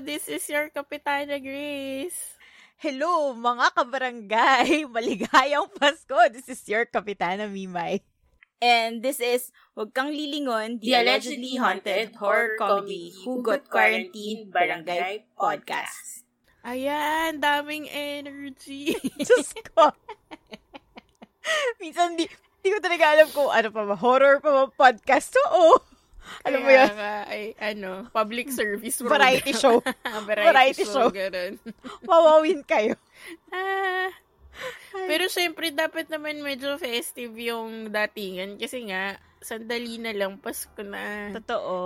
this 0.00 0.28
is 0.28 0.48
your 0.48 0.72
Kapitana 0.72 1.36
Grace. 1.36 2.38
Hello, 2.80 3.36
mga 3.36 3.66
kabarangay! 3.76 4.68
Maligayang 4.94 5.68
Pasko! 5.76 6.16
This 6.32 6.48
is 6.48 6.64
your 6.64 6.88
Kapitana 6.88 7.44
Mimay. 7.44 8.00
And 8.62 9.02
this 9.02 9.18
is 9.20 9.50
Huwag 9.76 9.92
Kang 9.92 10.14
Lilingon, 10.14 10.80
the 10.80 10.94
allegedly 10.94 11.58
haunted 11.58 12.14
horror 12.14 12.54
comedy 12.56 13.12
Who 13.26 13.42
Got 13.42 13.68
Quarantine 13.68 14.48
Barangay 14.48 15.26
Podcast. 15.34 16.24
Ayan, 16.62 17.42
daming 17.42 17.90
energy. 17.90 18.94
Diyos 19.18 19.50
ko! 19.66 19.90
Minsan 21.82 22.14
di, 22.14 22.30
di 22.62 22.68
ko 22.70 22.78
talaga 22.78 23.18
alam 23.18 23.28
kung 23.34 23.50
ano 23.50 23.68
pa 23.74 23.82
ba, 23.82 23.98
horror 23.98 24.38
pa 24.38 24.50
ba 24.54 24.64
podcast. 24.70 25.34
Oo! 25.50 25.91
Alam 26.42 26.60
mo 26.60 26.70
yun? 26.70 26.88
nga, 26.92 27.14
ay, 27.26 27.42
ano, 27.56 28.06
public 28.08 28.48
service 28.48 28.98
Variety 28.98 29.52
program. 29.52 29.62
show. 29.64 29.76
Variety, 30.22 30.48
Variety 30.48 30.84
show. 30.84 30.94
show. 30.94 31.08
ganun. 31.08 31.52
Wawawin 32.08 32.60
kayo. 32.62 32.94
Ah, 33.48 34.10
pero 34.92 35.26
syempre, 35.26 35.70
dapat 35.70 36.06
naman 36.06 36.40
medyo 36.40 36.76
festive 36.76 37.32
yung 37.34 37.88
datingan 37.88 38.56
kasi 38.56 38.84
nga, 38.84 39.16
sandali 39.38 39.98
na 39.98 40.12
lang, 40.12 40.38
Pasko 40.38 40.78
na. 40.80 41.34
Totoo. 41.34 41.76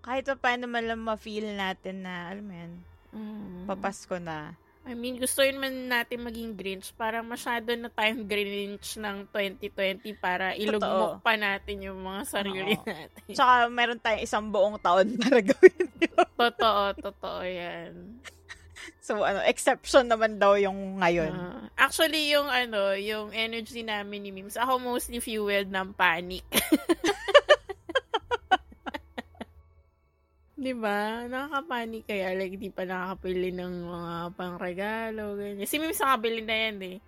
Kahit 0.00 0.26
pa 0.26 0.36
paano 0.36 0.66
man 0.66 0.84
lang 0.84 1.00
ma-feel 1.00 1.50
natin 1.52 2.02
na, 2.02 2.30
alam 2.30 2.44
mo 2.44 2.54
yan, 2.54 2.72
Mm. 3.12 3.68
papasko 3.68 4.16
na. 4.16 4.56
I 4.82 4.98
mean, 4.98 5.14
gusto 5.14 5.46
yun 5.46 5.62
man 5.62 5.86
natin 5.86 6.26
maging 6.26 6.58
Grinch 6.58 6.90
para 6.98 7.22
masyado 7.22 7.70
na 7.78 7.86
tayong 7.86 8.26
Grinch 8.26 8.98
ng 8.98 9.30
2020 9.30 10.10
para 10.18 10.58
ilugmok 10.58 11.22
pa 11.22 11.38
natin 11.38 11.86
yung 11.86 12.02
mga 12.02 12.22
sarili 12.26 12.74
Oo. 12.74 12.82
natin. 12.82 13.30
Tsaka 13.30 13.70
meron 13.70 14.02
tayong 14.02 14.26
isang 14.26 14.50
buong 14.50 14.82
taon 14.82 15.14
para 15.22 15.38
gawin 15.38 15.86
yun. 16.02 16.26
Totoo, 16.34 16.82
totoo 16.98 17.40
yan. 17.46 18.18
So, 18.98 19.22
ano, 19.22 19.38
exception 19.46 20.10
naman 20.10 20.42
daw 20.42 20.58
yung 20.58 20.98
ngayon. 20.98 21.30
Ah, 21.30 21.86
actually, 21.86 22.34
yung 22.34 22.50
ano, 22.50 22.98
yung 22.98 23.30
energy 23.30 23.86
namin 23.86 24.26
ni 24.26 24.30
Mims, 24.34 24.58
ako 24.58 24.82
mostly 24.82 25.22
fueled 25.22 25.70
ng 25.70 25.94
panic. 25.94 26.42
Di 30.62 30.72
ba? 30.78 31.26
Nakaka-panic 31.26 32.06
kaya. 32.06 32.38
Like, 32.38 32.54
di 32.54 32.70
pa 32.70 32.86
nakakapili 32.86 33.50
ng 33.50 33.74
mga 33.82 34.14
pangregalo, 34.38 35.34
ganyan. 35.34 35.66
Si 35.66 35.82
Mims 35.82 35.98
nakabili 35.98 36.46
na 36.46 36.54
yan 36.54 36.76
eh. 36.86 36.98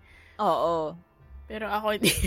Oo. 0.43 0.99
Pero 1.47 1.71
ako 1.71 1.95
hindi. 1.95 2.11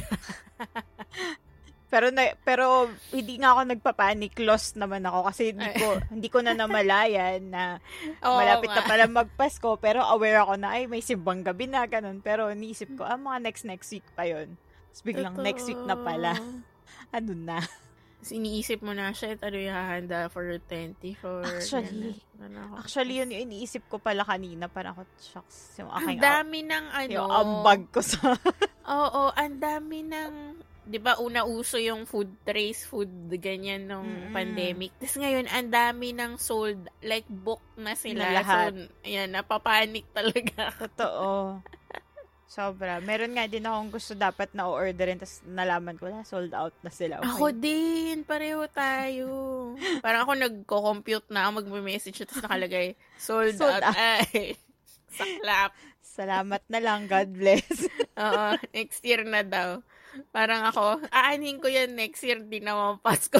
Pero 1.87 2.11
na, 2.11 2.35
pero 2.43 2.91
hindi 3.15 3.39
nga 3.39 3.55
ako 3.55 3.61
nagpa-panic 3.63 4.35
loss 4.43 4.75
naman 4.75 5.07
ako 5.07 5.31
kasi 5.31 5.55
hindi 5.55 5.71
ko 5.71 5.87
hindi 6.11 6.27
ko 6.27 6.43
na 6.43 6.51
namalayan 6.51 7.47
na 7.47 7.79
Oo 8.27 8.35
malapit 8.35 8.67
na 8.75 8.83
nga. 8.83 8.91
pala 8.91 9.07
magpasko 9.07 9.79
pero 9.79 10.03
aware 10.03 10.43
ako 10.43 10.59
na 10.59 10.75
ay 10.75 10.91
may 10.91 10.99
simbang 10.99 11.47
gabi 11.47 11.63
na 11.63 11.87
ganun 11.87 12.19
pero 12.19 12.51
niisip 12.51 12.91
ko 12.99 13.07
ah 13.07 13.15
mga 13.15 13.39
next 13.39 13.63
next 13.63 13.87
week 13.95 14.03
pa 14.19 14.27
yon. 14.27 14.59
Tapos 14.91 15.03
biglang 15.07 15.39
Totoo. 15.39 15.47
next 15.47 15.63
week 15.63 15.79
na 15.87 15.95
pala. 15.95 16.35
Ano 17.15 17.31
na? 17.31 17.63
Iniisip 18.29 18.79
mo 18.81 18.91
na, 18.91 19.11
shit, 19.11 19.39
ano 19.39 19.55
yung 19.55 19.73
hahanda 19.73 20.27
for 20.27 20.43
24? 20.43 21.43
Actually, 21.43 22.17
ganun. 22.37 22.71
Ano. 22.71 22.77
Actually 22.77 23.17
yun 23.17 23.33
yung 23.33 23.49
iniisip 23.49 23.89
ko 23.89 23.97
pala 23.97 24.21
kanina 24.21 24.69
para 24.69 24.93
ako 24.93 25.01
shucks 25.17 25.81
yung 25.81 25.89
Ang 25.89 26.05
aking 26.05 26.19
dami 26.21 26.59
ng 26.61 26.85
ano. 26.93 27.11
yung 27.11 27.29
ambag 27.29 27.81
ko 27.89 27.99
sa 27.99 28.37
Oo, 28.87 29.33
ang 29.33 29.57
dami 29.57 30.05
ng, 30.05 30.33
di 30.87 30.95
ba, 30.95 31.19
una 31.19 31.43
uso 31.43 31.75
yung 31.75 32.07
food 32.07 32.31
trace, 32.47 32.87
food 32.87 33.09
ganyan 33.35 33.83
nung 33.83 34.07
Mm-mm. 34.07 34.31
pandemic. 34.31 34.95
Tapos 34.95 35.19
ngayon, 35.19 35.45
ang 35.51 35.67
dami 35.67 36.15
ng 36.15 36.39
sold, 36.39 36.87
like 37.03 37.27
book 37.27 37.59
na 37.75 37.99
sila. 37.99 38.31
Na 38.31 38.37
lahat. 38.39 38.71
So, 38.71 38.87
ayan, 39.03 39.35
napapanik 39.35 40.07
talaga. 40.15 40.71
Totoo. 40.87 41.59
Sobra. 42.47 43.03
Meron 43.03 43.35
nga 43.35 43.43
din 43.43 43.67
akong 43.67 43.91
gusto 43.91 44.15
dapat 44.15 44.47
na 44.55 44.71
orderin 44.71 45.19
tapos 45.19 45.43
nalaman 45.43 45.99
ko 45.99 46.07
na 46.07 46.23
sold 46.23 46.55
out 46.55 46.71
na 46.79 46.87
sila. 46.87 47.19
Okay. 47.19 47.27
Ako 47.27 47.45
din, 47.51 48.23
pareho 48.23 48.63
tayo. 48.71 49.27
Parang 50.05 50.23
ako 50.23 50.33
nagko-compute 50.39 51.27
na, 51.27 51.51
magme-message 51.51 52.23
tapos 52.23 52.47
nakalagay, 52.47 52.95
sold, 53.19 53.59
Sold 53.59 53.83
out. 53.83 53.91
out. 53.91 53.99
Ay, 53.99 54.55
saklap. 55.19 55.75
Salamat 55.99 56.63
na 56.71 56.79
lang. 56.79 57.05
God 57.05 57.29
bless. 57.35 57.85
Oo, 58.23 58.55
next 58.71 59.03
year 59.03 59.27
na 59.27 59.43
daw. 59.43 59.83
Parang 60.33 60.65
ako, 60.65 61.03
aanin 61.13 61.61
ko 61.61 61.69
yan 61.69 61.93
next 61.93 62.25
year, 62.25 62.41
di 62.41 62.57
naman 62.57 62.97
Pasko. 63.03 63.37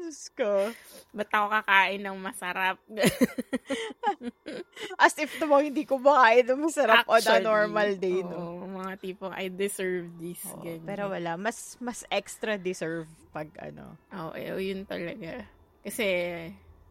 Diyos 0.00 0.32
ko. 0.32 0.72
Ba't 1.12 1.28
ako 1.28 1.46
kakain 1.52 2.00
ng 2.00 2.16
masarap? 2.16 2.80
As 4.96 5.12
if 5.20 5.36
naman 5.36 5.68
hindi 5.68 5.84
ko 5.84 6.00
makain 6.00 6.48
ng 6.48 6.64
masarap 6.64 7.04
on 7.04 7.20
a 7.20 7.22
Actually, 7.22 7.44
normal 7.44 7.90
day, 8.00 8.24
no? 8.24 8.56
oo, 8.56 8.64
mga 8.64 8.96
tipong, 8.96 9.36
I 9.36 9.52
deserve 9.52 10.08
this. 10.16 10.40
Oo, 10.48 10.64
ganyan. 10.64 10.88
pero 10.88 11.12
wala. 11.12 11.36
Mas 11.36 11.76
mas 11.78 12.02
extra 12.08 12.56
deserve 12.56 13.04
pag 13.30 13.52
ano. 13.60 14.00
Oo, 14.10 14.32
eh, 14.32 14.48
yun 14.56 14.88
talaga. 14.88 15.44
Kasi, 15.84 16.04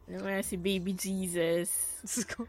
ano 0.06 0.18
nga, 0.26 0.42
si 0.46 0.56
Baby 0.58 0.94
Jesus. 0.94 1.70
Diyos 2.06 2.26
ko. 2.30 2.46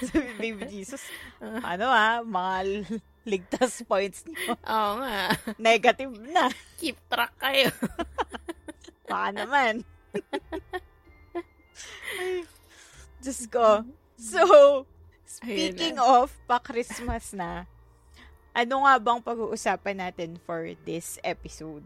Sabi, 0.00 0.32
Baby 0.40 0.80
Jesus. 0.80 1.04
ano 1.72 1.86
ah, 1.88 2.24
mga 2.24 2.56
l- 2.64 2.88
ligtas 3.24 3.84
points 3.84 4.24
niyo. 4.24 4.56
Oo 4.64 4.92
nga. 5.00 5.32
Negative 5.60 6.12
na. 6.24 6.48
Keep 6.80 6.96
track 7.08 7.36
kayo. 7.36 7.68
Baka 9.04 9.28
naman. 9.32 9.84
Ay, 12.20 12.46
Diyos 13.20 13.40
ko. 13.50 13.82
So, 14.14 14.42
speaking 15.26 15.98
of 15.98 16.30
pa-Christmas 16.46 17.34
na, 17.34 17.66
ano 18.54 18.86
nga 18.86 18.94
bang 19.02 19.20
pag-uusapan 19.20 19.98
natin 19.98 20.38
for 20.46 20.70
this 20.86 21.18
episode? 21.26 21.82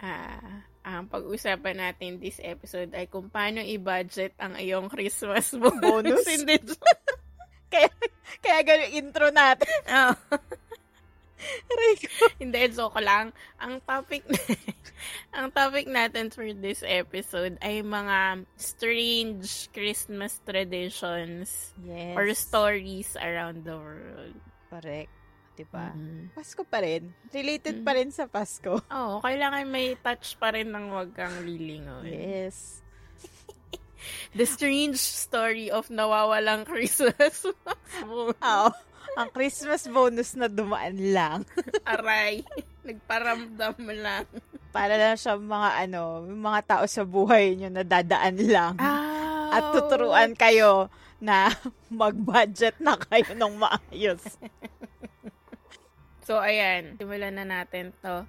Ah, 0.00 0.64
ang 0.86 1.10
pag-usapan 1.10 1.82
natin 1.82 2.22
this 2.22 2.38
episode 2.38 2.94
ay 2.94 3.10
kung 3.10 3.26
paano 3.26 3.58
i-budget 3.58 4.38
ang 4.38 4.54
iyong 4.54 4.86
Christmas 4.86 5.50
bonus. 5.52 5.80
Bonus? 5.84 6.24
Hindi. 6.24 6.56
Kaya, 7.66 7.90
kaya 8.38 8.62
ganun 8.62 8.94
intro 8.94 9.26
natin. 9.34 9.66
Oo. 9.90 10.14
Aray 11.66 11.94
ko. 11.98 12.08
Hindi, 12.38 12.60
joke 12.70 12.98
lang. 12.98 13.30
Ang 13.56 13.78
topic 13.80 14.24
ang 15.36 15.50
topic 15.50 15.86
natin 15.86 16.28
for 16.28 16.48
this 16.50 16.80
episode 16.80 17.58
ay 17.60 17.80
mga 17.80 18.42
strange 18.56 19.46
Christmas 19.70 20.40
traditions 20.42 21.72
Yes. 21.78 22.14
or 22.14 22.24
stories 22.32 23.14
around 23.16 23.62
the 23.62 23.76
world. 23.76 24.36
Correct. 24.66 25.12
Diba? 25.54 25.88
Mhm. 25.88 26.36
Pasko 26.36 26.62
pa 26.62 26.84
rin. 26.84 27.16
Related 27.30 27.80
Mm. 27.80 27.84
pa 27.84 27.92
rin 27.94 28.10
sa 28.10 28.28
Pasko. 28.28 28.76
Oo, 28.76 29.14
kailangan 29.20 29.64
may 29.64 29.96
touch 29.96 30.36
pa 30.36 30.52
rin 30.52 30.68
ng 30.68 30.92
wag 30.92 31.16
kang 31.16 31.32
lilingon. 31.40 32.04
Yes. 32.04 32.84
The 34.36 34.44
strange 34.44 35.00
story 35.00 35.72
of 35.72 35.88
nawawalang 35.88 36.68
Christmas. 36.68 37.42
Oo. 38.04 38.68
Ang 39.14 39.28
Christmas 39.30 39.86
bonus 39.86 40.34
na 40.34 40.50
dumaan 40.50 40.98
lang. 41.14 41.38
Aray. 41.86 42.42
Nagparamdam 42.82 43.78
lang. 43.94 44.26
Para 44.74 44.98
lang 44.98 45.16
siya 45.16 45.38
mga 45.38 45.70
ano, 45.86 46.26
mga 46.26 46.60
tao 46.66 46.84
sa 46.84 47.06
buhay 47.06 47.54
nyo 47.54 47.70
na 47.70 47.86
dadaan 47.86 48.36
lang. 48.42 48.74
Ah, 48.76 49.54
At 49.54 49.64
tuturuan 49.72 50.34
kayo 50.34 50.90
na 51.22 51.48
mag-budget 51.90 52.76
na 52.82 52.98
kayo 52.98 53.32
ng 53.32 53.54
maayos. 53.56 54.22
So, 56.26 56.42
ayan. 56.42 56.98
Simulan 56.98 57.38
na 57.38 57.46
natin 57.46 57.94
to. 58.02 58.26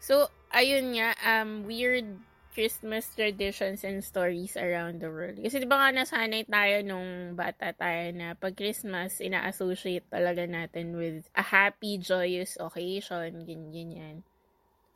So, 0.00 0.30
ayun 0.48 0.96
nga, 0.96 1.12
um, 1.20 1.66
weird 1.66 2.06
Christmas 2.50 3.06
traditions 3.14 3.86
and 3.86 4.02
stories 4.02 4.58
around 4.58 4.98
the 5.00 5.08
world. 5.08 5.38
Kasi 5.38 5.62
di 5.62 5.68
ba 5.70 5.78
nga 5.78 5.90
nasanay 6.02 6.44
tayo 6.50 6.82
nung 6.82 7.38
bata 7.38 7.70
tayo 7.72 8.10
na 8.12 8.34
pag 8.34 8.58
Christmas, 8.58 9.22
ina-associate 9.22 10.06
talaga 10.10 10.44
natin 10.44 10.98
with 10.98 11.30
a 11.38 11.44
happy, 11.46 11.96
joyous 11.96 12.58
occasion, 12.58 13.46
ganyan, 13.46 13.70
ganyan. 13.70 14.16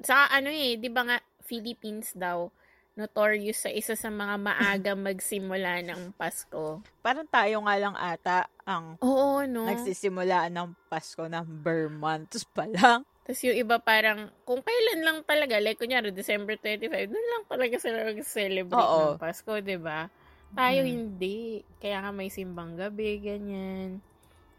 Saka 0.03 0.43
ano 0.43 0.51
eh, 0.51 0.75
di 0.77 0.91
ba 0.91 1.07
nga, 1.07 1.19
Philippines 1.45 2.17
daw, 2.17 2.51
notorious 2.95 3.67
sa 3.67 3.71
isa 3.71 3.99
sa 3.99 4.11
mga 4.11 4.39
maaga 4.39 4.93
magsimula 5.07 5.83
ng 5.83 6.15
Pasko. 6.15 6.83
Parang 7.03 7.27
tayo 7.27 7.63
nga 7.67 7.75
lang 7.79 7.95
ata 7.99 8.47
ang 8.63 8.99
Oo, 9.03 9.43
no? 9.47 9.67
nagsisimula 9.67 10.47
ng 10.51 10.75
Pasko 10.87 11.27
ng 11.27 11.45
Burr 11.63 11.91
months 11.91 12.47
pa 12.55 12.67
lang. 12.71 13.03
Tapos 13.25 13.41
yung 13.41 13.57
iba 13.57 13.81
parang, 13.81 14.29
kung 14.45 14.61
kailan 14.61 15.01
lang 15.01 15.19
talaga, 15.25 15.57
like 15.57 15.81
kunyari, 15.81 16.13
December 16.13 16.61
25, 16.61 17.09
doon 17.09 17.29
lang 17.33 17.45
talaga 17.49 17.77
sila 17.81 18.05
mag-celebrate 18.05 18.85
Oo. 18.85 19.17
ng 19.17 19.21
Pasko, 19.21 19.53
ba? 19.81 20.13
Tayo 20.53 20.81
Mm. 20.85 20.91
hindi. 20.93 21.65
Kaya 21.81 22.05
nga 22.05 22.13
may 22.13 22.29
simbang 22.29 22.77
gabi, 22.77 23.19
ganyan. 23.25 24.05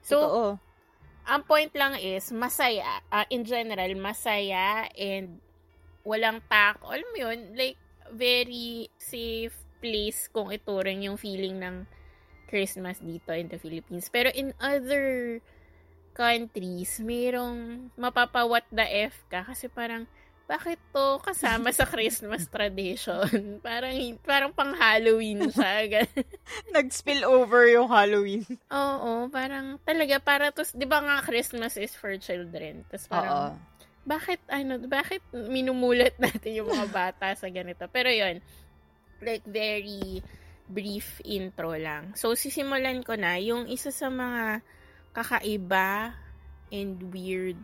So, 0.01 0.17
Totoo. 0.17 0.57
ang 1.29 1.41
point 1.45 1.69
lang 1.77 1.95
is, 2.01 2.33
masaya. 2.33 3.05
ah, 3.13 3.29
in 3.29 3.45
general, 3.45 3.93
masaya 3.95 4.89
and 4.97 5.37
walang 6.01 6.41
tak. 6.49 6.81
Alam 6.81 7.05
mo 7.13 7.17
yun, 7.21 7.53
like, 7.53 7.77
very 8.13 8.89
safe 8.97 9.53
place 9.81 10.25
kung 10.29 10.49
ituring 10.49 11.05
yung 11.05 11.17
feeling 11.17 11.61
ng 11.61 11.85
Christmas 12.49 13.01
dito 13.01 13.33
in 13.33 13.49
the 13.49 13.57
Philippines. 13.57 14.09
Pero 14.09 14.29
in 14.33 14.53
other 14.61 15.37
countries, 16.15 17.03
mayroong 17.03 17.91
mapapa-what 17.99 18.63
the 18.71 18.87
F 19.11 19.27
ka 19.27 19.43
kasi 19.43 19.67
parang 19.67 20.07
bakit 20.45 20.77
to 20.93 21.19
kasama 21.25 21.73
sa 21.73 21.83
Christmas 21.83 22.47
tradition? 22.53 23.59
parang 23.67 23.93
parang 24.23 24.51
pang 24.55 24.71
Halloween 24.71 25.51
siya. 25.51 26.07
Nag-spill 26.75 27.25
over 27.25 27.67
yung 27.67 27.89
Halloween. 27.91 28.45
Oo, 28.69 29.27
parang 29.27 29.81
talaga 29.83 30.21
para 30.21 30.53
to, 30.53 30.63
'di 30.63 30.85
ba 30.87 31.01
nga 31.03 31.17
Christmas 31.25 31.75
is 31.75 31.93
for 31.97 32.13
children. 32.21 32.85
Tapos 32.87 33.05
parang 33.09 33.35
Oo. 33.35 33.49
bakit 34.05 34.39
ano, 34.47 34.77
bakit 34.85 35.25
minumulat 35.33 36.13
natin 36.21 36.61
yung 36.61 36.69
mga 36.69 36.87
bata 36.93 37.33
sa 37.33 37.49
ganito? 37.49 37.89
Pero 37.89 38.13
'yon, 38.13 38.37
like 39.25 39.43
very 39.49 40.21
brief 40.69 41.21
intro 41.25 41.73
lang. 41.73 42.13
So 42.13 42.37
sisimulan 42.37 43.01
ko 43.01 43.17
na 43.17 43.37
yung 43.41 43.65
isa 43.65 43.89
sa 43.89 44.13
mga 44.13 44.61
kakaiba 45.15 46.13
and 46.69 47.15
weird 47.15 47.55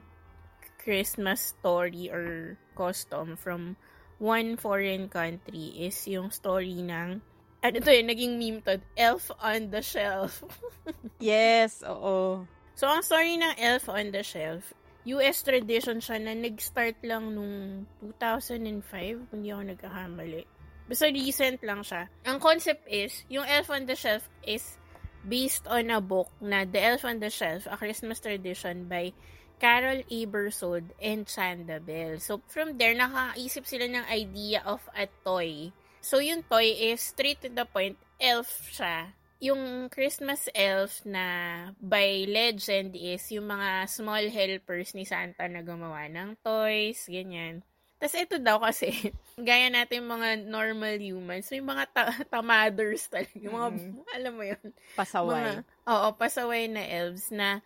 Christmas 0.80 1.54
story 1.54 2.10
or 2.10 2.58
custom 2.74 3.36
from 3.36 3.76
one 4.18 4.56
foreign 4.58 5.12
country 5.12 5.76
is 5.78 6.00
yung 6.08 6.32
story 6.32 6.80
ng 6.82 7.22
ano 7.62 7.78
to 7.78 7.94
yun, 7.94 8.10
naging 8.10 8.34
meme 8.42 8.62
to, 8.66 8.82
Elf 8.98 9.30
on 9.38 9.70
the 9.70 9.86
Shelf. 9.86 10.42
yes, 11.22 11.86
oo. 11.86 12.50
So, 12.74 12.90
ang 12.90 13.06
story 13.06 13.38
ng 13.38 13.54
Elf 13.62 13.86
on 13.86 14.10
the 14.10 14.26
Shelf, 14.26 14.74
US 15.06 15.46
tradition 15.46 16.02
siya 16.02 16.18
na 16.18 16.34
nag-start 16.34 16.98
lang 17.06 17.38
nung 17.38 17.86
2005, 18.02 19.30
kung 19.30 19.46
hindi 19.46 19.54
ako 19.54 19.64
nagkakamali. 19.78 20.44
Basta 20.90 21.14
recent 21.14 21.62
lang 21.62 21.86
siya. 21.86 22.10
Ang 22.26 22.42
concept 22.42 22.90
is, 22.90 23.22
yung 23.30 23.46
Elf 23.46 23.70
on 23.70 23.86
the 23.86 23.94
Shelf 23.94 24.26
is 24.42 24.81
based 25.28 25.68
on 25.70 25.90
a 25.90 26.02
book 26.02 26.30
na 26.42 26.66
The 26.66 26.82
Elf 26.96 27.06
on 27.06 27.20
the 27.20 27.30
Shelf, 27.30 27.68
A 27.70 27.78
Christmas 27.78 28.20
Tradition 28.20 28.86
by 28.90 29.14
Carol 29.62 30.02
Abersold, 30.10 30.90
and 30.98 31.30
Chanda 31.30 31.78
Bell. 31.78 32.18
So, 32.18 32.42
from 32.50 32.82
there, 32.82 32.98
nakaisip 32.98 33.70
sila 33.70 33.86
ng 33.86 34.10
idea 34.10 34.66
of 34.66 34.82
a 34.98 35.06
toy. 35.22 35.70
So, 36.02 36.18
yung 36.18 36.42
toy 36.50 36.74
is 36.74 37.14
straight 37.14 37.46
to 37.46 37.50
the 37.54 37.70
point, 37.70 38.02
elf 38.18 38.50
siya. 38.74 39.14
Yung 39.42 39.90
Christmas 39.90 40.50
elf 40.54 41.06
na 41.06 41.70
by 41.78 42.26
legend 42.30 42.98
is 42.98 43.26
yung 43.30 43.50
mga 43.50 43.86
small 43.90 44.26
helpers 44.30 44.94
ni 44.98 45.06
Santa 45.06 45.46
na 45.46 45.62
gumawa 45.62 46.10
ng 46.10 46.42
toys, 46.42 47.06
ganyan. 47.06 47.62
Tapos 48.02 48.18
ito 48.18 48.42
daw 48.42 48.58
kasi, 48.58 48.90
gaya 49.38 49.70
natin 49.70 50.10
mga 50.10 50.50
normal 50.50 50.98
humans, 50.98 51.46
may 51.54 51.62
mga 51.62 51.86
ta- 51.94 52.26
tamaders 52.34 53.06
talaga. 53.06 53.38
Yung 53.38 53.54
mga, 53.54 53.70
mm-hmm. 53.78 54.16
alam 54.18 54.34
mo 54.34 54.44
yun? 54.44 54.66
Pasaway. 54.98 55.38
Mga, 55.38 55.54
oo, 55.86 56.08
pasaway 56.18 56.66
na 56.66 56.82
elves 56.82 57.30
na 57.30 57.62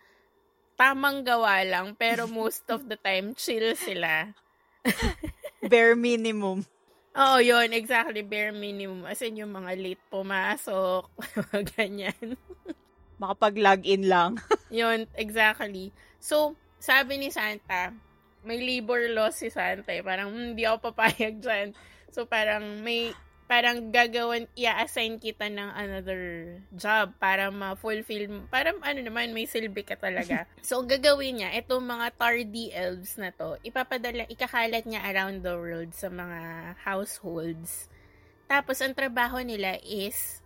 tamang 0.76 1.24
gawa 1.24 1.64
lang, 1.64 1.96
pero 1.96 2.28
most 2.44 2.68
of 2.68 2.84
the 2.84 3.00
time, 3.00 3.32
chill 3.32 3.72
sila. 3.80 4.36
bare 5.72 5.96
minimum. 5.96 6.60
Oo, 7.16 7.40
yun, 7.40 7.72
exactly, 7.72 8.20
bare 8.20 8.52
minimum. 8.52 9.08
As 9.08 9.24
in, 9.24 9.40
yung 9.40 9.56
mga 9.56 9.72
late 9.72 10.04
pumasok, 10.12 11.08
ganyan. 11.72 12.36
Makapag-log-in 13.16 14.04
lang. 14.04 14.36
yun, 14.68 15.08
exactly. 15.16 15.96
So, 16.20 16.60
sabi 16.76 17.16
ni 17.16 17.32
Santa, 17.32 17.96
may 18.46 18.62
labor 18.62 19.10
loss 19.10 19.42
si 19.42 19.50
Santa 19.50 19.90
eh. 19.90 20.06
Parang, 20.06 20.30
hmm, 20.30 20.54
hindi 20.54 20.62
ako 20.62 20.94
papayag 20.94 21.42
dyan. 21.42 21.74
So, 22.14 22.24
parang 22.24 22.80
may 22.80 23.12
parang 23.46 23.94
gagawan, 23.94 24.50
i-assign 24.58 25.22
kita 25.22 25.46
ng 25.46 25.70
another 25.78 26.58
job 26.74 27.14
para 27.22 27.46
ma-fulfill, 27.54 28.42
para 28.50 28.74
ano 28.82 29.00
naman, 29.06 29.30
may 29.30 29.46
silbi 29.46 29.86
ka 29.86 29.94
talaga. 29.94 30.50
so, 30.66 30.82
gagawin 30.82 31.40
niya, 31.40 31.54
itong 31.62 31.86
mga 31.86 32.10
tardy 32.18 32.74
elves 32.74 33.14
na 33.14 33.30
to, 33.30 33.54
ipapadala, 33.62 34.26
ikakalat 34.26 34.82
niya 34.82 35.02
around 35.06 35.46
the 35.46 35.54
world 35.54 35.94
sa 35.94 36.10
mga 36.10 36.74
households. 36.82 37.86
Tapos, 38.50 38.82
ang 38.82 38.94
trabaho 38.98 39.38
nila 39.38 39.78
is 39.86 40.42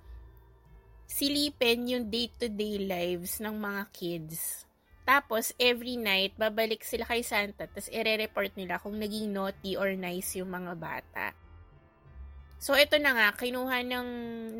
silipin 1.08 1.88
yung 1.88 2.04
day-to-day 2.06 2.84
lives 2.84 3.40
ng 3.40 3.56
mga 3.56 3.82
kids. 3.96 4.69
Tapos, 5.10 5.50
every 5.58 5.98
night, 5.98 6.38
babalik 6.38 6.86
sila 6.86 7.02
kay 7.02 7.26
Santa, 7.26 7.66
tapos 7.66 7.90
ire-report 7.90 8.54
nila 8.54 8.78
kung 8.78 8.94
naging 8.94 9.34
naughty 9.34 9.74
or 9.74 9.90
nice 9.98 10.38
yung 10.38 10.54
mga 10.54 10.78
bata. 10.78 11.34
So, 12.62 12.78
ito 12.78 12.94
na 13.02 13.18
nga, 13.18 13.34
kinuha 13.34 13.82
ng 13.90 14.08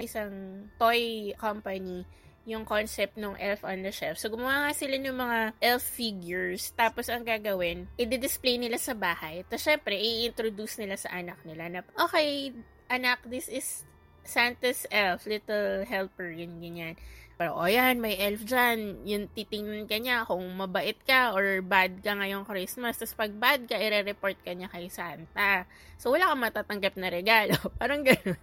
isang 0.03 0.67
toy 0.75 1.31
company 1.39 2.03
yung 2.51 2.67
concept 2.67 3.15
ng 3.15 3.39
Elf 3.39 3.63
on 3.63 3.87
the 3.87 3.95
Shelf. 3.95 4.19
So, 4.19 4.27
gumawa 4.27 4.67
nga 4.67 4.73
sila 4.75 4.99
ng 4.99 5.15
mga 5.15 5.39
elf 5.63 5.87
figures. 5.87 6.75
Tapos, 6.75 7.07
ang 7.07 7.23
gagawin, 7.23 7.87
i-display 7.95 8.59
nila 8.59 8.75
sa 8.75 8.99
bahay. 8.99 9.47
Tapos, 9.47 9.63
syempre, 9.63 9.95
i-introduce 9.95 10.83
nila 10.83 10.99
sa 10.99 11.15
anak 11.15 11.39
nila 11.47 11.71
na, 11.71 11.81
okay, 11.95 12.51
anak, 12.91 13.23
this 13.23 13.47
is 13.47 13.87
Santa's 14.27 14.83
elf, 14.91 15.31
little 15.31 15.87
helper, 15.87 16.35
yun, 16.35 16.59
ganyan. 16.59 16.99
Pero, 17.41 17.57
o 17.57 17.65
oh, 17.65 17.73
yan, 17.73 18.05
may 18.05 18.21
elf 18.21 18.45
dyan. 18.45 19.01
Yung 19.09 19.25
titingnan 19.33 19.89
ka 19.89 19.97
niya 19.97 20.29
kung 20.29 20.45
mabait 20.61 21.01
ka 21.09 21.33
or 21.33 21.65
bad 21.65 22.05
ka 22.05 22.13
ngayong 22.13 22.45
Christmas. 22.45 23.01
Tapos 23.01 23.17
pag 23.17 23.33
bad 23.33 23.65
ka, 23.65 23.81
ire-report 23.81 24.37
ka 24.45 24.53
niya 24.53 24.69
kay 24.69 24.93
Santa. 24.93 25.65
So, 25.97 26.13
wala 26.13 26.29
kang 26.29 26.45
matatanggap 26.45 27.01
na 27.01 27.09
regalo. 27.09 27.57
Parang 27.81 28.05
ganun. 28.05 28.37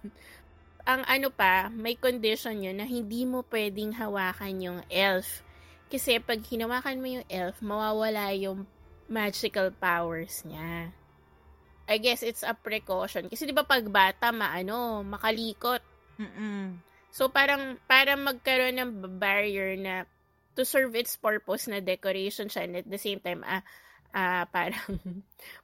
Ang 0.82 1.06
ano 1.06 1.30
pa, 1.30 1.70
may 1.70 1.94
condition 1.94 2.58
yun 2.58 2.82
na 2.82 2.90
hindi 2.90 3.22
mo 3.22 3.46
pwedeng 3.46 3.94
hawakan 3.94 4.58
yung 4.58 4.80
elf. 4.90 5.46
Kasi 5.86 6.18
pag 6.18 6.42
hinawakan 6.42 6.98
mo 6.98 7.06
yung 7.06 7.26
elf, 7.30 7.62
mawawala 7.62 8.34
yung 8.34 8.66
magical 9.06 9.70
powers 9.78 10.42
niya. 10.42 10.90
I 11.86 12.02
guess 12.02 12.26
it's 12.26 12.42
a 12.42 12.50
precaution. 12.50 13.30
Kasi 13.30 13.46
di 13.46 13.54
ba 13.54 13.62
pag 13.62 13.86
bata, 13.86 14.34
maano, 14.34 15.06
makalikot. 15.06 15.86
Mm-mm. 16.18 16.87
So, 17.18 17.26
parang, 17.26 17.82
para 17.90 18.14
magkaroon 18.14 18.78
ng 18.78 18.90
barrier 19.18 19.74
na 19.74 20.06
to 20.54 20.62
serve 20.62 20.94
its 20.94 21.18
purpose 21.18 21.66
na 21.66 21.82
decoration 21.82 22.46
siya 22.46 22.70
and 22.70 22.78
at 22.78 22.86
the 22.86 22.94
same 22.94 23.18
time, 23.18 23.42
ah, 23.42 23.66
uh, 24.14 24.46
parang 24.54 25.02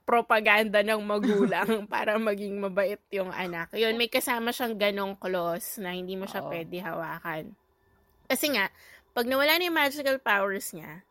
propaganda 0.02 0.82
ng 0.82 0.99
magulang 1.06 1.70
para 1.94 2.18
maging 2.18 2.58
mabait 2.58 2.99
yung 3.14 3.30
anak. 3.30 3.70
Yun, 3.70 3.94
may 3.94 4.11
kasama 4.11 4.50
siyang 4.50 4.75
ganong 4.75 5.14
clause 5.14 5.78
na 5.78 5.94
hindi 5.94 6.18
mo 6.18 6.26
siya 6.26 6.42
oh. 6.42 6.50
pwede 6.50 6.75
hawakan. 6.82 7.54
Kasi 8.26 8.50
nga, 8.50 8.66
pag 9.14 9.30
nawala 9.30 9.54
na 9.54 9.70
yung 9.70 9.78
magical 9.78 10.18
powers 10.18 10.75
niya, 10.75 11.06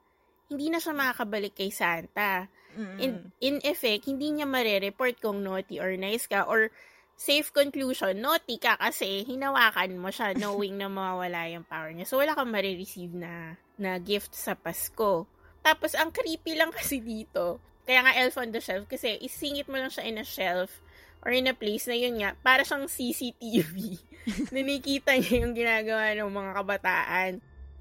hindi 0.51 0.67
na 0.67 0.83
siya 0.83 0.91
makakabalik 0.91 1.55
kay 1.55 1.71
Santa. 1.71 2.51
In, 2.73 3.31
in 3.37 3.61
effect, 3.63 4.09
hindi 4.09 4.33
niya 4.33 4.49
marereport 4.49 5.21
kung 5.23 5.39
naughty 5.45 5.79
or 5.79 5.93
nice 5.95 6.25
ka 6.27 6.43
or 6.43 6.73
safe 7.15 7.53
conclusion, 7.53 8.17
naughty 8.19 8.57
ka 8.59 8.75
kasi 8.75 9.23
hinawakan 9.23 9.95
mo 9.95 10.09
siya 10.09 10.35
knowing 10.35 10.75
na 10.75 10.89
mawawala 10.91 11.47
yung 11.49 11.65
power 11.65 11.93
niya. 11.93 12.09
So, 12.09 12.19
wala 12.19 12.35
kang 12.35 12.51
marireceive 12.51 13.13
na, 13.13 13.55
na 13.77 14.01
gift 14.01 14.33
sa 14.35 14.57
Pasko. 14.57 15.29
Tapos, 15.63 15.95
ang 15.95 16.11
creepy 16.11 16.57
lang 16.57 16.73
kasi 16.77 16.99
dito, 16.99 17.61
kaya 17.87 18.03
nga 18.03 18.15
elf 18.19 18.35
on 18.39 18.51
the 18.51 18.59
shelf, 18.59 18.89
kasi 18.89 19.19
isingit 19.23 19.69
mo 19.69 19.79
lang 19.79 19.91
siya 19.91 20.07
in 20.07 20.19
a 20.19 20.25
shelf 20.27 20.83
or 21.23 21.31
in 21.31 21.47
a 21.47 21.55
place 21.55 21.87
na 21.87 21.95
yun 21.95 22.19
nga, 22.19 22.35
para 22.43 22.67
siyang 22.67 22.91
CCTV. 22.91 23.95
Nanikita 24.55 25.15
niya 25.15 25.47
yung 25.47 25.55
ginagawa 25.55 26.11
ng 26.11 26.31
mga 26.31 26.51
kabataan. 26.59 27.31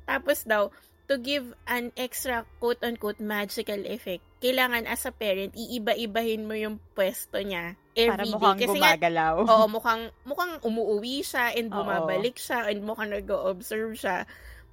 Tapos 0.07 0.47
daw, 0.47 0.71
to 1.11 1.19
give 1.19 1.55
an 1.67 1.91
extra 1.99 2.47
quote-unquote 2.63 3.19
magical 3.19 3.79
effect, 3.87 4.23
kailangan 4.43 4.87
as 4.87 5.07
a 5.07 5.13
parent, 5.15 5.55
iiba-ibahin 5.55 6.47
mo 6.47 6.55
yung 6.55 6.79
pwesto 6.95 7.43
niya 7.43 7.75
every 7.95 8.27
Para 8.27 8.33
mukhang 8.33 8.59
day. 8.59 8.67
Kasi 8.67 8.79
gumagalaw. 8.79 9.35
Nga, 9.43 9.51
oo, 9.53 9.67
mukhang, 9.69 10.05
mukhang 10.25 10.55
umuwi 10.63 11.23
siya 11.23 11.55
and 11.55 11.69
bumabalik 11.69 12.37
oo. 12.39 12.45
siya 12.45 12.59
and 12.71 12.81
mukhang 12.83 13.11
nag-observe 13.13 13.95
siya. 13.99 14.25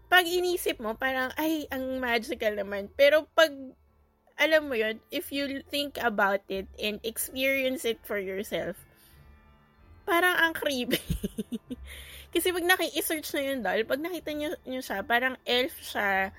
Pag 0.10 0.26
inisip 0.26 0.82
mo, 0.82 0.98
parang, 0.98 1.30
ay, 1.38 1.70
ang 1.70 2.02
magical 2.02 2.58
naman. 2.58 2.90
Pero 2.98 3.30
pag, 3.38 3.54
alam 4.40 4.72
mo 4.72 4.74
yun, 4.74 4.98
if 5.14 5.30
you 5.30 5.62
think 5.68 6.00
about 6.02 6.42
it 6.50 6.66
and 6.82 6.98
experience 7.04 7.86
it 7.86 8.02
for 8.02 8.18
yourself, 8.18 8.80
parang 10.10 10.34
ang 10.34 10.54
creepy. 10.58 10.98
Kasi 12.30 12.54
pag 12.54 12.66
naki-search 12.66 13.30
na 13.34 13.42
yun 13.42 13.60
doll, 13.66 13.82
pag 13.90 14.02
nakita 14.02 14.30
nyo, 14.38 14.50
nyo 14.70 14.82
siya, 14.82 15.02
parang 15.02 15.36
elf 15.50 15.74
siya 15.82 16.30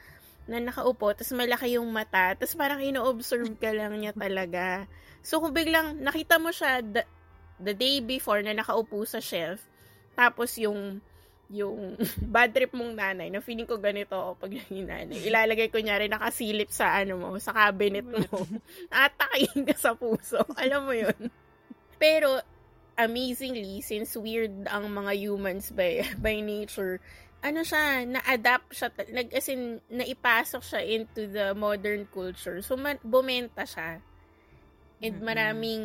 na 0.46 0.58
nakaupo, 0.58 1.14
tapos 1.14 1.34
malaki 1.34 1.78
yung 1.78 1.90
mata, 1.90 2.34
tapos 2.34 2.54
parang 2.58 2.82
ino-observe 2.82 3.54
ka 3.58 3.70
lang 3.70 3.94
niya 3.98 4.14
talaga. 4.14 4.86
So, 5.22 5.38
kung 5.38 5.54
biglang 5.54 6.02
nakita 6.02 6.38
mo 6.38 6.50
siya 6.50 6.82
the, 6.82 7.02
the 7.62 7.74
day 7.74 8.02
before 8.02 8.42
na 8.42 8.54
nakaupo 8.54 9.02
sa 9.06 9.18
shelf, 9.18 9.62
tapos 10.14 10.58
yung 10.58 10.98
yung 11.50 11.98
bad 12.34 12.54
trip 12.54 12.70
mong 12.72 12.94
nanay, 12.94 13.28
na 13.28 13.42
feeling 13.42 13.66
ko 13.66 13.76
ganito 13.82 14.14
ako 14.14 14.46
pag 14.46 14.52
yung 14.54 14.86
nanay. 14.86 15.18
Ilalagay 15.26 15.68
ko 15.68 15.82
nyari 15.82 16.06
nakasilip 16.06 16.70
sa 16.70 16.94
ano 16.94 17.18
mo, 17.18 17.28
sa 17.42 17.50
cabinet 17.50 18.06
mo. 18.06 18.22
Atakin 18.88 19.62
ka 19.68 19.74
sa 19.74 19.98
puso. 19.98 20.38
Alam 20.54 20.86
mo 20.86 20.94
yun. 20.94 21.18
Pero, 22.02 22.38
amazingly, 23.00 23.80
since 23.80 24.12
weird 24.16 24.68
ang 24.68 24.92
mga 24.92 25.16
humans 25.16 25.72
by, 25.72 26.04
by 26.24 26.44
nature, 26.44 27.00
ano 27.40 27.64
siya, 27.64 28.04
na-adapt 28.04 28.68
siya, 28.76 28.92
nag, 29.08 29.32
as 29.32 29.48
in, 29.48 29.80
naipasok 29.88 30.60
siya 30.60 30.80
into 30.84 31.24
the 31.24 31.56
modern 31.56 32.04
culture. 32.12 32.60
So, 32.60 32.76
man, 32.76 33.00
bumenta 33.00 33.64
siya. 33.64 34.04
And 35.00 35.16
maraming 35.24 35.84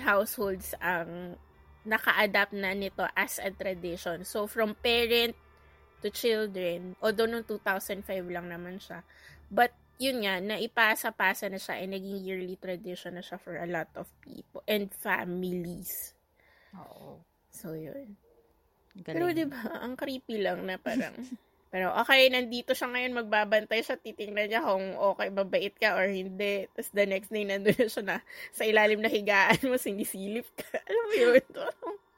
households 0.00 0.72
ang 0.80 1.36
naka-adapt 1.84 2.56
na 2.56 2.72
nito 2.72 3.04
as 3.12 3.36
a 3.36 3.52
tradition. 3.52 4.24
So, 4.24 4.48
from 4.48 4.72
parent 4.80 5.36
to 6.00 6.08
children, 6.08 6.96
although 7.04 7.28
noong 7.28 7.44
2005 7.44 8.08
lang 8.32 8.48
naman 8.48 8.80
siya. 8.80 9.04
But, 9.52 9.76
yun 10.00 10.24
nga, 10.24 10.40
naipasa-pasa 10.40 11.52
na 11.52 11.60
siya 11.60 11.84
and 11.84 11.92
naging 11.92 12.24
yearly 12.24 12.56
tradition 12.56 13.20
na 13.20 13.22
siya 13.22 13.36
for 13.36 13.60
a 13.60 13.68
lot 13.68 13.92
of 13.92 14.08
people 14.24 14.64
and 14.64 14.88
families. 14.96 16.13
Oo. 16.78 17.22
So, 17.50 17.74
yun. 17.74 18.18
Galing. 18.94 19.06
Pero, 19.06 19.24
di 19.34 19.44
ba, 19.46 19.82
ang 19.82 19.98
creepy 19.98 20.38
lang 20.38 20.62
na 20.66 20.78
parang, 20.78 21.14
pero 21.74 21.90
okay, 21.98 22.30
nandito 22.30 22.70
siya 22.70 22.86
ngayon, 22.94 23.18
magbabantay 23.18 23.82
siya, 23.82 23.98
titingnan 23.98 24.46
niya 24.46 24.62
kung 24.62 24.94
okay, 24.94 25.28
babait 25.34 25.74
ka 25.74 25.98
or 25.98 26.06
hindi. 26.06 26.70
Tapos 26.70 26.90
the 26.94 27.06
next 27.06 27.34
day, 27.34 27.42
nandun 27.42 27.74
na 27.74 27.88
siya 27.90 28.04
na 28.06 28.16
sa 28.54 28.62
ilalim 28.62 29.02
na 29.02 29.10
higaan 29.10 29.58
mo, 29.66 29.74
sinisilip 29.74 30.46
ka. 30.54 30.66
Alam 30.88 31.04
mo 31.10 31.14
yun? 31.18 31.44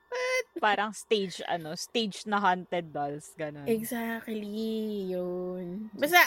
What? 0.06 0.46
Parang 0.60 0.92
stage, 0.92 1.40
ano, 1.48 1.72
stage 1.76 2.24
na 2.28 2.40
haunted 2.40 2.92
dolls, 2.92 3.32
ganun. 3.36 3.64
Exactly, 3.68 5.12
yun. 5.12 5.88
Basta, 5.96 6.20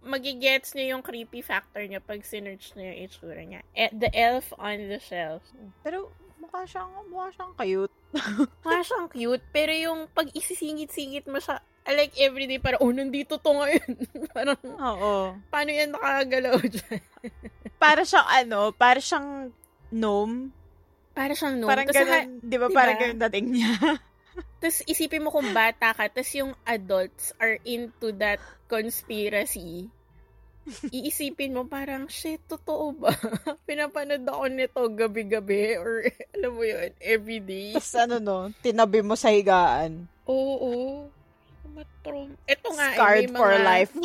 magigets 0.00 0.72
niyo 0.72 0.96
yung 0.96 1.04
creepy 1.04 1.44
factor 1.44 1.84
niya 1.84 2.00
pag 2.00 2.24
sinerch 2.24 2.72
niyo 2.74 2.90
yung 2.90 3.00
itsura 3.04 3.42
niya. 3.44 3.60
E- 3.76 3.94
the 3.94 4.10
elf 4.16 4.50
on 4.56 4.88
the 4.88 4.98
shelf. 4.98 5.44
Pero, 5.84 6.10
mukha 6.38 6.62
siyang, 6.64 6.90
mukha 7.10 7.28
siyang 7.34 7.52
cute. 7.58 7.94
Mukha 8.64 8.80
siyang 8.82 9.06
cute, 9.12 9.44
pero 9.52 9.72
yung 9.74 10.08
pag 10.10 10.30
isisingit-singit 10.32 11.28
mo 11.28 11.38
siya, 11.42 11.60
I 11.88 11.96
like 11.96 12.14
everyday, 12.20 12.60
parang, 12.60 12.84
oh, 12.84 12.92
nandito 12.92 13.40
to 13.40 13.50
ngayon. 13.52 13.92
parang, 14.36 14.60
Oo. 14.60 15.32
paano 15.48 15.70
yan 15.72 15.92
nakagalaw 15.96 16.60
dyan? 16.74 17.00
Para 17.80 18.04
siyang, 18.04 18.28
ano, 18.28 18.60
para 18.76 19.00
siyang 19.00 19.52
gnome. 19.88 20.52
Para 21.16 21.32
siyang 21.34 21.58
no. 21.58 21.66
Parang 21.66 21.88
ganun, 21.90 22.38
di 22.44 22.56
ba? 22.60 22.68
diba? 22.70 22.76
Parang 22.76 22.96
ganun 23.00 23.18
dating 23.26 23.48
niya. 23.50 23.74
Tapos 24.62 24.86
isipin 24.86 25.26
mo 25.26 25.34
kung 25.34 25.50
bata 25.50 25.90
ka, 25.90 26.06
tapos 26.06 26.30
yung 26.38 26.54
adults 26.62 27.34
are 27.42 27.58
into 27.66 28.14
that 28.14 28.38
conspiracy. 28.70 29.90
Iisipin 30.88 31.56
mo 31.56 31.64
parang, 31.64 32.06
shit, 32.06 32.40
totoo 32.44 32.92
ba? 32.94 33.12
Pinapanood 33.68 34.24
ako 34.24 34.44
nito 34.48 34.80
gabi-gabi 34.92 35.76
or 35.76 36.04
alam 36.36 36.52
mo 36.54 36.62
yun, 36.62 36.90
everyday. 37.00 37.72
Tapos 37.74 37.94
ano 37.96 38.16
no, 38.18 38.38
tinabi 38.60 39.00
mo 39.00 39.16
sa 39.16 39.32
higaan. 39.32 40.04
Oo. 40.28 41.08
Matrom. 41.72 42.34
Ito 42.44 42.68
nga, 42.74 42.86
eh, 42.90 42.96
Scarred 42.98 43.30
may 43.30 43.38
for 43.38 43.50
mga- 43.54 43.64
life. 43.64 43.92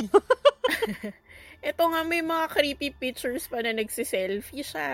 Ito 1.63 1.84
nga, 1.88 2.03
may 2.03 2.20
mga 2.20 2.46
creepy 2.51 2.91
pictures 2.91 3.48
pa 3.48 3.63
na 3.63 3.72
nagsiselfie 3.72 4.67
siya. 4.67 4.91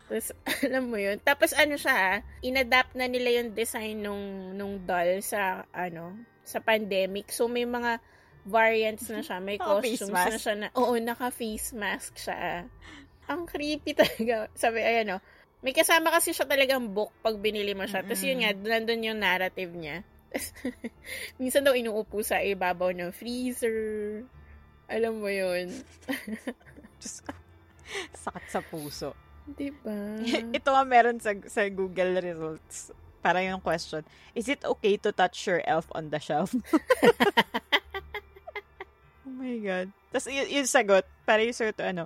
Tapos, 0.00 0.32
alam 0.64 0.88
mo 0.88 0.96
yun. 0.96 1.20
Tapos, 1.20 1.52
ano 1.52 1.76
siya, 1.76 2.24
inadapt 2.40 2.96
na 2.96 3.04
nila 3.04 3.36
yung 3.36 3.52
design 3.52 4.00
nung, 4.00 4.56
nung 4.56 4.80
doll 4.80 5.20
sa, 5.20 5.68
ano, 5.76 6.16
sa 6.40 6.64
pandemic. 6.64 7.28
So, 7.28 7.52
may 7.52 7.68
mga 7.68 8.00
variants 8.46 9.10
na 9.10 9.20
siya. 9.26 9.42
May 9.42 9.58
Naka-face 9.58 10.06
costumes 10.06 10.14
na 10.14 10.38
siya 10.38 10.54
na, 10.56 10.68
oo, 10.78 10.94
naka-face 10.96 11.74
mask 11.74 12.14
siya. 12.16 12.64
Ang 13.26 13.44
creepy 13.44 13.92
talaga. 14.00 14.46
Sabi, 14.54 14.80
ayan 14.80 15.18
o. 15.18 15.22
May 15.66 15.74
kasama 15.74 16.14
kasi 16.14 16.30
siya 16.30 16.46
talagang 16.46 16.94
book 16.94 17.10
pag 17.20 17.36
binili 17.42 17.74
mo 17.74 17.84
siya. 17.90 18.06
Tapos 18.06 18.22
yun 18.22 18.38
nga, 18.46 18.54
nandun 18.54 19.02
yung 19.02 19.18
narrative 19.18 19.72
niya. 19.74 20.06
Minsan 21.42 21.66
daw 21.66 21.74
inuupo 21.74 22.22
sa 22.22 22.38
ibabaw 22.38 22.94
ng 22.94 23.10
freezer. 23.10 24.22
Alam 24.86 25.18
mo 25.18 25.26
yun. 25.26 25.74
Sakit 28.14 28.46
sa 28.46 28.62
puso. 28.62 29.10
Diba? 29.46 30.22
Ito 30.54 30.68
nga 30.74 30.84
meron 30.86 31.18
sa, 31.18 31.34
sa 31.46 31.66
Google 31.70 32.18
results. 32.18 32.94
Parang 33.22 33.42
yung 33.42 33.62
question, 33.62 34.06
is 34.38 34.46
it 34.46 34.62
okay 34.62 34.94
to 35.02 35.10
touch 35.10 35.50
your 35.50 35.58
elf 35.66 35.90
on 35.94 36.14
the 36.14 36.22
shelf? 36.22 36.54
Oh 39.26 39.34
my 39.34 39.58
God. 39.58 39.90
Tapos 40.14 40.30
y- 40.30 40.54
yung 40.54 40.70
sagot, 40.70 41.04
para 41.26 41.42
yung 41.42 41.52
of 41.52 41.82
ano, 41.82 42.04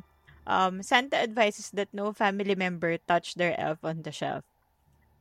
um, 0.48 0.82
Santa 0.82 1.20
advises 1.20 1.70
that 1.76 1.92
no 1.92 2.12
family 2.12 2.56
member 2.56 2.96
touch 3.04 3.36
their 3.36 3.54
elf 3.60 3.84
on 3.84 4.02
the 4.02 4.12
shelf. 4.12 4.42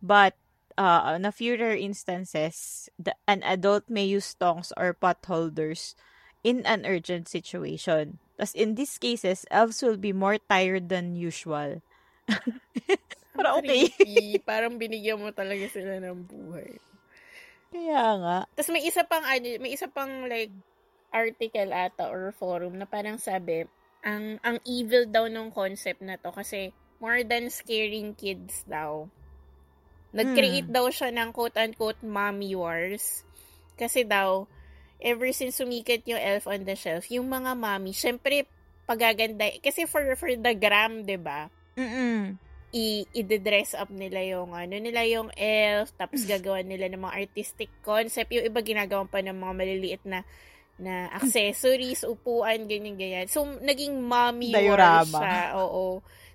But, 0.01 0.39
uh, 0.79 1.19
on 1.19 1.27
a 1.27 1.35
few 1.35 1.59
rare 1.59 1.75
instances, 1.75 2.87
the, 2.95 3.13
an 3.27 3.43
adult 3.43 3.91
may 3.91 4.07
use 4.07 4.33
tongs 4.33 4.71
or 4.79 4.95
pot 4.95 5.19
holders 5.27 5.95
in 6.43 6.63
an 6.65 6.87
urgent 6.87 7.27
situation. 7.27 8.19
Thus, 8.39 8.55
in 8.55 8.75
these 8.79 8.95
cases, 8.97 9.43
elves 9.51 9.83
will 9.83 9.99
be 9.99 10.15
more 10.15 10.39
tired 10.39 10.87
than 10.87 11.19
usual. 11.19 11.83
Ang 13.39 13.47
okay. 13.63 13.91
Parang 14.47 14.79
binigyan 14.79 15.19
mo 15.19 15.31
talaga 15.35 15.67
sila 15.67 15.99
ng 15.99 16.23
buhay. 16.23 16.79
Kaya 17.69 18.03
nga. 18.17 18.37
Tapos 18.55 18.71
may 18.71 18.83
isa 18.87 19.03
pang, 19.05 19.23
ano, 19.27 19.47
may 19.59 19.71
isa 19.75 19.87
pang 19.91 20.25
like, 20.25 20.51
article 21.09 21.69
ata 21.73 22.09
or 22.09 22.31
forum 22.35 22.77
na 22.77 22.85
parang 22.85 23.17
sabi, 23.17 23.65
ang, 24.05 24.39
ang 24.45 24.57
evil 24.63 25.05
daw 25.09 25.27
nung 25.27 25.51
concept 25.51 25.99
na 25.99 26.15
to 26.15 26.31
kasi 26.31 26.71
more 26.99 27.23
than 27.23 27.51
scaring 27.51 28.15
kids 28.15 28.63
daw. 28.67 29.07
Nag-create 30.09 30.69
daw 30.69 30.89
siya 30.89 31.13
ng 31.13 31.29
quote-unquote 31.29 32.01
mommy 32.01 32.57
wars. 32.57 33.21
Kasi 33.77 34.03
daw, 34.03 34.49
ever 34.97 35.29
since 35.31 35.61
sumikat 35.61 36.03
yung 36.09 36.19
Elf 36.19 36.49
on 36.49 36.65
the 36.65 36.73
Shelf, 36.73 37.07
yung 37.13 37.29
mga 37.29 37.53
mommy, 37.53 37.93
syempre, 37.93 38.49
pagaganda, 38.89 39.53
kasi 39.61 39.85
for, 39.85 40.01
for 40.17 40.33
the 40.33 40.53
gram, 40.57 41.05
ba 41.05 41.53
Mm-mm. 41.77 42.35
i 42.75 43.05
i-dress 43.15 43.77
up 43.77 43.87
nila 43.93 44.19
yung 44.25 44.51
ano 44.51 44.75
nila 44.75 45.07
yung 45.07 45.31
elf 45.39 45.89
tapos 45.95 46.27
gagawa 46.27 46.59
nila 46.61 46.91
ng 46.91 47.01
mga 47.01 47.17
artistic 47.25 47.71
concept 47.81 48.29
yung 48.35 48.45
iba 48.45 48.59
ginagawa 48.59 49.07
pa 49.07 49.23
ng 49.23 49.33
mga 49.33 49.53
maliliit 49.55 50.03
na 50.03 50.27
na 50.79 51.11
accessories, 51.11 52.01
upuan, 52.03 52.65
ganyan 52.65 52.95
ganyan. 52.95 53.27
So 53.27 53.43
naging 53.45 53.99
mommy 53.99 54.49
Diorama. 54.49 55.03
war 55.05 55.21
siya. 55.21 55.39
Oo. 55.59 55.85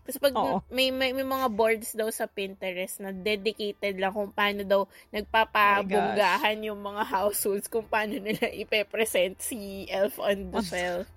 Tapos 0.04 0.20
pag 0.20 0.34
Oo. 0.36 0.60
may, 0.68 0.92
may 0.92 1.16
may 1.16 1.24
mga 1.24 1.48
boards 1.48 1.96
daw 1.96 2.12
sa 2.12 2.28
Pinterest 2.28 3.00
na 3.00 3.08
dedicated 3.08 3.96
lang 3.96 4.12
kung 4.12 4.28
paano 4.30 4.60
daw 4.60 4.84
nagpapabunggahan 5.08 6.60
yung 6.60 6.76
mga 6.78 7.08
households 7.08 7.72
kung 7.72 7.88
paano 7.88 8.20
nila 8.20 8.52
ipe-present 8.52 9.40
si 9.40 9.88
Elf 9.88 10.20
on 10.20 10.52
the 10.52 10.60
Oh. 10.60 10.68
Shelf. 10.68 11.08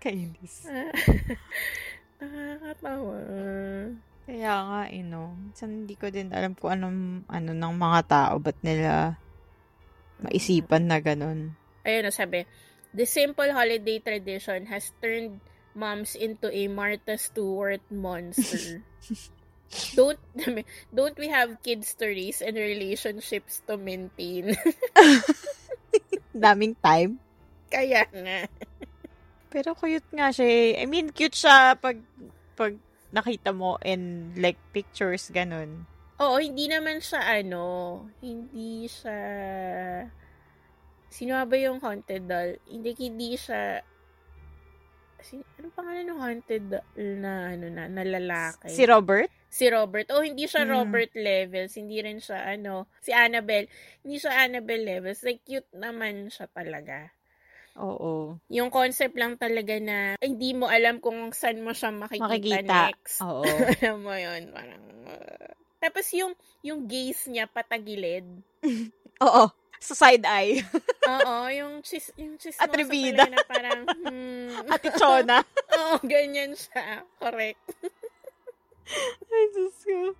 Kainis. 0.00 0.64
Nakakatawa. 2.20 3.16
Kaya 4.26 4.52
nga, 4.64 4.80
eh, 4.88 5.04
no. 5.04 5.36
Minsan 5.36 5.84
hindi 5.84 5.94
ko 5.94 6.08
din 6.08 6.32
alam 6.32 6.56
kung 6.56 6.72
anong, 6.72 6.98
ano 7.28 7.50
ng 7.52 7.74
mga 7.76 8.00
tao, 8.08 8.34
ba't 8.40 8.56
nila 8.64 9.20
maisipan 10.18 10.88
na 10.88 10.98
ganun. 10.98 11.52
Ayun 11.86 12.10
o 12.10 12.12
sabi, 12.12 12.42
the 12.90 13.06
simple 13.06 13.48
holiday 13.54 14.02
tradition 14.02 14.66
has 14.66 14.90
turned 14.98 15.38
moms 15.76 16.18
into 16.18 16.50
a 16.50 16.66
Martha 16.66 17.14
Stewart 17.14 17.84
monster. 17.92 18.82
don't 19.98 20.20
don't 20.94 21.18
we 21.18 21.28
have 21.28 21.60
kids 21.62 21.94
to 21.98 22.06
raise 22.06 22.42
and 22.42 22.56
relationships 22.56 23.62
to 23.66 23.78
maintain? 23.78 24.56
Daming 26.36 26.76
time. 26.82 27.22
Kaya 27.70 28.04
nga. 28.10 28.50
Pero 29.48 29.72
cute 29.78 30.10
nga 30.12 30.28
siya. 30.34 30.46
eh. 30.46 30.70
I 30.82 30.84
mean, 30.84 31.10
cute 31.10 31.34
siya 31.34 31.78
pag, 31.80 31.96
pag 32.54 32.76
nakita 33.14 33.56
mo 33.56 33.80
in 33.80 34.32
like 34.36 34.60
pictures, 34.72 35.32
ganun. 35.32 35.88
Oo, 36.20 36.40
hindi 36.40 36.68
naman 36.68 37.00
siya 37.00 37.20
ano, 37.40 38.04
hindi 38.24 38.88
siya 38.88 39.18
Sino 41.16 41.32
ba 41.40 41.56
yung 41.56 41.80
haunted 41.80 42.28
doll? 42.28 42.60
Hindi, 42.68 42.92
hindi 43.00 43.40
siya 43.40 43.80
si, 45.24 45.40
ano 45.56 45.72
pangalan 45.72 46.12
ng 46.12 46.20
haunted 46.20 46.64
doll 46.68 47.08
na 47.18 47.56
ano 47.56 47.66
na, 47.72 47.88
na 47.88 48.04
lalaki? 48.04 48.68
Si 48.68 48.84
Robert? 48.84 49.32
si 49.56 49.72
Robert. 49.72 50.12
Oh, 50.12 50.20
hindi 50.20 50.44
siya 50.44 50.68
Mm. 50.68 50.72
Robert 50.76 51.12
Levels. 51.16 51.72
Hindi 51.80 51.96
rin 52.04 52.20
siya, 52.20 52.44
ano, 52.44 52.92
si 53.00 53.08
Annabelle. 53.16 53.72
Hindi 54.04 54.20
siya 54.20 54.44
Annabelle 54.44 54.84
Levels. 54.84 55.24
Like, 55.24 55.40
cute 55.48 55.72
naman 55.72 56.28
siya 56.28 56.44
talaga. 56.52 57.08
Oo. 57.80 58.36
Yung 58.52 58.68
concept 58.68 59.16
lang 59.16 59.40
talaga 59.40 59.76
na 59.80 60.20
ay, 60.20 60.36
hindi 60.36 60.52
mo 60.52 60.68
alam 60.68 61.00
kung 61.00 61.32
saan 61.32 61.64
mo 61.64 61.72
siya 61.72 61.88
makikita, 61.88 62.28
Makikita. 62.28 62.76
next. 62.92 63.16
Oo. 63.24 63.44
alam 63.80 63.98
mo 64.04 64.12
yun, 64.12 64.42
parang... 64.52 64.84
uh, 65.08 65.48
tapos 65.80 66.04
yung, 66.12 66.32
yung 66.60 66.84
gaze 66.84 67.32
niya 67.32 67.48
patagilid. 67.48 68.24
Oo. 69.24 69.44
Sa 69.80 69.94
side 69.94 70.24
eye. 70.24 70.64
Oo, 71.12 71.36
yung 71.52 71.84
chis, 71.84 72.10
yung 72.16 72.40
chismoso 72.40 72.64
Atrevida. 72.64 73.28
na 73.28 73.40
parang, 73.44 73.84
hmm, 73.84 74.70
Ate 74.72 74.90
Chona. 74.96 75.44
Oo, 75.78 76.00
ganyan 76.04 76.56
siya. 76.56 77.04
Correct. 77.20 77.60
Ay, 79.26 79.44
Diyos 79.52 79.78
ko. 79.82 80.14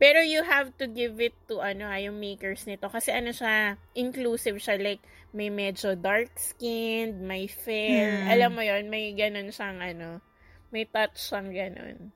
Pero 0.00 0.24
you 0.24 0.40
have 0.40 0.72
to 0.80 0.88
give 0.88 1.20
it 1.20 1.36
to 1.44 1.60
ano, 1.60 1.84
ah, 1.84 2.00
yung 2.00 2.16
makers 2.16 2.64
nito. 2.64 2.88
Kasi 2.88 3.12
ano 3.12 3.36
siya, 3.36 3.76
inclusive 3.92 4.56
siya. 4.56 4.80
Like, 4.80 5.04
may 5.36 5.52
medyo 5.52 5.92
dark 5.92 6.32
skinned, 6.40 7.20
may 7.20 7.46
fair. 7.46 8.24
Hmm. 8.24 8.32
Alam 8.32 8.50
mo 8.56 8.62
yon 8.64 8.88
may 8.88 9.12
ganun 9.12 9.52
siyang 9.52 9.78
ano, 9.78 10.24
may 10.72 10.88
touch 10.88 11.20
siyang 11.20 11.52
ganun. 11.52 12.10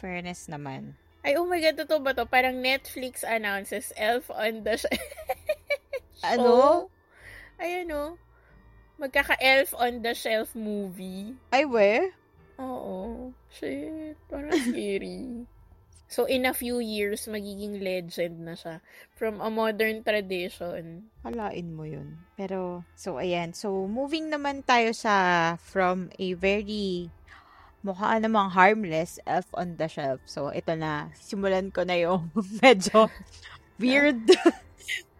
Fairness 0.00 0.48
naman. 0.48 0.96
Ay, 1.22 1.38
oh 1.38 1.46
my 1.46 1.62
God, 1.62 1.78
totoo 1.78 2.02
ba 2.02 2.10
to? 2.18 2.26
Parang 2.26 2.58
Netflix 2.58 3.22
announces 3.22 3.94
Elf 3.94 4.26
on 4.34 4.66
the 4.66 4.74
Shelf. 4.74 4.98
Ano? 6.22 6.86
Ayan 7.58 7.90
o. 7.90 8.04
Magkaka-Elf 9.02 9.74
on 9.74 10.02
the 10.02 10.14
Shelf 10.14 10.54
movie. 10.54 11.34
Ay, 11.50 11.66
we? 11.66 12.14
Oo. 12.62 13.30
Shit. 13.50 14.14
Parang 14.30 14.54
scary. 14.54 15.46
So, 16.12 16.28
in 16.28 16.44
a 16.44 16.52
few 16.52 16.78
years, 16.78 17.24
magiging 17.24 17.80
legend 17.80 18.44
na 18.44 18.52
siya. 18.52 18.84
From 19.16 19.40
a 19.40 19.48
modern 19.48 20.04
tradition. 20.04 21.08
Halain 21.24 21.72
mo 21.72 21.88
yun. 21.88 22.20
Pero, 22.36 22.84
so, 22.92 23.16
ayan. 23.16 23.56
So, 23.56 23.88
moving 23.88 24.28
naman 24.28 24.62
tayo 24.62 24.92
sa 24.92 25.56
from 25.56 26.12
a 26.20 26.36
very 26.36 27.08
mukha 27.82 28.20
namang 28.22 28.52
harmless 28.52 29.18
elf 29.26 29.48
on 29.56 29.80
the 29.80 29.88
shelf. 29.88 30.20
So, 30.28 30.52
ito 30.52 30.76
na. 30.78 31.10
Simulan 31.16 31.72
ko 31.74 31.82
na 31.82 31.96
yung 31.98 32.30
medyo 32.62 33.10
weird 33.80 34.22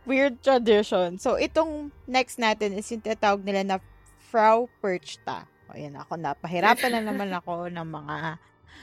weird 0.04 0.42
tradition. 0.42 1.18
So, 1.18 1.38
itong 1.38 1.90
next 2.06 2.38
natin 2.38 2.74
is 2.74 2.90
yung 2.90 3.02
tinatawag 3.02 3.42
nila 3.46 3.62
na 3.62 3.76
Frau 4.18 4.66
Perchta. 4.82 5.46
O, 5.70 5.76
yan 5.76 5.96
ako 5.96 6.18
na. 6.18 6.34
Pahirapan 6.34 6.90
na 6.98 7.02
naman 7.12 7.30
ako 7.40 7.70
ng 7.70 7.88
mga... 7.88 8.16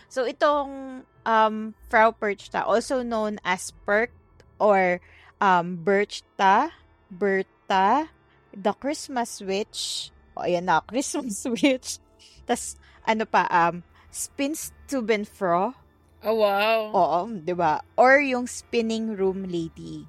So, 0.09 0.25
itong 0.25 1.01
um, 1.25 1.55
Frau 1.89 2.09
Perchta, 2.13 2.65
also 2.65 3.01
known 3.01 3.37
as 3.45 3.73
Perk 3.85 4.13
or 4.57 5.01
um, 5.41 5.77
Birchta, 5.81 6.71
Berta, 7.09 8.09
The 8.53 8.73
Christmas 8.77 9.41
Witch, 9.41 10.09
o 10.33 10.45
ayan 10.45 10.65
na, 10.65 10.81
Christmas 10.89 11.45
Witch, 11.45 12.01
tas 12.45 12.77
ano 13.05 13.25
pa, 13.25 13.45
um, 13.49 13.81
Spinstubenfro, 14.09 15.73
Oh, 16.19 16.35
wow. 16.35 16.91
oo, 16.91 17.19
di 17.31 17.55
ba? 17.55 17.79
Or 17.95 18.19
yung 18.19 18.43
Spinning 18.43 19.15
Room 19.15 19.47
Lady. 19.47 20.03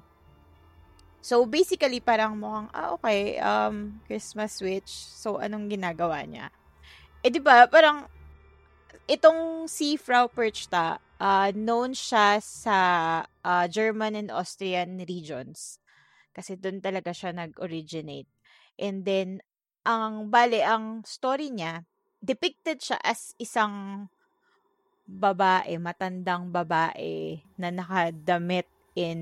So, 1.21 1.45
basically, 1.45 2.01
parang 2.01 2.41
mukhang, 2.41 2.73
ah, 2.73 2.97
okay, 2.97 3.37
um, 3.37 4.01
Christmas 4.09 4.57
Witch, 4.57 4.89
so 4.89 5.37
anong 5.37 5.69
ginagawa 5.69 6.25
niya? 6.25 6.49
Eh, 7.21 7.29
di 7.29 7.37
ba, 7.37 7.69
parang, 7.69 8.09
itong 9.05 9.69
si 9.69 10.01
Frau 10.01 10.25
Perchta, 10.25 10.97
uh, 11.21 11.53
known 11.53 11.93
siya 11.93 12.41
sa 12.41 12.77
uh, 13.45 13.65
German 13.69 14.17
and 14.17 14.33
Austrian 14.33 14.97
regions. 15.05 15.77
Kasi 16.33 16.57
doon 16.57 16.81
talaga 16.81 17.13
siya 17.13 17.37
nag-originate. 17.37 18.27
And 18.81 19.05
then, 19.05 19.45
ang 19.85 20.33
bale, 20.33 20.65
ang 20.65 21.05
story 21.05 21.53
niya, 21.53 21.85
depicted 22.17 22.81
siya 22.81 22.97
as 23.05 23.37
isang 23.37 24.09
babae, 25.05 25.77
matandang 25.77 26.49
babae 26.49 27.45
na 27.61 27.69
nakadamit 27.69 28.65
in 28.95 29.19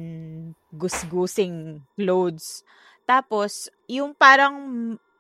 gusgusing 0.74 1.86
clothes. 1.94 2.64
Tapos, 3.06 3.70
yung 3.90 4.14
parang, 4.14 4.56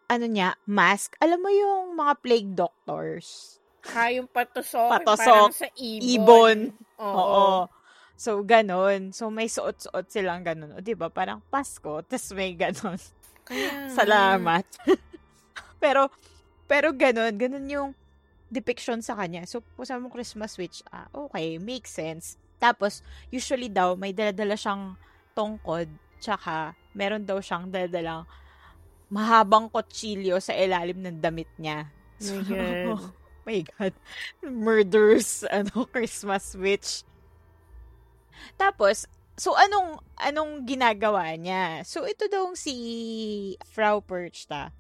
ano 0.09 0.25
niya, 0.25 0.57
mask, 0.69 1.17
alam 1.17 1.41
mo 1.41 1.49
yung 1.49 1.97
mga 1.97 2.13
plague 2.21 2.51
doctors? 2.53 3.57
Ha, 3.89 4.13
yung 4.13 4.29
patusok. 4.29 5.01
Patusok, 5.01 5.25
Parang 5.25 5.53
sa 5.55 5.69
ibon. 5.77 6.05
Ibon. 6.05 6.59
Oo. 7.01 7.17
Oo. 7.17 7.49
So, 8.19 8.43
ganon. 8.43 9.15
So, 9.15 9.31
may 9.31 9.47
suot-suot 9.47 10.11
silang 10.11 10.43
ganon. 10.43 10.75
O, 10.75 10.83
diba? 10.83 11.07
Parang 11.07 11.39
Pasko, 11.47 12.03
tas 12.03 12.29
may 12.35 12.51
ganon. 12.53 12.99
Kaya, 13.47 13.87
Salamat. 13.97 14.67
pero, 15.83 16.11
pero 16.67 16.91
ganon. 16.91 17.31
Ganon 17.39 17.65
yung 17.71 17.89
depiction 18.51 18.99
sa 18.99 19.15
kanya. 19.15 19.47
So, 19.47 19.63
kung 19.77 19.87
sa 19.87 20.01
mo 20.01 20.11
Christmas 20.11 20.59
witch, 20.59 20.83
ah, 20.91 21.07
okay, 21.15 21.55
makes 21.61 21.95
sense. 21.95 22.35
Tapos, 22.59 23.01
usually 23.31 23.71
daw, 23.71 23.95
may 23.95 24.11
daladala 24.11 24.59
siyang 24.59 24.99
tongkod, 25.31 25.87
tsaka, 26.19 26.75
meron 26.91 27.23
daw 27.23 27.39
siyang 27.39 27.71
daladalang 27.71 28.27
mahabang 29.09 29.71
kutsilyo 29.71 30.37
sa 30.37 30.53
ilalim 30.53 31.01
ng 31.01 31.17
damit 31.23 31.49
niya. 31.57 31.89
My 32.19 32.39
God. 32.45 32.87
my 33.47 33.59
God. 33.65 33.93
Murders, 34.43 35.47
ano, 35.47 35.83
Christmas 35.95 36.53
witch. 36.53 37.07
Tapos, 38.59 39.07
so 39.39 39.55
anong, 39.55 40.03
anong 40.19 40.67
ginagawa 40.67 41.31
niya? 41.39 41.81
So, 41.87 42.03
ito 42.05 42.27
daw 42.27 42.51
si 42.53 42.75
Frau 43.71 44.03
Perchta. 44.03 44.75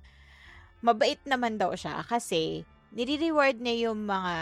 Mabait 0.83 1.19
naman 1.23 1.55
daw 1.55 1.73
siya 1.75 2.03
kasi 2.03 2.63
nire-reward 2.91 3.59
niya 3.59 3.89
yung 3.89 4.03
mga 4.07 4.35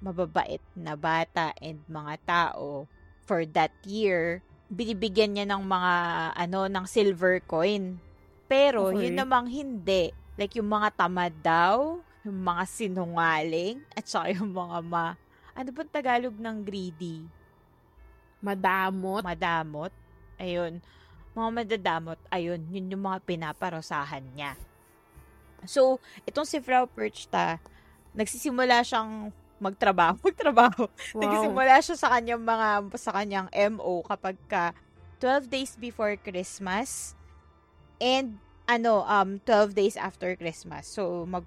mababait 0.00 0.60
na 0.72 0.96
bata 0.96 1.52
and 1.60 1.84
mga 1.86 2.14
tao 2.24 2.88
for 3.28 3.44
that 3.44 3.72
year. 3.84 4.40
Binibigyan 4.72 5.36
niya 5.36 5.46
ng 5.46 5.62
mga, 5.62 5.94
ano, 6.34 6.66
ng 6.66 6.84
silver 6.88 7.38
coin. 7.44 8.00
Pero, 8.50 8.90
Okay. 8.90 9.06
yun 9.08 9.20
namang 9.20 9.46
hindi. 9.46 10.10
Like, 10.40 10.56
yung 10.56 10.72
mga 10.72 10.88
tamad 10.96 11.34
daw, 11.44 12.00
yung 12.24 12.40
mga 12.40 12.64
sinungaling, 12.66 13.84
at 13.92 14.08
saka 14.08 14.34
yung 14.34 14.50
mga 14.50 14.78
ma... 14.82 15.14
Ano 15.54 15.68
ba 15.74 15.82
Tagalog 15.84 16.34
ng 16.38 16.56
greedy? 16.64 17.26
Madamot. 18.40 19.20
Madamot. 19.20 19.92
Ayun. 20.40 20.80
Mga 21.36 21.48
madadamot, 21.52 22.18
ayun, 22.32 22.58
yun 22.72 22.90
yung 22.90 23.04
mga 23.06 23.22
pinaparosahan 23.22 24.24
niya. 24.34 24.56
So, 25.68 26.00
itong 26.26 26.48
si 26.48 26.58
Frau 26.58 26.88
Perchta, 26.88 27.60
nagsisimula 28.16 28.82
siyang 28.82 29.30
magtrabaho. 29.60 30.16
Magtrabaho. 30.26 30.88
Wow. 31.14 31.20
Nagsisimula 31.22 31.74
siya 31.84 31.96
sa 32.00 32.08
kanyang 32.16 32.42
mga, 32.42 32.68
sa 32.96 33.10
kanyang 33.14 33.48
MO 33.76 34.02
kapag 34.08 34.36
ka 34.48 34.72
12 35.20 35.52
days 35.52 35.72
before 35.76 36.16
Christmas 36.16 37.12
and 38.00 38.40
ano, 38.64 39.04
um, 39.04 39.36
12 39.44 39.76
days 39.76 39.96
after 40.00 40.32
Christmas. 40.34 40.88
So, 40.88 41.28
mag, 41.28 41.44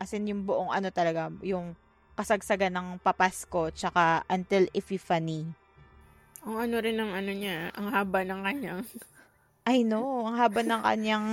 as 0.00 0.10
in 0.16 0.26
yung 0.26 0.48
buong 0.48 0.72
ano 0.72 0.88
talaga, 0.88 1.28
yung 1.44 1.76
kasagsagan 2.16 2.72
ng 2.72 2.88
papasko 3.04 3.72
tsaka 3.74 4.24
until 4.30 4.66
Epiphany. 4.72 5.48
Ang 6.42 6.56
ano 6.58 6.76
rin 6.82 6.96
ng 6.98 7.12
ano 7.12 7.30
niya, 7.30 7.70
ang 7.76 7.92
haba 7.92 8.26
ng 8.26 8.40
kanyang. 8.42 8.82
I 9.62 9.86
know, 9.86 10.26
ang 10.26 10.38
haba 10.42 10.66
ng 10.66 10.82
kanyang 10.82 11.26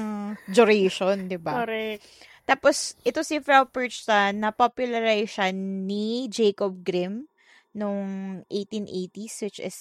duration, 0.46 1.26
di 1.26 1.38
ba? 1.42 1.66
Correct. 1.66 2.06
Tapos, 2.50 2.98
ito 3.06 3.22
si 3.22 3.38
Frau 3.46 3.70
Perchta, 3.70 4.34
na-popularize 4.34 5.30
siya 5.38 5.54
ni 5.54 6.26
Jacob 6.34 6.82
Grimm 6.82 7.30
nung 7.78 8.42
1880s, 8.50 9.46
which 9.46 9.62
is 9.62 9.78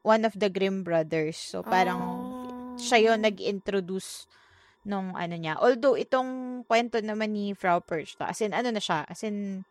one 0.00 0.24
of 0.24 0.32
the 0.40 0.48
Grimm 0.48 0.80
brothers. 0.80 1.36
So, 1.36 1.60
parang 1.60 2.00
Oh. 2.00 2.80
siya 2.80 3.12
yon 3.12 3.20
nag-introduce 3.28 4.24
nung 4.88 5.12
ano 5.12 5.36
niya. 5.36 5.60
Although, 5.60 6.00
itong 6.00 6.64
kwento 6.64 6.96
naman 7.04 7.36
ni 7.36 7.52
Frau 7.52 7.84
Perchta, 7.84 8.32
as 8.32 8.40
in, 8.40 8.56
ano 8.56 8.72
na 8.72 8.80
siya, 8.80 9.04
as 9.04 9.20
in, 9.20 9.68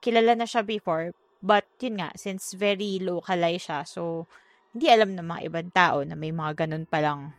kilala 0.00 0.32
na 0.32 0.48
siya 0.48 0.64
before, 0.64 1.12
but 1.44 1.68
yun 1.84 2.00
nga, 2.00 2.16
since 2.16 2.56
very 2.56 2.96
localized 2.96 3.68
siya, 3.68 3.84
so, 3.84 4.24
hindi 4.72 4.88
alam 4.88 5.12
ng 5.12 5.26
mga 5.28 5.42
ibang 5.52 5.68
tao 5.68 6.00
na 6.00 6.16
may 6.16 6.32
mga 6.32 6.64
ganun 6.64 6.88
palang, 6.88 7.36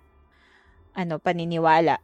ano, 0.93 1.17
paniniwala. 1.17 1.97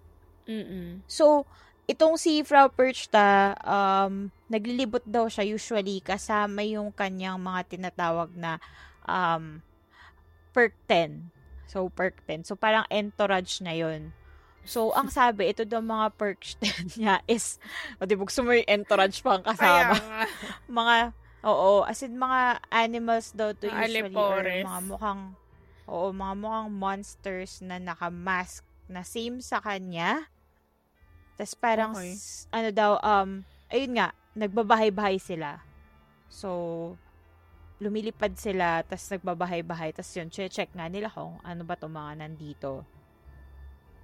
Mm-mm. 0.50 1.06
So, 1.06 1.46
itong 1.92 2.16
si 2.16 2.40
Frau 2.48 2.72
Perchta, 2.72 3.52
um, 3.68 4.32
naglilibot 4.48 5.04
daw 5.04 5.28
siya 5.28 5.44
usually 5.44 6.00
kasama 6.00 6.64
yung 6.64 6.96
kanyang 6.96 7.36
mga 7.36 7.68
tinatawag 7.68 8.32
na 8.32 8.64
um, 9.04 9.60
perk 10.56 10.72
10. 10.88 11.28
So, 11.68 11.92
perk 11.92 12.24
10. 12.28 12.48
So, 12.48 12.56
parang 12.56 12.88
entourage 12.88 13.60
na 13.60 13.76
yon 13.76 14.16
So, 14.62 14.94
ang 14.94 15.10
sabi, 15.10 15.50
ito 15.52 15.66
daw 15.66 15.82
mga 15.82 16.16
perks 16.16 16.56
10 16.64 17.02
niya 17.02 17.16
is, 17.28 17.60
o 18.00 18.08
di 18.08 18.16
ba, 18.16 18.24
gusto 18.24 18.46
mo 18.46 18.56
yung 18.56 18.68
entourage 18.70 19.20
pang 19.20 19.44
kasama. 19.44 19.98
mga, 20.72 20.96
oo, 21.44 21.84
as 21.84 22.00
in, 22.06 22.16
mga 22.16 22.62
animals 22.72 23.36
daw 23.36 23.52
to 23.52 23.68
usually, 23.68 24.16
or 24.16 24.46
mga 24.46 24.82
mukhang, 24.86 25.34
oo, 25.90 26.14
mga 26.14 26.34
mukhang 26.40 26.70
monsters 26.72 27.60
na 27.60 27.82
naka-mask 27.82 28.64
na 28.86 29.02
same 29.02 29.42
sa 29.42 29.60
kanya. 29.64 30.30
Tapos 31.42 31.58
parang, 31.58 31.98
Okay. 31.98 32.14
s- 32.14 32.46
ano 32.54 32.70
daw, 32.70 33.02
um, 33.02 33.42
ayun 33.74 33.98
nga, 33.98 34.14
nagbabahay-bahay 34.38 35.18
sila. 35.18 35.58
So, 36.30 36.94
lumilipad 37.82 38.38
sila, 38.38 38.86
tapos 38.86 39.10
nagbabahay-bahay, 39.10 39.90
tapos 39.90 40.14
yun, 40.14 40.30
check 40.30 40.70
nga 40.78 40.86
nila 40.86 41.10
kung 41.10 41.42
ano 41.42 41.66
ba 41.66 41.74
itong 41.74 41.98
mga 41.98 42.14
nandito. 42.22 42.86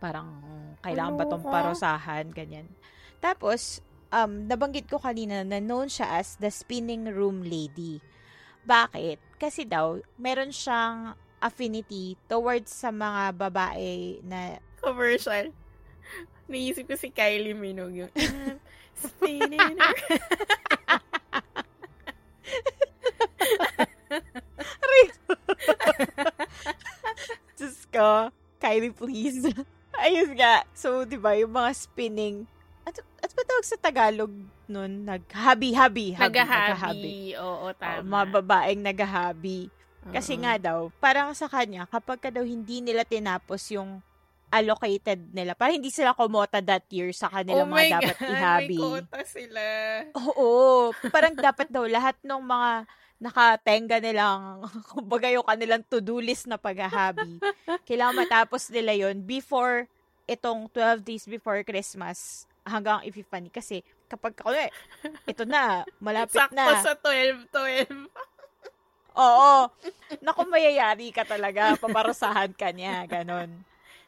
Parang, 0.01 0.41
kailangan 0.81 1.13
ba 1.13 1.23
itong 1.29 1.45
parusahan, 1.45 2.25
ganyan. 2.33 2.65
Tapos, 3.21 3.85
um, 4.09 4.49
nabanggit 4.49 4.89
ko 4.89 4.97
kanina 4.97 5.45
na 5.45 5.61
known 5.61 5.93
siya 5.93 6.17
as 6.17 6.41
the 6.41 6.49
spinning 6.49 7.05
room 7.05 7.45
lady. 7.45 8.01
Bakit? 8.65 9.21
Kasi 9.37 9.61
daw, 9.69 10.01
meron 10.17 10.49
siyang 10.49 11.13
affinity 11.37 12.17
towards 12.25 12.73
sa 12.73 12.89
mga 12.89 13.37
babae 13.37 14.25
na 14.25 14.57
Commercial. 14.81 15.53
Naisip 16.47 16.87
ko 16.87 16.95
si 16.95 17.11
Kylie 17.11 17.53
Minogue 17.53 18.07
yung 18.07 18.11
I'm 18.15 18.59
spinning. 18.97 19.77
Diyos 27.57 27.77
ko, 27.93 28.31
Kylie, 28.57 28.95
please. 28.95 29.43
Ayun 29.97 30.31
nga. 30.37 30.63
So, 30.73 31.05
di 31.05 31.17
ba, 31.19 31.35
yung 31.37 31.53
mga 31.53 31.71
spinning, 31.75 32.47
at, 32.87 32.95
at 33.19 33.31
ba 33.35 33.43
tawag 33.43 33.67
sa 33.67 33.77
Tagalog 33.77 34.31
nun? 34.69 35.03
Naghabi-habi. 35.03 36.15
Nagahabi. 36.15 37.35
Oo, 37.35 37.75
tama. 37.75 37.99
Oh, 37.99 38.07
mga 38.07 38.25
babaeng 38.39 38.79
nagahabi. 38.79 39.67
Kasi 40.07 40.39
Oo. 40.39 40.41
nga 40.47 40.55
daw, 40.55 40.79
parang 41.03 41.35
sa 41.35 41.51
kanya, 41.51 41.83
kapag 41.91 42.23
ka 42.23 42.29
daw 42.31 42.47
hindi 42.47 42.79
nila 42.79 43.03
tinapos 43.03 43.75
yung 43.75 43.99
allocated 44.47 45.19
nila, 45.35 45.53
parang 45.53 45.79
hindi 45.79 45.91
sila 45.91 46.15
kumota 46.15 46.63
that 46.63 46.87
year 46.87 47.11
sa 47.11 47.27
kanila 47.27 47.63
oh 47.63 47.67
mga 47.67 47.75
my 47.75 47.89
dapat 47.99 48.17
God, 48.17 48.31
ihabi. 48.31 48.63
may 48.63 48.79
quota 48.79 49.19
sila. 49.27 49.63
Oo. 50.15 50.49
Parang 51.11 51.35
dapat 51.35 51.67
daw 51.67 51.83
lahat 51.83 52.15
ng 52.23 52.41
mga 52.41 52.71
nakatenga 53.17 53.97
nilang, 53.99 54.63
kumbaga 54.93 55.27
yung 55.33 55.43
kanilang 55.43 55.83
to-do 55.83 56.21
list 56.21 56.47
na 56.47 56.55
paghahabi, 56.55 57.41
kailangan 57.83 58.23
matapos 58.23 58.69
nila 58.71 58.93
yon 58.93 59.25
before 59.25 59.89
itong 60.29 60.69
12 60.71 61.01
days 61.03 61.25
before 61.25 61.59
Christmas 61.65 62.45
hanggang 62.63 63.03
Epiphany. 63.03 63.49
Kasi 63.51 63.81
kapag, 64.07 64.35
kunwari, 64.37 64.71
ito 65.27 65.43
na, 65.43 65.83
malapit 65.99 66.39
Sakto 66.39 66.55
na. 66.55 66.83
sa 66.83 66.95
12, 66.95 67.47
12. 67.51 68.07
Oo. 69.17 69.71
Naku, 70.21 70.45
mayayari 70.45 71.09
ka 71.09 71.25
talaga. 71.25 71.73
Paparusahan 71.81 72.53
ka 72.53 72.69
niya. 72.69 73.01
Ganon. 73.09 73.49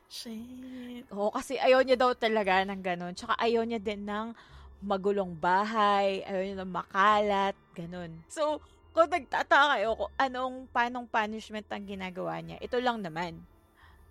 Shit. 0.10 1.06
Oo, 1.14 1.30
kasi 1.30 1.62
ayaw 1.62 1.86
niya 1.86 1.94
daw 1.94 2.18
talaga 2.18 2.66
ng 2.66 2.82
ganon. 2.82 3.14
Tsaka 3.14 3.38
ayaw 3.38 3.62
niya 3.62 3.78
din 3.78 4.10
ng 4.10 4.34
magulong 4.82 5.38
bahay. 5.38 6.26
Ayaw 6.26 6.42
niya 6.44 6.58
ng 6.66 6.74
makalat. 6.74 7.56
Ganon. 7.78 8.26
So, 8.26 8.58
kung 8.90 9.14
nagtataka 9.14 9.78
kayo 9.78 9.94
kung 9.94 10.14
anong, 10.18 10.56
panong 10.74 11.06
punishment 11.06 11.70
ang 11.70 11.86
ginagawa 11.86 12.42
niya, 12.42 12.58
ito 12.58 12.82
lang 12.82 13.06
naman. 13.06 13.38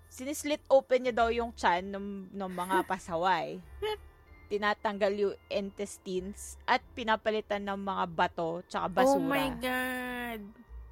Sinislit 0.08 0.62
open 0.70 1.04
niya 1.04 1.14
daw 1.18 1.28
yung 1.34 1.50
chan 1.52 1.82
ng, 1.82 2.30
ng 2.30 2.52
mga 2.54 2.76
pasaway. 2.90 3.58
Tinatanggal 4.48 5.12
yung 5.18 5.36
intestines 5.50 6.56
at 6.64 6.80
pinapalitan 6.96 7.60
ng 7.60 7.76
mga 7.76 8.04
bato 8.08 8.64
tsaka 8.64 8.86
basura. 8.88 9.18
Oh 9.18 9.20
my 9.20 9.48
God. 9.60 10.40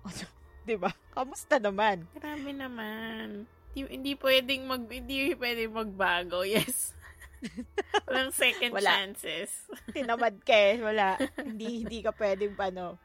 'Di 0.66 0.76
ba? 0.76 0.92
Kamusta 1.14 1.56
naman? 1.56 2.04
Grabe 2.12 2.52
naman. 2.52 3.48
Hindi, 3.76 4.16
pwedeng 4.16 4.64
mag 4.64 4.88
hindi 4.88 5.36
pwedeng 5.36 5.76
magbago. 5.76 6.40
Yes. 6.48 6.96
Walang 8.08 8.32
second 8.32 8.72
Wala. 8.72 8.88
chances. 8.88 9.68
Tinamad 9.94 10.40
ka 10.40 10.56
eh. 10.56 10.80
Wala. 10.80 11.20
hindi, 11.36 11.84
hindi 11.84 12.00
ka 12.00 12.16
pwedeng 12.16 12.56
ano, 12.56 12.96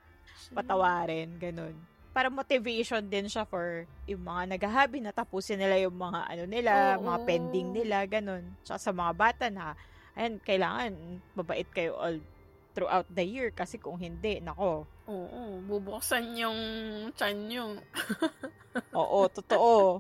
patawarin. 0.55 1.35
Ganun. 1.35 1.75
Para 2.15 2.31
motivation 2.31 3.03
din 3.03 3.27
siya 3.27 3.43
for 3.43 3.87
yung 4.07 4.23
mga 4.23 4.55
naghahabi 4.55 4.99
na 5.03 5.15
tapusin 5.15 5.59
nila 5.59 5.79
yung 5.79 5.95
mga 5.95 6.27
ano 6.27 6.43
nila, 6.47 6.73
Oo. 6.99 7.07
mga 7.07 7.19
pending 7.27 7.69
nila, 7.75 8.03
ganun. 8.07 8.43
Tsaka 8.63 8.79
sa 8.79 8.91
mga 8.91 9.11
bata 9.15 9.45
na, 9.47 9.75
ayun, 10.15 10.39
kailangan 10.43 10.91
mabait 11.35 11.67
kayo 11.71 11.95
all 11.99 12.19
throughout 12.71 13.07
the 13.11 13.23
year 13.23 13.51
kasi 13.51 13.75
kung 13.79 13.99
hindi, 13.99 14.39
nako. 14.39 14.87
Oo, 15.11 15.59
bubuksan 15.67 16.39
yung 16.39 16.59
chan 17.19 17.35
nyo. 17.51 17.75
Oo, 18.95 19.27
totoo. 19.27 19.99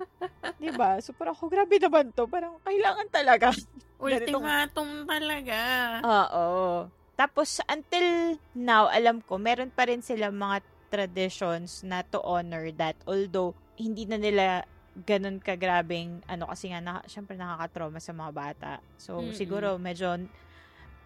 'Di 0.55 0.71
ba? 0.71 0.95
So 1.03 1.11
parang, 1.11 1.35
oh, 1.35 1.51
grabe 1.51 1.75
naman 1.83 2.15
to. 2.15 2.31
Parang 2.31 2.55
kailangan 2.63 3.07
talaga. 3.11 3.51
Ultimatum 4.01 5.03
talaga. 5.03 5.59
Oo. 6.01 6.87
Tapos, 7.19 7.61
until 7.69 8.39
now, 8.57 8.89
alam 8.89 9.21
ko, 9.21 9.37
meron 9.37 9.69
pa 9.69 9.85
rin 9.85 10.01
sila 10.01 10.33
mga 10.33 10.65
traditions 10.89 11.85
na 11.85 12.01
to 12.01 12.17
honor 12.25 12.73
that. 12.73 12.97
Although, 13.05 13.53
hindi 13.77 14.09
na 14.09 14.17
nila 14.17 14.65
ganun 15.05 15.37
kagrabing, 15.37 16.25
ano, 16.25 16.49
kasi 16.49 16.73
nga, 16.73 16.81
na, 16.81 17.05
syempre 17.05 17.37
nakakatrauma 17.37 18.01
sa 18.01 18.11
mga 18.17 18.31
bata. 18.33 18.71
So, 18.97 19.21
Mm-mm. 19.21 19.37
siguro, 19.37 19.77
medyo 19.77 20.17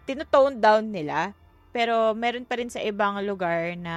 tinotone 0.08 0.56
down 0.56 0.88
nila. 0.88 1.36
Pero, 1.76 2.16
meron 2.16 2.48
pa 2.48 2.56
rin 2.56 2.72
sa 2.72 2.80
ibang 2.80 3.20
lugar 3.20 3.76
na 3.76 3.96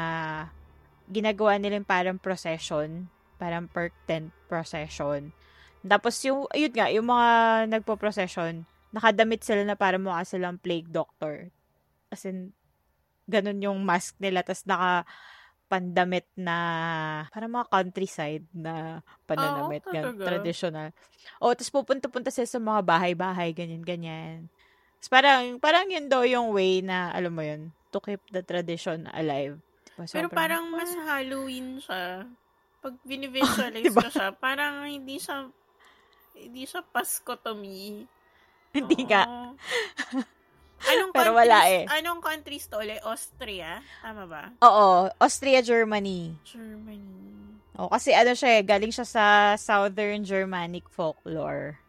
ginagawa 1.08 1.56
nila 1.56 1.80
parang 1.88 2.20
procession. 2.20 3.08
Parang 3.40 3.72
perk 3.72 3.96
tent 4.04 4.36
procession. 4.52 5.32
Tapos, 5.80 6.20
yung, 6.28 6.44
ayun 6.52 6.76
nga, 6.76 6.92
yung 6.92 7.08
mga 7.08 7.30
nagpo-procession, 7.72 8.68
nakadamit 8.92 9.40
sila 9.48 9.64
na 9.64 9.80
para 9.80 9.96
mukha 9.96 10.28
silang 10.28 10.60
plague 10.60 10.92
doctor. 10.92 11.48
As 12.12 12.28
in, 12.28 12.52
ganun 13.30 13.62
yung 13.62 13.80
mask 13.86 14.18
nila. 14.18 14.42
Tapos 14.42 14.66
naka 14.66 15.06
pandamit 15.70 16.26
na 16.34 16.58
parang 17.30 17.54
mga 17.54 17.70
countryside 17.70 18.46
na 18.52 19.06
pananamit. 19.30 19.86
Oo, 19.86 19.94
ganun, 19.94 20.18
talaga? 20.18 20.26
traditional. 20.26 20.90
O, 21.38 21.54
tapos 21.54 21.70
pupunta-punta 21.70 22.34
sila 22.34 22.50
sa 22.50 22.58
mga 22.58 22.82
bahay-bahay, 22.82 23.54
ganyan-ganyan. 23.54 24.50
Tapos 25.00 25.10
parang, 25.10 25.42
parang 25.64 25.88
yun 25.88 26.12
daw 26.12 26.28
yung 26.28 26.52
way 26.52 26.84
na, 26.84 27.16
alam 27.16 27.32
mo 27.32 27.40
yun, 27.40 27.72
to 27.90 28.04
keep 28.04 28.20
the 28.36 28.44
tradition 28.44 29.08
alive. 29.16 29.56
Diba? 29.96 30.04
Pero 30.12 30.28
parang 30.28 30.68
mas 30.72 30.92
Halloween 30.92 31.80
siya. 31.80 32.28
Pag 32.80 32.96
binivisualize 33.10 33.92
Diba? 33.92 34.04
ko 34.04 34.10
siya, 34.12 34.28
parang 34.36 34.88
hindi 34.88 35.20
siya 35.20 35.48
hindi 36.40 36.64
siya 36.64 36.84
Pasko 36.84 37.36
to 37.40 37.52
me. 37.56 38.08
Hindi. 38.76 39.02
Oo. 39.02 39.58
Anong 40.86 41.12
Pero 41.18 41.34
countries, 41.34 41.40
wala 41.42 41.58
eh. 41.74 41.84
Anong 41.90 42.22
countries 42.22 42.70
to 42.70 42.78
ulit? 42.78 43.02
Austria? 43.02 43.82
Tama 44.06 44.30
ba? 44.30 44.54
Oo, 44.62 45.10
Austria, 45.18 45.66
Germany. 45.66 46.38
Germany. 46.46 47.02
O, 47.74 47.90
kasi 47.90 48.14
ano 48.14 48.38
siya 48.38 48.62
eh, 48.62 48.64
galing 48.64 48.94
siya 48.94 49.10
sa 49.10 49.26
Southern 49.58 50.22
Germanic 50.22 50.86
folklore. 50.94 51.82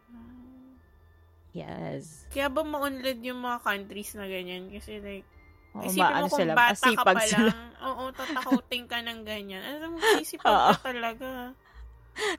Yes. 1.50 2.30
Kaya 2.30 2.46
ba 2.46 2.62
maunlad 2.62 3.18
yung 3.20 3.42
mga 3.42 3.58
countries 3.60 4.14
na 4.14 4.26
ganyan? 4.26 4.70
Kasi 4.70 5.02
like, 5.02 5.26
Oo, 5.70 5.82
isipin 5.82 6.14
mo 6.16 6.26
kung 6.26 6.38
sila, 6.38 6.52
bata 6.52 6.86
ka 6.88 7.02
pa 7.04 7.22
sila. 7.22 7.46
lang, 7.46 7.68
oo, 7.80 8.02
tatakotin 8.10 8.84
ka 8.86 8.98
ng 9.00 9.20
ganyan. 9.22 9.62
Ano 9.62 9.94
mo, 9.94 9.96
isipag 10.18 10.46
Oo. 10.50 10.70
ka 10.74 10.82
talaga. 10.84 11.28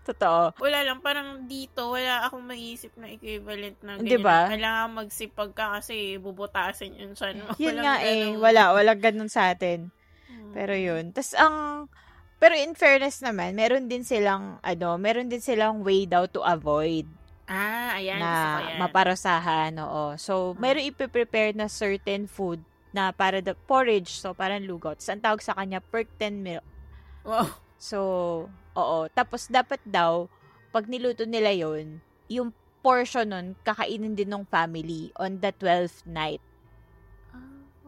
Totoo. 0.04 0.42
Wala 0.60 0.80
lang, 0.84 1.00
parang 1.00 1.48
dito, 1.48 1.96
wala 1.96 2.28
akong 2.28 2.44
maisip 2.44 2.92
na 2.96 3.08
equivalent 3.08 3.80
na 3.82 3.96
ganyan. 3.96 4.06
Di 4.06 4.20
ba? 4.20 4.48
Kailangan 4.48 4.90
magsipag 4.94 5.52
ka 5.52 5.80
kasi 5.80 6.20
bubutasin 6.20 6.92
yun 6.94 7.16
siya. 7.16 7.32
No? 7.34 7.56
Yun 7.56 7.80
Walang 7.80 7.84
nga 7.84 7.96
eh, 8.04 8.20
ganun. 8.30 8.40
wala, 8.40 8.62
walang 8.76 9.00
ganun 9.02 9.32
sa 9.32 9.48
atin. 9.50 9.90
Hmm. 10.28 10.52
Pero 10.52 10.76
yun. 10.76 11.16
Tapos 11.16 11.32
ang, 11.34 11.88
pero 12.36 12.54
in 12.54 12.76
fairness 12.76 13.24
naman, 13.24 13.56
meron 13.56 13.88
din 13.88 14.04
silang, 14.04 14.60
ano, 14.60 14.96
meron 14.96 15.28
din 15.28 15.40
silang 15.40 15.82
way 15.82 16.04
daw 16.04 16.28
to 16.28 16.44
avoid 16.44 17.08
Ah, 17.50 17.98
ayan. 18.00 18.20
na 18.22 18.32
yan. 18.74 18.80
maparusahan, 18.80 19.72
oo. 19.82 20.16
So, 20.16 20.56
meron 20.58 20.88
ipiprepare 20.88 21.52
na 21.52 21.68
certain 21.68 22.26
food 22.30 22.62
na 22.92 23.12
para 23.16 23.40
the 23.40 23.56
porridge, 23.68 24.20
so 24.20 24.36
parang 24.36 24.64
lugaw. 24.64 24.96
Tapos 24.96 25.10
ang 25.12 25.24
tawag 25.24 25.42
sa 25.44 25.56
kanya, 25.56 25.80
perkten 25.80 26.44
milk. 26.44 26.66
Wow. 27.24 27.50
So, 27.82 28.00
oo. 28.78 29.00
Tapos 29.12 29.48
dapat 29.50 29.82
daw, 29.88 30.30
pag 30.72 30.88
niluto 30.88 31.26
nila 31.28 31.52
yon 31.52 32.00
yung 32.32 32.56
portion 32.82 33.28
nun, 33.30 33.48
kakainin 33.62 34.16
din 34.16 34.32
ng 34.32 34.48
family 34.48 35.12
on 35.20 35.38
the 35.44 35.52
12th 35.60 36.08
night. 36.08 36.42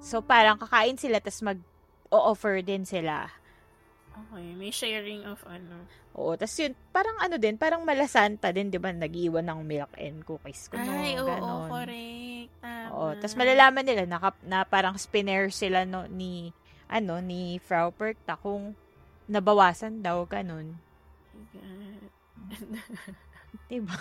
So, 0.04 0.20
parang 0.20 0.60
kakain 0.60 1.00
sila, 1.00 1.24
tapos 1.24 1.42
mag-o-offer 1.42 2.60
din 2.60 2.84
sila. 2.84 3.32
Okay, 4.14 4.54
may 4.54 4.70
sharing 4.70 5.26
of 5.26 5.42
ano. 5.50 5.90
Oo, 6.14 6.38
tapos 6.38 6.54
yun, 6.62 6.78
parang 6.94 7.18
ano 7.18 7.42
din, 7.42 7.58
parang 7.58 7.82
malasanta 7.82 8.54
din, 8.54 8.70
di 8.70 8.78
ba, 8.78 8.94
nag-iwan 8.94 9.50
ng 9.50 9.62
milk 9.66 9.94
and 9.98 10.22
cookies. 10.22 10.70
Kuno, 10.70 10.86
Ay, 10.86 11.18
oo, 11.18 11.26
ganon. 11.26 11.70
correct. 11.70 12.52
Tama. 12.62 12.88
Oo, 12.94 13.10
tapos 13.18 13.34
malalaman 13.34 13.82
nila 13.82 14.06
na, 14.06 14.22
na 14.46 14.62
parang 14.62 14.94
spinner 15.02 15.50
sila 15.50 15.90
no, 15.90 16.06
ni, 16.06 16.54
ano, 16.86 17.18
ni 17.18 17.58
Frau 17.66 17.90
Perkta 17.90 18.38
kung 18.38 18.78
nabawasan 19.26 20.06
daw, 20.06 20.22
ganun. 20.30 20.78
Diba? 23.70 23.98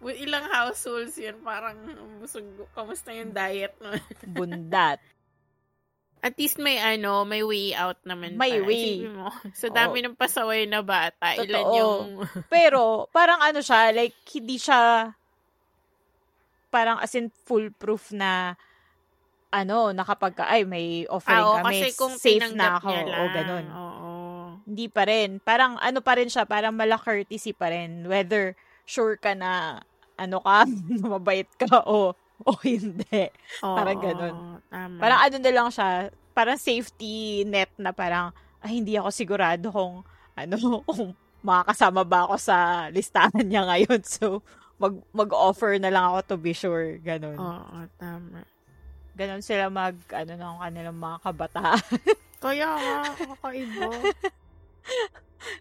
Ilang 0.00 0.48
households 0.48 1.20
yun, 1.20 1.36
parang 1.44 1.76
busog, 2.16 2.48
kamusta 2.72 3.12
yung 3.12 3.36
diet 3.36 3.76
no? 3.82 3.92
Bundat. 4.24 5.02
At 6.24 6.40
least 6.40 6.56
may 6.56 6.80
ano, 6.80 7.28
may 7.28 7.44
way 7.44 7.76
out 7.76 8.00
naman. 8.08 8.40
May 8.40 8.56
pa. 8.56 8.64
way. 8.64 9.04
Isipin 9.04 9.12
mo, 9.12 9.28
sa 9.60 9.68
dami 9.68 10.00
ng 10.00 10.16
pasaway 10.16 10.64
na 10.64 10.80
bata, 10.80 11.36
ilan 11.36 11.68
Totoo. 11.68 11.76
yung... 11.76 12.04
Pero, 12.54 13.12
parang 13.12 13.44
ano 13.44 13.60
siya, 13.60 13.92
like, 13.92 14.16
hindi 14.32 14.56
siya 14.56 15.12
parang 16.74 16.98
as 16.98 17.14
in 17.14 17.30
foolproof 17.46 18.10
na 18.10 18.58
ano, 19.54 19.94
na 19.94 20.02
kapag 20.02 20.34
ka, 20.34 20.50
ay, 20.50 20.66
may 20.66 21.06
offering 21.06 21.38
Ah, 21.38 21.46
oo, 21.46 21.62
kami, 21.62 21.78
kasi 21.78 21.88
kung 21.94 22.14
safe 22.18 22.50
na 22.58 22.82
ako, 22.82 22.90
o 22.90 23.20
ganun. 23.30 23.64
Oo. 23.70 24.10
hindi 24.66 24.90
pa 24.90 25.06
rin. 25.06 25.38
Parang 25.38 25.78
ano 25.78 26.02
pa 26.02 26.18
rin 26.18 26.26
siya, 26.26 26.42
parang 26.42 26.74
mala 26.74 26.98
courtesy 26.98 27.54
pa 27.54 27.70
rin. 27.70 28.02
Whether 28.10 28.58
sure 28.82 29.14
ka 29.14 29.38
na 29.38 29.78
ano 30.18 30.42
ka, 30.42 30.66
mabait 31.06 31.46
ka 31.54 31.86
o 31.86 32.18
o 32.48 32.58
hindi. 32.62 33.30
Oo, 33.62 33.76
Parang 33.78 33.98
ganun. 34.00 34.34
Tama. 34.68 34.98
Parang 34.98 35.20
ano 35.22 35.36
na 35.38 35.52
lang 35.54 35.68
siya, 35.70 36.10
parang 36.34 36.58
safety 36.58 37.46
net 37.46 37.70
na 37.78 37.94
parang, 37.94 38.34
ay, 38.64 38.80
hindi 38.82 38.98
ako 38.98 39.08
sigurado 39.14 39.66
kung, 39.70 40.02
ano, 40.34 40.56
kung 40.88 41.14
makakasama 41.44 42.02
ba 42.02 42.26
ako 42.26 42.34
sa 42.40 42.88
listahan 42.90 43.44
niya 43.46 43.62
ngayon. 43.68 44.02
So, 44.18 44.42
mag, 44.80 44.98
mag-offer 45.14 45.78
na 45.78 45.92
lang 45.92 46.04
ako 46.10 46.18
to 46.34 46.36
be 46.40 46.52
sure. 46.56 46.98
Ganun. 46.98 47.38
Oo, 47.38 47.86
tama. 48.00 48.42
Ganun 49.14 49.44
sila 49.44 49.70
mag, 49.70 49.94
ano, 50.10 50.32
ng 50.34 50.56
kanilang 50.58 50.98
mga 50.98 51.18
kabataan. 51.22 51.86
Kaya 52.42 52.68
nga, 52.74 52.98
kakaiba. 53.14 53.88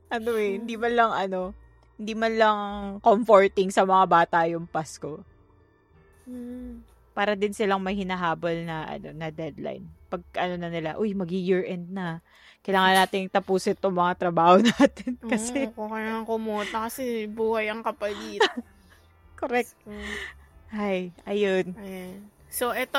ano 0.10 0.30
eh, 0.36 0.58
hindi 0.58 0.74
man 0.74 0.94
lang, 0.98 1.12
ano, 1.14 1.54
hindi 2.02 2.14
man 2.18 2.34
lang 2.34 2.58
comforting 3.06 3.70
sa 3.70 3.86
mga 3.86 4.06
bata 4.10 4.38
yung 4.50 4.66
Pasko. 4.66 5.22
Para 7.14 7.38
din 7.38 7.54
silang 7.54 7.78
may 7.78 7.94
hinahabol 7.94 8.66
na, 8.66 8.90
ano, 8.90 9.14
na 9.14 9.30
deadline. 9.30 9.86
Pag, 10.10 10.26
ano 10.34 10.58
na 10.58 10.70
nila, 10.74 10.98
uy, 10.98 11.14
magi-year 11.14 11.62
end 11.62 11.94
na. 11.94 12.26
Kailangan 12.66 13.06
nating 13.06 13.30
tapusin 13.30 13.78
itong 13.78 13.94
mga 13.94 14.14
trabaho 14.18 14.58
natin. 14.66 15.20
Kasi, 15.22 15.70
kung 15.78 15.94
kailangan 15.94 16.26
kumuta 16.26 16.90
kasi 16.90 17.30
buhay 17.30 17.70
ang 17.70 17.86
kapalit. 17.86 18.42
correct. 19.40 19.78
So, 19.86 19.94
Ay, 20.74 21.14
ayun. 21.30 21.78
ayan. 21.78 22.26
So, 22.50 22.74
ito, 22.74 22.98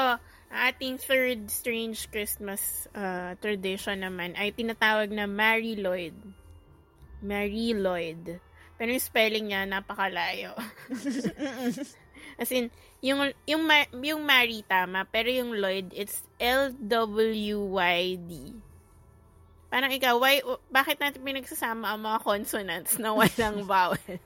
ating 0.54 1.02
third 1.02 1.50
strange 1.50 2.06
Christmas 2.14 2.87
uh, 2.94 3.34
tradition 3.42 3.98
naman 3.98 4.38
ay 4.38 4.54
tinatawag 4.54 5.10
na 5.10 5.26
Mary 5.26 5.74
Lloyd. 5.74 6.14
Mary 7.18 7.74
Lloyd. 7.74 8.38
Pero 8.78 8.88
yung 8.94 9.02
spelling 9.02 9.46
niya, 9.50 9.66
napakalayo. 9.66 10.54
As 12.38 12.50
in, 12.50 12.70
yung, 13.04 13.32
yung, 13.46 13.62
Ma- 13.66 13.92
yung 13.94 14.22
Mary 14.24 14.64
tama, 14.66 15.06
pero 15.06 15.30
yung 15.30 15.54
Lloyd, 15.54 15.92
it's 15.94 16.22
L-W-Y-D. 16.40 18.30
Parang 19.74 19.90
ikaw, 19.90 20.14
why, 20.22 20.38
bakit 20.70 21.02
natin 21.02 21.26
pinagsasama 21.26 21.94
ang 21.94 22.00
mga 22.06 22.18
consonants 22.22 22.94
na 22.98 23.10
walang 23.10 23.66
vowel? 23.70 23.98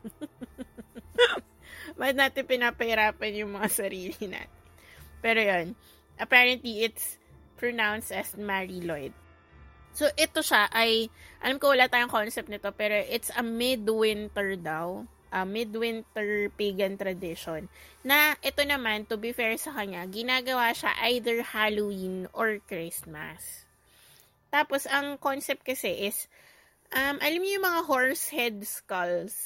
Bakit 1.99 2.17
natin 2.21 2.45
pinapahirapan 2.45 3.43
yung 3.43 3.57
mga 3.57 3.69
sarili 3.73 4.25
natin? 4.29 4.55
Pero 5.19 5.41
yun, 5.41 5.67
apparently 6.21 6.87
it's 6.87 7.19
pronounced 7.59 8.15
as 8.15 8.39
Mary 8.39 8.79
Lloyd. 8.79 9.11
So, 9.97 10.07
ito 10.15 10.45
siya 10.45 10.71
ay, 10.71 11.11
alam 11.43 11.59
ko 11.59 11.75
wala 11.75 11.91
tayong 11.91 12.13
concept 12.13 12.47
nito, 12.47 12.71
pero 12.71 12.95
it's 12.95 13.35
a 13.35 13.43
midwinter 13.43 14.55
daw. 14.55 15.03
A 15.29 15.45
midwinter 15.45 16.49
pagan 16.57 16.97
tradition. 16.97 17.69
Na 18.03 18.35
ito 18.41 18.65
naman, 18.65 19.05
to 19.05 19.21
be 19.21 19.37
fair 19.37 19.57
sa 19.61 19.77
kanya, 19.77 20.09
ginagawa 20.09 20.73
siya 20.73 20.97
either 21.09 21.45
Halloween 21.45 22.25
or 22.33 22.61
Christmas. 22.65 23.69
Tapos, 24.49 24.89
ang 24.89 25.21
concept 25.21 25.65
kasi 25.65 26.09
is, 26.09 26.27
um, 26.97 27.21
alam 27.21 27.41
niyo 27.45 27.61
yung 27.61 27.69
mga 27.69 27.83
horse 27.85 28.33
head 28.33 28.65
skulls? 28.65 29.37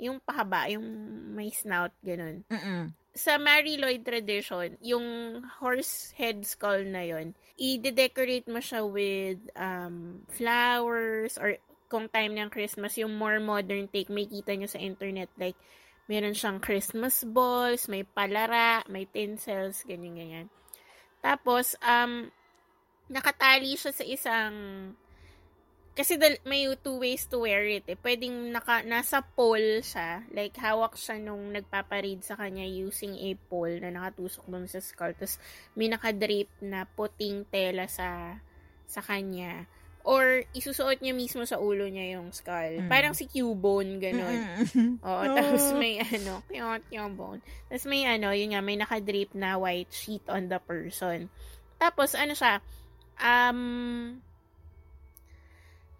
Yung 0.00 0.20
pahaba, 0.20 0.68
yung 0.72 0.84
may 1.32 1.48
snout, 1.48 1.92
ganun 2.04 2.44
Mm-mm. 2.52 2.92
sa 3.16 3.40
Mary 3.40 3.80
Lloyd 3.80 4.04
tradition, 4.04 4.76
yung 4.84 5.40
horse 5.56 6.12
head 6.20 6.44
skull 6.44 6.84
na 6.84 7.00
yon, 7.00 7.32
i-decorate 7.56 8.44
mo 8.44 8.60
siya 8.60 8.84
with 8.84 9.40
um, 9.56 10.20
flowers 10.28 11.40
or 11.40 11.56
kung 11.86 12.10
time 12.10 12.34
ng 12.36 12.50
Christmas, 12.50 12.98
yung 12.98 13.14
more 13.14 13.38
modern 13.38 13.86
take, 13.90 14.10
may 14.10 14.26
kita 14.26 14.54
nyo 14.54 14.66
sa 14.66 14.82
internet, 14.82 15.30
like, 15.38 15.58
meron 16.06 16.34
siyang 16.34 16.62
Christmas 16.62 17.26
balls, 17.26 17.90
may 17.90 18.06
palara, 18.06 18.82
may 18.86 19.06
tinsels, 19.10 19.82
ganyan-ganyan. 19.86 20.46
Tapos, 21.22 21.74
um, 21.82 22.30
nakatali 23.10 23.74
siya 23.74 23.92
sa 23.94 24.04
isang 24.06 24.54
kasi 25.96 26.20
dal- 26.20 26.44
may 26.44 26.68
two 26.84 27.00
ways 27.00 27.24
to 27.24 27.40
wear 27.48 27.64
it 27.64 27.88
eh. 27.88 27.96
Pwedeng 27.96 28.52
naka, 28.52 28.84
nasa 28.84 29.24
pole 29.24 29.80
siya. 29.80 30.28
Like, 30.28 30.52
hawak 30.60 30.92
siya 30.92 31.16
nung 31.16 31.56
nagpaparade 31.56 32.20
sa 32.20 32.36
kanya 32.36 32.68
using 32.68 33.16
a 33.16 33.32
pole 33.48 33.80
na 33.80 33.88
nakatusok 33.88 34.44
doon 34.44 34.68
sa 34.68 34.84
skull. 34.84 35.16
Tapos, 35.16 35.40
may 35.72 35.88
nakadrape 35.88 36.52
na 36.60 36.84
puting 36.84 37.48
tela 37.48 37.88
sa 37.88 38.36
sa 38.84 39.00
kanya. 39.00 39.64
Or, 40.06 40.46
isusuot 40.54 41.02
niya 41.02 41.18
mismo 41.18 41.42
sa 41.42 41.58
ulo 41.58 41.90
niya 41.90 42.14
yung 42.14 42.30
skull. 42.30 42.78
Mm. 42.78 42.86
Parang 42.86 43.10
si 43.10 43.26
Cubone, 43.26 43.98
gano'n. 43.98 44.38
Mm-mm. 44.62 44.90
Oo, 45.02 45.22
Oh. 45.26 45.34
tapos 45.34 45.74
may 45.74 45.98
ano, 45.98 46.46
cute 46.46 46.86
yung 46.94 47.18
bone. 47.18 47.42
Tapos 47.66 47.90
may 47.90 48.06
ano, 48.06 48.30
yun 48.30 48.54
nga, 48.54 48.62
may 48.62 48.78
nakadrape 48.78 49.34
na 49.34 49.58
white 49.58 49.90
sheet 49.90 50.22
on 50.30 50.46
the 50.46 50.62
person. 50.62 51.26
Tapos, 51.82 52.14
ano 52.14 52.38
siya, 52.38 52.62
um, 53.18 54.22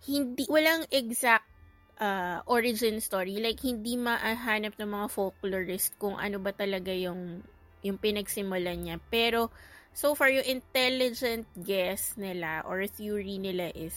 hindi, 0.07 0.47
walang 0.47 0.87
exact 0.95 1.51
uh, 1.99 2.47
origin 2.47 3.03
story. 3.03 3.43
Like, 3.43 3.59
hindi 3.67 3.99
mahanap 3.99 4.79
ng 4.79 4.91
mga 5.03 5.07
folklorist 5.11 5.99
kung 5.99 6.15
ano 6.15 6.39
ba 6.39 6.55
talaga 6.55 6.95
yung, 6.95 7.43
yung 7.83 7.99
pinagsimulan 7.99 8.79
niya. 8.87 8.97
Pero, 9.11 9.51
so 9.97 10.13
far, 10.13 10.29
yung 10.29 10.45
intelligent 10.45 11.49
guess 11.57 12.13
nila 12.21 12.61
or 12.69 12.85
theory 12.85 13.41
nila 13.41 13.73
is, 13.73 13.97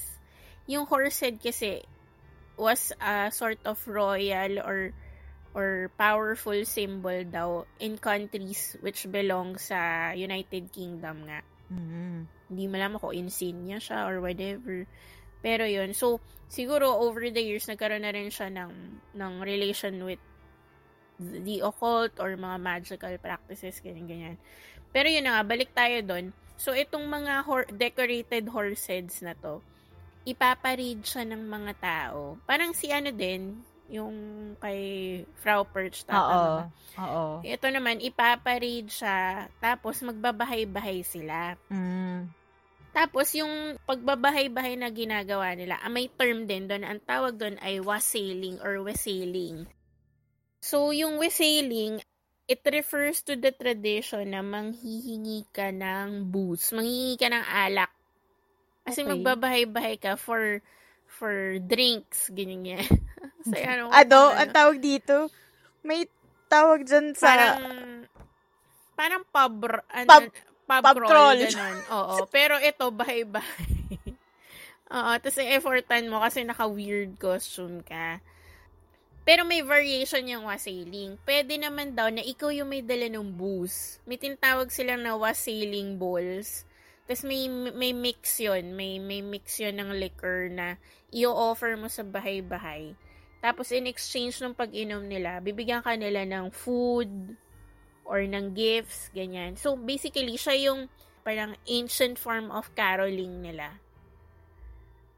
yung 0.63 0.87
horse 0.87 1.19
head 1.19 1.43
kasi 1.43 1.83
was 2.55 2.95
a 3.03 3.27
sort 3.35 3.59
of 3.67 3.75
royal 3.83 4.63
or 4.63 4.95
or 5.51 5.91
powerful 5.99 6.55
symbol 6.63 7.25
daw 7.27 7.67
in 7.83 7.99
countries 7.99 8.79
which 8.79 9.03
belong 9.11 9.59
sa 9.59 10.11
United 10.15 10.71
Kingdom 10.71 11.27
nga. 11.27 11.43
Mm. 11.67 12.29
Hindi 12.47 12.63
malaman 12.69 13.01
ko 13.01 13.11
insignia 13.11 13.81
siya 13.81 14.07
or 14.07 14.23
whatever. 14.23 14.87
Pero 15.43 15.67
yun, 15.67 15.91
so 15.91 16.23
siguro 16.47 17.01
over 17.01 17.27
the 17.27 17.43
years 17.43 17.67
nagkaroon 17.67 18.07
na 18.07 18.13
rin 18.15 18.31
siya 18.31 18.47
ng 18.47 18.71
ng 19.19 19.33
relation 19.43 19.99
with 20.05 20.21
the 21.19 21.59
occult 21.59 22.15
or 22.23 22.31
mga 22.39 22.57
magical 22.63 23.13
practices 23.19 23.83
ganyan 23.83 24.07
ganyan. 24.07 24.37
Pero 24.89 25.07
yun 25.07 25.25
na 25.25 25.39
nga, 25.39 25.43
balik 25.45 25.71
tayo 25.73 26.01
doon. 26.01 26.33
So 26.59 26.75
itong 26.75 27.07
mga 27.07 27.45
hor- 27.47 27.71
decorated 27.71 28.51
horse 28.51 28.89
heads 28.89 29.23
na 29.23 29.37
to, 29.37 29.63
ipaparade 30.27 31.05
siya 31.05 31.23
ng 31.23 31.43
mga 31.47 31.73
tao. 31.79 32.35
Parang 32.43 32.75
si 32.75 32.91
ano 32.91 33.09
din, 33.09 33.63
yung 33.89 34.15
kay 34.61 34.81
Frau 35.41 35.65
Perch 35.65 36.05
Oo. 36.05 36.13
tata. 36.13 36.69
Oo. 37.01 37.25
Ito 37.41 37.67
naman, 37.73 37.97
ipaparade 38.03 38.89
siya, 38.89 39.49
tapos 39.57 40.05
magbabahay-bahay 40.05 41.01
sila. 41.01 41.57
Mm. 41.73 42.29
Tapos, 42.89 43.33
yung 43.37 43.77
pagbabahay-bahay 43.85 44.77
na 44.77 44.89
ginagawa 44.89 45.53
nila, 45.53 45.77
ah, 45.81 45.93
may 45.93 46.09
term 46.09 46.49
din 46.49 46.65
doon. 46.65 46.85
Ang 46.85 47.01
tawag 47.05 47.37
doon 47.37 47.57
ay 47.61 47.77
wassailing 47.81 48.57
or 48.65 48.81
wassailing. 48.81 49.69
So, 50.59 50.89
yung 50.89 51.21
wassailing, 51.21 52.01
it 52.49 52.65
refers 52.65 53.21
to 53.21 53.37
the 53.37 53.53
tradition 53.53 54.33
na 54.33 54.41
manghihingi 54.41 55.45
ka 55.53 55.69
ng 55.69 56.25
booze. 56.33 56.73
Manghihingi 56.73 57.15
ka 57.21 57.29
ng 57.29 57.45
alak. 57.45 57.93
Kasi 58.81 59.05
Okay. 59.05 59.11
magbabahay-bahay 59.13 59.95
ka 60.01 60.17
for 60.17 60.65
for 61.05 61.61
drinks, 61.61 62.33
ganyan 62.33 62.65
yan. 62.65 62.85
Kasi 63.45 63.61
ano, 63.71 63.93
Ano, 63.93 64.19
ang 64.33 64.49
tawag 64.49 64.81
dito? 64.81 65.29
May 65.85 66.09
tawag 66.49 66.89
dyan 66.89 67.13
sa... 67.13 67.29
parang 67.29 67.57
parang 68.97 69.23
pub 69.29 69.53
ano, 69.93 70.09
Pub- 70.09 70.33
pub, 70.65 70.83
pub 70.83 70.95
crawl, 70.97 71.05
crawl. 71.05 71.37
ganun. 71.37 71.75
Oo, 72.01 72.17
pero 72.33 72.57
ito 72.57 72.89
bahay-bahay. 72.89 73.77
Oo, 74.89 75.11
tapos 75.21 75.37
effortan 75.37 76.09
mo 76.09 76.17
kasi 76.17 76.41
naka-weird 76.41 77.13
costume 77.21 77.85
ka. 77.85 78.17
Pero 79.29 79.45
may 79.45 79.61
variation 79.61 80.25
yung 80.25 80.49
wassailing. 80.49 81.21
Pwede 81.21 81.53
naman 81.61 81.93
daw 81.93 82.09
na 82.09 82.25
ikaw 82.25 82.49
yung 82.49 82.73
may 82.73 82.81
dala 82.81 83.05
ng 83.13 83.29
booze. 83.29 84.01
May 84.09 84.17
tinatawag 84.17 84.73
silang 84.73 85.05
na 85.05 85.13
wassailing 85.13 86.01
balls. 86.01 86.65
Tapos 87.05 87.21
may, 87.29 87.45
may 87.45 87.93
mix 87.93 88.41
yun. 88.41 88.73
May, 88.73 88.97
may 88.97 89.21
mix 89.21 89.61
yun 89.61 89.77
ng 89.77 89.93
liquor 90.01 90.49
na 90.49 90.81
i-offer 91.13 91.77
mo 91.77 91.85
sa 91.85 92.01
bahay-bahay. 92.01 92.97
Tapos 93.37 93.69
in 93.69 93.85
exchange 93.85 94.41
ng 94.41 94.57
pag-inom 94.57 95.05
nila, 95.05 95.37
bibigyan 95.45 95.85
ka 95.85 95.93
nila 95.93 96.25
ng 96.25 96.49
food 96.49 97.37
or 98.09 98.25
ng 98.25 98.57
gifts, 98.57 99.13
ganyan. 99.13 99.53
So 99.53 99.77
basically, 99.77 100.41
siya 100.41 100.57
yung 100.57 100.89
parang 101.21 101.53
ancient 101.69 102.17
form 102.17 102.49
of 102.49 102.73
caroling 102.73 103.45
nila. 103.45 103.77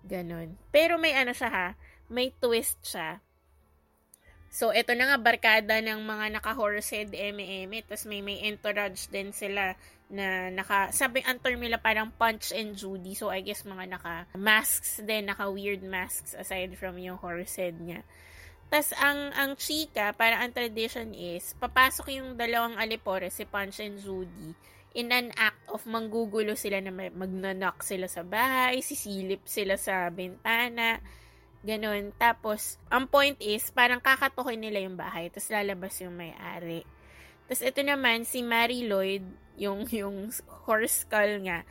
Ganon. 0.04 0.60
Pero 0.68 1.00
may 1.00 1.16
ano 1.16 1.32
siya 1.32 1.48
ha, 1.48 1.68
may 2.12 2.36
twist 2.44 2.84
siya. 2.84 3.24
So, 4.52 4.76
ito 4.76 4.92
na 5.00 5.08
nga, 5.08 5.18
barkada 5.18 5.80
ng 5.80 6.04
mga 6.04 6.36
naka-horsehead 6.36 7.16
eme-eme. 7.16 7.88
Tapos 7.88 8.04
may 8.04 8.20
may 8.20 8.44
entourage 8.44 9.08
din 9.08 9.32
sila 9.32 9.80
na 10.12 10.52
naka, 10.52 10.92
sabi 10.92 11.24
ang 11.24 11.40
term 11.40 11.64
nila 11.64 11.80
parang 11.80 12.12
Punch 12.12 12.52
and 12.52 12.76
Judy. 12.76 13.16
So, 13.16 13.32
I 13.32 13.40
guess 13.40 13.64
mga 13.64 13.96
naka-masks 13.96 15.00
din, 15.08 15.32
naka-weird 15.32 15.80
masks 15.88 16.36
aside 16.36 16.76
from 16.76 17.00
yung 17.00 17.16
horsehead 17.16 17.80
niya. 17.80 18.04
Tapos, 18.68 18.92
ang, 19.00 19.32
ang 19.40 19.56
chika, 19.56 20.12
para 20.20 20.44
ang 20.44 20.52
tradition 20.52 21.16
is, 21.16 21.56
papasok 21.56 22.12
yung 22.12 22.36
dalawang 22.36 22.76
alipore, 22.76 23.32
si 23.32 23.48
Punch 23.48 23.80
and 23.80 24.04
Judy, 24.04 24.52
in 24.92 25.12
an 25.16 25.32
act 25.40 25.64
of 25.72 25.88
manggugulo 25.88 26.60
sila 26.60 26.84
na 26.84 26.92
magnanak 26.92 27.80
sila 27.80 28.12
sa 28.12 28.28
bahay, 28.28 28.84
sisilip 28.84 29.48
sila 29.48 29.80
sa 29.80 30.12
bintana, 30.12 31.00
Ganon. 31.62 32.10
Tapos, 32.18 32.82
ang 32.90 33.06
point 33.06 33.38
is, 33.38 33.70
parang 33.70 34.02
kakatukin 34.02 34.58
nila 34.58 34.82
yung 34.82 34.98
bahay, 34.98 35.30
tapos 35.30 35.54
lalabas 35.54 35.94
yung 36.02 36.18
may-ari. 36.18 36.82
Tapos, 37.46 37.62
ito 37.62 37.82
naman, 37.86 38.26
si 38.26 38.42
Mary 38.42 38.90
Lloyd, 38.90 39.22
yung, 39.62 39.86
yung 39.94 40.34
horse 40.66 41.06
skull 41.06 41.46
nga, 41.46 41.62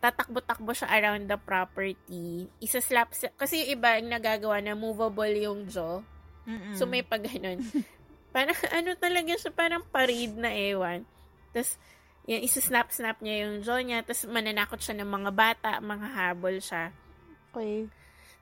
tatakbo-takbo 0.00 0.72
siya 0.72 0.88
around 0.96 1.28
the 1.28 1.36
property. 1.36 2.48
Isa-slap, 2.60 3.12
kasi 3.36 3.64
yung 3.64 3.70
iba, 3.76 4.00
yung 4.00 4.12
nagagawa 4.16 4.64
na 4.64 4.72
movable 4.72 5.36
yung 5.36 5.68
jaw. 5.68 6.00
Mm-mm. 6.48 6.72
So, 6.72 6.88
may 6.88 7.04
pag 7.04 7.20
ganun. 7.20 7.60
parang, 8.36 8.56
ano 8.72 8.96
talaga 8.96 9.32
siya, 9.36 9.52
parang 9.52 9.84
parade 9.92 10.40
na 10.40 10.56
ewan. 10.56 11.04
Tapos, 11.52 11.76
yan, 12.24 12.42
isa-snap-snap 12.48 13.20
niya 13.20 13.44
yung 13.44 13.60
jaw 13.60 13.76
niya, 13.84 14.00
tapos 14.02 14.24
mananakot 14.24 14.80
siya 14.80 14.96
ng 14.98 15.10
mga 15.10 15.30
bata, 15.36 15.70
mga 15.84 16.06
habol 16.16 16.56
siya. 16.64 16.96
Okay. 17.52 17.86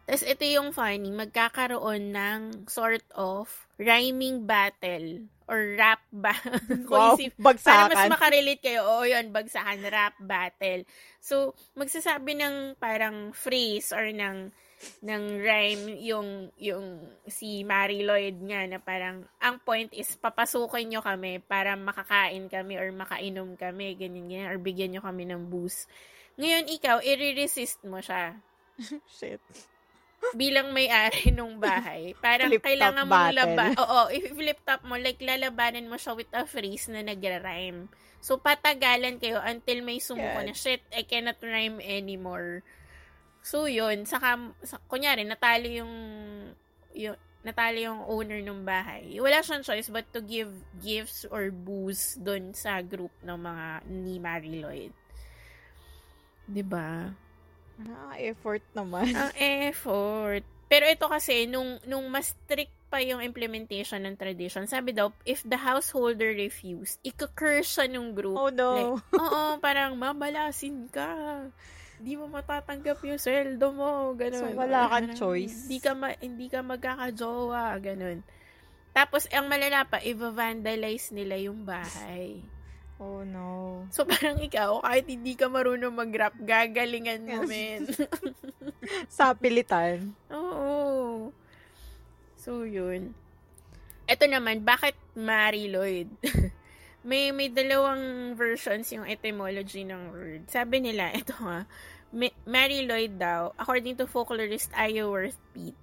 Tapos 0.04 0.24
ito 0.28 0.44
yung 0.44 0.76
funny, 0.76 1.08
magkakaroon 1.08 2.12
ng 2.12 2.68
sort 2.68 3.04
of 3.16 3.48
rhyming 3.80 4.44
battle 4.44 5.24
or 5.48 5.76
rap 5.80 6.04
ba 6.12 6.36
wow, 6.92 7.16
bagsakan. 7.40 7.88
Para 7.88 7.92
mas 7.96 8.12
makarelate 8.12 8.60
kayo, 8.60 8.84
oo 8.84 9.04
yun, 9.08 9.32
bagsakan, 9.32 9.80
rap 9.88 10.12
battle. 10.20 10.84
So, 11.24 11.56
magsasabi 11.72 12.36
ng 12.36 12.56
parang 12.76 13.32
phrase 13.32 13.96
or 13.96 14.12
ng 14.12 14.52
ng 15.00 15.24
rhyme 15.40 15.96
yung 16.04 16.52
yung 16.60 17.00
si 17.24 17.64
Mary 17.64 18.04
Lloyd 18.04 18.36
nga 18.44 18.68
na 18.68 18.76
parang 18.76 19.24
ang 19.40 19.56
point 19.64 19.88
is 19.96 20.12
papasukin 20.20 20.92
nyo 20.92 21.00
kami 21.00 21.40
para 21.40 21.72
makakain 21.72 22.52
kami 22.52 22.76
or 22.76 22.92
makainom 22.92 23.56
kami 23.56 23.96
ganyan 23.96 24.28
ganyan 24.28 24.52
or 24.52 24.60
bigyan 24.60 24.92
nyo 24.92 25.00
kami 25.00 25.24
ng 25.24 25.48
booze. 25.48 25.88
Ngayon 26.36 26.68
ikaw 26.68 27.00
i-resist 27.00 27.80
mo 27.88 28.04
siya. 28.04 28.36
Shit 29.16 29.40
bilang 30.34 30.74
may-ari 30.74 31.30
nung 31.36 31.60
bahay. 31.62 32.16
Parang 32.18 32.50
flip 32.50 32.64
kailangan 32.64 33.06
mo 33.06 33.16
laban. 33.30 33.72
Oo, 33.78 34.00
if 34.10 34.32
flip 34.34 34.60
top 34.66 34.82
mo, 34.84 34.98
like 34.98 35.20
lalabanan 35.22 35.86
mo 35.86 35.96
siya 36.00 36.16
with 36.16 36.30
a 36.34 36.44
phrase 36.48 36.90
na 36.90 37.04
nagra-rhyme. 37.04 37.88
So, 38.24 38.40
patagalan 38.40 39.20
kayo 39.20 39.38
until 39.44 39.84
may 39.84 40.00
sumuko 40.00 40.40
yeah. 40.40 40.48
na, 40.48 40.56
shit, 40.56 40.80
I 40.96 41.04
cannot 41.04 41.36
rhyme 41.44 41.76
anymore. 41.84 42.64
So, 43.44 43.68
yun. 43.68 44.08
Saka, 44.08 44.40
sa, 44.64 44.80
kunyari, 44.88 45.28
natalo 45.28 45.68
yung, 45.68 45.94
yung, 46.96 47.20
natalo 47.44 47.76
yung 47.76 48.00
owner 48.08 48.40
ng 48.40 48.64
bahay. 48.64 49.20
Wala 49.20 49.44
siyang 49.44 49.60
choice 49.60 49.92
but 49.92 50.08
to 50.16 50.24
give 50.24 50.48
gifts 50.80 51.28
or 51.28 51.52
booze 51.52 52.16
doon 52.16 52.56
sa 52.56 52.80
group 52.80 53.12
ng 53.20 53.36
mga 53.36 53.66
ni 53.92 54.16
Mary 54.16 54.64
Lloyd. 54.64 54.94
'Di 56.48 56.64
ba? 56.64 57.12
Ah, 57.82 58.14
effort 58.18 58.62
naman. 58.72 59.10
Ang 59.10 59.32
effort. 59.70 60.42
Pero 60.70 60.84
ito 60.86 61.06
kasi, 61.06 61.46
nung, 61.46 61.78
nung 61.84 62.06
mas 62.08 62.32
strict 62.34 62.72
pa 62.88 63.02
yung 63.02 63.18
implementation 63.18 63.98
ng 64.06 64.14
tradition, 64.14 64.66
sabi 64.66 64.94
daw, 64.94 65.10
if 65.26 65.42
the 65.42 65.58
householder 65.58 66.30
refused, 66.30 67.02
ika-curse 67.02 67.78
siya 67.78 67.86
nung 67.90 68.14
group. 68.14 68.38
Oh 68.38 68.50
no. 68.50 68.70
Like, 68.74 68.90
oo, 69.22 69.42
parang 69.58 69.98
mamalasin 69.98 70.86
ka. 70.90 71.46
Hindi 71.98 72.18
mo 72.18 72.26
matatanggap 72.26 72.98
yung 73.06 73.18
sweldo 73.18 73.66
mo. 73.70 74.14
Ganun. 74.14 74.38
So, 74.38 74.50
wala 74.54 74.90
kang 74.90 75.14
choice. 75.14 75.66
Hindi 75.66 75.78
ka, 75.78 75.92
ma- 75.94 76.18
hindi 76.18 76.46
ka 76.50 76.60
magkakajowa. 76.62 77.78
Ganun. 77.78 78.18
Tapos, 78.94 79.26
ang 79.30 79.50
malala 79.50 79.82
pa, 79.86 79.98
i-vandalize 80.02 81.10
nila 81.10 81.34
yung 81.38 81.66
bahay. 81.66 82.42
Oh 83.04 83.20
no. 83.20 83.84
So 83.92 84.08
parang 84.08 84.40
ikaw, 84.40 84.80
kahit 84.80 85.04
hindi 85.04 85.36
ka 85.36 85.52
marunong 85.52 85.92
mag-rap, 85.92 86.32
gagalingan 86.40 87.28
mo, 87.28 87.44
men. 87.44 87.84
Sa 89.16 89.36
pilitan. 89.36 90.16
Oo. 90.32 91.28
So 92.40 92.64
yun. 92.64 93.12
Ito 94.08 94.24
naman, 94.24 94.64
bakit 94.64 94.96
Mary 95.12 95.68
Lloyd? 95.68 96.08
may 97.08 97.28
may 97.36 97.52
dalawang 97.52 98.32
versions 98.32 98.88
yung 98.88 99.04
etymology 99.04 99.84
ng 99.84 100.08
word. 100.08 100.48
Sabi 100.48 100.80
nila, 100.80 101.12
ito 101.20 101.36
nga, 101.36 101.68
Mary 102.48 102.88
Lloyd 102.88 103.20
daw, 103.20 103.52
according 103.60 104.00
to 104.00 104.08
folklorist 104.08 104.72
Ioworth 104.72 105.36
Pete, 105.52 105.76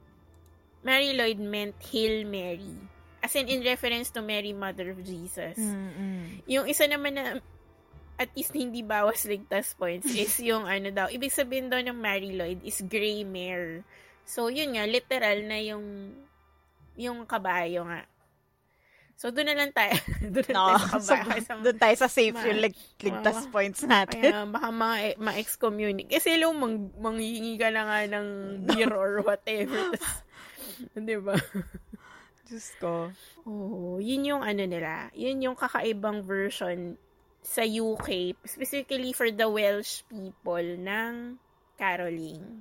Mary 0.81 1.13
Lloyd 1.13 1.37
meant 1.37 1.77
Hail 1.93 2.25
Mary 2.25 2.90
As 3.21 3.37
in, 3.37 3.45
in 3.47 3.61
reference 3.61 4.09
to 4.11 4.25
Mary, 4.25 4.51
Mother 4.51 4.91
of 4.91 5.01
Jesus. 5.05 5.57
Mm-mm. 5.57 6.41
Yung 6.49 6.65
isa 6.65 6.89
naman 6.89 7.13
na 7.13 7.37
at 8.17 8.29
least 8.37 8.53
hindi 8.53 8.85
bawas 8.85 9.25
ligtas 9.25 9.73
points 9.73 10.09
is 10.17 10.33
yung 10.41 10.65
ano 10.65 10.89
daw, 10.89 11.09
ibig 11.09 11.33
sabihin 11.33 11.69
daw 11.69 11.81
ng 11.81 11.97
Mary 11.97 12.33
Lloyd 12.33 12.61
is 12.61 12.81
gray 12.85 13.25
mare. 13.25 13.85
So, 14.25 14.49
yun 14.49 14.77
nga, 14.77 14.85
literal 14.85 15.41
na 15.45 15.57
yung 15.57 16.13
yung 16.97 17.25
kabayo 17.25 17.85
nga. 17.87 18.05
So, 19.21 19.29
doon 19.29 19.53
na 19.53 19.57
lang 19.57 19.69
tayo. 19.69 19.93
doon 20.33 20.45
na 20.49 20.53
no, 20.53 20.65
tayo 20.81 20.97
sa 21.01 21.15
kabayo. 21.21 21.41
So, 21.49 21.53
doon 21.61 21.77
tayo 21.77 21.95
sa 21.97 22.09
safe 22.09 22.33
ma- 22.33 22.45
yung 22.45 22.61
lig- 22.61 22.89
ligtas 22.97 23.37
ma- 23.45 23.51
points 23.53 23.81
natin. 23.85 24.21
Kaya, 24.21 24.49
baka 24.49 24.69
ma- 24.73 25.17
ma-excommunicate. 25.21 26.09
Kasi 26.09 26.41
lo, 26.41 26.53
mang- 26.57 26.89
manghihingi 26.97 27.53
ka 27.61 27.69
na 27.69 27.85
nga 27.85 27.99
ng 28.17 28.27
beer 28.65 28.89
or 28.89 29.21
whatever. 29.21 29.93
Di 30.97 31.17
ba? 31.21 31.37
Diyos 32.51 32.67
ko. 32.83 33.07
Oo, 33.47 34.03
yun 34.03 34.27
yung 34.27 34.43
ano 34.43 34.67
nila. 34.67 35.07
Yun 35.15 35.39
yung 35.39 35.55
kakaibang 35.55 36.19
version 36.27 36.99
sa 37.39 37.63
UK, 37.63 38.35
specifically 38.43 39.15
for 39.15 39.31
the 39.31 39.47
Welsh 39.47 40.03
people 40.11 40.61
ng 40.61 41.39
caroling. 41.79 42.59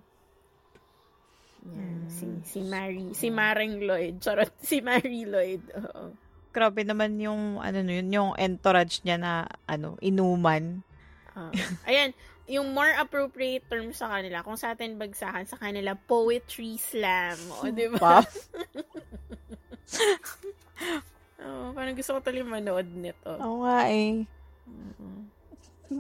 Yan, 1.67 2.07
hmm. 2.07 2.09
si, 2.09 2.25
si 2.47 2.61
Mary, 2.63 3.13
si 3.13 3.29
Maring 3.29 3.85
Lloyd. 3.85 4.23
Charot, 4.23 4.55
si 4.71 4.81
Mary 4.81 5.27
Lloyd. 5.27 5.61
Oo. 5.75 6.15
Grabe 6.55 6.87
naman 6.87 7.19
yung, 7.19 7.59
ano 7.59 7.79
yun, 7.83 8.09
yung 8.15 8.31
entourage 8.39 9.03
niya 9.03 9.19
na, 9.19 9.33
ano, 9.67 9.99
inuman. 10.01 10.87
Uh, 11.35 11.53
ayan, 11.91 12.15
yung 12.51 12.75
more 12.75 12.91
appropriate 12.99 13.63
term 13.71 13.95
sa 13.95 14.11
kanila, 14.11 14.43
kung 14.43 14.59
sa 14.59 14.75
atin 14.75 14.99
bagsakan, 14.99 15.47
sa 15.47 15.61
kanila, 15.61 15.95
poetry 15.95 16.75
slam. 16.81 17.39
O, 17.61 17.71
di 17.71 17.87
ba? 17.93 18.25
oh, 21.45 21.75
parang 21.75 21.95
gusto 21.97 22.17
ko 22.17 22.21
tuloy 22.23 22.45
manood 22.47 22.89
nito. 22.95 23.33
Oo 23.41 23.67
nga 23.67 23.91
eh. 23.91 24.25
Mm-hmm. 24.69 25.19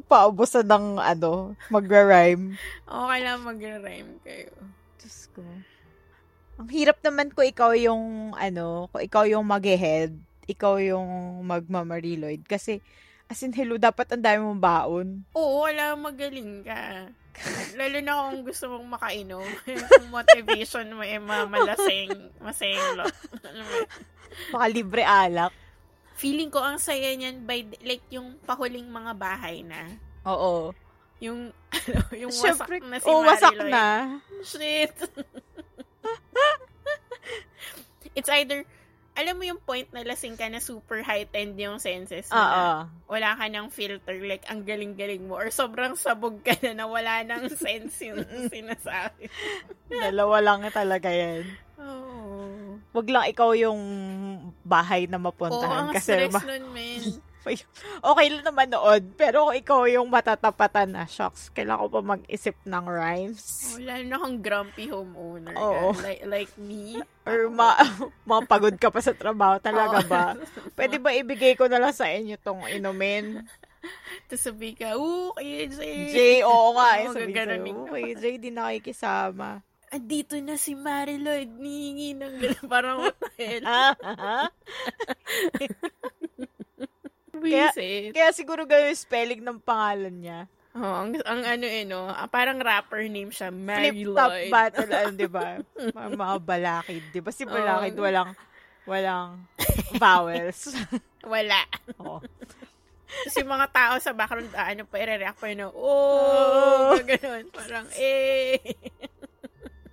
Paubusan 0.07 0.67
ng 0.71 1.03
ano, 1.03 1.59
magra-rhyme. 1.69 2.55
Okay 2.87 3.21
lang 3.23 3.43
magra-rhyme 3.43 4.13
kayo. 4.23 4.55
Diyos 4.99 5.27
ko. 5.35 5.43
Ang 6.61 6.69
hirap 6.71 7.01
naman 7.01 7.33
ko 7.33 7.41
ikaw 7.43 7.73
yung 7.75 8.37
ano, 8.37 8.87
ko 8.93 9.01
ikaw 9.01 9.25
yung 9.27 9.47
mag-head, 9.49 10.15
ikaw 10.47 10.77
yung 10.79 11.41
magmamariloid. 11.47 12.45
Kasi, 12.45 12.85
as 13.27 13.41
in, 13.43 13.55
hello, 13.55 13.81
dapat 13.81 14.07
ang 14.13 14.23
dami 14.23 14.41
mong 14.45 14.63
baon. 14.63 15.07
Oo, 15.35 15.65
wala 15.67 15.97
magaling 15.97 16.63
ka. 16.67 17.11
Lalo 17.79 17.99
na 18.03 18.13
kung 18.29 18.43
gusto 18.45 18.69
mong 18.69 18.89
makainom. 18.99 19.47
Yung 20.01 20.11
motivation 20.13 20.87
mo 20.93 21.03
eh, 21.03 21.21
malasing, 21.21 22.11
masenglo. 22.43 23.07
Baka 24.53 24.67
libre 24.69 25.03
alak. 25.07 25.53
Feeling 26.21 26.53
ko 26.53 26.61
ang 26.61 26.77
saya 26.77 27.17
niyan 27.17 27.49
by, 27.49 27.65
like, 27.81 28.05
yung 28.13 28.37
pahuling 28.45 28.93
mga 28.93 29.17
bahay 29.17 29.65
na. 29.65 29.97
Oo. 30.29 30.77
Yung, 31.25 31.49
ano, 31.77 32.01
yung 32.13 32.29
wasak 32.29 32.61
Siyempre, 32.61 32.77
na 32.85 33.01
si 33.01 33.09
oh, 33.09 33.25
wasak 33.25 33.57
na. 33.65 33.85
Shit. 34.45 34.93
It's 38.19 38.29
either 38.29 38.69
alam 39.15 39.35
mo 39.37 39.45
yung 39.45 39.61
point 39.61 39.87
na 39.91 40.07
lasing 40.07 40.39
ka 40.39 40.47
na 40.47 40.63
super 40.63 41.03
heightened 41.03 41.59
yung 41.59 41.83
senses 41.83 42.31
mo 42.31 42.39
na 42.39 42.87
wala 43.11 43.35
ka 43.37 43.45
ng 43.51 43.69
filter, 43.69 44.17
like, 44.23 44.47
ang 44.47 44.63
galing-galing 44.63 45.27
mo, 45.27 45.37
or 45.37 45.51
sobrang 45.51 45.99
sabog 45.99 46.41
ka 46.47 46.55
na 46.63 46.73
na 46.73 46.87
wala 46.87 47.27
nang 47.27 47.51
sense 47.59 48.01
yung 48.07 48.23
sinasabi. 48.49 49.27
Dalawa 49.91 50.39
lang 50.41 50.61
talaga 50.71 51.11
yan. 51.11 51.45
Oo. 51.81 52.07
Oh. 52.07 52.71
wag 52.91 53.07
lang 53.07 53.25
ikaw 53.31 53.55
yung 53.55 53.81
bahay 54.67 55.07
na 55.07 55.17
Oo, 55.17 55.27
mapuntahan. 55.31 55.91
ang 55.91 55.95
kasi 55.95 56.11
stress 56.11 56.35
ma- 56.35 56.45
nun, 56.47 56.65
men. 56.75 57.03
okay 58.11 58.27
lang 58.29 58.45
naman 58.45 58.69
noon. 58.69 59.03
Pero 59.17 59.49
kung 59.49 59.57
ikaw 59.57 59.81
yung 59.89 60.09
matatapatan 60.13 60.93
na, 60.93 61.05
shocks, 61.09 61.49
kailangan 61.51 61.87
ko 61.87 61.89
pa 61.89 62.03
mag-isip 62.17 62.57
ng 62.65 62.85
rhymes. 62.87 63.75
Oh, 63.75 63.81
lalo 63.81 64.05
na 64.05 64.17
kung 64.21 64.39
grumpy 64.45 64.85
homeowner 64.93 65.55
ka. 65.57 65.61
Oo. 65.61 65.89
Like, 66.01 66.23
like 66.29 66.53
me. 66.61 67.01
Or 67.25 67.49
ma 67.49 67.77
mapagod 68.29 68.77
ka 68.77 68.93
pa 68.93 69.01
sa 69.01 69.17
trabaho. 69.17 69.57
Talaga 69.59 70.05
Oo. 70.05 70.11
ba? 70.11 70.25
Pwede 70.79 71.01
ba 71.01 71.17
ibigay 71.17 71.57
ko 71.57 71.67
na 71.67 71.81
lang 71.81 71.95
sa 71.97 72.09
inyo 72.09 72.37
tong 72.41 72.65
inumin? 72.69 73.45
Tapos 74.29 74.45
sabi 74.45 74.77
ka, 74.77 74.95
oo, 75.01 75.33
kaya 75.33 75.65
Jay. 75.73 76.01
Jay, 76.13 76.37
oo 76.45 76.77
nga. 76.77 77.01
Eh, 77.01 77.09
Oo, 77.09 77.15
sabi 77.17 77.33
ka. 77.33 77.43
okay, 77.89 78.07
Jay, 78.21 78.35
di 78.37 78.53
nakikisama. 78.53 79.65
Andito 79.91 80.39
na 80.39 80.55
si 80.55 80.79
Mariloyd, 80.79 81.51
nihingi 81.59 82.15
ng 82.15 82.35
gano'n, 82.39 82.67
parang 82.71 83.03
what 83.03 83.19
the 83.19 83.59
hell. 83.59 84.47
Ah, 87.41 87.43
Kaya- 87.43 87.73
Visit. 87.73 88.11
Kaya 88.13 88.29
siguro 88.31 88.63
ganun 88.63 88.91
yung 88.91 89.01
spelling 89.01 89.41
ng 89.41 89.59
pangalan 89.59 90.15
niya. 90.15 90.41
Oh, 90.71 90.87
ang, 91.03 91.19
ang 91.27 91.43
ano 91.43 91.67
eh, 91.67 91.83
no, 91.83 92.07
ah, 92.07 92.25
parang 92.25 92.55
rapper 92.57 93.03
name 93.05 93.29
siya, 93.29 93.51
Flip-top 93.51 94.31
Mariloyd. 94.31 94.51
battle, 94.51 94.91
ano, 94.93 95.11
di 95.13 95.27
ba? 95.27 95.47
Mga, 96.15 96.37
balakid, 96.41 97.03
di 97.11 97.19
ba? 97.19 97.31
Si 97.31 97.43
balakid, 97.43 97.95
Oo. 97.95 98.05
walang, 98.07 98.31
walang 98.87 99.31
vowels. 99.97 100.71
Wala. 101.27 101.67
Oo. 101.99 102.23
Tapos 103.11 103.35
yung 103.37 103.51
mga 103.51 103.67
tao 103.69 103.95
sa 103.99 104.15
background, 104.15 104.55
ah, 104.55 104.71
ano 104.71 104.87
pa, 104.87 104.97
i-react 104.97 105.37
pa 105.37 105.51
yun, 105.51 105.69
Oh. 105.69 106.95
oh, 106.95 106.97
gano'n. 106.97 107.51
Parang, 107.51 107.91
eh. 107.99 108.63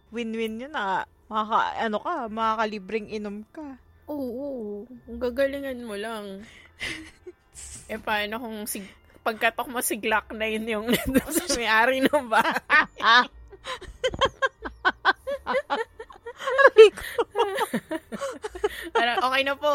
Win-win 0.07 0.61
yun 0.61 0.71
na. 0.71 1.03
Makaka, 1.25 1.59
ano 1.83 1.97
ka, 1.99 2.13
makakalibreng 2.29 3.09
inom 3.09 3.41
ka. 3.49 3.81
Oo, 4.05 4.85
Ang 5.03 5.19
gagalingan 5.19 5.81
mo 5.83 5.97
lang. 5.97 6.45
Eh, 7.87 7.99
paano 7.99 8.39
kung 8.39 8.67
sig- 8.67 8.95
pagkatok 9.23 9.67
mo 9.67 9.79
si 9.83 9.99
Glock 9.99 10.31
na 10.31 10.47
yun 10.47 10.65
yung 10.67 10.87
may-ari 11.59 11.99
ng 11.99 12.27
bahay? 12.27 13.27
ano, 18.95 19.11
okay 19.27 19.41
na 19.43 19.55
po. 19.55 19.73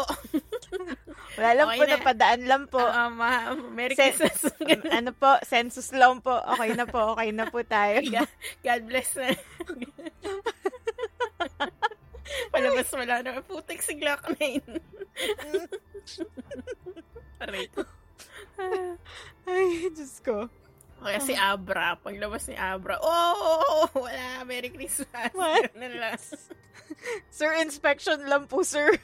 Wala 1.33 1.49
lang 1.57 1.65
okay 1.69 1.77
po, 1.77 1.83
na. 1.85 1.93
napadaan 1.97 2.41
lang 2.45 2.63
po. 2.69 2.81
Uh, 2.81 3.09
ma- 3.09 3.57
Merry 3.73 3.97
Sen- 3.97 4.13
Christmas. 4.13 4.53
ano 4.97 5.11
po, 5.13 5.37
census 5.45 5.89
lang 5.93 6.21
po. 6.21 6.33
Okay 6.33 6.73
na 6.77 6.85
po, 6.85 7.17
okay 7.17 7.29
na 7.33 7.49
po 7.49 7.61
tayo. 7.65 8.01
God, 8.13 8.29
God 8.61 8.81
bless 8.85 9.09
na. 9.17 9.33
Palabas 12.49 12.89
wala 12.93 13.15
na. 13.21 13.41
Putik 13.41 13.81
si 13.81 13.97
Glock 13.97 14.29
9. 14.37 14.61
Aray 17.43 17.67
ko. 17.67 17.83
Ay, 19.51 19.91
Diyos 19.91 20.23
ko. 20.23 20.47
Kaya 21.03 21.19
si 21.19 21.35
ah. 21.35 21.59
Abra, 21.59 21.99
paglabas 21.99 22.47
ni 22.47 22.55
Abra, 22.55 22.95
oh, 23.03 23.91
wala, 24.07 24.47
Merry 24.47 24.71
Christmas. 24.71 25.35
What? 25.35 25.75
sir, 27.35 27.51
inspection 27.59 28.23
lang 28.23 28.47
po, 28.47 28.63
sir. 28.63 28.95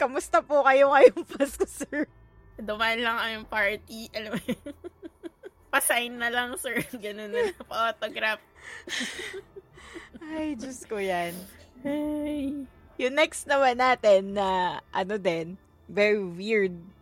Kamusta 0.00 0.40
po 0.40 0.64
kayo 0.64 0.96
ngayong 0.96 1.28
Pasko, 1.28 1.68
sir? 1.68 2.08
Dumaan 2.56 3.04
lang 3.04 3.20
kami 3.20 3.44
party, 3.44 4.00
alam 4.16 4.40
mo. 4.40 4.40
Pasign 5.68 6.16
na 6.16 6.32
lang, 6.32 6.56
sir. 6.56 6.80
Ganun 6.96 7.28
na 7.28 7.52
lang, 7.52 7.60
pa-autograph. 7.68 8.40
Ay, 10.24 10.56
Diyos 10.56 10.80
ko 10.88 10.96
yan. 10.96 11.36
Ay. 11.84 12.64
Yung 12.96 13.12
next 13.20 13.44
naman 13.44 13.76
natin 13.76 14.32
na, 14.32 14.80
ano 14.96 15.20
din, 15.20 15.60
very 15.92 16.24
weird 16.24 16.95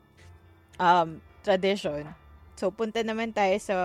um, 0.79 1.20
tradition. 1.43 2.14
So, 2.55 2.70
punta 2.70 3.03
naman 3.03 3.35
tayo 3.35 3.57
sa 3.59 3.77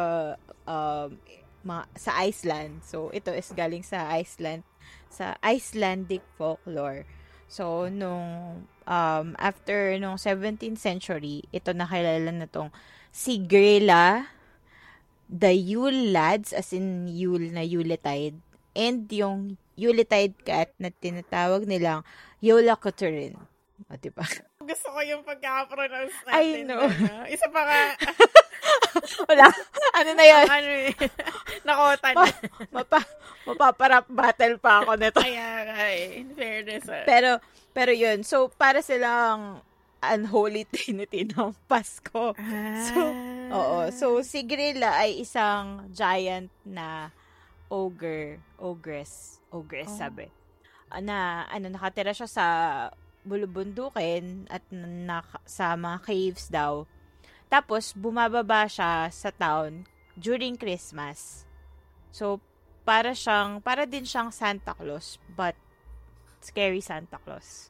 um, 0.70 1.18
ma- 1.66 1.90
sa 1.98 2.16
Iceland. 2.22 2.86
So, 2.86 3.10
ito 3.12 3.34
is 3.34 3.50
galing 3.54 3.84
sa 3.84 4.10
Iceland, 4.14 4.64
sa 5.10 5.36
Icelandic 5.42 6.22
folklore. 6.38 7.06
So, 7.50 7.90
nung 7.90 8.62
um, 8.86 9.28
after 9.42 9.98
nung 9.98 10.22
17th 10.22 10.78
century, 10.78 11.46
ito 11.50 11.74
nakilala 11.74 12.30
na 12.30 12.46
tong 12.46 12.70
si 13.10 13.42
Grela, 13.42 14.30
the 15.26 15.54
Yule 15.54 16.14
Lads, 16.14 16.54
as 16.54 16.74
in 16.74 17.10
Yule 17.10 17.50
na 17.50 17.66
Yuletide, 17.66 18.38
and 18.78 19.10
yung 19.10 19.58
Yuletide 19.74 20.38
cat 20.46 20.70
na 20.78 20.94
tinatawag 20.94 21.66
nilang 21.66 22.06
Yola 22.38 22.78
Coturin. 22.78 23.34
O, 23.90 23.98
diba? 23.98 24.26
Gusto 24.70 24.88
ko 24.88 25.00
yung 25.02 25.26
pagka-pronounce 25.26 26.18
natin. 26.24 26.38
I 26.38 26.62
know. 26.62 26.78
ano. 26.80 27.26
Isa 27.26 27.50
pa 27.50 27.62
nga, 27.66 27.80
Wala. 29.30 29.46
Ano 29.96 30.10
na 30.14 30.24
yan? 30.24 30.46
ano 30.46 30.70
eh, 30.70 30.92
nakota 31.68 32.08
na. 32.14 32.26
Mapa, 32.70 33.00
mapaparap 33.44 34.06
battle 34.08 34.56
pa 34.58 34.84
ako 34.84 34.92
nito. 34.96 35.18
Kaya 35.18 35.50
nga 35.66 35.78
eh, 35.90 36.22
in 36.22 36.30
fairness 36.34 36.86
ah. 36.86 37.04
Pero, 37.04 37.42
pero 37.72 37.90
yun. 37.90 38.22
So, 38.22 38.52
para 38.52 38.80
silang 38.80 39.64
unholy 40.00 40.64
trinity 40.64 41.26
ng 41.30 41.52
Pasko. 41.66 42.38
So, 42.88 43.00
Oo. 43.50 43.78
So, 43.90 44.22
si 44.22 44.46
Grilla 44.46 45.02
ay 45.02 45.24
isang 45.24 45.90
giant 45.90 46.54
na 46.62 47.10
ogre. 47.68 48.38
Ogress. 48.58 49.42
Ogress, 49.50 49.90
Oh. 49.90 50.00
sabi. 50.00 50.30
Ah, 50.90 51.02
Na, 51.02 51.18
ano, 51.48 51.70
nakatira 51.70 52.14
siya 52.14 52.30
sa 52.30 52.46
bulubundukin 53.30 54.50
at 54.50 54.66
na, 54.74 55.22
sa 55.46 55.78
mga 55.78 55.98
caves 56.02 56.50
daw. 56.50 56.90
Tapos, 57.46 57.94
bumababa 57.94 58.66
siya 58.66 59.08
sa 59.14 59.30
town 59.30 59.86
during 60.18 60.58
Christmas. 60.58 61.46
So, 62.10 62.42
para 62.82 63.14
siyang, 63.14 63.62
para 63.62 63.86
din 63.86 64.04
siyang 64.04 64.34
Santa 64.34 64.74
Claus, 64.74 65.22
but 65.38 65.54
scary 66.42 66.82
Santa 66.82 67.22
Claus. 67.22 67.70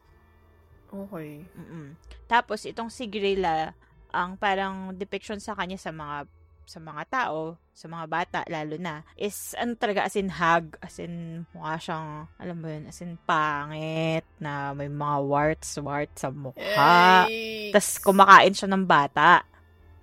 Okay. 0.90 1.46
Mm-mm. 1.54 1.94
Tapos 2.26 2.66
itong 2.66 2.90
si 2.90 3.06
Grilla, 3.06 3.78
ang 4.10 4.34
parang 4.40 4.94
depiction 4.98 5.38
sa 5.38 5.54
kanya 5.54 5.78
sa 5.78 5.94
mga 5.94 6.26
sa 6.66 6.80
mga 6.82 7.04
tao, 7.10 7.58
sa 7.80 7.88
mga 7.88 8.06
bata 8.12 8.40
lalo 8.52 8.76
na, 8.76 9.08
is 9.16 9.56
ano 9.56 9.80
talaga 9.80 10.04
as 10.04 10.20
in 10.20 10.28
hag, 10.28 10.76
as 10.84 11.00
in 11.00 11.48
mukha 11.56 11.80
siyang, 11.80 12.28
alam 12.36 12.58
mo 12.60 12.68
yun, 12.68 12.92
as 12.92 13.00
in 13.00 13.16
pangit, 13.24 14.28
na 14.36 14.76
may 14.76 14.92
mga 14.92 15.18
warts, 15.24 15.80
warts 15.80 16.20
sa 16.20 16.28
mukha. 16.28 17.24
Tapos 17.72 18.04
kumakain 18.04 18.52
siya 18.52 18.68
ng 18.68 18.84
bata. 18.84 19.48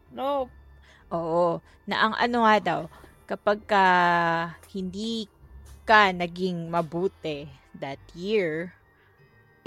No. 0.08 0.48
Oo. 1.12 1.60
Na 1.84 2.08
ang 2.08 2.14
ano 2.16 2.48
nga 2.48 2.56
daw, 2.64 2.80
kapag 3.28 3.60
ka 3.68 3.84
hindi 4.72 5.28
ka 5.84 6.16
naging 6.16 6.72
mabuti 6.72 7.44
that 7.76 8.00
year, 8.16 8.72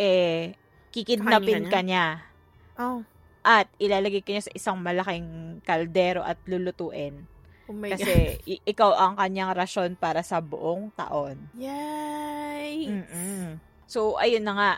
eh, 0.02 0.58
kikidnapin 0.90 1.70
ka 1.70 1.86
niya. 1.86 2.26
Oh. 2.74 3.06
At 3.46 3.70
ilalagay 3.78 4.26
ka 4.26 4.34
niya 4.34 4.50
sa 4.50 4.56
isang 4.58 4.82
malaking 4.82 5.62
kaldero 5.62 6.26
at 6.26 6.42
lulutuin. 6.50 7.30
Oh 7.70 7.76
my 7.76 7.90
God. 7.90 8.02
Kasi 8.02 8.14
i- 8.44 8.64
ikaw 8.66 8.92
ang 8.92 9.14
kanyang 9.14 9.54
rasyon 9.54 9.94
para 9.94 10.20
sa 10.20 10.42
buong 10.42 10.90
taon. 10.92 11.38
Yikes. 11.54 12.90
Mm-mm. 12.90 13.46
So, 13.86 14.18
ayun 14.18 14.42
na 14.42 14.54
nga. 14.54 14.72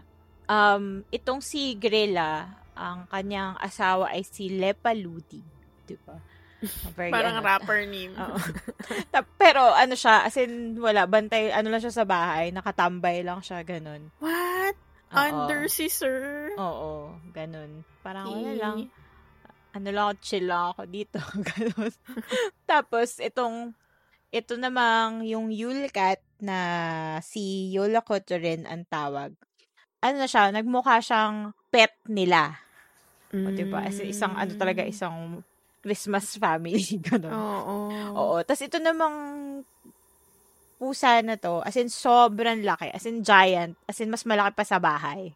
Um, 0.46 1.08
itong 1.08 1.40
si 1.40 1.76
Grela, 1.76 2.52
ang 2.74 3.08
kanyang 3.08 3.56
asawa 3.58 4.12
ay 4.12 4.24
si 4.24 4.52
Lepaludi. 4.52 5.40
Diba? 5.84 6.20
Very, 6.96 7.10
Parang 7.10 7.40
ano, 7.40 7.44
rapper 7.44 7.88
name. 7.88 8.12
Oo. 8.14 8.38
Pero 9.36 9.72
ano 9.72 9.96
siya, 9.96 10.24
as 10.24 10.38
in 10.38 10.78
wala, 10.78 11.08
bantay, 11.08 11.50
ano 11.50 11.72
lang 11.72 11.82
siya 11.82 11.96
sa 11.96 12.06
bahay, 12.06 12.52
nakatambay 12.52 13.24
lang 13.24 13.40
siya, 13.40 13.64
ganun. 13.64 14.12
What? 14.20 14.76
Oo. 15.10 15.18
Under 15.18 15.66
si 15.68 15.90
sir? 15.90 16.52
Oo, 16.56 17.18
ganun. 17.32 17.82
Parang 18.00 18.30
wala 18.30 18.52
Eh. 18.52 18.58
lang, 18.58 18.78
ano 19.72 19.88
lang, 19.92 20.06
ako, 20.12 20.16
chill 20.20 20.46
lang 20.48 20.64
ako 20.76 20.82
dito, 20.88 21.20
ganun. 21.52 21.94
Tapos, 22.68 23.20
itong, 23.20 23.72
ito 24.32 24.54
namang 24.56 25.24
yung 25.28 25.52
Yule 25.52 25.88
Cat 25.92 26.20
na 26.40 26.58
si 27.22 27.70
Yola 27.72 28.02
Coturin 28.02 28.64
ang 28.68 28.84
tawag. 28.88 29.32
Ano 30.02 30.16
na 30.18 30.28
siya, 30.28 30.50
nagmukha 30.50 30.98
siyang 31.00 31.54
pet 31.70 31.94
nila. 32.10 32.58
O, 33.32 33.48
diba? 33.54 33.80
As 33.86 33.96
isang, 34.02 34.36
ano 34.36 34.52
talaga, 34.60 34.84
Mm. 34.84 34.92
isang 34.92 35.18
Christmas 35.82 36.36
family, 36.36 36.84
ganun. 37.08 37.32
Oo. 37.32 37.78
Oo. 38.18 38.36
Tapos 38.44 38.62
ito 38.62 38.78
namang 38.78 39.16
pusa 40.82 41.22
na 41.22 41.38
to, 41.38 41.62
as 41.62 41.78
in 41.78 41.94
sobrang 41.94 42.66
laki, 42.66 42.90
as 42.90 43.06
in 43.06 43.22
giant, 43.22 43.78
as 43.86 44.02
in 44.02 44.10
mas 44.10 44.26
malaki 44.26 44.58
pa 44.58 44.66
sa 44.66 44.82
bahay. 44.82 45.30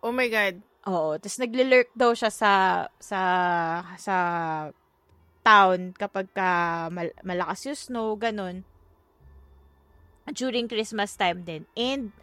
Oh 0.00 0.10
my 0.10 0.26
God. 0.32 0.64
Oo. 0.84 1.14
Tapos 1.14 1.38
nagle-lurk 1.38 1.90
daw 1.94 2.10
siya 2.10 2.28
sa 2.28 2.52
sa 2.98 3.20
sa 3.94 4.16
town 5.42 5.90
kapag 5.92 6.30
ka 6.30 6.50
mal- 6.88 7.16
malakas 7.22 7.66
yung 7.66 7.78
snow, 7.78 8.14
ganun. 8.14 8.62
During 10.24 10.70
Christmas 10.70 11.14
time 11.14 11.42
din. 11.42 11.62
And 11.74 12.14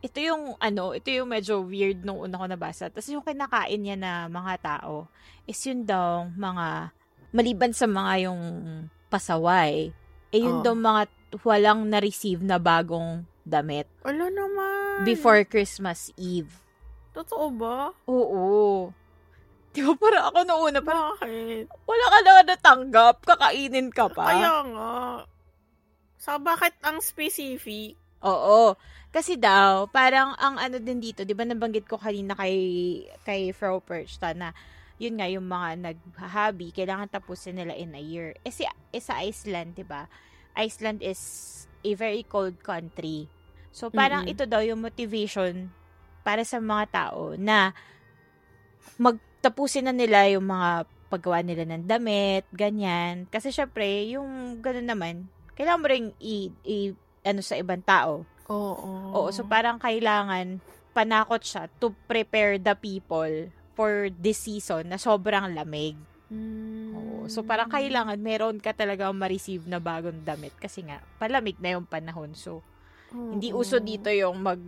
ito 0.00 0.18
yung 0.18 0.56
ano, 0.58 0.92
ito 0.92 1.08
yung 1.08 1.30
medyo 1.30 1.60
weird 1.62 2.02
nung 2.02 2.18
una 2.18 2.34
ko 2.34 2.46
nabasa. 2.48 2.88
Tapos 2.88 3.06
yung 3.06 3.22
kinakain 3.22 3.78
niya 3.78 3.94
na 3.94 4.12
mga 4.26 4.54
tao 4.58 5.06
is 5.44 5.60
yun 5.62 5.84
daw 5.84 6.26
mga 6.28 6.90
maliban 7.30 7.72
sa 7.72 7.86
mga 7.86 8.26
yung 8.26 8.42
pasaway, 9.08 9.92
eh 10.28 10.40
yun 10.40 10.60
Oh. 10.60 10.64
daw 10.64 10.74
mga 10.74 11.02
walang 11.40 11.88
na-receive 11.88 12.40
na 12.40 12.56
bagong 12.56 13.24
damit 13.42 13.88
Wala 14.02 14.28
naman. 14.28 15.04
before 15.04 15.44
Christmas 15.44 16.08
Eve. 16.14 16.60
Totoo 17.12 17.46
ba? 17.52 17.92
Oo. 18.08 18.88
Di 19.72 19.80
ba 19.80 19.92
parang 19.96 20.24
ako 20.28 20.38
noong 20.44 20.64
una, 20.68 20.80
parang 20.84 21.16
Bakit? 21.16 21.64
wala 21.88 22.04
ka 22.12 22.18
na 22.20 22.32
natanggap, 22.44 23.16
kakainin 23.24 23.88
ka 23.88 24.08
pa. 24.12 24.28
Kaya 24.28 24.54
nga. 24.68 24.92
Sa 26.20 26.36
bakit 26.36 26.76
ang 26.84 27.00
specific? 27.00 27.96
Oo. 28.20 28.76
Kasi 29.12 29.36
daw, 29.36 29.88
parang 29.88 30.36
ang 30.40 30.56
ano 30.56 30.76
din 30.80 31.00
dito, 31.00 31.24
di 31.24 31.32
ba 31.36 31.44
nabanggit 31.44 31.84
ko 31.88 32.00
kanina 32.00 32.36
kay, 32.36 32.56
kay 33.24 33.52
Frau 33.52 33.80
Perchta 33.80 34.32
na 34.32 34.52
yun 35.00 35.18
nga, 35.18 35.26
yung 35.26 35.48
mga 35.48 35.68
naghahabi, 35.82 36.70
kailangan 36.70 37.10
tapusin 37.10 37.58
nila 37.58 37.74
in 37.74 37.96
a 37.96 38.00
year. 38.00 38.38
Eh, 38.46 38.54
si, 38.54 38.62
eh 38.64 39.02
sa 39.02 39.18
Iceland, 39.18 39.74
di 39.74 39.82
ba? 39.82 40.06
Iceland 40.54 41.02
is 41.02 41.18
a 41.82 41.92
very 41.98 42.22
cold 42.22 42.60
country. 42.62 43.26
So, 43.74 43.90
parang 43.90 44.28
Mm-mm. 44.28 44.32
ito 44.36 44.44
daw 44.46 44.62
yung 44.62 44.84
motivation 44.84 45.74
para 46.22 46.42
sa 46.46 46.62
mga 46.62 46.84
tao 46.90 47.34
na 47.38 47.74
magtapusin 48.98 49.90
na 49.90 49.94
nila 49.94 50.26
yung 50.30 50.46
mga 50.46 50.86
paggawa 51.12 51.44
nila 51.44 51.68
ng 51.68 51.84
damit, 51.84 52.48
ganyan. 52.54 53.28
Kasi 53.28 53.52
syempre, 53.52 53.84
yung 54.08 54.62
gano'n 54.64 54.88
naman, 54.88 55.28
kailangan 55.52 55.82
mo 55.82 55.86
rin 55.92 56.04
i, 56.18 56.48
i- 56.64 56.96
ano 57.20 57.44
sa 57.44 57.60
ibang 57.60 57.84
tao. 57.84 58.24
Oo. 58.48 58.90
Oo, 59.12 59.28
so 59.28 59.44
parang 59.44 59.76
kailangan 59.76 60.58
panakot 60.96 61.44
siya 61.44 61.68
to 61.80 61.92
prepare 62.08 62.56
the 62.56 62.72
people 62.76 63.48
for 63.72 64.08
this 64.12 64.44
season 64.44 64.88
na 64.88 64.96
sobrang 64.96 65.52
lamig. 65.52 65.96
Mm. 66.32 66.92
Oo, 66.96 67.16
so 67.28 67.44
parang 67.44 67.68
kailangan 67.68 68.16
meron 68.20 68.56
ka 68.56 68.72
talaga 68.72 69.08
ma-receive 69.12 69.68
na 69.68 69.80
bagong 69.80 70.24
damit 70.24 70.52
kasi 70.56 70.84
nga 70.84 71.00
palamig 71.20 71.60
na 71.60 71.76
yung 71.76 71.84
panahon. 71.88 72.32
So 72.32 72.64
hindi 73.12 73.52
Oo. 73.52 73.60
uso 73.60 73.80
dito 73.80 74.08
yung 74.08 74.40
mag 74.40 74.60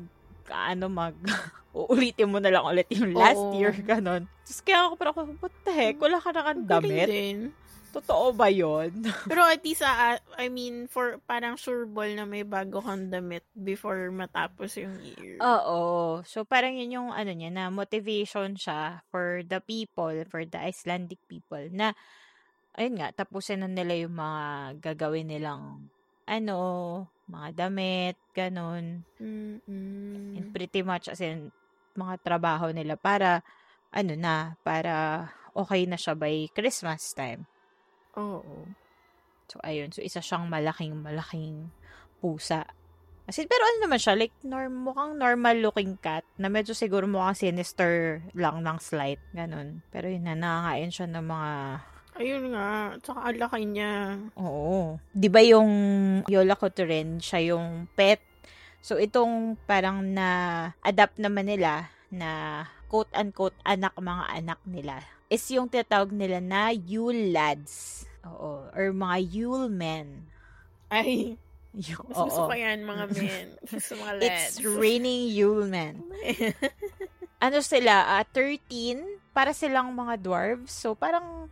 ano 0.50 0.90
mag 0.90 1.16
uulitin 1.76 2.30
mo 2.30 2.38
na 2.38 2.54
lang 2.54 2.64
ulit 2.64 2.86
yung 2.94 3.12
last 3.14 3.40
Oo. 3.40 3.58
year 3.58 3.74
ganon. 3.82 4.30
Tapos 4.46 4.60
kaya 4.62 4.86
ako 4.86 4.94
parang 4.94 5.14
what 5.42 5.54
the 5.66 5.72
heck, 5.74 5.98
wala 5.98 6.22
ka 6.22 6.30
na 6.30 6.42
kang 6.46 6.62
Ang 6.62 6.68
galing 6.70 6.92
damit. 6.92 7.54
Totoo 7.94 8.34
ba 8.34 8.50
yon? 8.50 8.90
Pero 9.30 9.46
at 9.46 9.62
least, 9.62 9.86
ah, 9.86 10.18
I 10.34 10.50
mean, 10.50 10.90
for 10.90 11.22
parang 11.30 11.54
sure 11.54 11.86
ball 11.86 12.10
na 12.10 12.26
may 12.26 12.42
bago 12.42 12.82
kang 12.82 13.06
damit 13.06 13.46
before 13.54 14.10
matapos 14.10 14.74
yung 14.82 14.98
year. 14.98 15.38
Oo. 15.38 16.18
So, 16.26 16.42
parang 16.42 16.74
yun 16.74 16.90
yung 16.90 17.10
ano 17.14 17.30
niya, 17.30 17.54
na 17.54 17.70
motivation 17.70 18.58
siya 18.58 19.06
for 19.14 19.46
the 19.46 19.62
people, 19.62 20.10
for 20.26 20.42
the 20.42 20.58
Icelandic 20.58 21.22
people, 21.30 21.62
na, 21.70 21.94
ayun 22.74 22.98
nga, 22.98 23.14
tapusin 23.14 23.62
na 23.62 23.70
nila 23.70 23.94
yung 23.94 24.18
mga 24.18 24.42
gagawin 24.82 25.30
nilang, 25.30 25.86
ano, 26.26 26.58
mga 27.30 27.48
damit, 27.66 28.16
ganun. 28.36 29.04
Mm-mm. 29.16 30.36
And 30.36 30.48
pretty 30.52 30.84
much, 30.84 31.08
as 31.08 31.24
in, 31.24 31.48
mga 31.96 32.20
trabaho 32.20 32.68
nila 32.74 32.98
para, 32.98 33.40
ano 33.94 34.12
na, 34.18 34.58
para 34.66 35.26
okay 35.54 35.86
na 35.86 35.96
siya 35.96 36.18
by 36.18 36.50
Christmas 36.52 37.14
time. 37.14 37.46
Oo. 38.18 38.68
So, 39.48 39.60
ayun. 39.62 39.92
So, 39.94 40.02
isa 40.02 40.20
siyang 40.20 40.50
malaking, 40.50 41.00
malaking 41.00 41.70
pusa. 42.18 42.66
As 43.24 43.40
in, 43.40 43.48
pero 43.48 43.64
ano 43.64 43.88
naman 43.88 44.00
siya, 44.00 44.20
like, 44.20 44.36
norm, 44.44 44.84
mukhang 44.84 45.16
normal 45.16 45.56
looking 45.64 45.96
cat, 45.96 46.28
na 46.36 46.52
medyo 46.52 46.76
siguro 46.76 47.08
mukhang 47.08 47.48
sinister 47.48 48.20
lang 48.36 48.60
ng 48.60 48.76
slight, 48.76 49.22
ganun. 49.32 49.80
Pero 49.88 50.12
yun 50.12 50.28
na, 50.28 50.36
nakakain 50.36 50.92
siya 50.92 51.06
ng 51.08 51.24
mga, 51.24 51.52
Ayun 52.14 52.54
nga. 52.54 52.94
Tsaka 53.02 53.34
laki 53.34 53.66
niya. 53.66 54.18
oo. 54.38 54.96
Di 55.10 55.26
ba 55.26 55.42
yung 55.42 55.70
Yola 56.26 56.54
Coturin, 56.54 57.18
siya 57.18 57.54
yung 57.54 57.90
pet. 57.92 58.22
So, 58.78 59.00
itong 59.00 59.56
parang 59.64 60.04
na-adapt 60.04 61.16
naman 61.18 61.48
nila 61.48 61.88
na 62.12 62.62
quote-unquote 62.86 63.56
anak 63.64 63.96
mga 63.96 64.24
anak 64.30 64.60
nila 64.62 65.02
is 65.26 65.42
yung 65.50 65.66
tinatawag 65.66 66.12
nila 66.12 66.38
na 66.38 66.70
Yule 66.70 67.32
lads. 67.32 68.04
Oo. 68.22 68.68
Or 68.70 68.86
mga 68.92 69.16
Yule 69.24 69.66
men. 69.68 70.28
Ay, 70.92 71.34
Yung, 71.74 72.06
mas 72.06 72.14
gusto 72.22 72.46
oo. 72.46 72.48
ko 72.48 72.54
yan, 72.54 72.86
mga 72.86 73.04
men. 73.18 73.46
Gusto 73.66 73.98
mga 73.98 74.14
lads. 74.22 74.30
It's 74.30 74.62
raining 74.62 75.34
Yule 75.34 75.66
men. 75.66 76.06
Ano 77.42 77.60
sila? 77.60 78.16
ah 78.16 78.24
13. 78.24 79.04
Para 79.34 79.52
silang 79.52 79.92
mga 79.92 80.16
dwarves. 80.16 80.72
So, 80.72 80.96
parang, 80.96 81.50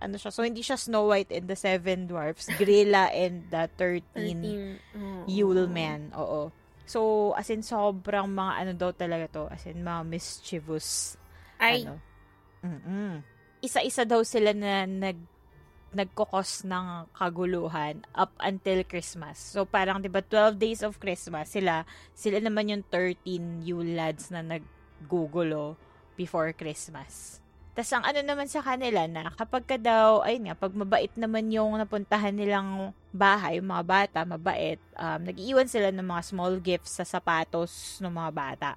ano 0.00 0.16
siya. 0.16 0.32
So, 0.32 0.42
hindi 0.42 0.64
siya 0.64 0.80
Snow 0.80 1.12
White 1.12 1.30
and 1.30 1.46
the 1.46 1.54
Seven 1.54 2.08
Dwarfs. 2.08 2.48
Grilla 2.56 3.12
and 3.12 3.46
the 3.52 3.68
13 3.76 4.80
13. 4.90 4.96
Oo. 4.96 5.24
Yule 5.28 5.68
men. 5.68 6.10
Oo. 6.16 6.48
So, 6.88 7.30
as 7.38 7.52
in, 7.52 7.62
sobrang 7.62 8.26
mga 8.32 8.52
ano 8.64 8.72
daw 8.74 8.90
talaga 8.90 9.30
to. 9.30 9.44
As 9.46 9.62
in, 9.68 9.84
mga 9.84 10.02
mischievous. 10.08 11.14
Ay, 11.60 11.86
Ano. 11.86 12.00
Mm-mm. 12.60 13.22
Isa-isa 13.60 14.08
daw 14.08 14.24
sila 14.24 14.56
na 14.56 14.84
nag 14.88 15.16
nagkokos 15.90 16.62
ng 16.70 17.10
kaguluhan 17.10 18.06
up 18.14 18.30
until 18.38 18.86
Christmas. 18.86 19.42
So, 19.42 19.66
parang, 19.66 19.98
di 19.98 20.06
ba, 20.06 20.22
12 20.22 20.54
days 20.54 20.80
of 20.86 21.02
Christmas, 21.02 21.50
sila, 21.50 21.82
sila 22.14 22.38
naman 22.38 22.70
yung 22.70 22.84
13 22.86 23.66
Yule 23.66 23.98
lads 23.98 24.30
na 24.30 24.38
naggugulo 24.38 25.74
before 26.14 26.54
Christmas. 26.54 27.39
Tapos, 27.70 27.92
ang 27.94 28.02
ano 28.02 28.20
naman 28.20 28.50
sa 28.50 28.60
kanila 28.60 29.06
na 29.06 29.30
kapag 29.30 29.62
ka 29.62 29.78
daw, 29.78 30.26
ayun 30.26 30.50
nga, 30.50 30.58
pag 30.58 30.74
mabait 30.74 31.12
naman 31.14 31.54
yung 31.54 31.78
napuntahan 31.78 32.34
nilang 32.34 32.90
bahay, 33.14 33.62
yung 33.62 33.70
mga 33.70 33.84
bata, 33.86 34.18
mabait, 34.26 34.82
um, 34.98 35.20
nag-iwan 35.22 35.70
sila 35.70 35.94
ng 35.94 36.02
mga 36.04 36.22
small 36.26 36.58
gifts 36.58 36.98
sa 36.98 37.06
sapatos 37.06 38.02
ng 38.02 38.10
mga 38.10 38.30
bata. 38.34 38.70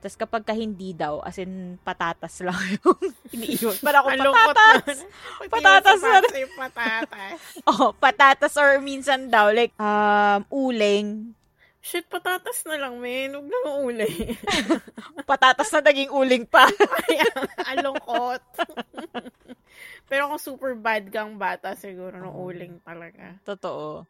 Tapos 0.00 0.16
kapag 0.16 0.42
ka 0.48 0.56
hindi 0.56 0.96
daw, 0.96 1.20
as 1.20 1.36
in, 1.36 1.76
patatas 1.84 2.40
lang 2.40 2.56
yung 2.80 3.00
iniiwan. 3.36 3.76
Para 3.84 4.00
lungkot 4.00 4.56
patatas! 4.56 4.98
Patatas 5.52 6.00
na 6.00 6.40
yung 6.40 6.56
patatas. 6.56 7.36
Oh, 7.70 7.92
patatas 7.92 8.52
or 8.56 8.80
minsan 8.80 9.28
daw, 9.28 9.52
like, 9.52 9.76
um, 9.76 10.48
uling. 10.48 11.36
Shit, 11.80 12.12
patatas 12.12 12.60
na 12.68 12.76
lang, 12.76 13.00
men. 13.00 13.32
Huwag 13.32 13.48
na 13.48 13.58
maulay. 13.64 14.36
Patatas 15.30 15.72
na 15.72 15.80
naging 15.80 16.12
uling 16.12 16.44
pa. 16.44 16.68
Ay, 17.08 17.24
ang 17.72 17.80
lungkot. 17.88 18.44
Pero 20.12 20.28
kung 20.28 20.42
super 20.42 20.76
bad 20.76 21.08
kang 21.08 21.40
bata, 21.40 21.72
siguro 21.72 22.20
Oo. 22.20 22.52
uling 22.52 22.84
talaga. 22.84 23.40
Totoo. 23.48 24.04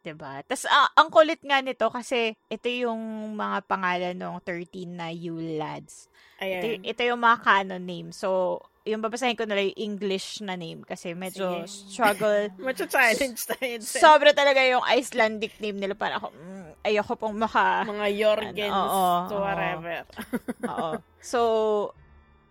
'Di 0.00 0.14
ba? 0.16 0.40
Tapos, 0.46 0.64
ah, 0.70 0.88
ang 0.96 1.12
kulit 1.12 1.42
nga 1.44 1.60
nito 1.60 1.90
kasi 1.92 2.32
ito 2.48 2.68
yung 2.70 3.34
mga 3.36 3.58
pangalan 3.68 4.16
ng 4.16 4.36
13 4.46 4.88
na 4.88 5.12
Yule 5.12 5.60
lads. 5.60 6.08
Ito, 6.40 6.66
Ayan. 6.66 6.80
ito 6.86 7.00
yung 7.04 7.20
mga 7.20 7.38
canon 7.44 7.84
name. 7.84 8.10
So, 8.14 8.60
yung 8.88 9.04
babasahin 9.04 9.36
ko 9.36 9.44
na 9.44 9.60
lang 9.60 9.68
yung 9.72 9.92
English 9.92 10.40
na 10.40 10.56
name 10.56 10.80
kasi 10.88 11.12
medyo 11.12 11.68
Sige. 11.68 11.92
struggle. 11.92 12.48
Macha-challenge 12.64 13.40
tayo. 13.44 13.76
sa 13.84 13.96
Sobra 14.00 14.32
talaga 14.32 14.64
yung 14.64 14.80
Icelandic 14.88 15.52
name 15.60 15.76
nila. 15.76 15.92
Para 15.92 16.16
ako, 16.16 16.32
mm, 16.32 16.80
ayoko 16.88 17.14
pong 17.20 17.36
maka... 17.36 17.84
mga 17.84 18.08
Jorgens 18.16 18.72
Ano, 18.72 18.80
oo, 18.88 19.16
to 19.28 19.36
oo. 19.36 19.44
whatever. 19.44 19.94
Oo. 20.72 20.92
So, 21.20 21.40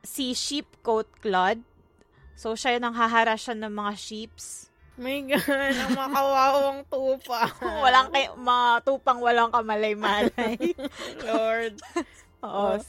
si 0.06 0.38
Sheepcoat 0.38 1.10
Claude, 1.26 1.66
so 2.38 2.54
siya 2.54 2.78
yung 2.78 2.86
nanghaharas 2.86 3.50
siya 3.50 3.58
ng 3.58 3.74
mga 3.74 3.98
sheeps. 3.98 4.70
My 4.94 5.26
God, 5.26 5.74
ang 5.74 5.98
mga 5.98 6.10
kawawang 6.14 6.80
tupa. 6.86 7.50
walang 7.82 8.14
kay, 8.14 8.30
mga 8.30 8.86
tupang 8.86 9.18
walang 9.26 9.50
kamalay-malay. 9.50 10.78
Lord. 11.26 11.82
Oo. 12.46 12.78
Oh. 12.78 12.80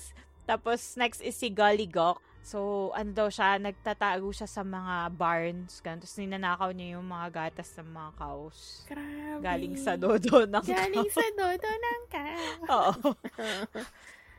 Tapos, 0.45 1.01
next 1.01 1.24
is 1.24 1.32
si 1.32 1.49
Gollygawk. 1.49 2.20
So, 2.41 2.91
ano 2.97 3.12
daw 3.12 3.28
siya, 3.28 3.61
nagtatago 3.61 4.32
siya 4.32 4.49
sa 4.49 4.64
mga 4.64 5.12
barns. 5.12 5.84
Ganun. 5.84 6.01
Tapos, 6.01 6.16
ninanakaw 6.16 6.70
niya 6.72 6.97
yung 6.99 7.07
mga 7.07 7.28
gatas 7.30 7.68
ng 7.78 7.91
mga 7.93 8.11
cows. 8.16 8.59
Grabe. 8.88 9.43
Galing 9.45 9.76
sa 9.76 9.93
dodo 9.95 10.49
ng 10.49 10.64
Galing 10.72 11.09
cow. 11.09 11.16
sa 11.20 11.26
dodo 11.36 11.70
ng 11.70 12.03
cow. 12.09 12.43
Oo. 12.74 13.11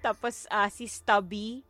Tapos, 0.02 0.49
ah, 0.49 0.68
si 0.68 0.89
Stubby, 0.89 1.62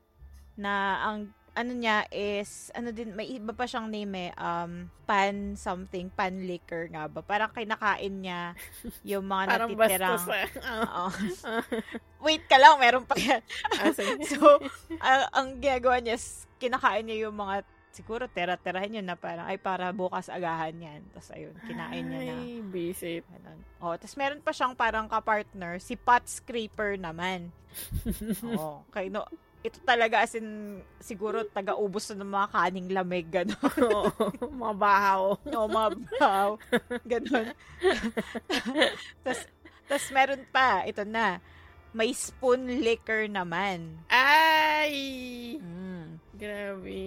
na 0.56 1.00
ang 1.04 1.32
ano 1.52 1.72
niya 1.76 2.08
is, 2.16 2.72
ano 2.72 2.96
din, 2.96 3.12
may 3.12 3.28
iba 3.28 3.52
pa 3.52 3.68
siyang 3.68 3.92
name 3.92 4.30
eh, 4.30 4.32
um, 4.40 4.88
pan 5.04 5.60
something, 5.60 6.08
pan 6.08 6.48
liquor 6.48 6.88
nga 6.88 7.12
ba? 7.12 7.20
Parang 7.20 7.52
kinakain 7.52 8.24
niya 8.24 8.56
yung 9.04 9.28
mga 9.28 9.44
Parang 9.52 9.70
natitirang... 9.76 10.24
ah. 10.32 10.48
Oo. 10.72 11.06
Wait 12.26 12.48
ka 12.48 12.56
lang, 12.56 12.80
meron 12.80 13.04
pa 13.04 13.20
yan. 13.20 13.44
Ah, 13.76 13.92
so, 14.24 14.48
ang, 15.04 15.22
ang 15.36 15.48
ginagawa 15.60 16.00
niya 16.00 16.16
is, 16.16 16.48
kinakain 16.56 17.04
niya 17.04 17.28
yung 17.28 17.36
mga 17.36 17.68
siguro 17.92 18.24
tera-terahin 18.32 19.04
yun 19.04 19.08
na 19.12 19.20
parang, 19.20 19.44
ay, 19.52 19.60
para 19.60 19.92
bukas 19.92 20.32
agahan 20.32 20.80
yan. 20.80 21.02
Tapos, 21.12 21.36
ayun, 21.36 21.52
kinain 21.68 22.08
niya 22.08 22.32
na. 22.32 22.36
Ay, 22.40 22.64
visit. 22.72 23.28
Ganun. 23.28 23.60
Oh, 23.84 23.92
tapos 24.00 24.16
meron 24.16 24.40
pa 24.40 24.56
siyang 24.56 24.72
parang 24.72 25.12
kapartner, 25.12 25.84
si 25.84 26.00
Pot 26.00 26.24
Scraper 26.24 26.96
naman. 26.96 27.52
oh, 28.56 28.88
kay 28.96 29.12
no, 29.12 29.28
ito 29.62 29.78
talaga 29.86 30.26
as 30.26 30.34
in, 30.34 30.82
siguro 30.98 31.46
taga-ubos 31.46 32.10
na 32.12 32.26
ng 32.26 32.34
mga 32.34 32.48
kaning 32.50 32.90
lamig, 32.90 33.28
gano'n. 33.30 33.78
Oo, 33.94 34.10
mga 34.50 34.76
bahaw. 34.78 35.22
o, 35.38 35.68
mga 35.70 35.90
bahaw. 36.18 36.50
Gano'n. 37.06 37.48
tapos, 39.24 39.42
tapos 39.86 40.08
meron 40.10 40.44
pa, 40.50 40.82
ito 40.90 41.06
na, 41.06 41.38
may 41.94 42.10
spoon 42.16 42.82
liquor 42.82 43.30
naman. 43.30 44.02
Ay! 44.10 44.96
Mm. 45.62 46.18
Grabe. 46.34 47.02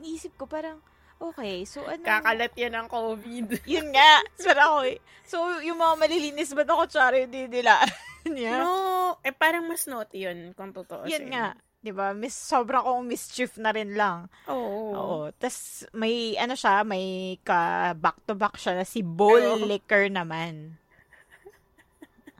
Inisip 0.00 0.40
ko 0.40 0.48
parang, 0.48 0.80
okay, 1.20 1.68
so 1.68 1.84
ano? 1.84 2.00
Kakalat 2.00 2.56
yan 2.56 2.80
ang 2.80 2.88
COVID. 2.88 3.60
Yun 3.76 3.92
nga. 3.92 4.24
Pero 4.40 4.60
ako 4.64 4.78
eh. 4.88 4.98
So, 5.28 5.36
yung 5.60 5.76
mga 5.76 5.94
malilinis 6.00 6.56
ba 6.56 6.64
na 6.64 6.80
kutsara 6.80 7.20
yung 7.20 7.34
didilaan 7.34 7.92
niya? 8.24 8.64
No, 8.64 9.20
eh 9.20 9.36
parang 9.36 9.68
mas 9.68 9.84
naughty 9.84 10.24
yun 10.24 10.56
kung 10.56 10.72
totoo. 10.72 11.04
Yun 11.04 11.28
nga. 11.28 11.52
'Di 11.80 11.92
ba? 11.96 12.12
Miss 12.12 12.36
sobra 12.36 12.84
kong 12.84 13.08
mischief 13.08 13.56
na 13.56 13.72
rin 13.72 13.96
lang. 13.96 14.28
Oo. 14.48 14.92
Oo. 14.92 15.18
Tapos 15.36 15.88
may 15.96 16.36
ano 16.36 16.52
siya, 16.52 16.84
may 16.84 17.36
ka 17.40 17.92
back 17.96 18.20
to 18.28 18.36
back 18.36 18.56
siya 18.60 18.76
na 18.76 18.84
si 18.84 19.00
Bowl. 19.00 19.64
Liquor 19.64 20.12
naman. 20.12 20.76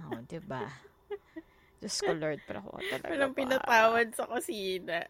Oo, 0.05 0.21
'di 0.29 0.41
ba? 0.45 0.69
Diyos 1.81 1.97
ko 2.05 2.13
Lord, 2.13 2.45
pero 2.45 2.61
ako 2.61 2.77
talaga 2.85 3.09
Walang 3.09 3.33
pinatawad 3.33 4.07
sa 4.13 4.29
kusina. 4.29 5.09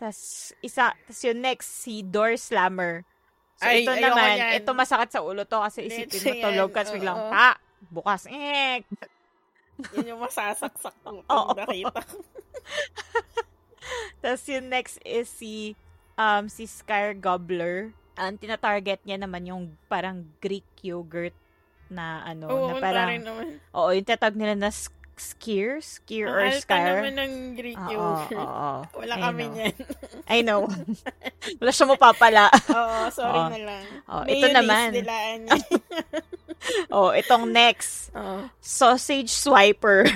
Tapos 0.00 0.50
isa, 0.64 0.96
tapos 0.96 1.20
yung 1.28 1.40
next 1.44 1.68
si 1.84 2.00
Door 2.00 2.40
Slammer. 2.40 3.04
So 3.60 3.68
Ay, 3.68 3.84
ito 3.84 3.92
naman, 3.92 4.34
yan. 4.40 4.52
ito 4.64 4.70
masakit 4.72 5.12
sa 5.12 5.20
ulo 5.22 5.44
to 5.44 5.60
kasi 5.60 5.86
isipin 5.86 6.24
mo 6.24 6.32
tulog 6.40 6.70
yan, 6.72 6.74
ka 6.74 6.82
biglang 6.90 7.20
pa 7.30 7.46
bukas. 7.92 8.26
Eh, 8.26 8.80
Yun 9.92 10.16
yung 10.16 10.22
masasaksak 10.24 10.94
ng 11.04 11.20
Oo. 11.30 11.52
pag 11.52 11.68
nakita. 11.68 12.00
Tapos 14.18 14.42
yung 14.46 14.66
next 14.66 14.96
is 15.02 15.28
si 15.28 15.76
um 16.14 16.48
si 16.48 16.64
Skyr 16.64 17.12
Gobbler. 17.14 17.92
Ang 18.14 18.38
tina-target 18.38 19.02
niya 19.02 19.18
naman 19.18 19.42
yung 19.44 19.62
parang 19.86 20.22
Greek 20.38 20.64
yogurt 20.80 21.34
na 21.90 22.22
ano, 22.22 22.46
Oo, 22.46 22.68
na 22.70 22.80
parang, 22.80 23.10
naman. 23.18 23.58
oo, 23.70 23.90
yung 23.90 24.06
tatag 24.06 24.32
nila 24.32 24.54
na 24.54 24.70
sk- 24.70 24.94
skier, 25.14 25.78
skier 25.78 26.26
or 26.26 26.40
alta 26.40 26.62
skyr. 26.64 27.02
naman 27.02 27.14
ng 27.14 27.32
Greek 27.54 27.74
Oo, 27.76 27.90
yogurt. 27.92 28.34
oo, 28.34 28.70
Wala 28.96 29.14
I 29.14 29.20
kami 29.20 29.42
know. 29.44 29.52
niyan. 29.52 29.74
I 30.26 30.38
know. 30.40 30.60
Wala 31.60 31.70
siya 31.70 31.86
mapapala. 31.86 32.44
Oo, 32.50 32.98
sorry 33.10 33.34
Oo. 33.36 33.50
na 33.50 33.58
lang. 33.60 33.84
Ito 34.00 34.24
Mayonnaise 34.24 34.56
naman. 34.56 34.88
nilaan 34.92 35.38
niya. 35.44 35.58
oh, 36.94 37.10
itong 37.12 37.44
next, 37.46 38.08
Oo. 38.16 38.46
sausage 38.58 39.28
swiper. 39.28 40.06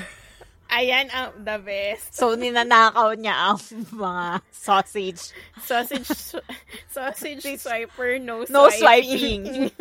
Ayan 0.68 1.08
ang 1.08 1.32
the 1.40 1.56
best. 1.64 2.12
So, 2.12 2.36
ninanakaw 2.36 3.16
niya 3.16 3.52
ang 3.52 3.58
mga 4.04 4.44
sausage. 4.52 5.32
Sausage 5.68 6.36
sausage 6.92 7.44
swiper, 7.56 8.20
no, 8.20 8.44
No 8.52 8.68
swiping. 8.68 9.48
swiping. 9.48 9.72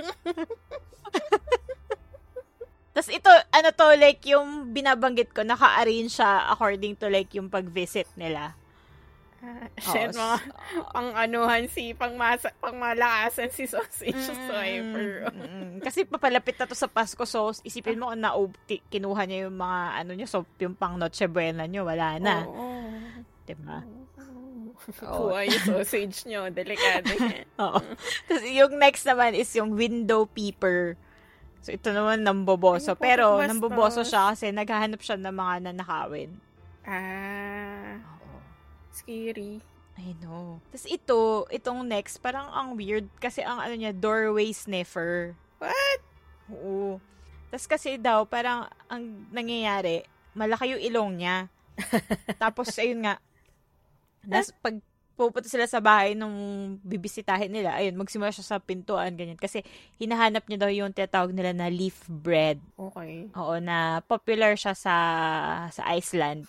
Tapos 2.98 3.14
ito, 3.14 3.30
ano 3.30 3.70
to, 3.76 3.94
like 3.94 4.26
yung 4.26 4.74
binabanggit 4.74 5.30
ko, 5.30 5.46
naka-arrange 5.46 6.18
siya 6.18 6.50
according 6.50 6.98
to 6.98 7.12
like 7.12 7.30
yung 7.36 7.46
pag-visit 7.46 8.10
nila. 8.18 8.58
Ah, 9.38 9.70
Shit, 9.78 10.18
mga 10.18 10.36
s- 10.42 10.50
pang 10.98 11.10
anuhan 11.14 11.64
si, 11.70 11.94
pang, 11.94 12.18
masa, 12.18 12.50
pang 12.58 12.74
malakasan 12.74 13.54
si 13.54 13.70
sausage 13.70 14.18
swiper. 14.18 15.30
Mm, 15.30 15.38
mm, 15.38 15.74
Kasi 15.86 16.10
papalapit 16.10 16.58
na 16.58 16.66
to 16.66 16.74
sa 16.74 16.90
Pasko, 16.90 17.22
so 17.22 17.54
isipin 17.62 18.02
mo 18.02 18.10
kung 18.10 18.18
na 18.18 18.34
kinuha 18.90 19.22
niya 19.30 19.46
yung 19.46 19.58
mga 19.62 19.80
ano 19.94 20.12
niya, 20.18 20.26
so 20.26 20.42
yung 20.58 20.74
pang 20.74 20.98
Noche 20.98 21.30
Buena 21.30 21.70
niyo, 21.70 21.86
wala 21.86 22.18
na. 22.18 22.50
Oo. 22.50 22.82
Diba? 23.46 23.86
Oo. 25.06 25.30
Kuha 25.30 25.46
yung 25.46 25.64
sausage 25.64 26.26
nyo. 26.26 26.48
Delikado 26.50 27.12
yan. 27.20 27.46
Oo. 27.60 27.80
Tapos 28.26 28.44
yung 28.46 28.74
next 28.80 29.04
naman 29.06 29.36
is 29.36 29.52
yung 29.54 29.76
window 29.76 30.26
peeper. 30.26 30.96
So 31.62 31.76
ito 31.76 31.92
naman 31.92 32.24
namboboso. 32.24 32.96
Ay, 32.96 33.02
Pero 33.14 33.38
namboboso 33.42 34.02
siya 34.02 34.32
kasi 34.34 34.50
naghahanap 34.50 35.02
siya 35.04 35.20
ng 35.20 35.36
mga 35.36 35.56
nanakawin. 35.72 36.32
Ah. 36.88 38.17
Scary. 38.98 39.62
I 39.98 40.14
know. 40.22 40.62
Tapos 40.70 40.86
ito, 40.86 41.50
itong 41.50 41.82
next, 41.90 42.22
parang 42.22 42.50
ang 42.54 42.78
weird 42.78 43.10
kasi 43.18 43.42
ang 43.42 43.58
ano 43.58 43.74
niya, 43.74 43.98
doorway 43.98 44.54
sniffer. 44.54 45.34
What? 45.58 46.02
Oo. 46.54 47.02
Tapos 47.50 47.66
kasi 47.66 47.98
daw, 47.98 48.30
parang 48.30 48.70
ang 48.86 49.26
nangyayari, 49.34 50.06
malaki 50.38 50.78
yung 50.78 50.84
ilong 50.84 51.12
niya. 51.18 51.38
Tapos, 52.44 52.70
ayun 52.78 53.06
nga, 53.06 53.18
nas, 54.22 54.54
pag 54.62 54.78
pupunta 55.18 55.50
sila 55.50 55.66
sa 55.66 55.82
bahay 55.82 56.14
nung 56.14 56.36
bibisitahin 56.86 57.50
nila, 57.50 57.74
ayun, 57.74 57.98
magsimula 57.98 58.30
siya 58.30 58.46
sa 58.46 58.58
pintuan, 58.62 59.18
ganyan. 59.18 59.40
Kasi, 59.40 59.66
hinahanap 59.98 60.46
niya 60.46 60.62
daw 60.62 60.70
yung 60.70 60.94
tinatawag 60.94 61.34
nila 61.34 61.58
na 61.58 61.74
leaf 61.74 62.06
bread. 62.06 62.62
Okay. 62.78 63.34
Oo, 63.34 63.58
na 63.58 64.06
popular 64.06 64.54
siya 64.54 64.78
sa 64.78 64.96
sa 65.74 65.82
Iceland 65.90 66.46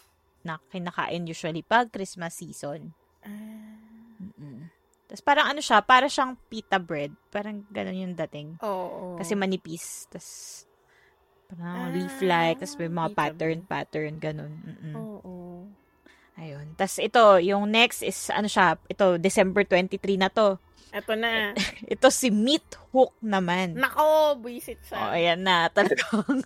na 0.48 0.56
kinakain 0.66 1.28
usually 1.28 1.60
pag 1.60 1.92
Christmas 1.92 2.32
season. 2.34 2.96
Ah, 3.20 3.76
Mm-mm. 4.18 4.72
Tapos 5.04 5.22
parang 5.22 5.46
ano 5.46 5.60
siya, 5.60 5.80
para 5.80 6.04
siyang 6.04 6.36
pita 6.48 6.76
bread. 6.76 7.12
Parang 7.28 7.64
ganun 7.68 8.08
yung 8.08 8.16
dating. 8.16 8.56
oo. 8.60 9.16
Kasi 9.16 9.32
manipis. 9.32 10.08
Tapos 10.08 10.64
parang 11.48 11.64
Ah, 11.64 11.88
leaf-like. 11.88 12.60
Tapos 12.60 12.76
may 12.76 12.88
mga 12.88 13.10
pattern-pattern. 13.14 14.14
Ganun. 14.20 14.52
Oo. 14.92 15.64
Ayun. 16.36 16.76
Tapos 16.76 17.00
ito, 17.00 17.24
yung 17.40 17.66
next 17.66 18.04
is 18.04 18.28
ano 18.28 18.46
siya, 18.46 18.76
ito, 18.84 19.16
December 19.16 19.64
23 19.64 19.96
na 20.16 20.28
to. 20.28 20.60
Eto 20.88 21.12
na. 21.12 21.52
Ito 21.92 22.08
si 22.08 22.28
Meat 22.28 22.64
Hook 22.92 23.12
naman. 23.20 23.76
Nako, 23.76 24.40
buisit 24.40 24.80
siya. 24.84 24.96
Oh, 24.98 25.12
ayan 25.12 25.40
na. 25.40 25.68
Talagang, 25.76 26.40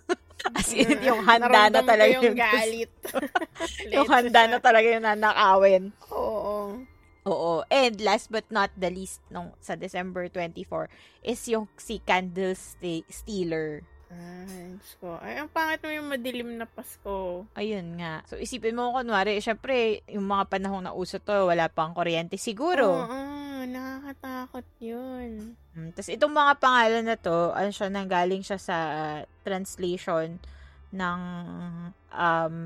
as 0.51 0.69
in, 0.75 0.99
yung 0.99 1.23
handa 1.23 1.71
na 1.71 1.81
talaga 1.81 2.11
yung 2.19 2.35
galit. 2.35 2.91
yung 3.95 4.09
handa 4.11 4.41
na 4.51 4.59
talaga 4.59 4.87
yung 4.91 5.05
nanakawin. 5.07 5.83
Oo. 6.11 6.83
Oo. 7.23 7.63
And 7.71 7.95
last 8.03 8.27
but 8.27 8.43
not 8.51 8.71
the 8.75 8.91
least, 8.91 9.23
nung 9.31 9.55
sa 9.63 9.79
December 9.79 10.27
24, 10.27 10.91
is 11.23 11.39
yung 11.47 11.71
si 11.79 12.03
Candle 12.03 12.55
Ste- 12.59 13.07
Stealer. 13.07 13.87
Ay, 14.13 14.77
Diyos 14.77 14.93
ko. 15.01 15.17
Ay, 15.17 15.41
ang 15.41 15.49
pangit 15.49 15.81
mo 15.81 15.89
yung 15.89 16.07
madilim 16.11 16.49
na 16.59 16.69
Pasko. 16.69 17.47
Ayun 17.57 17.97
nga. 17.97 18.21
So, 18.29 18.37
isipin 18.37 18.77
mo, 18.77 18.93
kunwari, 18.93 19.41
syempre, 19.41 20.05
yung 20.05 20.29
mga 20.29 20.53
panahong 20.53 20.85
na 20.85 20.93
uso 20.93 21.17
to, 21.17 21.49
wala 21.49 21.65
pang 21.71 21.97
kuryente 21.97 22.37
siguro. 22.37 23.09
Oo, 23.09 23.17
nakakatakot 23.65 24.67
yun. 24.79 25.57
Mm, 25.75 25.91
Tapos, 25.95 26.11
itong 26.11 26.33
mga 26.33 26.53
pangalan 26.59 27.05
na 27.07 27.17
to, 27.17 27.51
ano 27.51 27.69
siya, 27.69 27.87
nanggaling 27.89 28.43
siya 28.45 28.59
sa 28.59 28.77
uh, 28.77 29.19
translation 29.43 30.39
ng 30.93 31.21
um, 32.13 32.57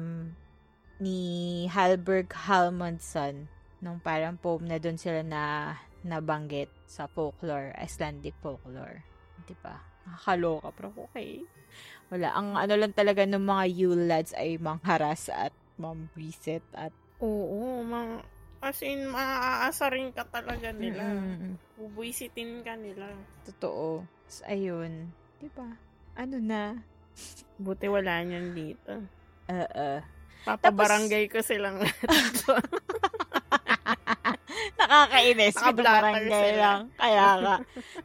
ni 0.97 1.19
Halberg 1.69 2.33
Halmondson 2.33 3.47
nung 3.79 4.01
parang 4.01 4.35
poem 4.41 4.65
na 4.65 4.81
doon 4.81 4.97
sila 4.97 5.21
na 5.21 5.43
nabanggit 6.01 6.69
sa 6.89 7.05
folklore, 7.05 7.73
Icelandic 7.77 8.33
folklore. 8.41 9.05
Di 9.45 9.53
ba? 9.61 9.77
Nakakaloka, 10.07 10.73
pero 10.73 10.89
okay. 11.09 11.45
Wala. 12.09 12.31
Ang 12.33 12.55
ano 12.55 12.73
lang 12.79 12.93
talaga 12.95 13.27
ng 13.27 13.43
mga 13.43 13.63
Yule 13.75 14.05
lads 14.07 14.31
ay 14.33 14.55
mangharas 14.57 15.29
at 15.29 15.53
mambisit 15.77 16.63
at 16.73 16.95
Oo, 17.17 17.81
mga, 17.81 18.21
as 18.60 18.82
in, 18.82 19.08
maaasarin 19.08 20.12
ka 20.12 20.28
talaga 20.28 20.72
nila. 20.72 21.03
Mm, 21.03 21.55
Bubuisitin 21.78 22.66
ka 22.66 22.76
nila. 22.76 23.08
totoo. 23.45 24.03
Tapos, 24.03 24.39
ayun. 24.43 25.08
Di 25.38 25.47
ba? 25.53 25.70
Ano 26.18 26.41
na? 26.41 26.76
Buti 27.64 27.88
wala 27.88 28.20
niyan 28.26 28.51
dito. 28.51 28.93
Oo. 29.47 29.89
Papabarangay 30.43 31.28
ko 31.28 31.43
silang 31.43 31.80
lahat. 31.84 32.08
Nakakainis. 34.80 35.55
Sila. 35.58 36.53
lang. 36.55 36.82
Kaya 36.95 37.26
nga. 37.41 37.55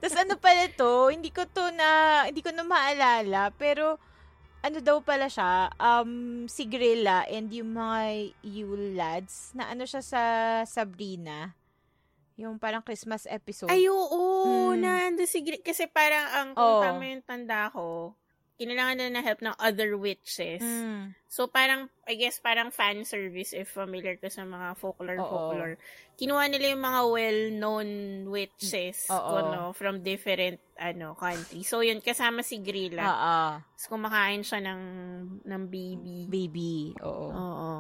Tapos 0.00 0.16
ano 0.18 0.34
pala 0.38 0.64
to, 0.72 1.12
hindi 1.12 1.30
ko 1.30 1.46
to 1.46 1.70
na, 1.70 2.22
hindi 2.26 2.42
ko 2.42 2.50
na 2.50 2.66
maalala, 2.66 3.52
pero 3.54 3.98
ano 4.62 4.78
daw 4.78 5.02
pala 5.02 5.26
siya, 5.26 5.74
um, 5.74 6.46
si 6.46 6.70
Grilla 6.70 7.26
and 7.26 7.50
yung 7.50 7.74
mga 7.74 8.30
Yule 8.46 8.94
lads, 8.94 9.50
na 9.58 9.66
ano 9.74 9.82
siya 9.82 10.00
sa 10.00 10.22
Sabrina, 10.62 11.58
yung 12.38 12.62
parang 12.62 12.80
Christmas 12.80 13.26
episode. 13.26 13.68
Ay, 13.68 13.90
oo. 13.90 14.46
Mm. 14.72 14.78
Nando 14.80 15.26
si 15.26 15.42
Gre- 15.42 15.60
Kasi 15.60 15.90
parang 15.90 16.26
ang 16.30 16.48
kung 16.54 16.78
tama 16.80 17.02
yung 17.10 17.26
tanda 17.26 17.68
ko, 17.74 18.14
kailangan 18.70 18.94
nila 18.94 19.10
ng 19.18 19.26
help 19.26 19.40
ng 19.42 19.56
other 19.58 19.98
witches. 19.98 20.62
Mm. 20.62 21.10
So, 21.26 21.48
parang, 21.48 21.88
I 22.06 22.14
guess, 22.14 22.38
parang 22.38 22.70
fan 22.70 23.02
service 23.02 23.56
if 23.56 23.72
familiar 23.72 24.14
ka 24.20 24.28
sa 24.28 24.46
mga 24.46 24.76
folklore, 24.78 25.18
Oo. 25.18 25.26
folklore. 25.26 25.74
Kinuha 26.14 26.44
nila 26.46 26.76
yung 26.76 26.84
mga 26.84 27.00
well-known 27.08 27.88
witches 28.28 29.08
Oo. 29.08 29.30
kuno, 29.32 29.60
from 29.72 30.04
different 30.04 30.60
ano 30.76 31.16
countries. 31.16 31.66
So, 31.66 31.80
yun, 31.80 32.04
kasama 32.04 32.44
si 32.44 32.60
Grilla. 32.60 33.02
Ah, 33.02 33.18
ah. 33.18 33.52
So, 33.74 33.96
kumakain 33.96 34.44
siya 34.44 34.60
ng, 34.62 34.82
ng 35.42 35.62
baby. 35.66 36.18
Baby. 36.28 36.74
Oo. 37.02 37.28
Oo. 37.32 37.72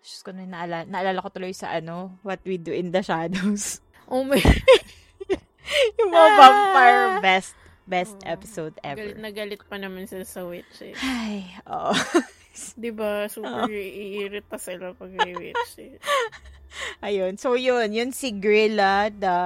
Diyos 0.00 0.22
ko 0.22 0.30
na 0.30 0.46
naalala, 0.46 0.86
naalala 0.86 1.18
ko 1.18 1.28
tuloy 1.34 1.50
sa 1.50 1.74
ano, 1.74 2.16
What 2.22 2.40
We 2.46 2.56
Do 2.56 2.70
in 2.70 2.94
the 2.94 3.02
Shadows. 3.02 3.82
Oh 4.06 4.22
my 4.22 4.38
yung 5.98 6.10
mga 6.14 6.28
Ah! 6.30 6.38
vampire 6.38 7.06
best 7.18 7.58
best 7.86 8.18
Oo. 8.22 8.28
episode 8.28 8.74
ever. 8.82 9.14
Galit 9.14 9.22
na 9.22 9.30
galit 9.30 9.62
pa 9.64 9.78
naman 9.78 10.10
sila 10.10 10.26
sa 10.26 10.42
witches. 10.44 10.98
Ay, 11.00 11.46
oo. 11.70 11.94
Di 12.82 12.90
ba? 12.90 13.30
Super 13.30 13.70
iirita 13.70 14.58
sila 14.58 14.92
pag 14.92 15.10
may 15.14 15.32
witches. 15.32 16.02
Ayun. 17.06 17.38
So, 17.38 17.54
yun. 17.54 17.94
Yun 17.94 18.10
si 18.10 18.34
Grilla, 18.36 19.08
the 19.08 19.38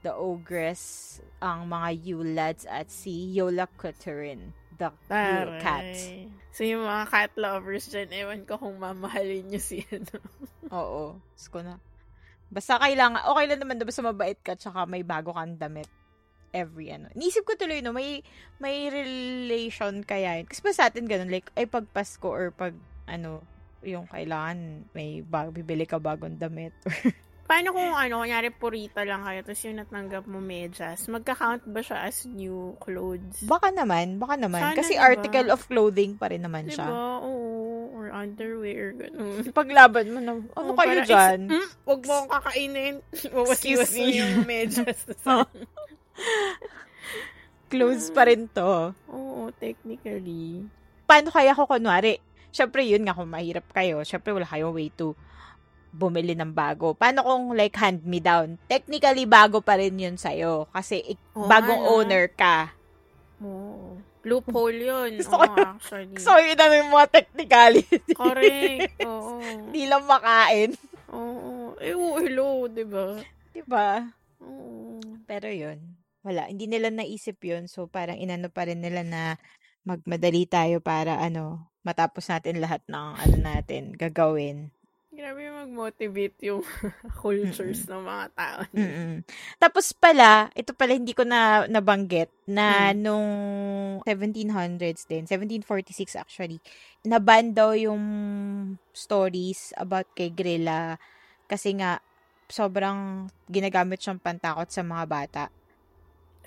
the 0.00 0.12
ogress, 0.16 1.20
ang 1.44 1.68
mga 1.68 1.88
Yulads, 2.00 2.64
at 2.64 2.88
si 2.88 3.36
Yola 3.36 3.68
Catherine, 3.76 4.56
the 4.80 4.88
Yule 5.12 5.60
cat. 5.60 5.84
Taray. 5.92 6.32
So, 6.50 6.64
yung 6.64 6.88
mga 6.88 7.04
cat 7.12 7.32
lovers 7.36 7.92
dyan, 7.92 8.08
ewan 8.16 8.42
ko 8.48 8.56
kung 8.56 8.80
mamahalin 8.80 9.44
nyo 9.52 9.60
si 9.60 9.84
ano. 9.94 10.16
Oo. 10.72 11.02
Diyos 11.36 11.46
ko 11.52 11.60
na. 11.60 11.76
Basta 12.50 12.80
kailangan, 12.80 13.28
okay 13.30 13.44
lang 13.46 13.60
naman, 13.62 13.78
basta 13.78 14.02
mabait 14.02 14.40
ka, 14.40 14.58
tsaka 14.58 14.82
may 14.88 15.06
bago 15.06 15.30
kang 15.30 15.54
damit 15.54 15.86
every 16.50 16.90
ano. 16.90 17.06
Nisip 17.12 17.42
ko 17.42 17.54
tuloy, 17.54 17.80
no, 17.80 17.90
may, 17.90 18.22
may 18.58 18.90
relation 18.90 20.02
kaya 20.02 20.38
yun. 20.38 20.46
Kasi 20.46 20.60
pa 20.60 20.70
sa 20.70 20.86
atin 20.88 21.06
ganun, 21.06 21.30
like, 21.30 21.50
ay 21.54 21.64
pag 21.64 21.86
Pasko 21.88 22.26
or 22.26 22.50
pag, 22.50 22.74
ano, 23.06 23.42
yung 23.80 24.04
kailangan, 24.06 24.84
may 24.92 25.20
bag, 25.20 25.50
bibili 25.50 25.84
ka 25.84 25.96
bagong 25.96 26.36
damit. 26.36 26.74
Paano 27.50 27.74
kung 27.74 27.90
ano, 27.90 28.22
kunyari 28.22 28.54
purita 28.54 29.02
lang 29.02 29.26
kayo, 29.26 29.42
tapos 29.42 29.62
yung 29.66 29.82
natanggap 29.82 30.22
mo 30.22 30.38
medyas, 30.38 31.10
magka-count 31.10 31.66
ba 31.66 31.82
siya 31.82 32.06
as 32.06 32.22
new 32.22 32.78
clothes? 32.78 33.42
baka 33.42 33.74
naman, 33.74 34.22
baka 34.22 34.38
naman. 34.38 34.62
Sana, 34.62 34.78
Kasi 34.78 34.94
diba? 34.94 35.02
article 35.02 35.48
of 35.50 35.66
clothing 35.66 36.14
pa 36.14 36.30
rin 36.30 36.46
naman 36.46 36.70
Diba? 36.70 36.78
siya. 36.78 36.86
Oo. 36.86 37.32
Or 37.90 38.06
underwear, 38.14 38.94
ganun. 38.94 39.50
Paglaban 39.58 40.14
mo 40.14 40.18
na, 40.22 40.32
ano 40.38 40.70
Oo, 40.72 40.78
kayo 40.78 41.02
dyan? 41.02 41.50
is- 41.50 41.58
Hmm? 41.58 41.66
Huwag 41.90 42.00
mo 42.06 42.12
akong 42.14 42.32
kakainin. 42.38 42.94
Excuse 43.50 43.92
mo 43.92 44.04
me. 44.06 44.14
yung 44.14 44.32
medyas. 44.46 45.00
Clothes 47.70 48.10
pa 48.10 48.26
rin 48.26 48.50
to. 48.50 48.90
Oo, 49.06 49.54
technically. 49.54 50.66
paano 51.06 51.30
kaya 51.30 51.50
ako 51.50 51.66
kunwari, 51.68 52.18
syempre 52.50 52.82
yun 52.82 53.02
nga 53.02 53.14
kung 53.14 53.26
mahirap 53.26 53.66
kayo, 53.70 54.02
syempre 54.02 54.30
wala 54.30 54.46
kayong 54.46 54.70
way 54.70 54.90
to 54.90 55.14
bumili 55.90 56.34
ng 56.34 56.50
bago. 56.50 56.94
Paano 56.94 57.22
kung 57.22 57.50
like 57.52 57.74
hand 57.74 58.02
me 58.02 58.18
down? 58.18 58.58
Technically 58.66 59.26
bago 59.26 59.58
pa 59.58 59.74
rin 59.74 59.98
yun 59.98 60.14
sa'yo 60.14 60.70
kasi 60.70 61.02
Oo 61.34 61.46
bagong 61.46 61.82
no? 61.82 61.90
owner 61.96 62.26
ka. 62.28 62.70
Oo. 63.42 63.98
Loophole 64.20 64.78
yun. 64.84 65.10
Gusto 65.18 65.34
Oo, 65.34 65.46
ko- 65.48 65.58
actually. 65.58 66.14
Yun 66.14 66.58
ang 66.58 66.74
yung 66.76 66.90
mga 66.92 67.08
technicality. 67.10 68.12
Correct. 68.12 68.98
Oo. 69.02 69.40
Hindi 69.66 69.82
lang 69.88 70.04
makain. 70.04 70.70
Oo. 71.08 71.74
Eh, 71.80 71.96
hello, 71.96 72.68
diba? 72.68 73.18
Diba? 73.50 74.06
Oo. 74.38 75.00
Pero 75.24 75.48
yun, 75.48 75.80
wala. 76.26 76.48
Hindi 76.48 76.68
nila 76.68 76.92
naisip 76.92 77.40
yun. 77.44 77.66
So 77.70 77.86
parang 77.88 78.18
inano 78.20 78.48
pa 78.52 78.68
rin 78.68 78.80
nila 78.80 79.02
na 79.04 79.22
magmadali 79.84 80.44
tayo 80.44 80.78
para 80.84 81.18
ano, 81.20 81.72
matapos 81.80 82.28
natin 82.28 82.60
lahat 82.60 82.84
ng 82.88 83.06
ano 83.16 83.36
natin 83.40 83.96
gagawin. 83.96 84.68
Grabe 85.10 85.42
yung 85.42 85.58
mag-motivate 85.66 86.38
yung 86.46 86.62
cultures 87.22 87.82
ng 87.90 88.02
mga 88.06 88.26
tao. 88.36 88.60
Mm-mm. 88.70 89.26
Tapos 89.58 89.90
pala, 89.90 90.54
ito 90.54 90.70
pala 90.70 90.94
hindi 90.94 91.12
ko 91.16 91.26
na 91.26 91.66
nabanggit 91.66 92.30
na 92.46 92.94
Mm. 92.94 92.96
nung 93.02 93.28
1700s 94.06 95.10
din, 95.10 95.26
1746 95.26 96.14
actually, 96.14 96.62
naban 97.02 97.50
daw 97.50 97.74
yung 97.74 98.00
stories 98.94 99.74
about 99.74 100.06
kay 100.14 100.30
Grilla 100.30 100.94
kasi 101.50 101.74
nga 101.74 101.98
sobrang 102.46 103.26
ginagamit 103.50 103.98
siyang 103.98 104.22
pantakot 104.22 104.70
sa 104.70 104.86
mga 104.86 105.04
bata. 105.10 105.44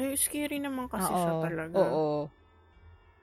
Eh, 0.04 0.18
scary 0.20 0.60
naman 0.60 0.91
kasi 0.91 1.08
Oo, 1.08 1.20
siya 1.20 1.34
talaga. 1.39 1.78
Oo. 1.80 2.08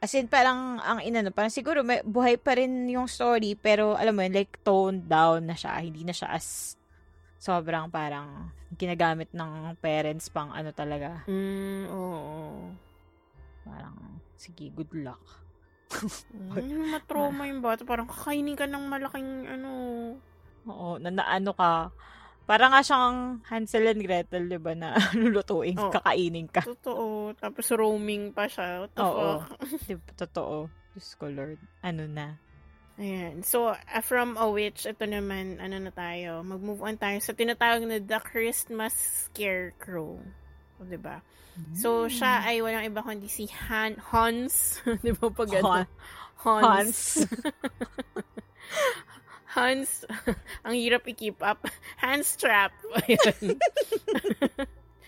As 0.01 0.17
in, 0.17 0.33
parang, 0.33 0.81
ang 0.81 1.05
inano, 1.05 1.29
parang 1.29 1.53
siguro, 1.53 1.85
may, 1.85 2.01
buhay 2.01 2.41
pa 2.41 2.57
rin 2.57 2.89
yung 2.89 3.05
story, 3.05 3.53
pero, 3.53 4.01
alam 4.01 4.17
mo 4.17 4.25
yun, 4.25 4.33
like, 4.33 4.57
toned 4.65 5.05
down 5.05 5.45
na 5.45 5.53
siya. 5.53 5.77
Hindi 5.77 6.09
na 6.09 6.17
siya 6.17 6.33
as, 6.33 6.73
sobrang 7.37 7.93
parang, 7.93 8.49
ginagamit 8.81 9.29
ng 9.37 9.77
parents 9.85 10.33
pang 10.33 10.55
ano 10.57 10.73
talaga. 10.73 11.29
Mm, 11.29 11.85
oo. 11.93 12.73
Parang, 13.69 13.97
sige, 14.41 14.73
good 14.73 14.89
luck. 15.05 15.21
Mm, 16.33 16.97
matrauma 16.97 17.45
yung 17.51 17.61
bata. 17.61 17.85
Parang 17.85 18.09
kakainin 18.09 18.57
ka 18.57 18.65
ng 18.65 18.85
malaking 18.89 19.45
ano. 19.53 19.71
Oo, 20.65 20.97
na 20.97 21.11
naano 21.13 21.53
ka. 21.53 21.93
Parang 22.51 22.75
nga 22.75 22.83
siyang 22.83 23.39
Hansel 23.47 23.87
and 23.87 24.03
Gretel, 24.03 24.51
di 24.51 24.59
ba, 24.59 24.75
na 24.75 24.99
lulutuin, 25.15 25.79
Oo. 25.79 25.95
kakainin 25.95 26.51
ka. 26.51 26.67
Totoo. 26.67 27.31
Tapos 27.39 27.71
roaming 27.71 28.35
pa 28.35 28.51
siya. 28.51 28.83
What 28.83 28.91
the 28.91 29.03
Oo. 29.07 29.15
fuck? 29.39 29.55
Di 29.87 29.95
ba, 29.95 30.11
totoo. 30.19 30.57
Diyos 30.91 31.15
ko, 31.15 31.31
Lord. 31.31 31.63
Ano 31.81 32.11
na? 32.11 32.35
Ayan. 32.99 33.47
So, 33.47 33.71
uh, 33.71 34.03
from 34.03 34.35
a 34.35 34.51
witch, 34.51 34.83
ito 34.83 35.07
naman, 35.07 35.57
ano 35.57 35.79
na 35.79 35.89
tayo, 35.89 36.43
mag-move 36.43 36.83
on 36.83 36.99
tayo 36.99 37.23
sa 37.23 37.31
tinatawag 37.31 37.87
na 37.87 38.03
The 38.03 38.19
Christmas 38.19 38.93
Scarecrow. 39.31 40.19
O, 40.77 40.85
diba? 40.85 41.23
So, 41.73 42.05
Hmm. 42.05 42.13
siya 42.13 42.33
ay 42.43 42.59
walang 42.59 42.83
iba 42.85 43.01
kundi 43.01 43.31
si 43.31 43.47
Han, 43.71 43.95
Hans. 44.11 44.83
di 45.01 45.15
ba 45.15 45.31
pag 45.31 45.55
ano? 45.55 45.71
Han- 45.71 45.91
Hans. 46.41 46.65
Hans. 46.65 46.99
Hans. 49.51 50.07
ang 50.67 50.75
hirap 50.75 51.03
i-keep 51.11 51.43
up. 51.43 51.67
Hans 52.03 52.39
trap. 52.39 52.71
Ayan. 53.03 53.59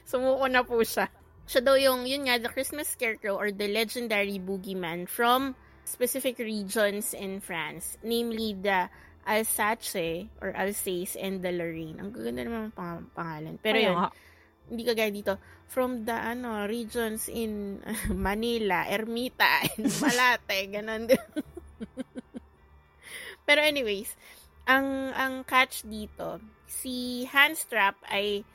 Sumuko 0.02 0.46
na 0.50 0.66
po 0.66 0.82
siya. 0.82 1.06
Siya 1.46 1.60
daw 1.62 1.78
yung, 1.78 2.06
yun 2.06 2.26
nga, 2.26 2.38
the 2.42 2.50
Christmas 2.50 2.90
Scarecrow 2.90 3.38
or 3.38 3.50
the 3.54 3.70
legendary 3.70 4.38
boogeyman 4.42 5.06
from 5.06 5.54
specific 5.86 6.38
regions 6.38 7.14
in 7.14 7.38
France. 7.38 7.98
Namely, 8.02 8.54
the 8.58 8.90
Alsace 9.22 10.26
or 10.42 10.50
Alsace 10.54 11.14
and 11.14 11.42
the 11.42 11.54
Lorraine. 11.54 12.02
Ang 12.02 12.10
gaganda 12.10 12.42
naman 12.42 12.60
ang 12.70 12.74
pang- 12.74 13.10
pangalan. 13.14 13.54
Pero 13.62 13.78
Kaya 13.78 13.86
yun, 13.86 13.96
nga. 13.98 14.10
hindi 14.70 14.82
kagaya 14.82 15.12
dito. 15.14 15.32
From 15.72 16.04
the 16.04 16.12
ano 16.12 16.68
regions 16.68 17.30
in 17.32 17.80
Manila, 18.12 18.84
Ermita, 18.90 19.64
and 19.72 19.88
Malate, 20.02 20.58
ganun 20.68 21.08
din. 21.08 21.24
Pero 23.46 23.60
anyways, 23.62 24.14
ang 24.66 25.10
ang 25.14 25.42
catch 25.42 25.82
dito, 25.86 26.38
si 26.66 27.26
Handstrap 27.28 27.98
ay 28.08 28.46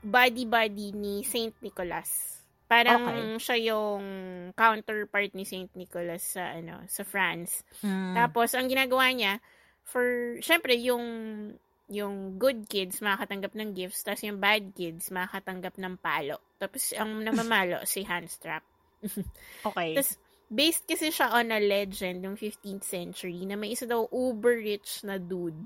body-body 0.00 0.96
ni 0.96 1.20
Saint 1.22 1.52
Nicholas. 1.60 2.40
Parang 2.70 3.36
Okay. 3.36 3.42
siya 3.42 3.74
yung 3.74 4.04
counterpart 4.54 5.34
ni 5.34 5.44
Saint 5.44 5.68
Nicholas 5.76 6.38
sa 6.38 6.56
ano, 6.56 6.80
sa 6.88 7.04
France. 7.04 7.66
Mm. 7.84 8.14
Tapos 8.16 8.54
ang 8.56 8.70
ginagawa 8.70 9.10
niya 9.12 9.42
for 9.84 10.38
syempre 10.40 10.78
yung 10.78 11.04
yung 11.90 12.38
good 12.38 12.70
kids 12.70 13.02
makakatanggap 13.02 13.50
ng 13.58 13.74
gifts, 13.74 14.06
tapos 14.06 14.22
yung 14.22 14.38
bad 14.38 14.70
kids 14.78 15.10
makakatanggap 15.10 15.74
ng 15.74 15.98
palo. 15.98 16.38
Tapos 16.62 16.94
ang 16.94 17.26
namamalo 17.26 17.82
si 17.82 18.06
Handstrap. 18.06 18.62
okay. 19.68 19.98
Tapos 19.98 20.14
based 20.50 20.82
kasi 20.84 21.14
siya 21.14 21.30
on 21.30 21.54
a 21.54 21.62
legend 21.62 22.26
ng 22.26 22.34
15th 22.34 22.82
century 22.82 23.46
na 23.46 23.54
may 23.54 23.70
isa 23.70 23.86
daw 23.86 24.10
uber 24.10 24.58
rich 24.58 25.06
na 25.06 25.14
dude 25.16 25.56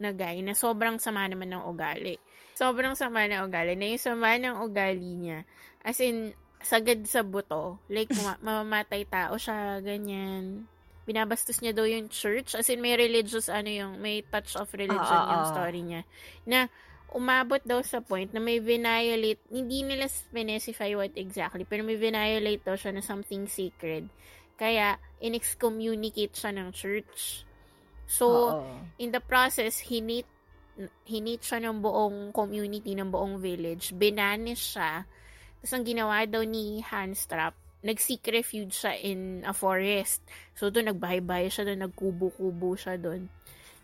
na 0.00 0.16
guy 0.16 0.40
na 0.40 0.56
sobrang 0.56 0.96
sama 0.96 1.28
naman 1.28 1.52
ng 1.52 1.60
ugali. 1.68 2.16
Sobrang 2.56 2.96
sama 2.96 3.28
ng 3.28 3.44
ugali. 3.44 3.76
Na 3.76 3.92
yung 3.92 4.00
sama 4.00 4.40
ng 4.40 4.64
ugali 4.64 5.12
niya, 5.20 5.44
as 5.84 6.00
in, 6.00 6.32
sagad 6.64 7.04
sa 7.04 7.20
buto. 7.20 7.76
Like, 7.92 8.08
ma- 8.24 8.40
mamamatay 8.46 9.04
tao 9.04 9.36
siya, 9.36 9.84
ganyan. 9.84 10.64
Binabastos 11.04 11.60
niya 11.60 11.76
daw 11.76 11.84
yung 11.84 12.08
church. 12.08 12.56
As 12.56 12.68
in, 12.72 12.80
may 12.80 12.96
religious, 12.96 13.52
ano 13.52 13.68
yung, 13.68 14.00
may 14.00 14.24
touch 14.24 14.56
of 14.56 14.72
religion 14.72 15.20
ah, 15.20 15.28
yung 15.36 15.44
ah. 15.44 15.50
story 15.52 15.80
niya. 15.84 16.02
Na, 16.48 16.68
umabot 17.14 17.60
daw 17.66 17.82
sa 17.82 17.98
point 17.98 18.30
na 18.30 18.38
may 18.38 18.62
violate, 18.62 19.42
hindi 19.50 19.82
nila 19.82 20.06
specify 20.06 20.94
what 20.94 21.14
exactly, 21.18 21.66
pero 21.66 21.82
may 21.82 21.98
violate 21.98 22.62
daw 22.62 22.78
siya 22.78 22.94
na 22.94 23.02
something 23.02 23.50
sacred. 23.50 24.06
Kaya, 24.60 25.00
in-excommunicate 25.18 26.36
siya 26.36 26.52
ng 26.52 26.68
church. 26.70 27.42
So, 28.04 28.26
Oo. 28.58 28.76
in 29.00 29.10
the 29.10 29.22
process, 29.22 29.80
hinate, 29.80 30.28
hinate 31.08 31.42
siya 31.42 31.64
ng 31.64 31.80
buong 31.80 32.34
community, 32.34 32.92
ng 32.92 33.08
buong 33.08 33.40
village. 33.40 33.96
Binanis 33.96 34.76
siya. 34.76 35.06
Tapos, 35.60 35.72
ang 35.72 35.84
ginawa 35.86 36.28
daw 36.28 36.44
ni 36.44 36.84
Handstrap, 36.84 37.56
nag-seek 37.80 38.28
refuge 38.28 38.76
siya 38.76 38.92
in 39.00 39.40
a 39.48 39.56
forest. 39.56 40.20
So, 40.52 40.68
doon 40.68 40.92
nagbahay-bahay 40.92 41.48
siya 41.48 41.64
doon, 41.64 41.88
nagkubo-kubo 41.88 42.76
siya 42.76 43.00
doon. 43.00 43.32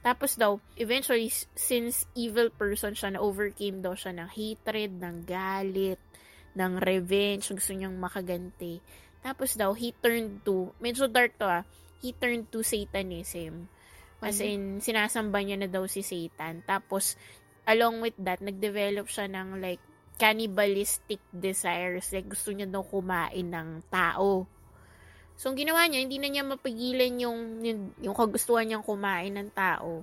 Tapos 0.06 0.38
daw, 0.38 0.62
eventually, 0.78 1.26
since 1.58 2.06
evil 2.14 2.46
person 2.54 2.94
siya, 2.94 3.18
na-overcame 3.18 3.82
daw 3.82 3.98
siya 3.98 4.14
ng 4.14 4.30
hatred, 4.30 5.02
ng 5.02 5.26
galit, 5.26 5.98
ng 6.54 6.78
revenge, 6.78 7.50
gusto 7.50 7.74
niyang 7.74 7.98
makaganti. 7.98 8.78
Tapos 9.18 9.58
daw, 9.58 9.74
he 9.74 9.90
turned 9.98 10.46
to, 10.46 10.70
medyo 10.78 11.10
dark 11.10 11.34
to 11.42 11.50
ah, 11.50 11.66
he 11.98 12.14
turned 12.14 12.46
to 12.54 12.62
Satanism. 12.62 13.66
As 14.22 14.38
in, 14.38 14.78
sinasamba 14.78 15.42
niya 15.42 15.58
na 15.58 15.66
daw 15.66 15.90
si 15.90 16.06
Satan. 16.06 16.62
Tapos, 16.62 17.18
along 17.66 17.98
with 17.98 18.14
that, 18.22 18.38
nag-develop 18.38 19.10
siya 19.10 19.26
ng 19.26 19.58
like, 19.58 19.82
cannibalistic 20.22 21.18
desires. 21.34 22.14
Like, 22.14 22.30
gusto 22.30 22.54
niya 22.54 22.70
daw 22.70 22.86
kumain 22.86 23.50
ng 23.50 23.90
tao. 23.90 24.46
So, 25.36 25.52
ang 25.52 25.60
ginawa 25.60 25.84
niya, 25.84 26.00
hindi 26.00 26.16
na 26.16 26.28
niya 26.32 26.44
mapigilan 26.48 27.12
yung, 27.20 27.60
yung, 27.60 27.80
yung 28.00 28.16
kagustuhan 28.16 28.64
niyang 28.64 28.84
kumain 28.84 29.36
ng 29.36 29.52
tao. 29.52 30.00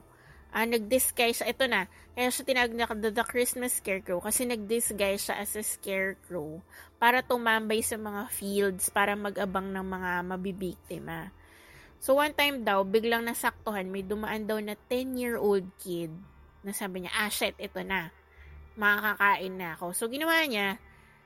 Ah, 0.54 0.70
nag-disguise. 0.70 1.42
Ito 1.42 1.66
na. 1.66 1.90
Kaya 2.14 2.30
siya 2.30 2.46
tinawag 2.46 2.74
na 2.78 2.86
the, 2.94 3.10
the 3.10 3.26
Christmas 3.26 3.82
Scarecrow 3.82 4.22
kasi 4.22 4.46
nag-disguise 4.46 5.26
siya 5.26 5.42
as 5.42 5.58
a 5.58 5.66
scarecrow 5.66 6.62
para 7.02 7.26
tumambay 7.26 7.82
sa 7.82 7.98
mga 7.98 8.30
fields 8.30 8.94
para 8.94 9.18
mag-abang 9.18 9.74
ng 9.74 9.82
mga 9.82 10.12
mabibiktima. 10.22 11.34
So, 11.98 12.22
one 12.22 12.38
time 12.38 12.62
daw, 12.62 12.86
biglang 12.86 13.26
nasaktuhan, 13.26 13.90
may 13.90 14.06
dumaan 14.06 14.46
daw 14.46 14.62
na 14.62 14.78
10-year-old 14.78 15.66
kid 15.82 16.14
na 16.62 16.70
sabi 16.70 17.02
niya, 17.02 17.12
ah, 17.18 17.34
shit, 17.34 17.58
ito 17.58 17.82
na 17.82 18.14
makakakain 18.78 19.58
na 19.58 19.74
ako. 19.74 19.98
So, 19.98 20.06
ginawa 20.06 20.46
niya, 20.46 20.78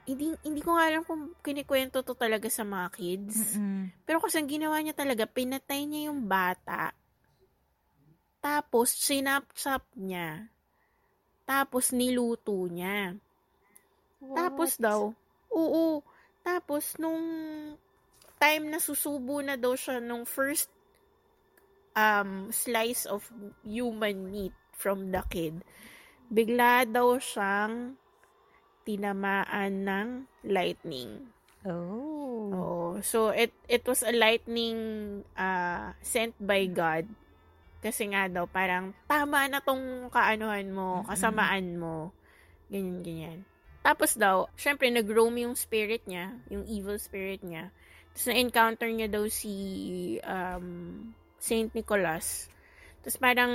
hindi, 0.08 0.32
hindi 0.47 0.64
ko 0.64 0.80
nga 0.80 0.88
alam 0.88 1.03
kung 1.03 1.36
kinikwento 1.43 1.99
to 1.99 2.16
talaga 2.16 2.47
sa 2.47 2.64
mga 2.64 2.88
kids. 2.95 3.60
Mm-mm. 3.60 3.91
Pero 4.08 4.24
kasi 4.24 4.39
ang 4.39 4.47
ginawa 4.47 4.80
niya 4.80 4.95
talaga, 4.95 5.28
pinatay 5.28 5.84
niya 5.84 6.08
yung 6.08 6.24
bata. 6.24 6.95
Tapos, 8.39 8.95
sinapchap 8.95 9.84
niya. 9.99 10.47
Tapos, 11.43 11.91
niluto 11.91 12.55
niya. 12.72 13.20
Tapos 14.24 14.80
daw, 14.80 15.12
oo. 15.51 15.99
Tapos, 16.41 16.95
nung 16.95 17.22
time 18.39 18.72
na 18.72 18.80
susubo 18.80 19.43
na 19.43 19.60
daw 19.60 19.76
siya 19.76 19.99
nung 19.99 20.24
first 20.24 20.72
um, 21.99 22.47
slice 22.47 23.03
of 23.03 23.28
human 23.68 24.32
meat 24.32 24.55
from 24.72 25.12
the 25.12 25.22
kid, 25.28 25.60
bigla 26.32 26.88
daw 26.88 27.20
siyang 27.20 27.99
tinamaan 28.88 29.84
ng 29.84 30.08
lightning. 30.48 31.28
Oh. 31.68 32.48
Oh, 32.48 32.92
so 33.04 33.36
it 33.36 33.52
it 33.68 33.84
was 33.84 34.00
a 34.00 34.16
lightning 34.16 34.80
uh, 35.36 35.92
sent 36.00 36.32
by 36.40 36.64
God. 36.72 37.04
Kasi 37.84 38.08
nga 38.08 38.32
daw 38.32 38.48
parang 38.48 38.96
tama 39.06 39.52
na 39.52 39.60
tong 39.60 40.08
kaanuhan 40.08 40.72
mo, 40.72 41.04
kasamaan 41.04 41.76
mo. 41.76 42.16
Ganyan 42.72 43.04
ganyan. 43.04 43.40
Tapos 43.84 44.20
daw, 44.20 44.52
syempre 44.60 44.92
nag-roam 44.92 45.36
yung 45.40 45.56
spirit 45.56 46.04
niya, 46.08 46.36
yung 46.52 46.68
evil 46.68 47.00
spirit 47.00 47.40
niya. 47.44 47.72
Tapos 48.12 48.26
na-encounter 48.28 48.90
niya 48.92 49.08
daw 49.08 49.24
si 49.32 49.54
um, 50.26 50.68
Saint 51.40 51.72
Nicholas. 51.72 52.52
Tapos 53.00 53.16
parang 53.22 53.54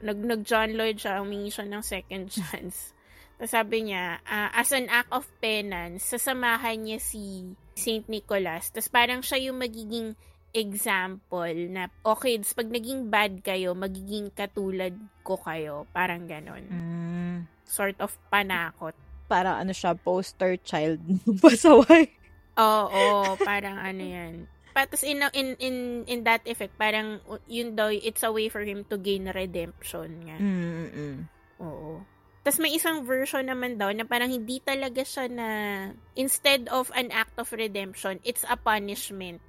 nag, 0.00 0.18
nag 0.24 0.40
John 0.46 0.72
Lloyd 0.72 0.96
siya, 1.02 1.20
humingi 1.20 1.52
siya 1.52 1.68
ng 1.68 1.84
second 1.84 2.24
chance. 2.36 2.96
Tapos 3.38 3.54
sabi 3.54 3.86
niya, 3.86 4.18
ah, 4.26 4.50
as 4.50 4.74
an 4.74 4.90
act 4.90 5.14
of 5.14 5.22
penance, 5.38 6.10
sasamahan 6.10 6.82
niya 6.82 6.98
si 6.98 7.54
Saint 7.78 8.02
Nicholas. 8.10 8.74
Tapos 8.74 8.90
parang 8.90 9.22
siya 9.22 9.38
yung 9.48 9.62
magiging 9.62 10.18
example 10.50 11.54
na, 11.70 11.86
okay, 12.02 12.34
tapos 12.42 12.58
pag 12.58 12.70
naging 12.74 13.06
bad 13.06 13.38
kayo, 13.46 13.78
magiging 13.78 14.34
katulad 14.34 14.90
ko 15.22 15.38
kayo. 15.38 15.86
Parang 15.94 16.26
ganon. 16.26 16.66
Mm. 16.66 17.36
Sort 17.62 17.94
of 18.02 18.10
panakot. 18.26 18.98
Para 19.30 19.54
ano 19.54 19.70
siya, 19.70 19.94
poster 19.94 20.58
child 20.58 20.98
ng 21.06 21.38
pasaway. 21.38 22.10
Oo, 22.58 23.38
parang 23.38 23.78
ano 23.78 24.02
yan. 24.02 24.34
Tapos 24.74 25.06
in, 25.06 25.22
in, 25.30 25.54
in, 25.62 25.76
in 26.10 26.20
that 26.26 26.42
effect, 26.42 26.74
parang 26.74 27.22
yun 27.46 27.78
daw, 27.78 27.86
it's 27.90 28.26
a 28.26 28.34
way 28.34 28.50
for 28.50 28.66
him 28.66 28.82
to 28.90 28.98
gain 28.98 29.30
redemption 29.30 30.26
nga. 30.26 30.38
Mm-mm. 30.42 31.22
Oo. 31.62 32.02
Tapos 32.48 32.64
may 32.64 32.72
isang 32.72 33.04
version 33.04 33.44
naman 33.44 33.76
daw 33.76 33.92
na 33.92 34.08
parang 34.08 34.32
hindi 34.32 34.56
talaga 34.64 35.04
siya 35.04 35.28
na 35.28 35.48
instead 36.16 36.64
of 36.72 36.88
an 36.96 37.12
act 37.12 37.36
of 37.36 37.52
redemption, 37.52 38.16
it's 38.24 38.40
a 38.48 38.56
punishment. 38.56 39.44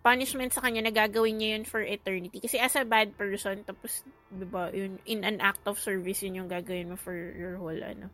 Punishment 0.00 0.48
sa 0.48 0.64
kanya 0.64 0.88
na 0.88 0.92
gagawin 0.96 1.36
niya 1.36 1.60
yun 1.60 1.68
for 1.68 1.84
eternity. 1.84 2.40
Kasi 2.40 2.56
as 2.56 2.80
a 2.80 2.88
bad 2.88 3.12
person, 3.20 3.60
tapos, 3.68 4.00
di 4.32 4.48
ba, 4.48 4.72
yun, 4.72 4.96
in 5.04 5.20
an 5.28 5.36
act 5.44 5.60
of 5.68 5.76
service, 5.76 6.24
yun 6.24 6.40
yung 6.40 6.48
gagawin 6.48 6.88
mo 6.88 6.96
for 6.96 7.12
your 7.12 7.60
whole, 7.60 7.76
ano. 7.76 8.08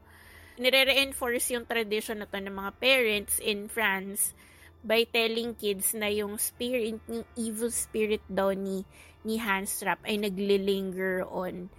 Nire-reinforce 0.59 1.55
yung 1.55 1.63
tradition 1.63 2.19
na 2.19 2.27
to 2.27 2.43
ng 2.43 2.51
mga 2.51 2.83
parents 2.83 3.39
in 3.39 3.71
France 3.71 4.35
by 4.83 5.07
telling 5.07 5.55
kids 5.55 5.95
na 5.95 6.11
yung 6.11 6.35
spirit, 6.35 6.99
yung 7.07 7.23
evil 7.39 7.71
spirit 7.71 8.27
daw 8.27 8.51
ni, 8.51 8.83
ni 9.23 9.39
Hanstrap 9.39 10.03
ay 10.03 10.19
naglilinger 10.19 11.23
on 11.31 11.71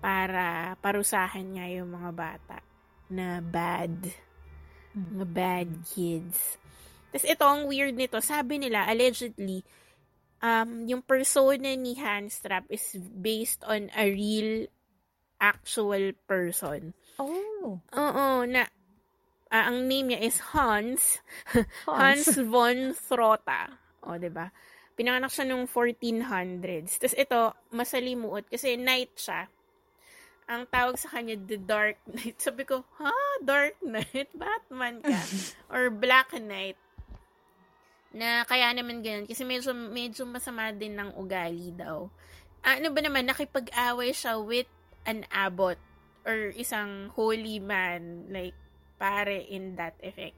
para 0.00 0.74
parusahan 0.80 1.44
nga 1.56 1.66
yung 1.68 1.92
mga 1.92 2.10
bata 2.16 2.58
na 3.12 3.44
bad. 3.44 4.10
Mga 4.96 5.26
bad 5.28 5.70
kids. 5.86 6.56
Tapos 7.10 7.26
ito, 7.26 7.44
ang 7.44 7.66
weird 7.66 7.94
nito, 7.94 8.18
sabi 8.22 8.58
nila, 8.58 8.86
allegedly, 8.86 9.62
um, 10.40 10.86
yung 10.88 11.02
persona 11.04 11.76
ni 11.76 11.98
Hanstrap 11.98 12.64
is 12.72 12.96
based 12.98 13.60
on 13.66 13.92
a 13.92 14.08
real 14.08 14.66
actual 15.40 16.12
person. 16.24 16.92
Oh. 17.20 17.80
Oo, 17.80 18.26
na 18.46 18.68
ah, 19.50 19.64
ang 19.68 19.88
name 19.90 20.14
niya 20.14 20.20
is 20.24 20.38
Hans. 20.54 21.20
Hans. 21.88 22.36
Hans 22.36 22.48
von 22.48 22.96
Trotha. 22.96 23.74
O, 24.04 24.16
'di 24.16 24.30
ba? 24.32 24.48
Pinanganak 24.96 25.32
siya 25.32 25.48
nung 25.48 25.64
1400s. 25.64 27.00
Tapos 27.00 27.16
ito, 27.16 27.40
masalimuot 27.72 28.48
kasi 28.52 28.76
knight 28.76 29.16
siya. 29.16 29.48
Ang 30.50 30.66
tawag 30.66 30.98
sa 30.98 31.06
kanya, 31.14 31.38
The 31.38 31.62
Dark 31.62 32.02
Knight. 32.10 32.42
Sabi 32.46 32.66
ko, 32.66 32.82
ha? 32.98 33.14
Dark 33.38 33.78
Knight? 33.78 34.34
Batman 34.34 34.98
ka? 34.98 35.14
Or 35.72 35.94
Black 35.94 36.34
Knight. 36.34 36.74
Na 38.10 38.42
kaya 38.42 38.74
naman 38.74 39.06
ganun. 39.06 39.30
Kasi 39.30 39.46
medyo, 39.46 39.70
medyo 39.70 40.26
masama 40.26 40.74
din 40.74 40.98
ng 40.98 41.14
ugali 41.14 41.70
daw. 41.70 42.10
Ano 42.66 42.86
ba 42.90 42.98
naman, 42.98 43.30
nakipag-away 43.30 44.10
siya 44.10 44.42
with 44.42 44.66
an 45.06 45.22
abbot 45.30 45.78
or 46.26 46.50
isang 46.58 47.14
holy 47.14 47.62
man, 47.62 48.26
like, 48.28 48.58
pare 48.98 49.46
in 49.46 49.78
that 49.78 49.94
effect. 50.02 50.36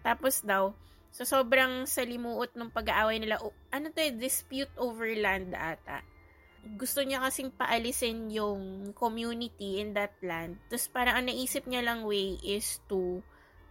Tapos 0.00 0.40
daw, 0.46 0.72
so 1.10 1.26
sobrang 1.26 1.84
salimuot 1.90 2.54
ng 2.54 2.70
pag-aaway 2.70 3.18
nila, 3.18 3.42
o, 3.42 3.52
ano 3.74 3.90
to 3.92 4.00
eh, 4.00 4.14
dispute 4.14 4.70
over 4.78 5.10
land 5.18 5.52
ata. 5.52 6.00
Gusto 6.76 7.00
niya 7.00 7.24
kasing 7.24 7.52
paalisin 7.56 8.28
yung 8.28 8.92
community 8.92 9.80
in 9.80 9.96
that 9.96 10.12
land. 10.20 10.60
Tapos 10.68 10.86
parang 10.92 11.16
ang 11.20 11.26
naisip 11.28 11.64
niya 11.64 11.84
lang 11.84 12.04
way 12.04 12.36
is 12.44 12.80
to 12.88 13.24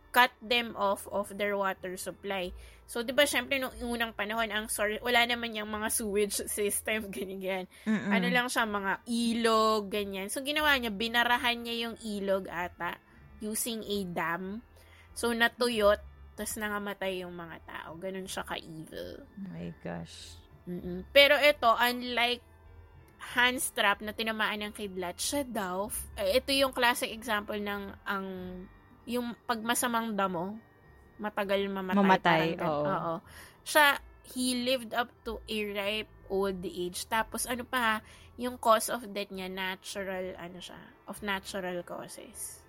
cut 0.09 0.33
them 0.41 0.73
off 0.73 1.05
of 1.13 1.29
their 1.37 1.53
water 1.53 1.93
supply. 1.97 2.49
So, 2.89 3.05
di 3.05 3.13
ba, 3.13 3.29
syempre, 3.29 3.61
nung 3.61 3.73
unang 3.85 4.17
panahon, 4.17 4.49
ang 4.49 4.65
sorry, 4.65 4.97
wala 5.05 5.21
naman 5.29 5.53
yung 5.53 5.69
mga 5.69 5.93
sewage 5.93 6.41
system, 6.49 7.13
ganyan, 7.13 7.69
Mm-mm. 7.85 8.09
ano 8.09 8.27
lang 8.33 8.49
siya, 8.49 8.65
mga 8.65 9.05
ilog, 9.05 9.93
ganyan. 9.93 10.27
So, 10.33 10.41
ginawa 10.41 10.73
niya, 10.73 10.89
binarahan 10.89 11.61
niya 11.61 11.75
yung 11.85 11.95
ilog 12.01 12.49
ata 12.49 12.97
using 13.45 13.85
a 13.85 13.97
dam. 14.09 14.65
So, 15.13 15.29
natuyot, 15.29 16.01
tapos 16.33 16.55
nangamatay 16.57 17.21
yung 17.21 17.35
mga 17.37 17.57
tao. 17.67 17.99
Ganun 17.99 18.25
siya 18.25 18.47
ka-evil. 18.47 19.21
Oh 19.21 19.53
my 19.53 19.69
gosh. 19.85 20.39
Mm-mm. 20.65 21.05
Pero 21.13 21.37
ito, 21.37 21.69
unlike 21.69 22.41
handstrap 23.19 23.99
na 23.99 24.15
tinamaan 24.15 24.63
ng 24.63 24.73
kidlat, 24.73 25.19
siya 25.19 25.43
daw, 25.43 25.91
eh, 26.15 26.39
ito 26.39 26.55
yung 26.55 26.71
classic 26.71 27.11
example 27.11 27.59
ng 27.59 27.93
ang 28.07 28.27
yung 29.09 29.33
pagmasamang 29.43 30.15
damo, 30.15 30.55
matagal 31.19 31.65
mamatay. 31.67 31.99
Mamatay, 31.99 32.45
parang 32.55 32.71
oo. 32.71 32.85
oo. 32.87 33.15
Siya, 33.65 33.99
he 34.33 34.63
lived 34.63 34.93
up 34.95 35.09
to 35.25 35.41
a 35.49 35.57
ripe 35.73 36.11
old 36.29 36.61
age. 36.63 37.09
Tapos, 37.09 37.49
ano 37.49 37.65
pa, 37.65 38.05
yung 38.39 38.55
cause 38.61 38.87
of 38.93 39.03
death 39.11 39.33
niya, 39.33 39.49
natural, 39.49 40.37
ano 40.37 40.61
siya, 40.61 40.79
of 41.09 41.19
natural 41.25 41.81
causes. 41.83 42.61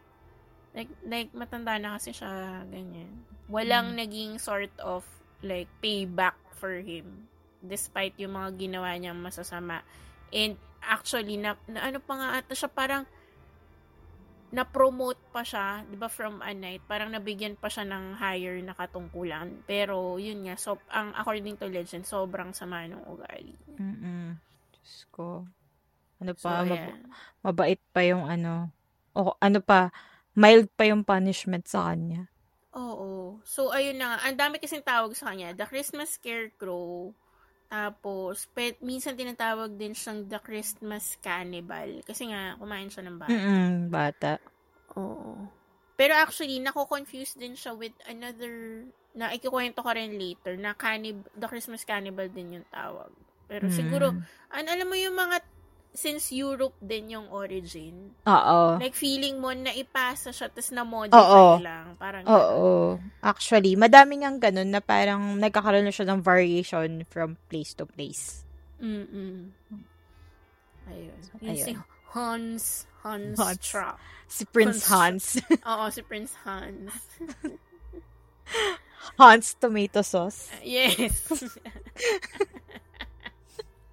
Like, 0.72 0.90
like 1.04 1.30
matanda 1.36 1.76
na 1.76 2.00
kasi 2.00 2.10
siya, 2.16 2.64
ganyan. 2.66 3.22
Walang 3.52 3.94
naging 3.94 4.40
sort 4.40 4.72
of, 4.80 5.04
like, 5.44 5.68
payback 5.84 6.40
for 6.56 6.80
him. 6.80 7.28
Despite 7.60 8.16
yung 8.16 8.34
mga 8.34 8.56
ginawa 8.56 8.96
niyang 8.96 9.20
masasama. 9.20 9.84
And, 10.30 10.54
actually, 10.80 11.36
na, 11.36 11.58
na 11.66 11.90
ano 11.90 11.98
pa 12.00 12.14
nga 12.16 12.28
ata 12.40 12.54
siya, 12.54 12.70
parang, 12.70 13.04
na-promote 14.50 15.30
pa 15.30 15.46
siya, 15.46 15.86
'di 15.86 15.94
ba, 15.94 16.10
from 16.10 16.42
a 16.42 16.50
night, 16.50 16.82
parang 16.90 17.14
nabigyan 17.14 17.54
pa 17.54 17.70
siya 17.70 17.86
ng 17.86 18.18
higher 18.18 18.58
na 18.58 18.74
katungkulan. 18.74 19.62
Pero 19.62 20.18
yun 20.18 20.42
nga, 20.42 20.58
so 20.58 20.74
ang 20.90 21.14
according 21.14 21.54
to 21.54 21.70
legend, 21.70 22.02
sobrang 22.02 22.50
sama 22.50 22.82
ng 22.90 22.98
ugali. 23.06 23.54
Mm. 23.78 24.42
Diyos 24.74 25.06
ko. 25.14 25.46
Ano 26.18 26.32
So, 26.34 26.50
pa, 26.50 26.66
mab- 26.66 26.82
ayan. 26.82 26.98
mabait 27.46 27.80
pa 27.94 28.02
yung 28.02 28.26
ano. 28.26 28.74
O 29.14 29.38
ano 29.38 29.58
pa, 29.62 29.94
mild 30.34 30.66
pa 30.74 30.82
yung 30.90 31.06
punishment 31.06 31.70
sa 31.70 31.86
kanya. 31.94 32.26
Oo. 32.74 33.38
So, 33.46 33.70
ayun 33.70 33.98
na 33.98 34.14
nga. 34.14 34.18
Ang 34.30 34.36
dami 34.38 34.54
kasing 34.58 34.82
tawag 34.86 35.14
sa 35.14 35.30
kanya. 35.30 35.54
The 35.54 35.66
Christmas 35.66 36.14
Scarecrow. 36.14 37.14
Tapos, 37.70 38.50
pe- 38.50 38.74
minsan 38.82 39.14
tinatawag 39.14 39.78
din 39.78 39.94
siyang 39.94 40.26
The 40.26 40.42
Christmas 40.42 41.14
Cannibal. 41.22 42.02
Kasi 42.02 42.26
nga, 42.26 42.58
kumain 42.58 42.90
siya 42.90 43.06
ng 43.06 43.16
bata. 43.16 43.30
Mm, 43.30 43.74
bata. 43.86 44.32
Oo. 44.98 45.46
Pero 45.94 46.18
actually, 46.18 46.58
nako-confuse 46.58 47.38
din 47.38 47.54
siya 47.54 47.70
with 47.72 47.94
another, 48.04 48.82
na 49.14 49.30
ikikwento 49.30 49.86
ko 49.86 49.90
rin 49.94 50.18
later, 50.18 50.58
na 50.58 50.74
cannib- 50.74 51.30
The 51.30 51.46
Christmas 51.46 51.86
Cannibal 51.86 52.26
din 52.26 52.58
yung 52.58 52.66
tawag. 52.68 53.14
Pero 53.46 53.70
Mm. 53.70 53.74
siguro, 53.74 54.06
an 54.50 54.66
alam 54.66 54.86
mo 54.86 54.98
yung 54.98 55.14
mga, 55.14 55.38
since 55.90 56.30
Europe 56.30 56.78
din 56.78 57.18
yung 57.18 57.26
origin, 57.34 58.14
Oo. 58.24 58.78
like 58.78 58.94
feeling 58.94 59.42
mo 59.42 59.50
na 59.50 59.74
ipasa 59.74 60.30
siya, 60.30 60.46
tapos 60.46 60.70
na-modify 60.70 61.18
Oo. 61.18 61.58
lang. 61.58 61.98
Parang 61.98 62.22
Oo. 62.26 62.98
Actually, 63.20 63.74
madami 63.74 64.22
nga 64.22 64.30
ganun 64.50 64.70
na 64.70 64.78
parang 64.78 65.36
nagkakaroon 65.36 65.86
na 65.86 65.94
siya 65.94 66.06
ng 66.10 66.20
variation 66.22 67.02
from 67.10 67.34
place 67.50 67.74
to 67.74 67.84
place. 67.84 68.46
Mm-mm. 68.80 69.50
Ayun. 70.88 71.20
Si 71.58 71.72
Hans, 72.10 72.86
Hans, 73.02 73.38
Hans. 73.38 73.60
Trapp. 73.62 73.98
Si 74.30 74.46
Prince 74.46 74.86
Hans. 74.86 75.24
Oo, 75.70 75.90
si 75.90 76.02
Prince 76.02 76.34
Hans. 76.46 76.94
Hans 79.18 79.54
tomato 79.58 80.02
sauce. 80.02 80.50
yes. 80.64 81.30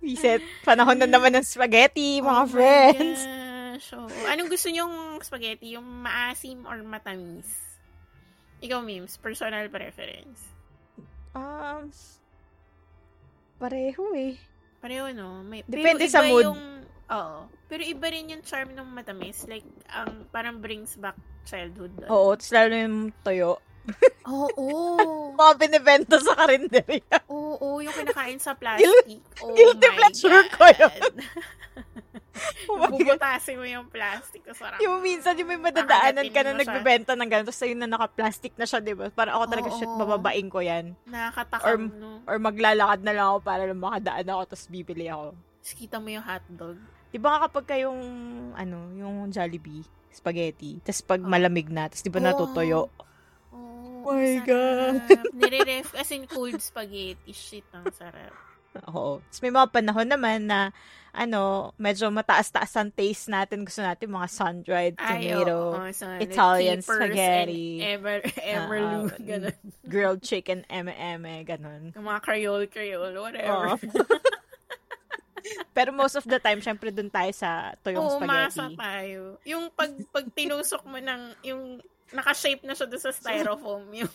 Reset. 0.07 0.39
Panahon 0.63 0.95
na 0.95 1.05
naman 1.05 1.35
ng 1.35 1.43
spaghetti, 1.43 2.23
mga 2.23 2.41
Oh 2.41 2.47
friends. 2.47 3.19
gosh. 3.19 3.87
Oo. 3.93 4.07
anong 4.25 4.49
gusto 4.49 4.71
nyong 4.71 4.95
spaghetti? 5.21 5.75
Yung 5.75 5.83
maasim 5.83 6.63
or 6.63 6.79
matamis? 6.81 7.45
Ikaw, 8.57 8.81
Mims, 8.81 9.19
personal 9.19 9.67
preference. 9.67 10.41
Um, 11.35 11.93
pareho 13.57 14.03
eh. 14.15 14.33
Pareho, 14.79 15.11
no? 15.11 15.43
May, 15.43 15.61
Depende 15.61 16.05
sa 16.07 16.23
mood. 16.23 16.45
Yung, 16.45 16.61
oo. 17.05 17.37
Pero 17.67 17.81
iba 17.83 18.07
rin 18.07 18.31
yung 18.31 18.41
charm 18.41 18.71
ng 18.71 18.87
matamis. 18.87 19.45
Like, 19.45 19.65
ang 19.89 20.25
parang 20.31 20.57
brings 20.57 20.95
back 20.95 21.17
childhood. 21.43 21.93
doon. 21.97 22.09
Oo, 22.09 22.33
tapos 22.33 22.49
lalo 22.49 22.73
yung 22.73 22.97
toyo. 23.21 23.61
Oo. 24.25 24.67
Mga 25.39 25.53
binibenta 25.55 26.17
sa 26.19 26.33
karinderya. 26.35 27.17
Oo, 27.27 27.79
yung 27.79 27.93
kinakain 27.93 28.37
sa 28.37 28.53
plastic. 28.53 29.21
Oh 29.39 29.53
guilty 29.53 29.87
pleasure 29.93 30.43
God. 30.45 30.51
ko 30.51 30.63
yun. 30.73 31.13
Oh. 32.69 32.77
Bubutasin 32.85 33.57
mo 33.57 33.65
yung 33.65 33.89
plastic. 33.89 34.45
Parang, 34.45 34.77
Yung 34.77 35.01
minsan, 35.01 35.33
yung 35.33 35.49
may 35.49 35.57
madadaanan 35.57 36.29
ka 36.29 36.45
na 36.45 36.53
nagbebenta 36.53 37.17
ng 37.17 37.25
gano'n, 37.25 37.47
tapos 37.49 37.65
ayun 37.65 37.81
na 37.81 37.89
naka-plastic 37.89 38.53
na 38.53 38.69
siya, 38.69 38.77
di 38.77 38.93
ba? 38.93 39.09
Para 39.09 39.33
ako 39.33 39.43
talaga, 39.49 39.69
Oo. 39.73 39.77
shit, 39.79 39.89
bababain 39.89 40.45
ko 40.45 40.61
yan. 40.61 40.93
nakakatakam, 41.09 41.65
Or- 41.65 41.97
no? 41.97 42.09
Or 42.29 42.37
maglalakad 42.37 43.01
na 43.01 43.13
lang 43.15 43.25
ako 43.27 43.39
para 43.41 43.65
lang 43.65 43.81
makadaan 43.81 44.27
ako, 44.29 44.41
tapos 44.53 44.65
bibili 44.69 45.09
ako. 45.09 45.33
Tapos 45.33 45.73
kita 45.73 45.97
mo 45.97 46.07
yung 46.07 46.21
hotdog. 46.21 46.77
Di 47.09 47.17
ba 47.17 47.41
kapag 47.41 47.65
kayong, 47.67 48.01
ano, 48.53 48.77
yung 48.93 49.33
Jollibee, 49.33 49.81
spaghetti, 50.11 50.77
tapos 50.83 51.01
pag 51.01 51.21
Oh. 51.21 51.25
malamig 51.25 51.73
na, 51.73 51.89
tapos 51.89 52.05
di 52.05 52.13
ba 52.13 52.21
natutuyo? 52.21 52.93
Oh, 52.93 53.06
My 54.13 54.39
ang 54.39 54.45
God. 54.47 55.01
Nire-ref, 55.41 55.89
as 55.95 56.09
in 56.11 56.23
cold 56.25 56.59
spaghetti. 56.61 57.33
Shit, 57.33 57.67
ang 57.75 57.89
sarap. 57.91 58.31
Oo. 58.87 59.19
Tapos 59.25 59.41
may 59.41 59.49
mga 59.49 59.67
panahon 59.73 60.07
naman 60.07 60.45
na, 60.45 60.69
ano, 61.09 61.73
medyo 61.81 62.13
mataas-taas 62.13 62.77
ang 62.77 62.93
taste 62.93 63.25
natin. 63.27 63.65
Gusto 63.65 63.81
natin 63.81 64.13
mga 64.13 64.29
sun-dried 64.29 64.95
Ay, 65.01 65.33
tomato, 65.33 65.55
oo, 65.73 65.89
so, 65.89 66.05
the 66.05 66.29
Italian 66.29 66.79
spaghetti. 66.85 67.81
Ever, 67.81 68.21
everloom, 68.37 69.09
Ah, 69.09 69.17
ganun. 69.17 69.57
grilled 69.91 70.21
chicken, 70.21 70.61
M&M, 70.69 71.25
ganun. 71.41 71.89
Yung 71.97 72.05
mga 72.05 72.21
Creole, 72.21 72.67
Creole, 72.69 73.17
whatever. 73.17 73.73
Oo. 73.73 73.81
Pero 75.73 75.89
most 75.95 76.17
of 76.17 76.25
the 76.27 76.37
time, 76.37 76.59
syempre 76.59 76.91
dun 76.91 77.07
tayo 77.09 77.31
sa 77.31 77.71
toyong 77.81 78.03
Oo, 78.03 78.19
masa 78.21 78.67
spaghetti. 78.67 78.77
tayo. 78.77 79.21
Yung 79.47 79.63
pag, 79.71 79.89
pag 80.11 80.25
tinusok 80.33 80.83
mo 80.85 80.97
ng, 80.99 81.21
yung 81.45 81.79
naka-shape 82.13 82.63
na 82.63 82.73
siya 82.75 82.87
doon 82.87 83.03
sa 83.03 83.11
styrofoam, 83.11 83.83
yung, 83.91 84.13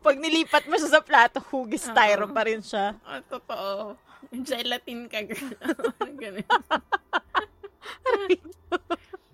Pag 0.00 0.16
nilipat 0.16 0.64
mo 0.64 0.80
siya 0.80 1.00
sa 1.00 1.04
plato, 1.04 1.44
hugis 1.52 1.84
styro 1.84 2.28
pa 2.32 2.48
rin 2.48 2.64
siya. 2.64 2.96
oh, 3.04 3.20
totoo. 3.28 3.96
Gelatin 4.32 5.06
ka, 5.06 5.20
girl. 5.24 5.52
Ganun. 6.20 6.44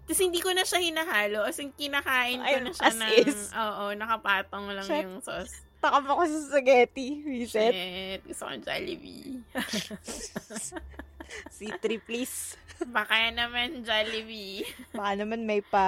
Tapos 0.05 0.20
hindi 0.20 0.38
ko 0.42 0.50
na 0.52 0.66
siya 0.66 0.82
hinahalo. 0.82 1.46
As 1.46 1.59
in, 1.62 1.72
kinakain 1.72 2.42
ko 2.42 2.57
na 2.61 2.70
siya 2.74 2.90
as 2.90 2.98
ng, 2.98 3.11
is. 3.24 3.40
oo, 3.55 3.84
nakapatong 3.94 4.66
lang 4.74 4.86
Shit. 4.86 5.05
yung 5.07 5.22
sauce. 5.22 5.55
Takam 5.80 6.05
ako 6.07 6.22
sa 6.28 6.38
spaghetti. 6.50 7.22
Reset. 7.24 7.72
Shit, 7.72 8.20
gusto 8.28 8.42
ko 8.44 8.52
Jollibee. 8.59 9.40
C3, 11.56 12.00
please. 12.02 12.58
Baka 12.90 13.30
naman 13.30 13.86
Jollibee. 13.86 14.66
Baka 14.92 15.12
naman 15.22 15.46
may 15.46 15.62
pa 15.62 15.86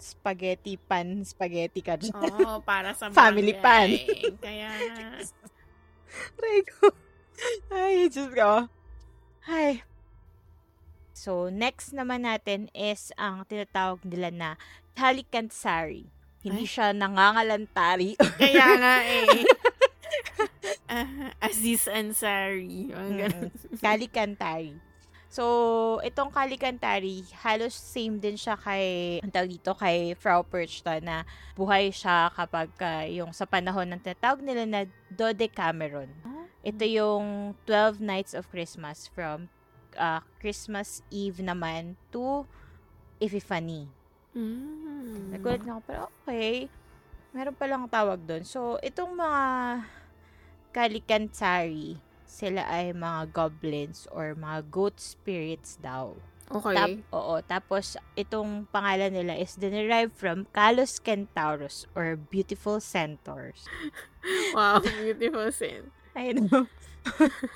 spaghetti 0.00 0.80
pan, 0.80 1.22
spaghetti 1.22 1.84
ka 1.84 2.00
dyan. 2.00 2.16
Oo, 2.16 2.64
para 2.64 2.96
sa 2.96 3.12
Family 3.14 3.52
barangay. 3.56 4.40
Kaya, 4.40 4.70
Aray 6.40 6.60
ko. 6.64 6.88
Ay, 7.68 8.08
Diyos 8.08 8.32
ko. 8.32 8.72
Ay. 9.44 9.84
So, 11.12 11.52
next 11.52 11.92
naman 11.92 12.24
natin 12.24 12.72
is 12.72 13.12
ang 13.20 13.44
tinatawag 13.44 14.00
nila 14.04 14.32
na 14.32 14.50
Talikantsari. 14.96 16.08
Hindi 16.40 16.64
Ay. 16.64 16.70
siya 16.70 16.86
nangangalantari. 16.96 18.16
kaya 18.40 18.66
nga 18.80 18.96
eh. 19.04 19.44
Ah, 20.86 21.32
Aziz 21.50 21.90
Ansari. 21.90 22.90
Ang 22.94 23.16
ganun. 23.18 23.50
Kalikantari. 23.84 24.78
So, 25.26 25.98
itong 26.06 26.30
Kalikantari, 26.30 27.26
halos 27.42 27.74
same 27.74 28.16
din 28.16 28.38
siya 28.38 28.56
kay, 28.56 29.18
ang 29.20 29.28
tawag 29.28 29.52
dito, 29.52 29.74
kay 29.74 30.14
Frau 30.16 30.46
Perchta 30.46 30.96
na 31.02 31.26
buhay 31.58 31.90
siya 31.90 32.30
kapag 32.32 32.70
ah, 32.80 33.04
yung 33.04 33.34
sa 33.34 33.44
panahon 33.44 33.90
ng 33.90 34.00
tinatawag 34.00 34.40
nila 34.40 34.64
na 34.64 34.80
Dodecameron. 35.12 36.08
Ito 36.66 36.82
yung 36.82 37.54
12 37.68 38.02
Nights 38.02 38.32
of 38.34 38.48
Christmas 38.48 39.10
from 39.12 39.50
ah, 39.98 40.22
Christmas 40.38 41.02
Eve 41.10 41.42
naman 41.42 41.98
to 42.14 42.46
Epiphany. 43.18 43.90
Mm. 44.36 45.32
Nagulat 45.32 45.62
na 45.64 45.76
ako, 45.76 45.82
pero 45.84 46.00
okay. 46.22 46.68
Meron 47.32 47.56
palang 47.56 47.84
tawag 47.88 48.20
doon. 48.24 48.44
So, 48.44 48.80
itong 48.80 49.12
mga 49.16 49.42
Kalikantari, 50.76 51.96
sila 52.28 52.68
ay 52.68 52.92
mga 52.92 53.32
goblins 53.32 54.04
or 54.12 54.36
mga 54.36 54.68
goat 54.68 55.00
spirits 55.00 55.80
daw. 55.80 56.12
Okay. 56.46 56.76
Tap, 56.76 56.94
oo, 57.16 57.34
tapos 57.42 57.96
itong 58.14 58.68
pangalan 58.68 59.10
nila 59.10 59.34
is 59.40 59.56
derived 59.56 60.14
from 60.14 60.44
Kalos 60.52 61.00
Kentaurus 61.00 61.88
or 61.96 62.14
beautiful 62.14 62.78
centaurs. 62.78 63.64
wow, 64.54 64.78
beautiful 64.84 65.48
scene. 65.50 65.88
I 66.14 66.36
know. 66.36 66.68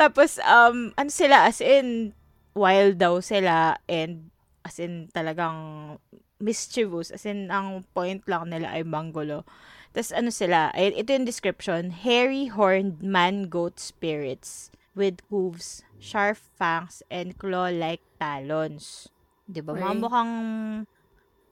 tapos, 0.00 0.38
um, 0.46 0.94
ano 0.94 1.10
sila, 1.10 1.50
as 1.50 1.60
in, 1.60 2.14
wild 2.54 2.96
daw 2.96 3.18
sila 3.20 3.76
and 3.90 4.30
as 4.62 4.78
in 4.78 5.10
talagang 5.12 5.98
mischievous. 6.40 7.12
As 7.12 7.28
in, 7.28 7.52
ang 7.52 7.84
point 7.92 8.24
lang 8.24 8.48
nila 8.48 8.72
ay 8.72 8.86
manggulo. 8.86 9.44
Tapos 9.90 10.14
ano 10.14 10.30
sila, 10.30 10.70
ay, 10.70 10.94
ito 10.94 11.10
yung 11.10 11.26
description, 11.26 11.90
hairy 11.90 12.46
horned 12.46 13.02
man-goat 13.02 13.82
spirits 13.82 14.70
with 14.94 15.18
hooves, 15.30 15.82
sharp 15.98 16.38
fangs, 16.54 17.02
and 17.10 17.34
claw-like 17.36 18.02
talons. 18.18 19.10
Di 19.50 19.58
ba? 19.58 19.74
Mga 19.74 19.82
Okay. 19.82 19.98
mukhang 19.98 20.34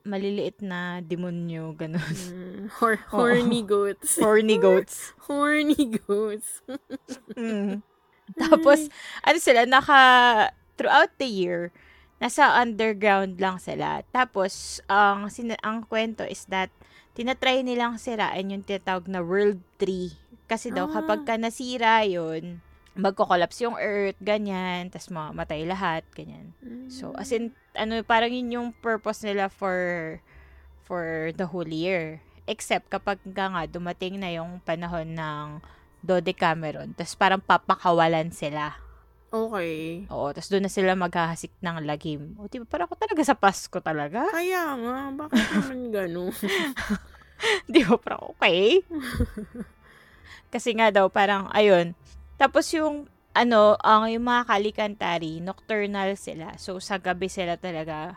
maliliit 0.07 0.62
na 0.62 1.03
demonyo, 1.03 1.74
ganun. 1.76 2.01
Mm, 2.30 2.70
hor- 2.78 3.03
horny 3.12 3.61
goats. 3.61 4.16
Horny 4.16 4.57
goats. 4.57 5.12
horny 5.28 5.99
goats. 5.99 6.62
Mm. 7.39 7.80
Tapos, 8.36 8.93
ano 9.24 9.39
sila, 9.41 9.64
naka, 9.64 10.01
throughout 10.76 11.09
the 11.16 11.24
year, 11.24 11.72
nasa 12.20 12.61
underground 12.61 13.41
lang 13.41 13.57
sila. 13.57 14.05
Tapos, 14.12 14.82
ang, 14.84 15.30
sina- 15.32 15.57
ang 15.64 15.86
kwento 15.89 16.28
is 16.28 16.45
that, 16.53 16.68
tinatry 17.19 17.66
nilang 17.66 17.99
sirain 17.99 18.47
yung 18.47 18.62
tinatawag 18.62 19.11
na 19.11 19.19
World 19.19 19.59
Tree. 19.75 20.14
Kasi 20.47 20.71
daw, 20.71 20.87
Ah. 20.87 21.03
kapag 21.03 21.27
ka 21.27 21.35
nasira 21.35 22.07
yun, 22.07 22.62
magko-collapse 22.95 23.62
yung 23.62 23.75
earth, 23.75 24.19
ganyan, 24.23 24.87
tas 24.91 25.11
mamatay 25.11 25.66
lahat, 25.66 26.07
ganyan. 26.14 26.55
So, 26.91 27.14
as 27.19 27.35
in, 27.35 27.55
ano, 27.75 27.99
parang 28.07 28.31
yun 28.31 28.55
yung 28.55 28.69
purpose 28.79 29.27
nila 29.27 29.51
for 29.51 30.19
for 30.83 31.35
the 31.37 31.47
whole 31.51 31.69
year. 31.69 32.23
Except 32.49 32.89
kapag 32.89 33.21
nga 33.23 33.53
nga 33.53 33.69
dumating 33.69 34.16
na 34.19 34.33
yung 34.33 34.64
panahon 34.64 35.12
ng 35.12 35.47
Dodecameron, 36.01 36.95
tas 36.97 37.12
parang 37.12 37.43
papakawalan 37.43 38.33
sila. 38.33 38.79
Okay. 39.29 40.09
Oo, 40.09 40.33
tas 40.33 40.49
doon 40.49 40.64
na 40.64 40.72
sila 40.72 40.97
maghahasik 40.97 41.53
ng 41.61 41.85
lagim. 41.85 42.33
O, 42.41 42.49
diba, 42.49 42.64
parang 42.64 42.89
ako 42.89 42.97
talaga 42.97 43.22
sa 43.29 43.37
Pasko 43.37 43.76
talaga. 43.85 44.24
Kaya 44.33 44.72
nga, 44.72 44.97
bakit 45.12 45.45
naman 45.53 45.93
gano'n? 45.93 46.33
Di 47.72 47.85
ba, 47.85 48.01
parang 48.01 48.33
okay. 48.33 48.81
Kasi 50.53 50.72
nga 50.81 50.89
daw, 50.89 51.12
parang, 51.12 51.53
ayun. 51.53 51.93
Tapos 52.41 52.72
yung, 52.72 53.05
ano, 53.37 53.76
ang 53.85 54.09
yung 54.09 54.24
mga 54.24 54.49
kalikantari, 54.49 55.45
nocturnal 55.45 56.16
sila. 56.16 56.57
So, 56.57 56.81
sa 56.81 56.97
gabi 56.97 57.29
sila 57.29 57.61
talaga 57.61 58.16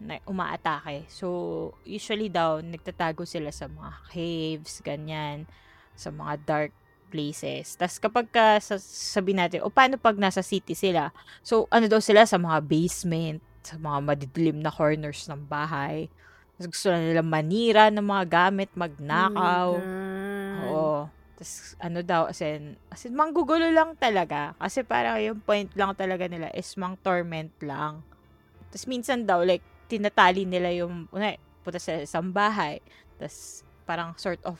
na 0.00 0.16
umaatake. 0.24 1.04
So, 1.12 1.76
usually 1.84 2.32
daw, 2.32 2.64
nagtatago 2.64 3.28
sila 3.28 3.52
sa 3.52 3.68
mga 3.68 3.92
caves, 4.08 4.80
ganyan, 4.80 5.44
sa 5.92 6.08
mga 6.08 6.34
dark 6.48 6.72
places. 7.08 7.78
Tapos 7.78 7.96
kapag 8.02 8.26
ka, 8.30 8.58
sa, 8.58 8.76
sabi 8.80 9.32
natin, 9.32 9.62
o 9.62 9.70
paano 9.70 9.96
pag 9.96 10.18
nasa 10.18 10.42
city 10.42 10.74
sila? 10.74 11.14
So, 11.40 11.70
ano 11.70 11.86
daw 11.86 12.02
sila 12.02 12.26
sa 12.26 12.36
mga 12.36 12.62
basement, 12.66 13.40
sa 13.66 13.78
mga 13.78 13.98
madidilim 14.02 14.58
na 14.62 14.70
corners 14.70 15.26
ng 15.26 15.42
bahay. 15.46 16.06
Tapos 16.56 16.72
gusto 16.72 16.88
na 16.88 17.02
nila 17.02 17.20
manira 17.20 17.92
ng 17.92 18.06
mga 18.06 18.24
gamit, 18.26 18.70
magnakaw. 18.72 19.68
Oh. 19.76 20.64
Oo. 20.70 21.00
Tapos, 21.36 21.76
ano 21.84 22.00
daw, 22.00 22.32
as 22.32 22.40
in, 22.40 22.80
as 22.88 23.04
in, 23.04 23.12
manggugulo 23.12 23.68
lang 23.68 23.92
talaga. 24.00 24.56
Kasi 24.56 24.80
parang 24.80 25.20
yung 25.20 25.44
point 25.44 25.68
lang 25.76 25.92
talaga 25.92 26.24
nila 26.24 26.48
is 26.56 26.72
mang 26.80 26.96
torment 27.04 27.52
lang. 27.60 28.00
Tapos, 28.72 28.88
minsan 28.88 29.28
daw, 29.28 29.44
like, 29.44 29.60
tinatali 29.84 30.48
nila 30.48 30.72
yung, 30.72 31.12
una, 31.12 31.36
punta 31.60 31.76
sa 31.76 32.00
isang 32.00 32.32
bahay. 32.32 32.80
Tapos, 33.20 33.60
parang 33.84 34.16
sort 34.16 34.40
of, 34.48 34.56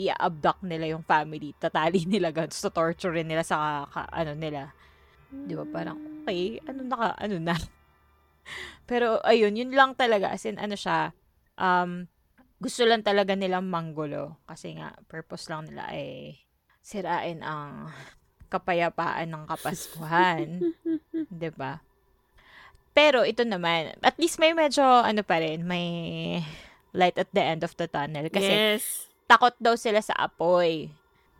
i-abduct 0.00 0.64
nila 0.64 0.96
yung 0.96 1.04
family. 1.04 1.52
Tatali 1.60 2.06
nila 2.10 2.32
ganun. 2.32 2.54
So, 2.54 2.72
torture 2.72 3.12
nila 3.20 3.44
sa, 3.44 3.84
ka, 3.84 4.08
ano 4.08 4.32
nila. 4.32 4.72
Di 5.28 5.52
ba? 5.52 5.64
Parang, 5.68 6.00
okay, 6.24 6.58
ano 6.64 6.80
naka, 6.88 7.08
ano 7.20 7.36
na. 7.36 7.54
Pero, 8.90 9.20
ayun, 9.22 9.54
yun 9.54 9.76
lang 9.76 9.92
talaga. 9.94 10.32
As 10.32 10.42
in, 10.48 10.56
ano 10.56 10.74
siya, 10.74 11.12
um, 11.60 12.08
gusto 12.60 12.82
lang 12.88 13.04
talaga 13.04 13.36
nilang 13.36 13.68
manggulo. 13.68 14.40
Kasi 14.48 14.80
nga, 14.80 14.96
purpose 15.06 15.52
lang 15.52 15.68
nila 15.68 15.88
ay 15.92 16.36
sirain 16.80 17.44
ang 17.44 17.92
kapayapaan 18.50 19.30
ng 19.30 19.44
Kapaskuhan. 19.46 20.74
'Di 21.30 21.50
ba? 21.54 21.78
Pero 22.90 23.22
ito 23.22 23.46
naman, 23.46 23.94
at 24.02 24.18
least 24.18 24.42
may 24.42 24.50
medyo, 24.50 24.82
ano 24.82 25.22
pa 25.22 25.38
rin, 25.38 25.62
may 25.62 25.86
light 26.90 27.14
at 27.14 27.30
the 27.30 27.38
end 27.38 27.62
of 27.62 27.70
the 27.78 27.86
tunnel. 27.86 28.26
Kasi 28.26 28.50
yes. 28.50 29.09
Takot 29.30 29.54
daw 29.62 29.78
sila 29.78 30.02
sa 30.02 30.18
apoy. 30.18 30.90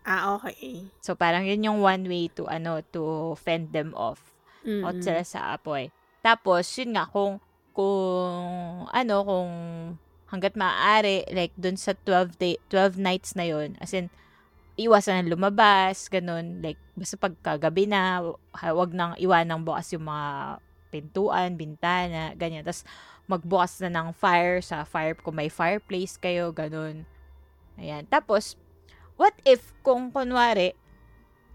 Ah, 0.07 0.39
okay. 0.39 0.87
So, 1.03 1.19
parang 1.19 1.43
yun 1.43 1.67
yung 1.67 1.83
one 1.83 2.07
way 2.07 2.31
to, 2.39 2.47
ano, 2.47 2.87
to 2.95 3.35
fend 3.35 3.75
them 3.75 3.91
off. 3.99 4.23
Mm-mm. 4.63 4.87
Out 4.87 5.03
sila 5.03 5.27
sa 5.27 5.59
apoy. 5.59 5.91
Tapos, 6.23 6.71
yun 6.79 6.95
nga, 6.95 7.11
kung, 7.11 7.43
kung, 7.75 8.87
ano, 8.87 9.15
kung 9.27 9.51
hanggat 10.31 10.55
maaari, 10.55 11.27
like, 11.35 11.51
dun 11.59 11.75
sa 11.75 11.99
12 12.07 12.39
day, 12.39 12.55
12 12.71 12.97
nights 12.97 13.35
na 13.35 13.51
yun, 13.51 13.75
as 13.83 13.91
in, 13.91 14.07
iwasan 14.79 15.27
na 15.27 15.35
lumabas, 15.35 16.07
ganun, 16.07 16.63
like, 16.63 16.79
basta 16.95 17.19
pagkagabi 17.19 17.91
na, 17.91 18.23
wag 18.55 18.95
nang 18.95 19.19
iwanang 19.19 19.67
bukas 19.67 19.91
yung 19.93 20.07
mga 20.07 20.63
pintuan, 20.95 21.59
bintana, 21.59 22.33
ganyan. 22.39 22.63
Tapos, 22.63 22.87
magbukas 23.27 23.83
na 23.85 23.91
ng 23.91 24.09
fire 24.15 24.63
sa 24.63 24.87
fire, 24.87 25.19
kung 25.19 25.37
may 25.37 25.51
fireplace 25.51 26.17
kayo, 26.17 26.55
ganun. 26.55 27.05
Ayan. 27.81 28.05
Tapos, 28.05 28.61
what 29.17 29.33
if, 29.49 29.73
kung 29.81 30.13
kunwari, 30.13 30.77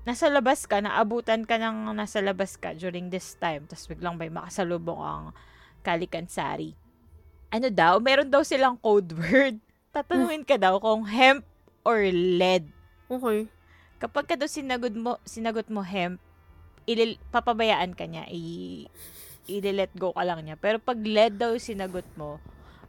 nasa 0.10 0.26
labas 0.30 0.66
ka, 0.66 0.82
naabutan 0.82 1.46
ka 1.46 1.62
ng 1.62 1.94
nasa 1.94 2.22
labas 2.22 2.58
ka 2.58 2.74
during 2.74 3.14
this 3.14 3.38
time, 3.38 3.70
tapos 3.70 3.86
biglang 3.86 4.18
may 4.18 4.34
makasalubong 4.34 5.02
ang 5.02 5.26
kalikansari. 5.86 6.74
Ano 7.54 7.70
daw? 7.70 8.02
Meron 8.02 8.34
daw 8.34 8.42
silang 8.42 8.78
code 8.82 9.14
word. 9.22 9.62
Tatanungin 9.94 10.44
ka 10.44 10.58
daw 10.58 10.82
kung 10.82 11.06
hemp 11.06 11.46
or 11.86 12.02
lead. 12.10 12.66
Okay. 13.06 13.48
Kapag 14.02 14.26
ka 14.28 14.36
daw 14.36 14.50
sinagot 14.50 14.98
mo, 14.98 15.22
sinagot 15.24 15.70
mo 15.70 15.86
hemp, 15.86 16.18
ilil, 16.90 17.18
papabayaan 17.30 17.94
ka 17.94 18.10
niya, 18.10 18.28
i, 18.28 18.86
i-let 19.46 19.94
go 19.94 20.12
ka 20.12 20.26
lang 20.26 20.42
niya. 20.44 20.58
Pero 20.58 20.82
pag 20.82 21.00
lead 21.00 21.38
daw 21.38 21.54
sinagot 21.56 22.06
mo, 22.18 22.42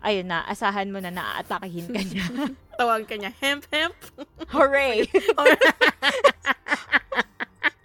ayun 0.07 0.31
na, 0.31 0.47
asahan 0.47 0.87
mo 0.95 1.03
na 1.03 1.11
naaatakihin 1.11 1.91
ka 1.91 1.99
niya. 1.99 2.25
Tawag 2.79 3.11
ka 3.11 3.19
niya, 3.19 3.35
hemp, 3.43 3.67
hemp. 3.75 3.97
Hooray! 4.55 5.03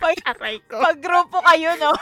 pag, 0.02 0.18
Aray 0.26 0.58
ko. 0.70 0.78
pag 0.78 0.98
grupo 1.02 1.42
kayo, 1.42 1.74
no? 1.82 1.94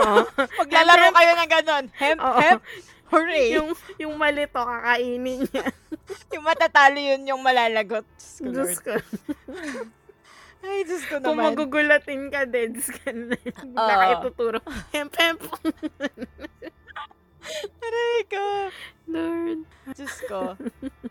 Oo. 0.00 0.20
Maglalaro 0.64 1.12
kayo 1.12 1.30
ng 1.36 1.50
ganon. 1.52 1.84
Hemp, 1.96 2.20
Oo. 2.20 2.40
hemp, 2.40 2.60
hooray! 3.12 3.60
yung, 3.60 3.76
yung 4.00 4.14
malito, 4.16 4.56
kakainin 4.56 5.44
niya. 5.44 5.64
Yung 6.32 6.44
matatalo 6.44 6.96
yun 6.96 7.28
yung 7.28 7.40
malalagot. 7.44 8.08
Diyos 8.40 8.80
ko. 8.80 8.96
Ay, 10.58 10.82
Diyos 10.82 11.06
ko 11.06 11.22
Kung 11.22 11.38
naman. 11.38 11.54
magugulatin 11.54 12.32
ka, 12.32 12.42
Deds 12.48 12.90
ka 12.90 13.14
na. 13.14 13.36
Bigla 13.38 13.92
Oo. 13.94 14.00
ka 14.00 14.06
ituturo. 14.20 14.58
Hemp, 14.90 15.12
hemp. 15.16 15.40
Aray 17.80 18.18
ko. 18.28 18.46
Lord. 19.08 19.60
Diyos 19.96 20.16
ko. 20.28 20.54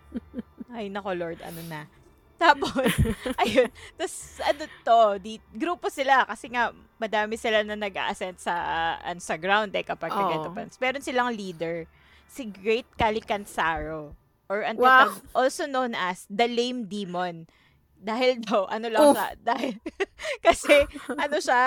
Ay, 0.76 0.92
nako, 0.92 1.16
Lord, 1.16 1.40
ano 1.42 1.62
na. 1.66 1.90
Tapos, 2.38 2.70
ayun. 3.42 3.70
Tapos, 3.98 4.16
ano 4.46 4.64
to, 4.86 5.00
di, 5.18 5.42
grupo 5.50 5.90
sila 5.90 6.22
kasi 6.24 6.54
nga, 6.54 6.70
madami 7.02 7.34
sila 7.34 7.66
na 7.66 7.74
nag-ascend 7.74 8.38
sa, 8.38 8.54
uh, 9.02 9.18
sa 9.18 9.36
ground 9.42 9.74
eh, 9.74 9.82
kapag 9.82 10.14
Oo. 10.14 10.20
ganito 10.22 10.50
pa. 10.54 10.70
Meron 10.78 11.02
silang 11.02 11.34
leader, 11.34 11.90
si 12.30 12.46
Great 12.46 12.86
Calicansaro. 12.94 14.14
Or 14.48 14.62
ang 14.62 14.78
Wow. 14.78 15.10
tatag- 15.10 15.26
also 15.34 15.64
known 15.66 15.98
as 15.98 16.30
the 16.30 16.46
Lame 16.46 16.86
Demon. 16.86 17.50
Dahil 17.98 18.38
daw, 18.46 18.70
ano 18.70 18.88
lang 18.88 19.18
siya, 19.18 19.30
dahil, 19.42 19.74
kasi, 20.46 20.86
ano 21.10 21.38
siya, 21.42 21.64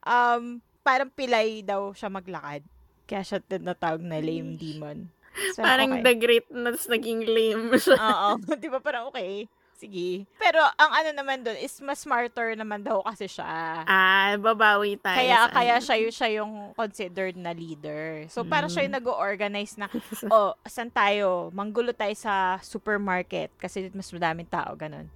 um, 0.00 0.64
parang 0.80 1.12
pilay 1.12 1.60
daw 1.60 1.92
siya 1.92 2.08
maglakad. 2.08 2.64
Kaya 3.06 3.22
siya 3.22 3.38
tinatawag 3.40 4.02
na 4.02 4.18
Lame 4.18 4.54
Demon. 4.54 5.08
So, 5.52 5.60
Parang 5.60 5.92
okay. 5.92 6.02
the 6.02 6.14
great 6.16 6.46
na 6.48 6.72
tas 6.72 6.88
naging 6.88 7.22
lame 7.22 7.76
siya. 7.78 7.94
Oo. 7.94 8.28
Di 8.62 8.68
ba 8.68 8.80
parang 8.80 9.08
okay? 9.08 9.44
Sige. 9.76 10.24
Pero 10.40 10.56
ang 10.56 10.88
ano 10.90 11.12
naman 11.12 11.44
doon 11.44 11.60
is 11.60 11.76
mas 11.84 12.00
smarter 12.00 12.56
naman 12.56 12.80
daw 12.80 13.04
kasi 13.04 13.28
siya. 13.28 13.84
Ah, 13.84 14.32
babawi 14.40 14.96
tayo. 14.96 15.20
Kaya 15.20 15.38
sa 15.38 15.52
kaya 15.52 15.74
ano. 15.76 15.84
siya 15.84 15.96
yung, 16.00 16.14
siya 16.16 16.28
yung 16.40 16.52
considered 16.72 17.36
na 17.36 17.52
leader. 17.52 18.24
So 18.26 18.40
parang 18.42 18.72
siya 18.72 18.88
yung 18.88 18.96
Mm. 18.96 19.00
nag-organize 19.04 19.76
na, 19.76 19.92
oh, 20.32 20.56
saan 20.64 20.88
tayo? 20.88 21.52
Manggulo 21.52 21.92
tayo 21.92 22.16
sa 22.16 22.56
supermarket 22.64 23.52
kasi 23.60 23.92
mas 23.92 24.08
madaming 24.08 24.48
tao, 24.48 24.72
ganun. 24.72 25.12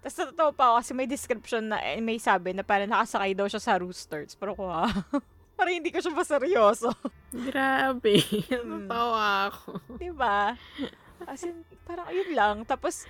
Tapos 0.00 0.16
natatawa 0.16 0.50
pa 0.50 0.64
ako 0.66 0.74
kasi 0.80 0.92
may 0.96 1.06
description 1.06 1.62
na, 1.68 1.76
eh, 1.84 2.00
may 2.00 2.16
sabi 2.16 2.56
na 2.56 2.64
parang 2.64 2.88
nakasakay 2.88 3.36
daw 3.36 3.44
siya 3.44 3.60
sa 3.60 3.76
rooster. 3.76 4.24
Tapos 4.24 4.38
parang 4.40 4.56
ko, 4.56 4.64
ah, 4.66 4.88
parang 5.56 5.74
hindi 5.78 5.90
ko 5.92 5.98
siya 6.00 6.14
maseryoso. 6.14 6.90
Grabe. 7.48 8.20
Hmm. 8.50 8.86
Natawa 8.86 9.52
ako. 9.52 9.80
Di 9.96 10.10
ba? 10.12 10.56
As 11.24 11.42
in, 11.46 11.62
parang 11.86 12.08
yun 12.10 12.30
lang. 12.34 12.56
Tapos, 12.66 13.06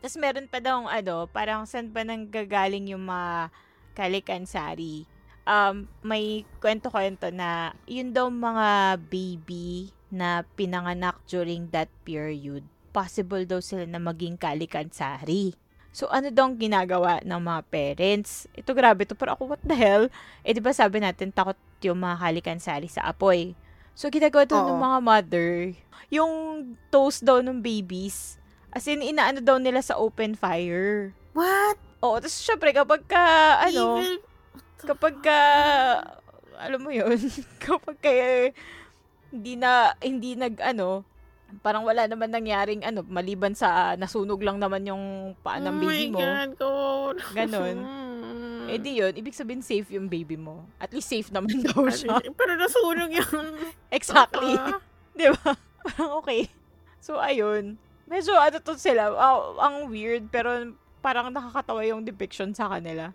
tapos 0.00 0.16
meron 0.16 0.46
pa 0.48 0.62
daw 0.62 0.86
ano, 0.86 1.28
parang 1.28 1.66
saan 1.68 1.92
ba 1.92 2.06
nang 2.06 2.28
gagaling 2.30 2.92
yung 2.92 3.04
mga 3.04 3.50
kalikansari. 3.92 5.04
Um, 5.44 5.88
may 6.04 6.46
kwento-kwento 6.62 7.32
na 7.34 7.74
yun 7.88 8.14
daw 8.14 8.30
mga 8.30 9.00
baby 9.10 9.90
na 10.12 10.46
pinanganak 10.54 11.18
during 11.26 11.70
that 11.74 11.90
period. 12.06 12.62
Possible 12.90 13.46
daw 13.46 13.62
sila 13.62 13.86
na 13.86 14.02
maging 14.02 14.38
kalikansari. 14.38 15.54
So, 15.90 16.06
ano 16.06 16.30
daw 16.30 16.46
ginagawa 16.54 17.18
ng 17.26 17.40
mga 17.42 17.60
parents? 17.66 18.46
Ito 18.54 18.70
grabe 18.78 19.02
to, 19.06 19.18
pero 19.18 19.34
ako, 19.34 19.54
what 19.54 19.62
the 19.66 19.74
hell? 19.74 20.06
Eh, 20.46 20.54
di 20.54 20.62
ba 20.62 20.70
sabi 20.70 21.02
natin, 21.02 21.34
takot 21.34 21.58
yung 21.82 21.98
mga 21.98 22.22
kalikansari 22.22 22.86
sa 22.86 23.10
apoy. 23.10 23.58
So, 23.98 24.06
ginagawa 24.06 24.46
daw 24.46 24.70
ng 24.70 24.78
mga 24.78 24.98
mother, 25.02 25.50
yung 26.14 26.32
toast 26.94 27.26
daw 27.26 27.42
ng 27.42 27.58
babies, 27.58 28.38
as 28.70 28.86
in, 28.86 29.02
inaano 29.02 29.42
daw 29.42 29.58
nila 29.58 29.82
sa 29.82 29.98
open 29.98 30.38
fire. 30.38 31.10
What? 31.34 31.76
Oo, 32.00 32.22
tapos 32.22 32.38
syempre, 32.38 32.70
kapag 32.70 33.02
ka, 33.10 33.58
ano, 33.66 33.98
Evil. 33.98 34.22
kapag 34.86 35.14
ka, 35.20 35.38
alam 36.54 36.80
mo 36.80 36.94
yun, 36.94 37.18
kapag 37.66 37.98
ka, 37.98 38.10
hindi 39.34 39.58
na, 39.58 39.98
hindi 39.98 40.38
nag, 40.38 40.54
ano, 40.62 41.02
parang 41.58 41.82
wala 41.82 42.06
naman 42.06 42.30
nangyaring, 42.30 42.86
ano, 42.86 43.02
maliban 43.06 43.52
sa 43.52 43.98
nasunog 43.98 44.38
lang 44.40 44.62
naman 44.62 44.86
yung 44.86 45.34
paan 45.42 45.66
ng 45.66 45.76
oh 45.76 45.82
baby 45.82 46.06
my 46.06 46.14
mo. 46.14 46.20
God, 46.22 46.50
God. 46.56 47.16
Ganon. 47.34 47.76
Mm. 47.82 48.66
Eh 48.70 48.78
di 48.78 49.02
yun, 49.02 49.12
ibig 49.18 49.34
sabihin 49.34 49.66
safe 49.66 49.90
yung 49.90 50.06
baby 50.06 50.38
mo. 50.38 50.62
At 50.78 50.94
least 50.94 51.10
safe 51.10 51.28
naman 51.34 51.62
daw 51.66 51.90
siya. 51.90 52.22
Pero 52.22 52.52
nasunog 52.54 53.10
yun. 53.10 53.46
exactly. 53.98 54.54
Di 55.18 55.26
ba? 55.26 55.58
Parang 55.82 56.22
okay. 56.22 56.46
So, 57.02 57.18
ayun. 57.18 57.74
Medyo 58.06 58.38
ano 58.38 58.62
to 58.62 58.78
sila, 58.78 59.10
uh, 59.10 59.58
ang 59.58 59.90
weird, 59.90 60.30
pero 60.30 60.70
parang 61.02 61.34
nakakatawa 61.34 61.82
yung 61.82 62.06
depiction 62.06 62.54
sa 62.54 62.70
kanila. 62.70 63.10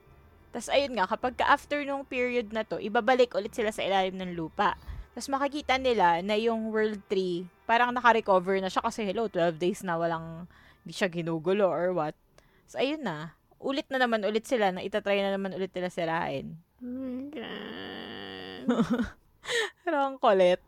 Tapos 0.51 0.71
ayun 0.71 0.95
nga, 0.95 1.07
kapag 1.07 1.35
after 1.43 1.83
nung 1.83 2.07
period 2.07 2.51
na 2.51 2.63
to, 2.63 2.79
ibabalik 2.79 3.35
ulit 3.35 3.51
sila 3.51 3.75
sa 3.75 3.83
ilalim 3.83 4.15
ng 4.15 4.35
lupa. 4.39 4.79
Tapos 5.15 5.31
makikita 5.31 5.79
nila 5.79 6.19
na 6.19 6.35
yung 6.35 6.75
World 6.75 6.99
3, 7.07 7.47
parang 7.63 7.95
naka-recover 7.95 8.59
na 8.59 8.67
siya 8.67 8.83
kasi 8.83 9.07
hello, 9.07 9.31
12 9.31 9.55
days 9.55 9.79
na 9.79 9.95
walang, 9.95 10.43
hindi 10.83 10.91
siya 10.91 11.07
ginugulo 11.07 11.71
or 11.71 11.95
what. 11.95 12.11
So 12.67 12.83
ayun 12.83 12.99
na, 12.99 13.31
ulit 13.63 13.87
na 13.87 14.03
naman 14.03 14.27
ulit 14.27 14.43
sila, 14.43 14.75
na 14.75 14.83
itatry 14.83 15.23
na 15.23 15.31
naman 15.31 15.55
ulit 15.55 15.71
nila 15.71 15.87
sirain. 15.87 16.59
Oh 16.83 16.91
my 16.91 17.31
God. 17.31 18.63
Pero 19.87 19.95
ang 20.03 20.19
kulit. 20.19 20.59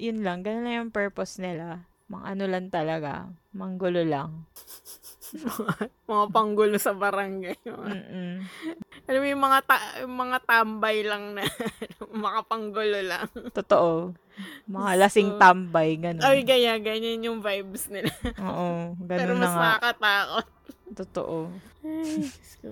Yun 0.00 0.24
lang, 0.24 0.40
ganun 0.40 0.64
lang 0.64 0.76
yung 0.88 0.92
purpose 0.96 1.36
nila. 1.36 1.84
Mang 2.08 2.24
ano 2.24 2.48
lang 2.48 2.72
talaga, 2.72 3.28
manggulo 3.52 4.08
lang. 4.08 4.48
mga 6.10 6.26
panggulo 6.28 6.76
sa 6.76 6.92
barangay. 6.92 7.56
Mm-mm. 7.64 8.44
Alam 9.08 9.20
mo 9.20 9.26
yung 9.26 9.42
mga, 9.42 9.58
ta- 9.64 9.92
mga 10.04 10.38
tambay 10.44 11.02
lang 11.02 11.34
na 11.34 11.42
makapanggulo 12.24 12.98
lang. 13.02 13.26
Totoo. 13.50 14.12
Mga 14.68 14.90
lasing 14.98 15.30
So, 15.34 15.38
tambay, 15.38 15.96
ganun. 15.96 16.22
Ay, 16.22 16.44
gaya, 16.44 16.76
ganyan 16.78 17.24
yung 17.24 17.38
vibes 17.40 17.88
nila. 17.88 18.12
Oo, 18.38 18.92
ganun 19.08 19.18
Pero 19.18 19.32
na 19.34 19.40
mas 19.40 19.52
nga. 19.52 19.60
nakakatakot. 19.76 20.46
Totoo. 20.92 21.36
Ay, 21.82 22.28
so, 22.44 22.68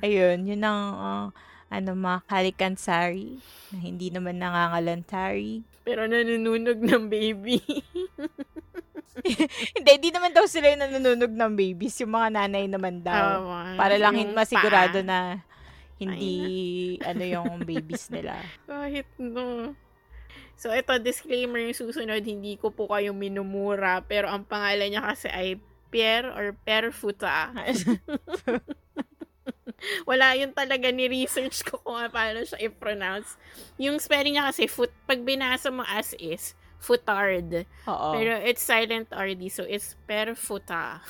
Ayun, 0.00 0.46
yun 0.46 0.62
ang 0.62 0.82
uh, 0.94 1.26
ano, 1.74 1.94
mga 1.94 2.20
kalikansari 2.30 3.38
na 3.70 3.78
hindi 3.78 4.10
naman 4.10 4.38
nangangalantari. 4.38 5.62
pero 5.82 6.06
nanununog 6.06 6.78
ng 6.78 7.04
baby. 7.10 7.58
hindi, 9.76 9.90
hindi 10.00 10.10
naman 10.10 10.32
daw 10.32 10.46
sila 10.46 10.72
yung 10.72 10.82
nanununog 10.86 11.32
ng 11.32 11.52
babies. 11.54 12.00
Yung 12.00 12.14
mga 12.14 12.28
nanay 12.34 12.64
naman 12.66 13.04
daw. 13.04 13.44
Tama. 13.44 13.76
para 13.76 13.94
lang 14.00 14.14
Yung 14.16 14.32
hin- 14.32 14.36
masigurado 14.36 15.00
paa. 15.02 15.08
na 15.08 15.18
hindi 15.94 16.34
ano 17.04 17.22
yung 17.22 17.50
babies 17.62 18.10
nila. 18.10 18.38
Kahit 18.68 19.06
no. 19.18 19.74
So, 20.54 20.70
ito, 20.70 20.94
disclaimer 21.02 21.58
yung 21.58 21.74
susunod, 21.74 22.22
hindi 22.22 22.54
ko 22.54 22.70
po 22.70 22.86
kayo 22.86 23.10
minumura, 23.10 24.06
pero 24.06 24.30
ang 24.30 24.46
pangalan 24.46 24.86
niya 24.86 25.02
kasi 25.02 25.26
ay 25.26 25.58
Pierre 25.90 26.30
or 26.30 26.54
Perfuta. 26.62 27.50
Wala 30.10 30.36
yun 30.36 30.52
talaga 30.52 30.92
ni 30.92 31.08
research 31.08 31.64
ko 31.64 31.80
kung 31.80 32.00
paano 32.12 32.44
siya 32.44 32.60
i-pronounce. 32.68 33.36
Yung 33.80 33.96
spelling 34.00 34.36
niya 34.36 34.50
kasi, 34.50 34.68
foot, 34.68 34.92
pag 35.08 35.20
binasa 35.24 35.72
mo 35.72 35.84
as 35.84 36.12
is, 36.20 36.52
futard. 36.80 37.64
Oo. 37.88 38.08
Pero 38.12 38.36
it's 38.44 38.60
silent 38.60 39.08
RD, 39.08 39.48
so 39.48 39.64
it's 39.64 39.96
perfuta. 40.04 41.00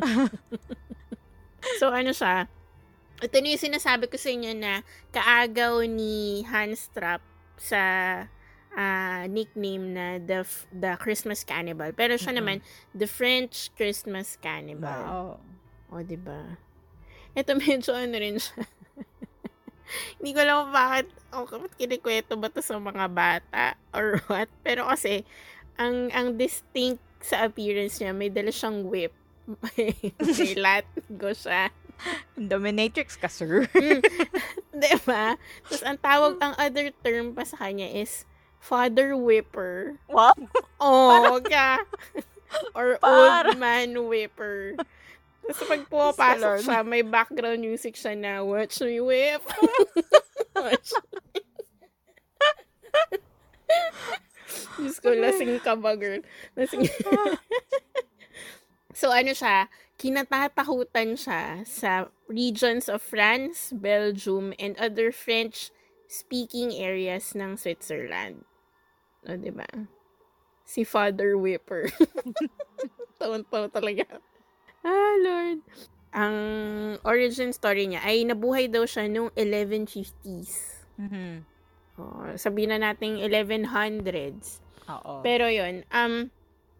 so, 1.80 1.90
ano 1.90 2.14
siya? 2.14 2.46
Ito 3.20 3.36
na 3.36 3.52
yung 3.52 3.64
sinasabi 3.68 4.08
ko 4.08 4.16
sa 4.16 4.30
inyo 4.32 4.52
na 4.56 4.80
kaagaw 5.12 5.84
ni 5.84 6.40
Hans 6.48 6.88
Trapp 6.94 7.20
sa 7.60 7.80
ah, 8.72 9.22
nickname 9.28 9.92
na 9.92 10.06
the 10.16 10.40
F- 10.46 10.70
the 10.72 10.96
Christmas 10.96 11.44
Cannibal. 11.44 11.92
Pero 11.92 12.16
siya 12.16 12.32
Mm-mm. 12.32 12.40
naman, 12.40 12.56
the 12.96 13.04
French 13.04 13.68
Christmas 13.76 14.40
Cannibal. 14.40 14.88
Wow. 15.04 15.28
O, 15.90 16.00
di 16.00 16.16
ba? 16.16 16.56
Ito 17.34 17.56
medyo 17.62 17.92
ano 17.94 18.16
rin 18.16 18.38
siya. 18.38 18.64
Hindi 20.18 20.30
ko 20.34 20.38
alam 20.46 20.56
kung 20.66 20.74
bakit, 20.74 21.06
o 21.34 21.36
bakit 21.46 21.72
kinikwento 21.74 22.38
ba 22.38 22.46
to 22.46 22.62
sa 22.62 22.78
mga 22.78 23.06
bata 23.10 23.74
or 23.90 24.18
what. 24.30 24.46
Pero 24.62 24.86
kasi, 24.86 25.26
ang 25.74 26.10
ang 26.14 26.38
distinct 26.38 27.02
sa 27.20 27.44
appearance 27.44 27.98
niya, 27.98 28.14
may 28.14 28.30
dala 28.30 28.54
siyang 28.54 28.86
whip. 28.86 29.12
may 29.74 29.98
latigo 30.54 31.34
siya. 31.34 31.74
Dominatrix 32.38 33.18
ka, 33.20 33.28
sir. 33.28 33.68
Di 34.72 34.94
ba? 35.04 35.36
Tapos 35.68 35.82
ang 35.84 35.98
tawag, 36.00 36.40
ang 36.40 36.54
other 36.56 36.94
term 37.04 37.36
pa 37.36 37.44
sa 37.44 37.60
kanya 37.60 37.84
is 37.84 38.24
father 38.56 39.12
whipper. 39.18 40.00
wow. 40.08 40.32
Oh, 40.80 41.36
ka. 41.44 41.82
Or 42.72 42.96
Para- 42.96 43.52
old 43.52 43.60
man 43.60 43.92
whipper. 44.08 44.80
Tapos 45.50 45.66
pag 45.66 45.82
pumapasok 45.90 46.62
siya, 46.62 46.86
may 46.86 47.02
background 47.02 47.58
music 47.58 47.98
siya 47.98 48.14
na, 48.14 48.38
watch 48.46 48.78
me 48.86 49.02
whip. 49.02 49.42
watch 50.54 50.94
me. 51.10 51.42
Diyos 54.78 55.02
ko, 55.02 55.10
lasing 55.10 55.58
ka 55.58 55.74
ba, 55.74 55.98
girl? 55.98 56.22
Lasing. 56.54 56.86
so, 58.94 59.10
ano 59.10 59.34
siya, 59.34 59.66
kinatatakutan 59.98 61.18
siya 61.18 61.66
sa 61.66 62.14
regions 62.30 62.86
of 62.86 63.02
France, 63.02 63.74
Belgium, 63.74 64.54
and 64.62 64.78
other 64.78 65.10
French-speaking 65.10 66.78
areas 66.78 67.34
ng 67.34 67.58
Switzerland. 67.58 68.46
O, 69.26 69.34
di 69.34 69.50
ba? 69.50 69.66
Si 70.62 70.86
Father 70.86 71.34
Whipper. 71.34 71.90
Tawan-tawa 73.18 73.66
talaga. 73.74 74.22
Ah, 74.80 75.14
Lord. 75.20 75.60
Ang 76.10 76.36
origin 77.06 77.54
story 77.54 77.86
niya 77.86 78.02
ay 78.02 78.26
nabuhay 78.26 78.66
daw 78.66 78.82
siya 78.82 79.06
noong 79.06 79.30
1150s. 79.36 80.82
Mhm. 80.98 81.46
Oh, 82.00 82.32
sabihin 82.34 82.72
na 82.72 82.80
natin 82.80 83.20
1100s. 83.20 84.58
Oo. 84.88 85.20
Pero 85.20 85.46
yun, 85.46 85.84
um, 85.92 86.32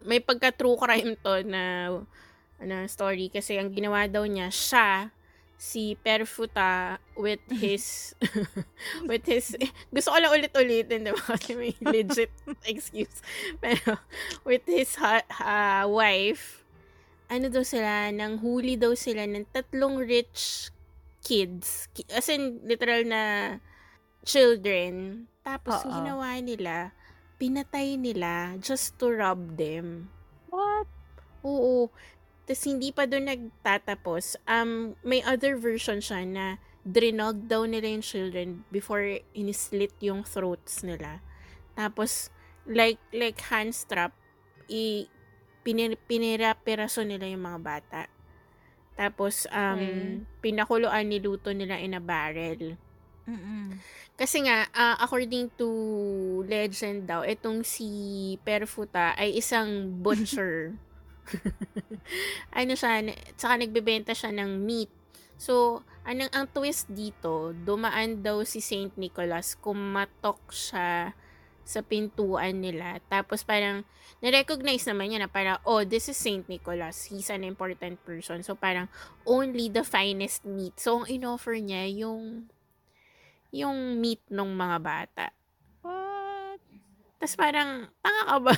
may 0.03 0.19
pagka-true 0.19 0.81
crime 0.81 1.13
to 1.21 1.45
na, 1.45 1.93
ano, 2.57 2.77
story 2.89 3.29
kasi 3.29 3.61
ang 3.61 3.69
ginawa 3.71 4.09
daw 4.09 4.25
niya, 4.25 4.49
siya, 4.49 5.13
si 5.61 5.93
Perfuta 6.01 6.97
with 7.21 7.45
his, 7.63 8.17
with 9.09 9.29
his, 9.29 9.53
gusto 9.93 10.09
ko 10.09 10.17
lang 10.17 10.33
ulit-ulitin, 10.33 11.05
diba? 11.05 11.21
Kasi 11.21 11.53
may 11.53 11.77
legit 11.85 12.33
excuse. 12.73 13.21
Pero, 13.61 14.01
with 14.49 14.65
his 14.65 14.97
ha- 14.97 15.85
wife, 15.85 16.60
ano 17.31 17.47
daw 17.47 17.63
sila, 17.63 18.11
nang 18.11 18.43
huli 18.43 18.75
daw 18.75 18.91
sila 18.99 19.23
ng 19.23 19.47
tatlong 19.55 20.03
rich 20.03 20.75
kids. 21.23 21.87
Ki- 21.95 22.11
As 22.11 22.27
in, 22.27 22.59
literal 22.67 23.07
na 23.07 23.23
children. 24.27 25.25
Tapos, 25.47 25.87
Oo. 25.87 25.95
ginawa 25.95 26.35
nila, 26.43 26.91
pinatay 27.39 27.95
nila 27.95 28.59
just 28.59 28.99
to 28.99 29.09
rob 29.09 29.57
them. 29.57 30.11
What? 30.51 30.91
Oo. 31.47 31.89
Tapos, 32.45 32.63
hindi 32.67 32.91
pa 32.91 33.07
doon 33.07 33.31
nagtatapos. 33.31 34.35
Um, 34.51 34.99
may 35.07 35.23
other 35.23 35.55
version 35.55 36.03
siya 36.03 36.27
na 36.27 36.47
drinog 36.83 37.47
daw 37.47 37.63
nila 37.63 37.95
yung 37.95 38.03
children 38.05 38.49
before 38.75 39.23
inislit 39.39 39.95
yung 40.03 40.27
throats 40.27 40.83
nila. 40.83 41.23
Tapos, 41.79 42.35
like, 42.67 42.99
like 43.15 43.39
hand 43.49 43.71
strap, 43.71 44.13
i, 44.67 45.07
pinir, 45.65 45.97
pinira-piraso 46.09 47.03
nila 47.07 47.27
yung 47.33 47.45
mga 47.49 47.61
bata. 47.63 48.03
Tapos, 48.99 49.49
um, 49.53 49.85
Okay. 49.85 50.27
pinakuluan, 50.45 51.09
niluto 51.09 51.51
nila 51.57 51.77
in 51.81 51.97
a 51.97 52.03
barrel. 52.03 52.77
Mm-mm. 53.29 53.83
Kasi 54.21 54.45
nga, 54.45 54.69
ah, 54.75 54.97
according 55.01 55.49
to 55.57 55.69
legend 56.45 57.09
daw, 57.09 57.25
itong 57.25 57.65
si 57.65 57.89
Perfuta 58.45 59.17
ay 59.17 59.39
isang 59.41 59.71
butcher. 60.05 60.77
ano 62.53 62.73
siya, 62.75 62.93
tsaka 63.39 63.55
nagbebenta 63.61 64.13
siya 64.17 64.31
ng 64.35 64.51
meat. 64.63 64.91
So, 65.41 65.83
anong 66.05 66.33
ang 66.37 66.47
twist 66.53 66.91
dito, 66.93 67.55
dumaan 67.57 68.21
daw 68.21 68.45
si 68.45 68.61
Saint 68.61 68.93
Nicholas, 69.01 69.57
kumatok 69.57 70.41
siya 70.53 71.15
sa 71.65 71.81
pintuan 71.85 72.61
nila. 72.61 72.99
Tapos 73.07 73.47
parang, 73.47 73.87
na-recognize 74.21 74.85
naman 74.89 75.13
niya 75.13 75.21
na 75.25 75.31
parang, 75.31 75.59
oh, 75.65 75.87
this 75.87 76.11
is 76.11 76.19
Saint 76.19 76.49
Nicholas. 76.51 77.09
He's 77.09 77.31
an 77.31 77.47
important 77.47 78.03
person. 78.05 78.43
So, 78.43 78.59
parang, 78.59 78.91
only 79.25 79.71
the 79.71 79.87
finest 79.87 80.45
meat. 80.45 80.77
So, 80.81 81.03
ang 81.03 81.07
in-offer 81.07 81.57
niya, 81.57 81.89
yung 82.05 82.51
yung 83.51 83.99
meat 83.99 84.23
ng 84.31 84.51
mga 84.55 84.79
bata. 84.79 85.27
What? 85.83 86.63
Tapos 87.19 87.35
parang, 87.35 87.91
tanga 87.99 88.23
ka 88.27 88.39
ba? 88.39 88.55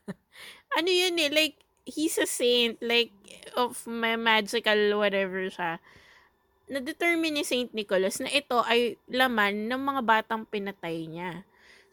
ano 0.80 0.88
yun 0.88 1.20
eh, 1.20 1.30
like, 1.30 1.60
he's 1.84 2.16
a 2.16 2.24
saint, 2.24 2.80
like, 2.80 3.12
of 3.52 3.84
may 3.84 4.16
magical 4.16 4.96
whatever 4.96 5.44
siya. 5.52 5.78
Na-determine 6.64 7.36
ni 7.36 7.44
Saint 7.44 7.70
Nicholas 7.76 8.24
na 8.24 8.32
ito 8.32 8.64
ay 8.64 8.96
laman 9.12 9.68
ng 9.68 9.82
mga 9.84 10.02
batang 10.02 10.48
pinatay 10.48 11.04
niya. 11.04 11.44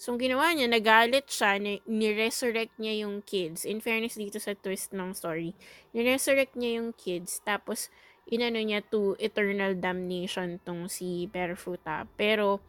So, 0.01 0.17
ang 0.17 0.19
ginawa 0.25 0.49
niya, 0.49 0.65
nagalit 0.65 1.29
siya, 1.29 1.61
ni- 1.61 1.85
ni-resurrect 1.85 2.73
niya 2.81 3.05
yung 3.05 3.21
kids. 3.21 3.69
In 3.69 3.85
fairness 3.85 4.17
dito 4.17 4.41
sa 4.41 4.57
twist 4.57 4.97
ng 4.97 5.13
story, 5.13 5.53
ni-resurrect 5.93 6.57
niya 6.57 6.81
yung 6.81 6.97
kids, 6.97 7.37
tapos 7.45 7.93
inano 8.25 8.57
niya 8.57 8.81
to 8.81 9.13
eternal 9.21 9.77
damnation 9.77 10.57
tong 10.65 10.89
si 10.89 11.29
Perfuta. 11.29 12.09
Pero, 12.17 12.65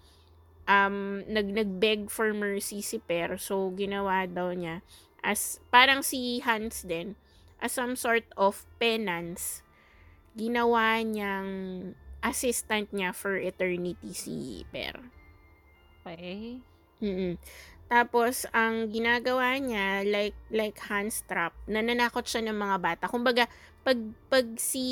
um, 0.69 1.25
nag, 1.25 1.49
nag-beg 1.57 2.13
for 2.13 2.37
mercy 2.37 2.85
si 2.85 3.01
Per. 3.01 3.41
So, 3.41 3.73
ginawa 3.73 4.29
daw 4.29 4.53
niya 4.53 4.85
as, 5.25 5.57
parang 5.73 6.05
si 6.05 6.45
Hans 6.45 6.85
din, 6.85 7.17
as 7.65 7.73
some 7.73 7.97
sort 7.97 8.29
of 8.37 8.69
penance, 8.77 9.65
ginawa 10.37 11.01
niyang 11.01 11.49
assistant 12.21 12.93
niya 12.93 13.17
for 13.17 13.41
eternity 13.41 14.13
si 14.13 14.69
Per. 14.69 15.01
Okay. 16.05 16.61
Mm. 17.03 17.37
Tapos, 17.93 18.49
ang 18.57 18.89
ginagawa 18.89 19.61
niya, 19.61 20.01
like, 20.09 20.39
like 20.49 20.81
Hans 20.89 21.27
Trap, 21.29 21.53
nananakot 21.69 22.25
siya 22.25 22.41
ng 22.49 22.57
mga 22.57 22.77
bata. 22.81 23.05
Kumbaga, 23.05 23.45
pag, 23.85 24.01
pag 24.33 24.47
si 24.57 24.87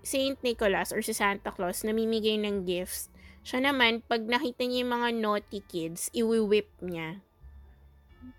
Saint 0.00 0.40
Nicholas 0.40 0.94
or 0.94 1.04
si 1.04 1.12
Santa 1.12 1.52
Claus 1.52 1.84
namimigay 1.84 2.40
ng 2.40 2.64
gifts, 2.64 3.12
siya 3.44 3.60
naman, 3.60 4.00
pag 4.08 4.24
nakita 4.24 4.64
niya 4.64 4.86
yung 4.86 4.94
mga 4.96 5.10
naughty 5.20 5.60
kids, 5.68 6.08
iwi-whip 6.16 6.70
niya. 6.80 7.20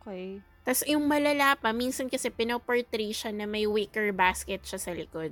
Okay. 0.01 0.41
Tapos 0.67 0.83
yung 0.83 1.07
malala 1.07 1.55
pa, 1.55 1.71
minsan 1.71 2.11
kasi 2.11 2.27
pinoportray 2.27 3.15
siya 3.15 3.31
na 3.31 3.47
may 3.47 3.63
wicker 3.63 4.11
basket 4.11 4.67
siya 4.67 4.79
sa 4.81 4.91
likod. 4.91 5.31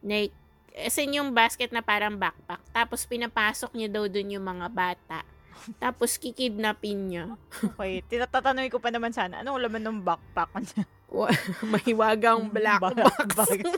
Like, 0.00 0.32
as 0.72 0.96
in 0.96 1.12
yung 1.12 1.36
basket 1.36 1.74
na 1.74 1.84
parang 1.84 2.16
backpack. 2.16 2.62
Tapos 2.72 3.04
pinapasok 3.04 3.74
niya 3.76 3.92
daw 3.92 4.08
dun 4.08 4.32
yung 4.32 4.46
mga 4.46 4.72
bata. 4.72 5.28
Tapos 5.78 6.16
kikidnapin 6.16 7.10
niya. 7.10 7.26
Okay. 7.62 8.00
Tinatatanungin 8.06 8.70
ko 8.70 8.78
pa 8.78 8.88
naman 8.88 9.12
sana, 9.12 9.42
anong 9.42 9.60
laman 9.62 9.82
ng 9.84 9.98
backpack 10.02 10.50
niya? 10.56 10.82
Mahiwagang 11.72 12.52
black 12.52 12.80
Ba- 12.84 12.92
box. 12.92 13.32
bag- 13.34 13.64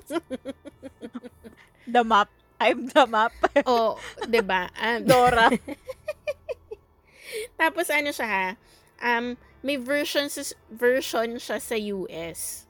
the 1.94 2.02
map. 2.02 2.28
I'm 2.60 2.92
the 2.92 3.08
map. 3.08 3.32
oh, 3.64 3.96
'di 4.20 4.44
ba? 4.44 4.68
Um, 4.76 5.00
Dora. 5.08 5.48
Tapos 7.60 7.88
ano 7.88 8.12
siya 8.12 8.28
ha? 8.28 8.46
Um, 9.00 9.40
may 9.64 9.80
version 9.80 10.28
sa, 10.28 10.44
version 10.68 11.40
siya 11.40 11.56
sa 11.56 11.76
US. 11.78 12.68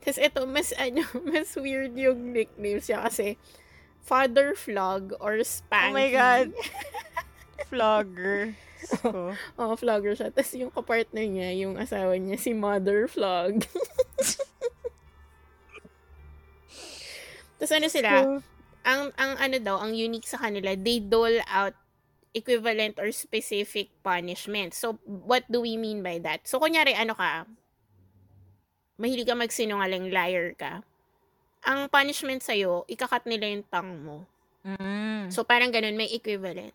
Kasi 0.00 0.28
ito, 0.28 0.44
mas 0.48 0.72
ano, 0.76 1.04
mas 1.28 1.52
weird 1.56 1.96
yung 1.96 2.32
nickname 2.32 2.80
siya 2.80 3.04
kasi 3.04 3.36
Father 4.04 4.52
Flog 4.52 5.16
or 5.20 5.40
Spanky. 5.40 5.92
Oh 5.92 5.96
my 5.96 6.08
God. 6.12 6.48
Vlogger. 7.72 8.54
So, 8.84 9.32
Oh, 9.56 9.74
flogger 9.80 10.12
siya. 10.12 10.28
Tapos 10.28 10.52
yung 10.54 10.68
kapartner 10.68 11.24
niya, 11.24 11.50
yung 11.56 11.80
asawa 11.80 12.20
niya, 12.20 12.36
si 12.36 12.52
Mother 12.52 13.08
Flog. 13.08 13.64
Tapos 17.56 17.72
ano 17.72 17.88
sila, 17.88 18.10
ang, 18.84 19.02
ang 19.16 19.32
ano 19.40 19.56
daw, 19.62 19.80
ang 19.80 19.96
unique 19.96 20.28
sa 20.28 20.36
kanila, 20.36 20.76
they 20.76 21.00
dole 21.00 21.40
out 21.48 21.72
equivalent 22.34 22.98
or 22.98 23.08
specific 23.14 23.88
punishment. 24.02 24.74
So, 24.74 24.98
what 25.06 25.46
do 25.48 25.62
we 25.62 25.78
mean 25.78 26.02
by 26.02 26.18
that? 26.26 26.44
So, 26.44 26.58
kunyari, 26.58 26.92
ano 26.92 27.14
ka, 27.14 27.46
mahilig 28.98 29.30
ka 29.30 29.38
magsinungaling, 29.38 30.10
liar 30.10 30.52
ka. 30.58 30.82
Ang 31.64 31.88
punishment 31.88 32.44
sa'yo, 32.44 32.84
ikakat 32.90 33.24
nila 33.24 33.48
yung 33.48 33.64
tongue 33.70 33.96
mo. 34.02 34.18
mm. 34.66 35.30
So, 35.32 35.46
parang 35.46 35.72
ganun, 35.72 35.96
may 35.96 36.10
equivalent. 36.12 36.74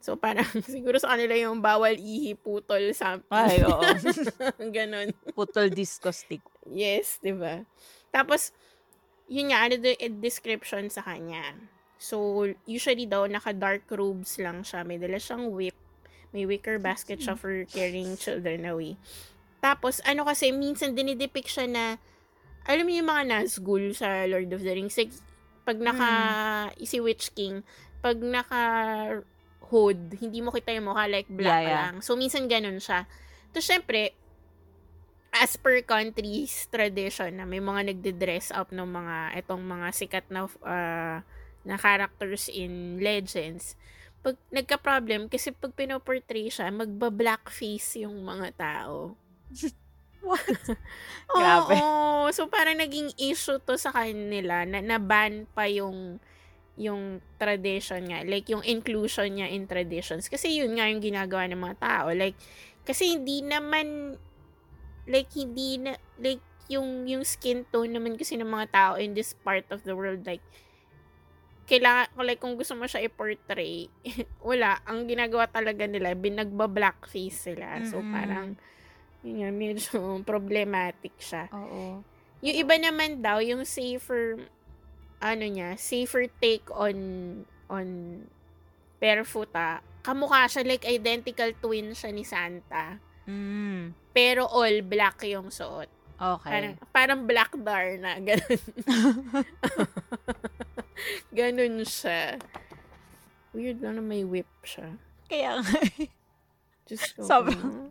So, 0.00 0.14
parang 0.14 0.46
siguro 0.70 1.00
sa 1.00 1.16
kanila 1.16 1.34
yung 1.34 1.58
bawal 1.58 1.96
ihi, 1.98 2.36
putol, 2.38 2.94
something. 2.94 3.32
Ay, 3.32 3.62
oo. 3.64 3.82
ganun. 4.76 5.10
Putol 5.34 5.72
disco 5.72 6.12
stick. 6.12 6.44
Yes, 6.68 7.18
di 7.18 7.34
ba? 7.34 7.64
Tapos, 8.14 8.54
yun 9.26 9.50
nga, 9.50 9.66
ano 9.66 9.80
the 9.80 9.98
description 10.22 10.86
sa 10.92 11.02
kanya. 11.02 11.56
So, 11.96 12.46
usually 12.68 13.08
daw, 13.08 13.26
naka-dark 13.26 13.88
robes 13.90 14.38
lang 14.38 14.62
siya. 14.62 14.84
May 14.86 15.00
dala 15.00 15.18
siyang 15.18 15.50
whip. 15.50 15.74
May 16.30 16.44
wicker 16.44 16.76
basket 16.76 17.24
siya 17.24 17.34
for 17.34 17.64
carrying 17.72 18.14
children 18.20 18.68
away. 18.68 19.00
Tapos, 19.64 19.98
ano 20.04 20.28
kasi, 20.28 20.52
minsan 20.52 20.94
dinidepict 20.94 21.48
siya 21.48 21.66
na, 21.66 21.84
alam 22.68 22.86
mo 22.86 22.92
yung 22.92 23.08
mga 23.08 23.24
Nazgul 23.26 23.94
sa 23.96 24.28
Lord 24.28 24.52
of 24.52 24.62
the 24.62 24.70
Rings, 24.70 24.94
like, 25.00 25.14
pag 25.66 25.82
naka, 25.82 26.10
si 26.78 27.02
Witch 27.02 27.34
King, 27.34 27.66
pag 27.98 28.22
naka 28.22 28.62
hood, 29.68 30.18
hindi 30.22 30.40
mo 30.40 30.54
kita 30.54 30.70
yung 30.74 30.90
mukha, 30.92 31.06
like 31.10 31.28
black 31.30 31.62
Yeah, 31.62 31.68
yeah. 31.68 31.74
lang. 31.90 31.94
So, 32.02 32.14
minsan 32.14 32.46
ganun 32.46 32.78
siya. 32.78 33.04
Tapos, 33.50 33.66
syempre, 33.66 34.14
as 35.36 35.56
per 35.60 35.84
country's 35.84 36.64
tradition 36.72 37.36
na 37.36 37.44
may 37.44 37.60
mga 37.60 37.92
nagde-dress 37.92 38.48
up 38.56 38.72
ng 38.72 38.88
mga 38.88 39.16
itong 39.44 39.60
mga 39.60 39.86
sikat 39.92 40.26
na 40.32 40.48
uh, 40.48 41.20
na 41.66 41.76
characters 41.76 42.48
in 42.48 42.96
legends 43.02 43.76
pag 44.24 44.38
nagka-problem 44.48 45.28
kasi 45.28 45.52
pag 45.52 45.76
pinoportray 45.76 46.48
siya 46.48 46.72
magba-blackface 46.72 48.06
yung 48.06 48.24
mga 48.24 48.56
tao 48.56 49.14
What? 50.26 50.42
Oo, 51.30 51.38
Grabe. 51.38 51.78
so 52.34 52.50
parang 52.50 52.80
naging 52.82 53.14
issue 53.14 53.62
to 53.62 53.78
sa 53.78 53.94
kanila 53.94 54.66
na 54.66 54.82
na-ban 54.82 55.46
pa 55.54 55.70
yung 55.70 56.18
yung 56.76 57.24
tradition 57.40 58.04
nga 58.04 58.20
like 58.28 58.44
yung 58.52 58.60
inclusion 58.64 59.32
niya 59.32 59.48
in 59.48 59.64
traditions 59.64 60.28
kasi 60.28 60.60
yun 60.60 60.76
nga 60.76 60.88
yung 60.92 61.00
ginagawa 61.00 61.48
ng 61.48 61.60
mga 61.60 61.76
tao 61.80 62.06
like 62.12 62.36
kasi 62.84 63.16
hindi 63.16 63.40
naman 63.40 64.20
like 65.08 65.32
hindi 65.32 65.80
na 65.80 65.96
like 66.20 66.44
yung 66.68 67.08
yung 67.08 67.24
skin 67.24 67.64
tone 67.72 67.96
naman 67.96 68.20
kasi 68.20 68.36
ng 68.36 68.46
mga 68.46 68.68
tao 68.68 68.92
in 69.00 69.16
this 69.16 69.32
part 69.40 69.64
of 69.72 69.80
the 69.88 69.96
world 69.96 70.20
like 70.28 70.44
kailangan 71.66 72.06
like 72.22 72.38
kung 72.38 72.54
gusto 72.54 72.78
mo 72.78 72.86
siya 72.86 73.08
i-portray 73.08 73.90
wala 74.48 74.78
ang 74.86 75.08
ginagawa 75.08 75.50
talaga 75.50 75.88
nila 75.88 76.14
binagba-blackface 76.14 77.50
sila 77.50 77.82
so 77.82 77.98
Mm-mm. 77.98 78.12
parang 78.14 78.46
yun 79.26 79.42
nga 79.42 79.50
medyo 79.50 79.98
problematic 80.30 81.16
siya 81.18 81.50
Oo. 81.50 82.04
yung 82.44 82.56
iba 82.60 82.74
naman 82.78 83.18
daw 83.18 83.42
yung 83.42 83.66
safer 83.66 84.38
ano 85.26 85.42
niya 85.42 85.74
safer 85.74 86.30
take 86.38 86.70
on 86.70 86.96
on 87.66 87.86
Perfuta 88.96 89.82
kamukha 90.00 90.46
siya 90.46 90.62
like 90.62 90.86
identical 90.86 91.50
twin 91.58 91.90
siya 91.90 92.14
ni 92.14 92.22
Santa 92.22 93.02
Mm. 93.26 93.90
pero 94.14 94.46
all 94.46 94.86
black 94.86 95.18
yung 95.26 95.50
suot. 95.50 95.90
Okay. 96.14 96.46
Parang, 96.48 96.74
parang 96.94 97.20
black 97.26 97.50
bar 97.58 97.98
na, 97.98 98.22
ganun. 98.22 98.54
ganun 101.36 101.82
siya. 101.82 102.38
Weird 103.50 103.82
lang 103.82 103.98
na 103.98 104.04
may 104.06 104.22
whip 104.22 104.46
siya. 104.62 104.94
Kaya 105.26 105.58
nga. 105.60 105.74
Just 106.86 107.18
ko. 107.18 107.26
Sobrang- 107.26 107.90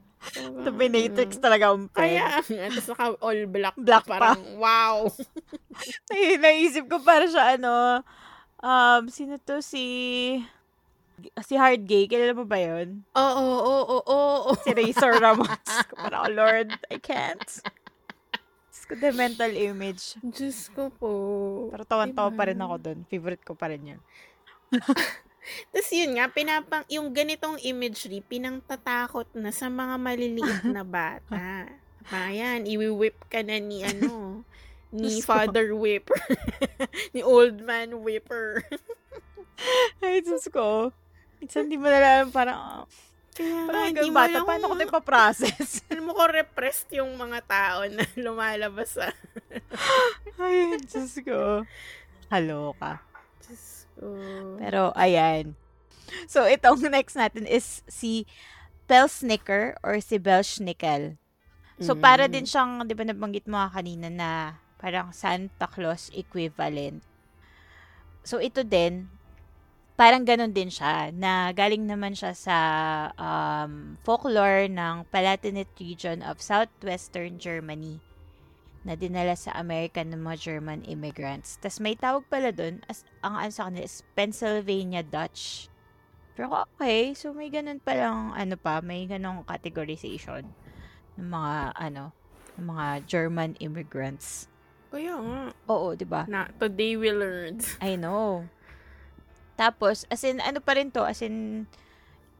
Dominatrix 0.65 1.37
talaga 1.37 1.71
ang 1.71 1.87
peg. 1.89 2.17
Kaya. 2.17 2.41
Tapos 2.73 2.87
naka 2.91 3.05
all 3.21 3.41
black. 3.47 3.75
Black 3.77 4.05
pa. 4.05 4.17
parang, 4.17 4.41
wow. 4.57 5.07
Ay, 6.11 6.39
naisip 6.39 6.87
ko 6.87 7.01
para 7.03 7.27
siya 7.27 7.59
ano, 7.59 8.01
um, 8.63 9.03
sino 9.11 9.37
to 9.41 9.59
si, 9.61 9.83
si 11.43 11.53
Hard 11.55 11.83
Gay, 11.85 12.07
kilala 12.07 12.33
mo 12.33 12.47
ba 12.47 12.59
yun? 12.59 13.03
Oo, 13.15 13.43
oo, 13.43 13.59
oo, 13.63 13.83
oo, 14.03 14.27
oo. 14.49 14.51
Si 14.63 14.71
Razor 14.71 15.19
Ramos. 15.19 15.49
Parang, 15.99 16.27
oh, 16.27 16.31
Lord, 16.31 16.75
I 16.91 16.97
can't. 16.99 17.49
Diyos 18.71 18.83
ko, 18.87 18.93
the 18.99 19.11
mental 19.15 19.51
image. 19.51 20.19
Diyos 20.21 20.69
ko 20.71 20.93
po. 20.93 21.09
Pero 21.73 21.83
tawan-tawa 21.87 22.29
Diba? 22.29 22.39
pa 22.39 22.43
rin 22.51 22.59
ako 22.59 22.75
dun. 22.77 22.99
Favorite 23.07 23.43
ko 23.43 23.57
pa 23.57 23.71
rin 23.71 23.95
yun. 23.95 24.01
Tapos 25.69 25.89
yun 25.93 26.17
nga, 26.17 26.25
pinapang, 26.29 26.83
yung 26.89 27.13
ganitong 27.13 27.61
imagery, 27.61 28.21
pinangtatakot 28.25 29.29
na 29.37 29.53
sa 29.53 29.69
mga 29.69 29.95
maliliit 30.01 30.63
na 30.65 30.83
bata. 30.97 31.69
Ayan, 32.13 32.69
iwi-whip 32.69 33.17
ka 33.29 33.41
na 33.41 33.57
ni 33.57 33.81
ano, 33.81 34.41
ni. 34.95 35.21
Father 35.21 35.73
Whipper. 35.73 36.17
ni 37.13 37.21
Old 37.25 37.61
Man 37.65 38.05
Whipper. 38.05 38.61
Ay, 40.01 40.21
Diyos 40.21 40.45
ko. 40.53 40.93
Minsan 41.41 41.69
di 41.69 41.77
mo 41.77 41.89
na 41.89 41.97
alam, 41.97 42.29
parang, 42.29 42.57
ah, 42.57 42.83
Kaya 43.35 43.67
parang 43.67 43.85
hindi 43.89 44.09
mo 44.09 44.17
bata, 44.17 44.37
alam 44.37 44.47
paano 44.47 44.65
ko 44.69 44.75
ito 44.77 44.85
ipaprocess? 44.87 45.69
Alam 45.91 46.03
mo 46.09 46.13
ko 46.15 46.23
repressed 46.29 46.89
yung 46.95 47.11
mga 47.17 47.39
tao 47.45 47.79
na 47.89 48.05
lumalabas 48.15 48.95
sa... 48.95 49.11
Ay, 50.39 50.77
Diyos 50.85 51.19
ko. 51.25 51.65
Haloka. 52.29 53.14
Ko. 53.97 54.07
Pero, 54.59 54.91
ayan. 54.95 55.55
So, 56.29 56.45
itong 56.45 56.85
next 56.93 57.17
natin 57.17 57.49
is 57.49 57.81
si 57.89 58.29
Belsnicker 58.85 59.75
or 59.81 59.97
si 59.99 60.21
Belschnickel. 60.21 61.17
So, 61.81 61.97
para 61.97 62.29
Mm. 62.29 62.31
din 62.31 62.45
siyang, 62.47 62.71
di 62.87 62.93
ba 62.95 63.03
nabanggit 63.03 63.49
mo 63.49 63.59
kanina 63.67 64.07
na 64.07 64.29
parang 64.79 65.11
Santa 65.11 65.67
Claus 65.67 66.07
equivalent. 66.13 67.01
So, 68.23 68.37
ito 68.39 68.61
din, 68.63 69.09
parang 69.97 70.23
ganun 70.23 70.53
din 70.53 70.69
siya, 70.69 71.09
na 71.09 71.49
galing 71.51 71.89
naman 71.89 72.13
siya 72.13 72.37
sa 72.37 72.57
um, 73.17 73.97
folklore 74.05 74.69
ng 74.69 75.07
Palatinate 75.09 75.73
region 75.81 76.21
of 76.21 76.37
southwestern 76.39 77.41
Germany. 77.41 78.04
Na 78.85 78.93
dinala 78.93 79.33
sa 79.33 79.49
Amerika 79.57 80.05
ng 80.05 80.21
mga 80.21 80.37
German 80.37 80.85
immigrants. 80.85 81.57
Tapos 81.57 81.81
may 81.81 81.97
tawag 81.97 82.21
pala 82.29 82.53
dun, 82.53 82.85
as, 82.85 83.01
ang 83.25 83.41
ano 83.41 83.51
sa 83.51 83.65
kanila 83.67 83.83
is 83.83 84.05
Pennsylvania 84.13 85.01
Dutch. 85.01 85.73
Pero 86.37 86.53
okay, 86.53 87.17
so 87.17 87.33
may 87.33 87.49
ganun 87.49 87.81
palang, 87.81 88.37
ano 88.37 88.53
pa, 88.55 88.85
may 88.85 89.09
ganung 89.09 89.41
categorization 89.49 90.45
ng 91.17 91.27
mga, 91.33 91.73
ano, 91.81 92.13
ng 92.61 92.65
mga 92.69 92.85
German 93.09 93.51
immigrants. 93.57 94.45
Kaya 94.93 95.17
nga. 95.17 95.41
Oo, 95.65 95.97
di 95.97 96.05
ba? 96.05 96.29
Na, 96.29 96.47
today 96.61 96.93
we 96.93 97.09
learned. 97.09 97.65
I 97.81 97.97
know. 97.97 98.45
Tapos, 99.57 100.05
as 100.13 100.21
in, 100.21 100.37
ano 100.43 100.61
pa 100.61 100.77
rin 100.77 100.93
to, 100.93 101.01
as 101.07 101.25
in, 101.25 101.65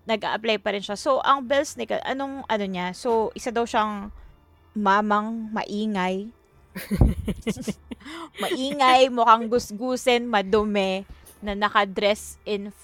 nag-a-apply 0.06 0.62
pa 0.62 0.76
rin 0.76 0.84
siya. 0.84 1.00
So, 1.00 1.24
ang 1.26 1.50
Bells 1.50 1.74
Nickel, 1.74 2.04
anong, 2.06 2.46
ano 2.46 2.66
niya? 2.68 2.94
So, 2.94 3.34
isa 3.34 3.50
daw 3.50 3.66
siyang 3.66 4.14
mamang 4.76 5.50
maingay. 5.56 6.30
maingay, 8.44 9.08
mukhang 9.08 9.48
gusgusen, 9.48 10.28
madumi, 10.28 11.08
na 11.40 11.56
nakadress 11.56 12.36
in 12.44 12.76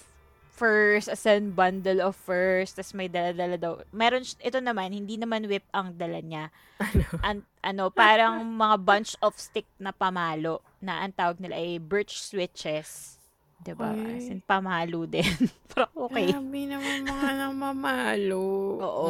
furs, 0.52 1.08
as 1.08 1.26
in 1.26 1.52
bundle 1.52 2.00
of 2.00 2.14
furs, 2.14 2.72
tas 2.72 2.94
may 2.94 3.10
dala-dala 3.10 3.56
daw. 3.58 3.72
Meron, 3.90 4.22
ito 4.22 4.58
naman, 4.62 4.94
hindi 4.94 5.18
naman 5.18 5.48
whip 5.48 5.66
ang 5.74 5.96
dala 5.98 6.22
niya. 6.22 6.54
Ano? 6.78 7.06
An, 7.20 7.36
ano, 7.62 7.84
parang 7.90 8.46
mga 8.46 8.76
bunch 8.80 9.12
of 9.20 9.34
stick 9.34 9.66
na 9.76 9.90
pamalo, 9.90 10.62
na 10.78 11.02
ang 11.02 11.12
tawag 11.12 11.42
nila 11.42 11.58
ay 11.58 11.82
birch 11.82 12.22
switches. 12.22 13.21
Diba? 13.62 13.94
Ay. 13.94 14.18
As 14.18 14.26
in, 14.26 14.42
pamalo 14.42 15.06
din. 15.06 15.22
Pero 15.70 15.86
okay. 15.94 16.34
Grabe 16.34 16.60
naman 16.66 17.06
mga 17.06 17.30
nang 17.38 17.54
mamalo. 17.54 18.46
Oo. 18.82 19.08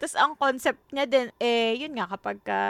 Tapos 0.00 0.16
ang 0.16 0.32
concept 0.34 0.80
niya 0.90 1.04
din, 1.04 1.28
eh, 1.36 1.76
yun 1.76 1.92
nga, 1.92 2.08
kapag 2.08 2.40
ka, 2.40 2.60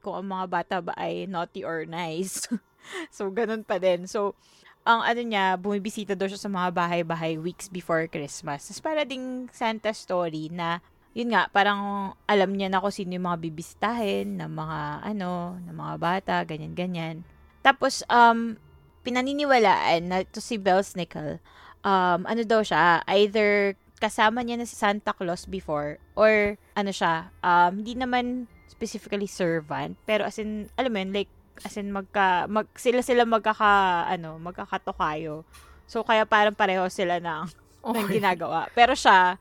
kung 0.00 0.16
ang 0.16 0.28
mga 0.32 0.46
bata 0.48 0.76
ba 0.80 0.96
ay 0.96 1.28
naughty 1.28 1.62
or 1.62 1.84
nice. 1.84 2.48
so, 3.14 3.28
ganun 3.28 3.62
pa 3.62 3.76
din. 3.76 4.08
So, 4.08 4.32
ang 4.80 5.04
ano 5.04 5.20
niya, 5.20 5.60
bumibisita 5.60 6.16
daw 6.16 6.24
siya 6.26 6.40
sa 6.40 6.48
mga 6.48 6.72
bahay-bahay 6.72 7.36
weeks 7.36 7.68
before 7.68 8.08
Christmas. 8.08 8.64
Tapos 8.64 8.80
para 8.80 9.04
ding 9.04 9.46
Santa 9.52 9.92
story 9.92 10.48
na, 10.48 10.80
yun 11.12 11.36
nga, 11.36 11.52
parang 11.52 12.12
alam 12.24 12.50
niya 12.56 12.72
na 12.72 12.80
kung 12.80 12.94
sino 12.94 13.12
yung 13.12 13.28
mga 13.28 13.42
bibisitahin, 13.44 14.40
ng 14.40 14.50
mga, 14.50 14.78
ano, 15.04 15.60
ng 15.60 15.76
mga 15.76 15.94
bata, 16.00 16.34
ganyan-ganyan. 16.48 17.20
Tapos, 17.60 18.00
um, 18.08 18.56
pinaniniwalaan 19.02 20.00
na 20.08 20.16
to 20.28 20.40
si 20.40 20.56
Bells 20.60 20.94
Nickel, 20.96 21.40
um, 21.82 22.24
ano 22.28 22.42
daw 22.44 22.60
siya, 22.60 23.00
either 23.08 23.74
kasama 24.00 24.40
niya 24.40 24.56
na 24.56 24.64
si 24.64 24.76
Santa 24.76 25.12
Claus 25.12 25.44
before 25.44 26.00
or 26.16 26.56
ano 26.72 26.88
siya, 26.88 27.28
um, 27.44 27.84
hindi 27.84 27.92
naman 27.96 28.48
specifically 28.68 29.28
servant, 29.28 29.96
pero 30.08 30.24
as 30.24 30.40
in, 30.40 30.72
alam 30.80 30.92
mo 30.92 30.98
yun, 31.04 31.12
like, 31.12 31.28
as 31.60 31.76
in 31.76 31.92
magka, 31.92 32.48
mag, 32.48 32.64
sila 32.80 33.04
sila 33.04 33.28
magkaka, 33.28 34.08
ano, 34.08 34.40
magkakatokayo. 34.40 35.44
So, 35.84 36.00
kaya 36.00 36.24
parang 36.24 36.56
pareho 36.56 36.88
sila 36.88 37.20
ng, 37.20 37.44
ng 37.84 38.06
Okay. 38.08 38.20
ginagawa. 38.20 38.68
Pero 38.72 38.96
siya, 38.96 39.36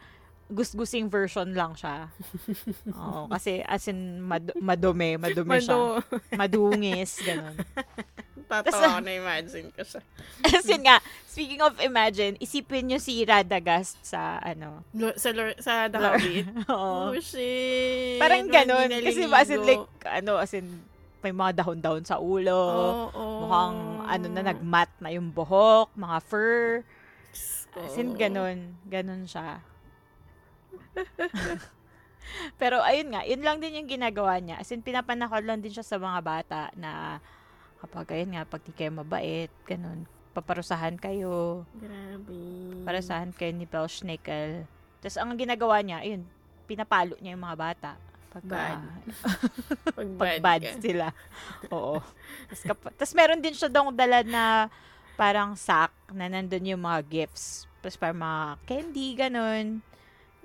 gusgusing 0.49 1.07
version 1.07 1.53
lang 1.55 1.77
siya. 1.77 2.09
Oo, 2.99 3.29
kasi 3.31 3.61
as 3.63 3.87
in, 3.87 4.19
mad, 4.19 4.51
madumi, 4.59 5.15
madumi 5.15 5.61
siya. 5.61 6.03
Madungis, 6.35 7.21
ganun. 7.23 7.55
Tatawa 8.45 8.97
ko 8.97 9.01
na 9.03 9.13
imagine 9.15 9.67
ko 9.73 9.81
siya. 9.81 10.01
In 10.75 10.81
nga, 10.85 10.97
speaking 11.25 11.59
of 11.59 11.75
imagine, 11.81 12.37
isipin 12.39 12.87
nyo 12.87 12.99
si 13.01 13.23
Radagast 13.25 13.99
sa, 14.05 14.39
ano, 14.39 14.85
Lo- 14.95 15.17
sa, 15.17 15.29
Lor- 15.33 15.59
sa 15.59 15.91
The 15.91 15.99
Hobbit. 15.99 16.45
Oo. 16.71 17.11
Oh, 17.11 17.17
shit. 17.17 18.21
Parang 18.21 18.47
ganun. 18.47 18.87
Kasi 19.03 19.25
ba, 19.27 19.43
as 19.43 19.51
in, 19.51 19.63
like, 19.65 19.87
ano, 20.05 20.39
as 20.39 20.53
in, 20.53 20.67
may 21.19 21.35
mga 21.35 21.63
dahon-dahon 21.63 22.05
sa 22.07 22.21
ulo. 22.21 22.59
Oo. 23.11 23.23
Mukhang, 23.43 23.77
ano 24.07 24.25
na, 24.31 24.41
nagmat 24.55 24.89
na 25.03 25.09
yung 25.11 25.33
buhok, 25.35 25.91
mga 25.97 26.17
fur. 26.23 26.87
Ko. 27.75 27.85
As 27.85 27.95
in, 27.99 28.15
ganun. 28.17 28.79
Ganun 28.87 29.27
siya. 29.27 29.61
Pero, 32.61 32.81
ayun 32.81 33.09
nga, 33.13 33.21
yun 33.25 33.41
lang 33.41 33.57
din 33.61 33.77
yung 33.81 33.89
ginagawa 33.89 34.37
niya. 34.41 34.57
As 34.61 34.69
in, 34.71 34.81
pinapanakot 34.85 35.43
lang 35.45 35.61
din 35.61 35.73
siya 35.73 35.85
sa 35.85 35.97
mga 35.97 36.19
bata 36.21 36.61
na 36.77 37.21
kapag, 37.79 38.11
ayun 38.13 38.35
nga, 38.35 38.43
pag 38.45 38.61
di 38.63 38.71
kayo 38.75 38.91
mabait, 38.91 39.51
ganun, 39.63 40.03
paparusahan 40.35 40.99
kayo. 40.99 41.63
Grabe. 41.75 42.39
Parusahan 42.83 43.31
kayo 43.33 43.51
ni 43.55 43.65
Belschnickel. 43.65 44.67
Tapos, 44.99 45.17
ang 45.17 45.35
ginagawa 45.39 45.79
niya, 45.79 46.03
ayun, 46.03 46.23
pinapalo 46.67 47.15
niya 47.17 47.33
yung 47.33 47.45
mga 47.47 47.59
bata. 47.59 47.91
Pag, 48.29 48.45
Bad. 48.45 48.81
Pag 49.97 50.07
pag 50.21 50.37
bad, 50.37 50.61
sila. 50.77 51.09
Oo. 51.73 51.97
Tapos, 52.45 52.61
kap- 52.61 52.93
tapos 52.93 53.13
meron 53.17 53.41
din 53.41 53.57
siya 53.57 53.73
dong 53.73 53.89
dala 53.89 54.21
na 54.21 54.69
parang 55.17 55.57
sack 55.57 55.89
na 56.13 56.29
nandun 56.29 56.69
yung 56.69 56.83
mga 56.85 57.01
gifts. 57.09 57.65
Tapos 57.81 57.97
parang 57.97 58.21
mga 58.21 58.43
candy, 58.69 59.07
ganun. 59.17 59.67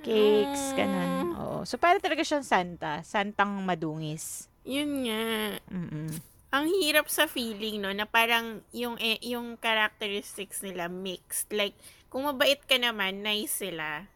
Cakes, 0.00 0.72
ganun. 0.72 1.10
Mm. 1.12 1.32
Oo. 1.40 1.58
So, 1.68 1.76
parang 1.76 2.00
talaga 2.00 2.24
siyang 2.24 2.44
Santa. 2.44 3.04
Santang 3.04 3.52
madungis. 3.64 4.48
Yun 4.64 5.04
nga. 5.04 5.24
Mm-mm. 5.68 6.33
Ang 6.54 6.70
hirap 6.78 7.10
sa 7.10 7.26
feeling, 7.26 7.82
no, 7.82 7.90
na 7.90 8.06
parang 8.06 8.62
yung, 8.70 8.94
eh, 9.02 9.18
yung 9.26 9.58
characteristics 9.58 10.62
nila 10.62 10.86
mixed. 10.86 11.50
Like, 11.50 11.74
kung 12.06 12.30
mabait 12.30 12.62
ka 12.62 12.78
naman, 12.78 13.26
nice 13.26 13.66
sila. 13.66 14.06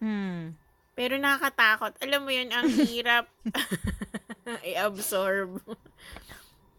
Hmm. 0.00 0.56
Pero 0.96 1.20
nakakatakot. 1.20 2.00
Alam 2.00 2.24
mo 2.24 2.32
yun, 2.32 2.48
ang 2.48 2.64
hirap 2.88 3.28
i-absorb. 4.72 5.60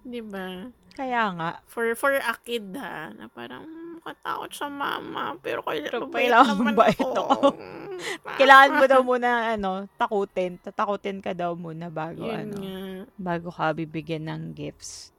'Di 0.04 0.22
ba? 0.22 0.68
Kaya 0.94 1.34
nga. 1.34 1.50
For 1.66 1.96
for 1.96 2.14
a 2.14 2.36
kid 2.40 2.70
ha, 2.76 3.10
na 3.10 3.26
parang 3.28 3.66
"Hmm, 3.66 3.98
katakot 4.00 4.52
sa 4.52 4.68
mama, 4.68 5.34
pero 5.40 5.64
kailangan 5.64 6.06
mabait 6.06 6.22
kailangan 6.22 6.54
naman 6.54 6.66
mabait 6.70 7.00
ako. 7.00 7.10
ako. 7.18 7.48
Kailangan 8.40 8.72
mo 8.74 8.86
daw 8.86 9.02
muna, 9.02 9.30
ano, 9.54 9.72
takutin. 9.96 10.60
Tatakutin 10.60 11.18
ka 11.18 11.32
daw 11.32 11.54
muna 11.54 11.88
bago, 11.88 12.26
Yun 12.26 12.36
ano, 12.46 12.58
nga. 12.58 12.78
bago 13.16 13.50
ka 13.50 13.72
bibigyan 13.72 14.28
ng 14.28 14.52
gifts. 14.52 15.10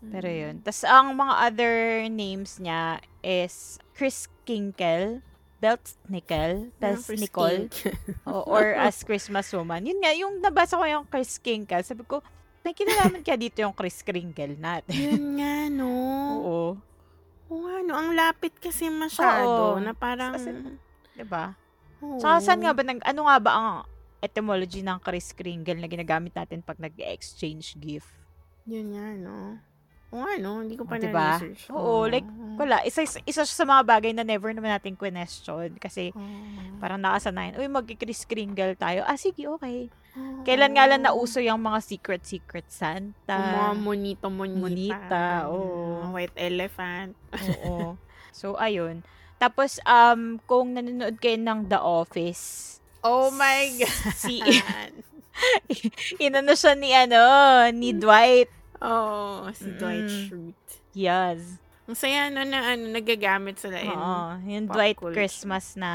Pero 0.00 0.24
Mm. 0.24 0.38
yun. 0.38 0.54
Tapos, 0.62 0.82
ang 0.82 1.10
mga 1.12 1.34
other 1.42 1.74
names 2.06 2.56
niya 2.56 3.02
is 3.18 3.76
Chris 3.92 4.30
Kinkel, 4.46 5.20
Belt 5.58 5.82
Nickel, 6.06 6.70
Belt 6.78 7.02
First 7.02 7.18
Nicole, 7.18 7.66
king. 7.66 7.90
o- 8.24 8.46
or 8.46 8.70
as 8.78 9.02
Christmas 9.02 9.50
Woman. 9.50 9.82
Yun 9.82 9.98
nga, 9.98 10.14
yung 10.14 10.38
nabasa 10.38 10.78
ko 10.78 10.86
yung 10.86 11.04
Chris 11.04 11.36
Kinkel, 11.36 11.82
sabi 11.82 12.06
ko, 12.06 12.22
may 12.60 12.72
kinalaman 12.72 13.22
kaya 13.22 13.38
dito 13.38 13.58
yung 13.60 13.74
Chris 13.74 14.02
Kringle 14.02 14.54
natin. 14.54 14.94
Yun 15.08 15.24
nga, 15.38 15.54
no. 15.70 15.90
Oo. 16.36 16.60
Oo 17.48 17.60
nga, 17.64 17.76
no. 17.80 17.92
Ang 17.94 18.12
lapit 18.12 18.54
kasi 18.56 18.88
masyado, 18.88 19.76
Oo. 19.76 19.80
na 19.80 19.92
parang... 19.92 20.36
Kasi- 20.36 20.78
Diba? 21.14 21.56
Oo. 21.98 22.18
Saka 22.18 22.38
saan 22.38 22.60
nga 22.60 22.70
ba, 22.70 22.82
nag, 22.82 23.00
ano 23.02 23.20
nga 23.26 23.36
ba 23.38 23.50
ang 23.50 23.68
etymology 24.18 24.82
ng 24.82 24.98
Chris 25.00 25.30
Kringle 25.30 25.78
na 25.78 25.86
ginagamit 25.86 26.34
natin 26.34 26.62
pag 26.62 26.78
nag-exchange 26.78 27.78
gift? 27.78 28.10
Yun 28.66 28.92
nga, 28.94 29.06
no. 29.16 29.56
Oo 30.08 30.24
nga, 30.24 30.40
no. 30.40 30.64
Hindi 30.64 30.74
ko 30.74 30.88
pa 30.88 30.96
O, 30.96 31.00
diba? 31.00 31.36
na-research. 31.36 31.62
Oo, 31.68 32.08
like, 32.08 32.24
Wala, 32.58 32.82
isa, 32.82 33.06
isa 33.06 33.46
siya 33.46 33.56
sa 33.62 33.62
mga 33.62 33.82
bagay 33.86 34.10
na 34.10 34.26
never 34.26 34.50
naman 34.50 34.74
natin 34.74 34.98
question 34.98 35.78
kasi 35.78 36.10
Oo. 36.10 36.80
parang 36.82 36.98
nakasanayan, 36.98 37.54
uy, 37.54 37.70
mag-Chris 37.70 38.26
Kringle 38.26 38.74
tayo. 38.74 39.06
Ah, 39.06 39.14
sige, 39.14 39.46
okay. 39.46 39.92
Kailan 40.42 40.74
nga 40.74 40.90
lang 40.90 41.06
nauso 41.06 41.38
yung 41.38 41.62
mga 41.62 41.78
secret, 41.78 42.26
secret 42.26 42.66
Santa. 42.66 43.38
mga 43.38 43.72
monito, 43.78 44.26
monita. 44.26 44.58
Monita, 44.58 45.22
oo. 45.46 46.02
Mga 46.02 46.10
White 46.10 46.38
elephant. 46.40 47.12
Oo. 47.30 47.94
So, 48.34 48.58
ayun. 48.58 49.06
Tapos, 49.38 49.78
um, 49.86 50.42
kung 50.42 50.74
nanonood 50.74 51.22
kayo 51.22 51.38
ng 51.38 51.70
The 51.70 51.78
Office, 51.78 52.74
Oh 52.98 53.30
my 53.30 53.70
God. 53.78 54.14
si, 54.18 54.42
inano 56.18 56.58
siya 56.58 56.74
ni, 56.74 56.90
ano, 56.90 57.22
ni 57.70 57.94
Dwight. 57.94 58.50
Oo, 58.78 59.44
oh, 59.44 59.50
si 59.50 59.68
Dwight 59.74 60.06
Mm. 60.06 60.14
Schrute. 60.26 60.72
Yes. 60.94 61.58
Ang 61.88 61.96
saya 61.96 62.28
no 62.28 62.44
na 62.44 62.76
ano, 62.76 62.84
nagagamit 62.92 63.56
sila 63.56 63.80
in 63.80 63.90
Oo. 63.90 64.36
Yung 64.44 64.66
Dwight 64.68 64.98
culture. 65.00 65.16
Christmas 65.16 65.72
na 65.74 65.90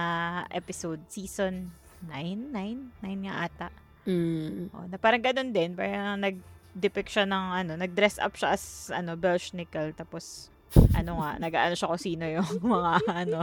episode, 0.49 0.99
season 1.07 1.69
9? 2.03 2.51
9? 2.51 2.99
9 3.05 3.25
nga 3.29 3.35
ata. 3.45 3.67
Mm. 4.03 4.73
Oh, 4.73 4.85
na 4.89 4.97
parang 4.97 5.23
ganun 5.23 5.55
din, 5.55 5.71
parang 5.71 6.19
nag-depict 6.19 7.07
siya 7.07 7.23
ng 7.23 7.45
ano, 7.55 7.71
nag-dress 7.77 8.19
up 8.19 8.35
siya 8.35 8.51
as 8.51 8.91
ano, 8.91 9.15
Belschnickel 9.15 9.95
tapos 9.95 10.51
ano 10.91 11.21
nga, 11.21 11.37
nag-ano 11.43 11.77
siya 11.77 11.87
kung 11.87 12.01
sino 12.01 12.25
yung 12.27 12.49
mga 12.75 12.91
ano. 13.07 13.39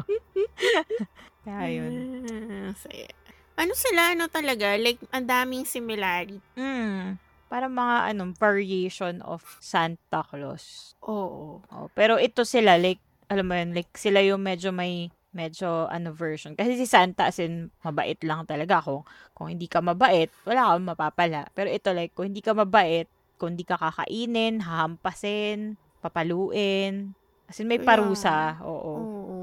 Kaya 1.46 1.64
yun. 1.72 1.92
Ah, 2.28 2.74
saya. 2.76 3.08
Ano 3.56 3.72
sila, 3.72 4.12
ano 4.12 4.28
talaga, 4.28 4.76
like, 4.76 5.00
ang 5.08 5.24
daming 5.24 5.64
similarity. 5.64 6.40
Mm. 6.56 7.16
Parang 7.50 7.74
mga 7.74 8.14
ano, 8.14 8.30
variation 8.38 9.18
of 9.26 9.42
Santa 9.58 10.22
Claus. 10.22 10.94
Oo. 11.02 11.58
Oh, 11.66 11.90
pero 11.98 12.14
ito 12.22 12.46
sila 12.46 12.78
like 12.78 13.02
alam 13.26 13.50
mo 13.50 13.58
yun, 13.58 13.74
like 13.74 13.90
sila 13.98 14.22
yung 14.22 14.46
medyo 14.46 14.70
may 14.70 15.10
medyo 15.34 15.90
ano 15.90 16.14
version. 16.14 16.54
Kasi 16.54 16.78
si 16.78 16.86
Santa 16.86 17.26
as 17.26 17.42
in 17.42 17.74
mabait 17.82 18.18
lang 18.22 18.46
talaga 18.46 18.78
kung 18.82 19.02
kung 19.34 19.50
hindi 19.50 19.66
ka 19.66 19.82
mabait, 19.82 20.30
wala 20.46 20.74
kang 20.74 20.86
mapapala. 20.86 21.50
Pero 21.50 21.66
ito 21.70 21.90
like 21.90 22.14
kung 22.14 22.30
hindi 22.30 22.42
ka 22.42 22.54
mabait, 22.54 23.10
kung 23.34 23.58
di 23.58 23.66
ka 23.66 23.74
kakainin, 23.74 24.62
hahampasin, 24.62 25.74
papaluin. 25.98 27.18
As 27.50 27.58
in, 27.58 27.66
may 27.66 27.82
parusa. 27.82 28.62
Oo. 28.62 28.94
Oo. 28.94 29.39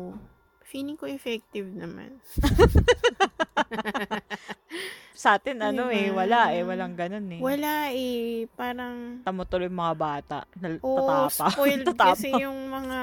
Feeling 0.67 0.93
ko 0.93 1.07
effective 1.07 1.65
naman. 1.65 2.19
Sa 5.17 5.33
atin, 5.33 5.57
ano 5.63 5.87
eh, 5.89 6.11
Diba? 6.11 6.21
wala 6.21 6.51
eh. 6.51 6.61
Walang 6.61 6.93
ganun 6.93 7.25
eh. 7.31 7.39
Wala 7.39 7.89
eh. 7.89 8.45
Parang, 8.51 9.23
Tamo 9.23 9.43
tuloy 9.43 9.65
mga 9.65 9.93
bata. 9.95 10.37
Nal- 10.59 10.77
Oo, 10.79 11.01
tatapa. 11.01 11.45
spoiled 11.55 11.83
Tatapa. 11.87 12.13
kasi 12.13 12.27
yung 12.35 12.67
mga 12.67 12.99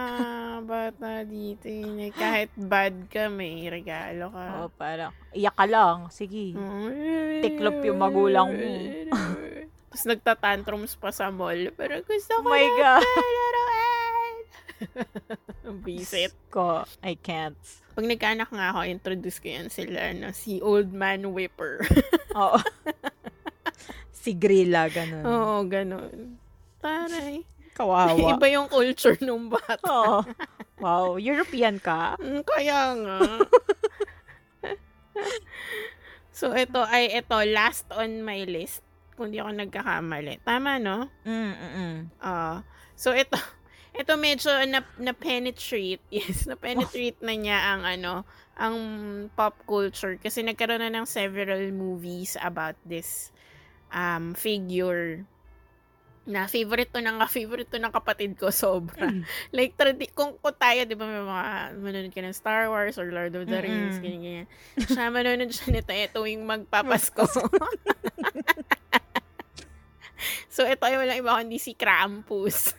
bata 0.62 1.10
dito. 1.26 1.66
eh. 1.66 2.08
Kahit 2.12 2.52
bad 2.54 3.08
ka, 3.08 3.26
may 3.26 3.66
regalo 3.66 4.30
ka. 4.30 4.44
Oo, 4.54 4.66
parang, 4.70 5.10
iyak 5.32 5.52
ka 5.52 5.64
lang. 5.66 6.06
Sige. 6.08 6.52
Tiklop 7.40 7.82
yung 7.82 7.98
magulang 7.98 8.48
mo. 8.52 8.68
Tapos 9.88 10.04
nagtatantrums 10.06 10.92
pa 10.94 11.10
sa 11.10 11.30
mall. 11.30 11.72
Pero 11.72 11.98
gusto 12.00 12.32
Oh 12.36 12.40
ko 12.40 12.46
my 12.46 12.60
na 12.60 12.76
God. 12.76 13.00
ito, 13.00 13.24
laruan. 13.24 13.92
Ang 15.66 15.78
bisit. 15.80 16.34
Ko, 16.50 16.84
I 17.00 17.14
can't. 17.18 17.58
Pag 17.94 18.06
nagkaanak 18.10 18.50
nga 18.50 18.74
ako, 18.74 18.80
introduce 18.90 19.38
ko 19.38 19.48
yan 19.50 19.68
sila, 19.70 20.10
no? 20.14 20.34
si 20.34 20.58
Old 20.58 20.90
Man 20.90 21.30
Whipper. 21.30 21.86
Oo. 22.38 22.58
si 24.10 24.34
Grilla, 24.34 24.90
ganun. 24.90 25.24
Oo, 25.24 25.56
ganun. 25.66 26.38
Taray. 26.82 27.46
Kawawa. 27.74 28.14
Iba 28.38 28.46
yung 28.50 28.70
culture 28.70 29.18
ng 29.18 29.50
bata. 29.50 29.86
Oo. 29.86 30.18
Wow, 30.82 31.16
European 31.22 31.78
ka? 31.78 32.18
Mm, 32.18 32.42
Kaya 32.42 32.80
nga. 32.98 33.18
so, 36.34 36.50
ito 36.54 36.82
ay, 36.82 37.14
ito, 37.14 37.36
last 37.54 37.86
on 37.94 38.26
my 38.26 38.42
list. 38.46 38.82
Kung 39.14 39.30
di 39.30 39.38
ako 39.38 39.54
nagkakamali. 39.54 40.42
Tama, 40.42 40.82
no? 40.82 41.06
Mm, 41.22 41.54
mm, 41.54 41.72
mm. 41.78 41.98
Ah, 42.18 42.66
so, 42.98 43.14
ito, 43.14 43.38
ito 43.94 44.12
medyo 44.18 44.50
na, 44.66 44.82
na-penetrate. 44.98 46.02
Yes, 46.14 46.50
na-penetrate 46.50 47.22
na 47.22 47.34
niya 47.38 47.58
ang, 47.74 47.82
ano, 47.86 48.12
ang 48.58 48.76
pop 49.38 49.54
culture. 49.64 50.18
Kasi 50.18 50.42
nagkaroon 50.42 50.82
na 50.82 50.90
ng 50.90 51.06
several 51.06 51.70
movies 51.70 52.34
about 52.42 52.74
this 52.82 53.30
um, 53.94 54.34
figure 54.34 55.22
na 56.24 56.48
favorite 56.48 56.88
to 56.88 57.04
ng 57.04 57.20
favorite 57.36 57.68
to 57.68 57.76
ng 57.76 57.92
kapatid 57.92 58.32
ko 58.40 58.48
sobra. 58.48 59.12
like 59.56 59.76
tradi- 59.76 60.12
kung, 60.16 60.40
kung 60.40 60.56
tayo 60.56 60.88
'di 60.88 60.96
ba 60.96 61.04
may 61.04 61.20
mga 61.20 61.44
manonood 61.84 62.14
ka 62.16 62.24
ng 62.24 62.32
Star 62.32 62.72
Wars 62.72 62.96
or 62.96 63.12
Lord 63.12 63.36
of 63.36 63.44
the 63.44 63.60
Rings 63.60 64.00
Mm-mm. 64.00 64.04
ganyan 64.04 64.20
ganyan. 64.24 64.46
Siya 64.88 65.12
manonood 65.12 65.52
siya 65.52 65.68
nito 65.68 65.92
eh 65.92 66.08
tuwing 66.08 66.48
magpapasko. 66.48 67.28
so 70.48 70.64
ito 70.64 70.82
ay 70.88 70.96
walang 70.96 71.20
iba 71.20 71.36
kundi 71.36 71.60
si 71.60 71.76
Krampus. 71.76 72.72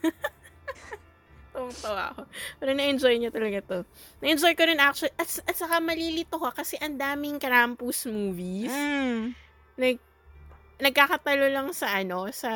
Tungtawa 1.56 2.12
ako. 2.12 2.22
Pero 2.60 2.72
na-enjoy 2.76 3.16
niya 3.16 3.32
talaga 3.32 3.60
to. 3.64 3.78
Na-enjoy 4.20 4.54
ko 4.60 4.64
rin 4.68 4.80
actually. 4.84 5.16
At, 5.16 5.32
at 5.48 5.56
saka 5.56 5.80
malilito 5.80 6.36
ko 6.36 6.52
kasi 6.52 6.76
ang 6.84 7.00
daming 7.00 7.40
Krampus 7.40 8.12
movies. 8.12 8.76
Mm. 8.76 9.32
Like, 9.80 10.04
nagkakatalo 10.84 11.48
lang 11.48 11.72
sa 11.72 11.96
ano, 11.96 12.28
sa 12.36 12.52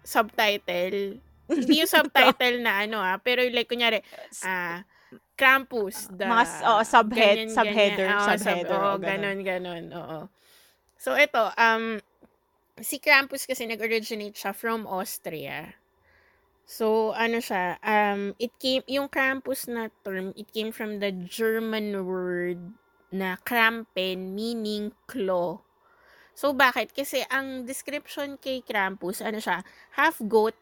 subtitle. 0.00 1.20
Hindi 1.52 1.72
yung 1.84 1.92
subtitle 2.00 2.64
na 2.64 2.88
ano 2.88 3.04
ah, 3.04 3.20
pero 3.20 3.44
like 3.44 3.68
kunyari, 3.68 4.00
ah, 4.48 4.80
Krampus, 5.36 6.08
the... 6.12 6.24
Mga 6.24 6.44
oo, 6.64 6.80
subhead- 6.86 7.38
ganyan, 7.44 7.50
subheader, 7.52 8.08
ganyan. 8.08 8.16
Oo, 8.16 8.28
subheader, 8.38 8.78
Sub, 8.78 8.84
oo, 8.88 8.96
ganon, 9.00 9.38
ganon, 9.42 9.84
oo. 9.92 10.18
So, 11.02 11.18
ito, 11.18 11.50
um, 11.58 11.98
si 12.78 13.02
Krampus 13.02 13.44
kasi 13.44 13.66
nag-originate 13.66 14.38
siya 14.38 14.54
from 14.54 14.86
Austria. 14.86 15.81
So, 16.72 17.12
ano 17.12 17.36
siya, 17.36 17.76
um, 17.84 18.32
it 18.40 18.56
came, 18.56 18.80
yung 18.88 19.12
Krampus 19.12 19.68
na 19.68 19.92
term, 20.00 20.32
it 20.32 20.48
came 20.56 20.72
from 20.72 21.04
the 21.04 21.12
German 21.12 21.92
word 22.08 22.72
na 23.12 23.36
Krampen, 23.44 24.32
meaning 24.32 24.96
claw. 25.04 25.60
So, 26.32 26.56
bakit? 26.56 26.96
Kasi 26.96 27.28
ang 27.28 27.68
description 27.68 28.40
kay 28.40 28.64
Krampus, 28.64 29.20
ano 29.20 29.36
siya, 29.36 29.60
half 30.00 30.16
goat, 30.24 30.56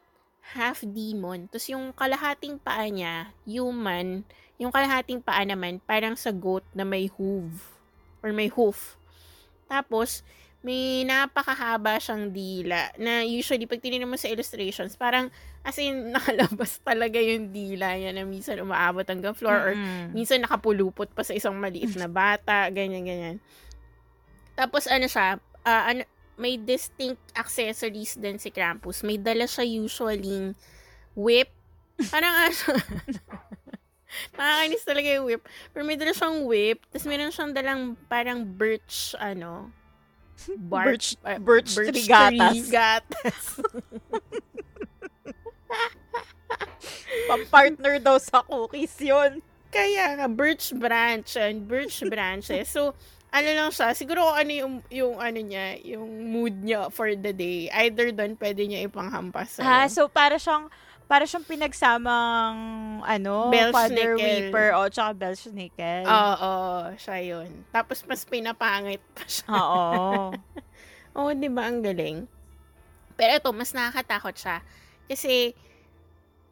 half 0.58 0.82
demon. 0.82 1.46
Tapos 1.46 1.70
yung 1.70 1.94
kalahating 1.94 2.58
paa 2.58 2.90
niya, 2.90 3.30
human, 3.46 4.26
yung 4.58 4.74
kalahating 4.74 5.22
paa 5.22 5.46
naman, 5.46 5.78
parang 5.86 6.18
sa 6.18 6.34
goat 6.34 6.66
na 6.74 6.82
may 6.82 7.06
hoof. 7.06 7.78
Or 8.18 8.34
may 8.34 8.50
hoof. 8.50 8.98
Tapos, 9.70 10.26
may 10.60 11.08
napakahaba 11.08 11.96
siyang 11.96 12.36
dila 12.36 12.92
na 13.00 13.24
usually 13.24 13.64
pag 13.64 13.80
tinignan 13.80 14.12
mo 14.12 14.20
sa 14.20 14.28
illustrations, 14.28 14.92
parang 14.92 15.32
as 15.64 15.76
in 15.80 16.08
nakalabas 16.16 16.80
talaga 16.84 17.16
yung 17.16 17.48
dila 17.48 17.96
niya 17.96 18.12
na 18.12 18.28
minsan 18.28 18.60
umaabot 18.60 19.04
hanggang 19.08 19.32
floor 19.32 19.72
or 19.72 19.72
Mm-mm. 19.72 20.12
minsan 20.12 20.44
nakapulupot 20.44 21.08
pa 21.16 21.24
sa 21.24 21.32
isang 21.32 21.56
maliit 21.56 21.96
na 21.96 22.12
bata, 22.12 22.68
ganyan, 22.68 23.08
ganyan. 23.08 23.36
Tapos 24.52 24.84
ano 24.84 25.08
siya, 25.08 25.40
ah, 25.64 25.84
ano, 25.88 26.04
may 26.36 26.56
distinct 26.56 27.20
accessories 27.36 28.16
din 28.16 28.36
si 28.40 28.48
Krampus. 28.48 29.04
May 29.04 29.20
dala 29.20 29.44
siya 29.44 29.64
usually 29.64 30.56
whip. 31.12 31.52
Parang 32.08 32.32
ano, 32.48 32.56
nakakainis 34.36 34.84
talaga 34.84 35.08
yung 35.20 35.24
whip. 35.28 35.44
Pero 35.72 35.84
may 35.84 35.96
dala 36.00 36.12
siyang 36.12 36.44
whip, 36.48 36.84
tapos 36.88 37.06
meron 37.08 37.32
siyang 37.32 37.52
dalang 37.52 37.80
parang 38.08 38.44
birch, 38.44 39.12
ano, 39.20 39.68
bark, 40.56 40.86
Birch, 40.86 41.08
ah, 41.24 41.38
birch, 41.38 41.70
tree 41.74 42.06
gatas. 42.06 42.70
gatas. 42.70 43.44
Pang-partner 47.28 47.98
daw 48.02 48.16
sa 48.18 48.42
cookies 48.42 48.96
yun. 49.00 49.42
Kaya 49.70 50.18
nga, 50.18 50.26
birch 50.26 50.74
branch 50.74 51.38
and 51.38 51.66
birch 51.70 52.02
branches. 52.10 52.66
So, 52.66 52.94
ano 53.30 53.48
lang 53.54 53.70
siya, 53.70 53.94
siguro 53.94 54.26
ano 54.26 54.50
yung, 54.50 54.74
yung 54.90 55.14
ano 55.22 55.38
niya, 55.38 55.78
yung 55.86 56.34
mood 56.34 56.58
niya 56.58 56.90
for 56.90 57.14
the 57.14 57.30
day. 57.30 57.70
Either 57.70 58.10
doon, 58.10 58.34
pwede 58.34 58.66
niya 58.66 58.90
ipanghampas. 58.90 59.62
Ha, 59.62 59.86
sa'yo. 59.86 59.94
so 59.94 60.02
para 60.10 60.34
siyang 60.34 60.66
para 61.10 61.26
siyang 61.26 61.42
pinagsamang 61.42 62.54
ano, 63.02 63.50
Belschnickel. 63.50 63.74
Father 63.74 64.10
Weeper 64.14 64.68
o 64.78 64.86
tsaka 64.86 65.10
Belschnickel. 65.18 66.06
Oo, 66.06 66.54
siya 66.94 67.18
yun. 67.18 67.50
Tapos, 67.74 68.06
mas 68.06 68.22
pinapangit 68.22 69.02
pa 69.10 69.26
siya. 69.26 69.50
Oo. 69.50 69.90
Oo, 71.18 71.34
di 71.34 71.50
ba? 71.50 71.66
Ang 71.66 71.82
galing. 71.82 72.30
Pero 73.18 73.42
ito, 73.42 73.50
mas 73.50 73.74
nakakatakot 73.74 74.38
siya. 74.38 74.62
Kasi, 75.10 75.50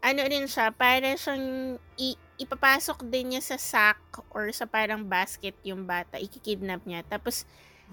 ano 0.03 0.27
din 0.27 0.51
siya, 0.51 0.75
para 0.75 1.15
siyang 1.15 1.79
i- 1.95 2.19
ipapasok 2.43 3.07
din 3.07 3.39
niya 3.39 3.43
sa 3.55 3.63
sack 3.63 4.03
or 4.35 4.51
sa 4.51 4.67
parang 4.67 5.07
basket 5.07 5.55
yung 5.63 5.87
bata, 5.87 6.19
ikikidnap 6.19 6.83
niya. 6.83 7.07
Tapos, 7.07 7.47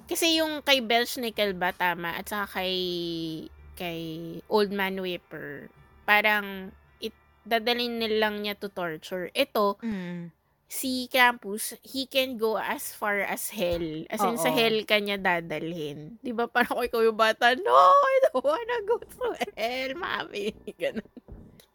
kasi 0.09 0.41
yung 0.41 0.65
kay 0.65 0.81
Belschnickel 0.81 1.53
ba, 1.53 1.69
tama, 1.77 2.17
at 2.17 2.25
saka 2.25 2.57
kay, 2.57 2.73
kay 3.77 4.01
Old 4.49 4.73
Man 4.73 4.97
Whipper, 4.97 5.69
parang, 6.05 6.71
it, 6.97 7.11
dadalhin 7.43 7.99
nilang 7.99 8.41
niya 8.41 8.55
to 8.55 8.69
torture. 8.69 9.27
Ito, 9.33 9.81
Mm. 9.81 10.29
si 10.65 11.05
Krampus, 11.09 11.77
he 11.85 12.05
can 12.05 12.37
go 12.37 12.57
as 12.57 12.89
far 12.91 13.21
as 13.21 13.53
hell. 13.53 14.05
As 14.09 14.21
in, 14.21 14.35
sa 14.35 14.49
Oo. 14.49 14.57
hell 14.57 14.77
ka 14.83 14.97
niya 14.97 15.17
dadalhin. 15.17 16.17
Di 16.19 16.33
ba? 16.33 16.49
Parang 16.49 16.77
kung 16.77 16.85
ikaw 16.85 17.01
yung 17.05 17.17
bata, 17.17 17.53
no, 17.53 17.73
I 17.75 18.15
don't 18.27 18.41
wanna 18.41 18.79
go 18.83 18.97
to 18.97 19.25
hell, 19.53 19.91
mami. 19.93 20.53
Ganun. 20.81 21.05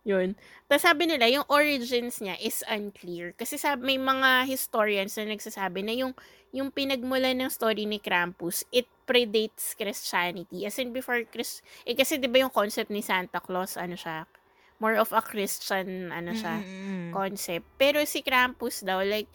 Yun. 0.00 0.32
Tapos 0.64 0.82
sabi 0.82 1.04
nila, 1.06 1.28
yung 1.28 1.44
origins 1.46 2.24
niya 2.24 2.34
is 2.40 2.64
unclear. 2.66 3.36
Kasi 3.36 3.60
sabi, 3.60 3.94
may 3.94 4.00
mga 4.00 4.48
historians 4.48 5.12
na 5.20 5.28
nagsasabi 5.28 5.84
na 5.84 5.92
yung, 5.92 6.12
yung 6.50 6.72
pinagmulan 6.72 7.36
ng 7.36 7.52
story 7.52 7.84
ni 7.84 8.00
Krampus, 8.00 8.64
it 8.72 8.88
predates 9.10 9.74
Christianity. 9.74 10.62
As 10.62 10.78
in, 10.78 10.94
before 10.94 11.18
Chris... 11.26 11.66
Eh, 11.82 11.98
kasi 11.98 12.22
di 12.22 12.30
ba 12.30 12.46
yung 12.46 12.54
concept 12.54 12.94
ni 12.94 13.02
Santa 13.02 13.42
Claus, 13.42 13.74
ano 13.74 13.98
siya, 13.98 14.30
more 14.78 14.94
of 14.94 15.10
a 15.10 15.18
Christian, 15.18 16.14
ano 16.14 16.30
siya, 16.30 16.62
Mm-mm. 16.62 17.10
concept. 17.10 17.66
Pero 17.74 17.98
si 18.06 18.22
Krampus 18.22 18.86
daw, 18.86 19.02
like, 19.02 19.26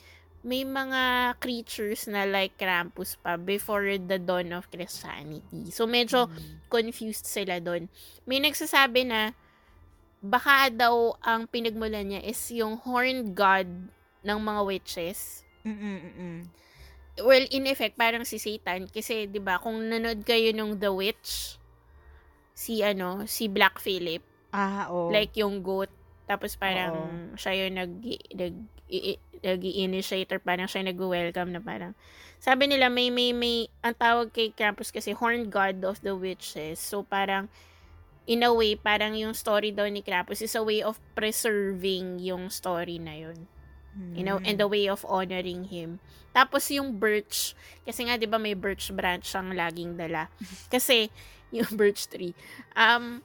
may 0.46 0.64
mga 0.64 1.36
creatures 1.42 2.06
na 2.06 2.24
like 2.24 2.54
Krampus 2.56 3.18
pa 3.18 3.36
before 3.36 3.98
the 3.98 4.22
dawn 4.22 4.54
of 4.54 4.70
Christianity. 4.72 5.74
So, 5.74 5.90
medyo 5.90 6.30
confused 6.72 7.26
sila 7.26 7.58
doon. 7.58 7.90
May 8.30 8.40
nagsasabi 8.40 9.10
na, 9.10 9.34
baka 10.22 10.70
daw 10.70 11.18
ang 11.22 11.50
pinagmulan 11.50 12.10
niya 12.10 12.22
is 12.24 12.40
yung 12.54 12.78
horned 12.78 13.34
god 13.34 13.68
ng 14.22 14.40
mga 14.40 14.62
witches. 14.66 15.42
Mm-mm-mm. 15.66 16.46
Well, 17.16 17.48
in 17.48 17.64
effect, 17.68 17.96
parang 17.96 18.28
si 18.28 18.36
Satan. 18.36 18.92
Kasi, 18.92 19.32
di 19.32 19.40
ba, 19.40 19.56
kung 19.60 19.88
nanood 19.88 20.28
kayo 20.28 20.52
nung 20.52 20.76
The 20.76 20.92
Witch, 20.92 21.56
si 22.52 22.84
ano, 22.84 23.24
si 23.28 23.48
Black 23.48 23.80
Phillip, 23.80 24.24
Ah, 24.56 24.88
oo. 24.88 25.12
like 25.12 25.36
yung 25.36 25.60
goat 25.60 25.92
tapos 26.26 26.56
parang 26.58 26.96
Oo. 26.96 27.38
siya 27.38 27.68
yung 27.68 27.76
nag 27.76 27.92
nag 28.34 28.56
nag-initiate 29.46 30.32
or 30.34 30.40
parang 30.42 30.66
siya 30.66 30.88
nag-welcome 30.88 31.54
na 31.54 31.62
parang 31.62 31.94
sabi 32.42 32.66
nila 32.66 32.90
may 32.90 33.14
may 33.14 33.30
may 33.30 33.70
ang 33.86 33.94
tawag 33.94 34.34
kay 34.34 34.50
Krampus 34.50 34.90
kasi 34.90 35.14
horned 35.14 35.54
god 35.54 35.84
of 35.86 36.02
the 36.02 36.18
witches 36.18 36.82
so 36.82 37.06
parang 37.06 37.52
in 38.26 38.42
a 38.42 38.50
way, 38.50 38.74
parang 38.74 39.14
yung 39.14 39.38
story 39.38 39.70
daw 39.70 39.86
ni 39.86 40.02
Krampus 40.02 40.42
is 40.42 40.58
a 40.58 40.66
way 40.66 40.82
of 40.82 40.98
preserving 41.14 42.18
yung 42.18 42.50
story 42.50 42.98
na 42.98 43.14
yun. 43.14 43.46
You 43.96 44.24
know, 44.28 44.44
and 44.44 44.60
the 44.60 44.68
way 44.68 44.92
of 44.92 45.08
honoring 45.08 45.72
him. 45.72 46.04
Tapos 46.36 46.68
yung 46.68 47.00
birch, 47.00 47.56
kasi 47.88 48.04
nga 48.04 48.20
'di 48.20 48.28
ba 48.28 48.36
may 48.36 48.52
birch 48.52 48.92
branch 48.92 49.32
ang 49.40 49.56
laging 49.56 49.96
dala. 49.96 50.28
Kasi 50.74 51.08
yung 51.56 51.72
birch 51.80 52.12
tree. 52.12 52.36
Um 52.76 53.24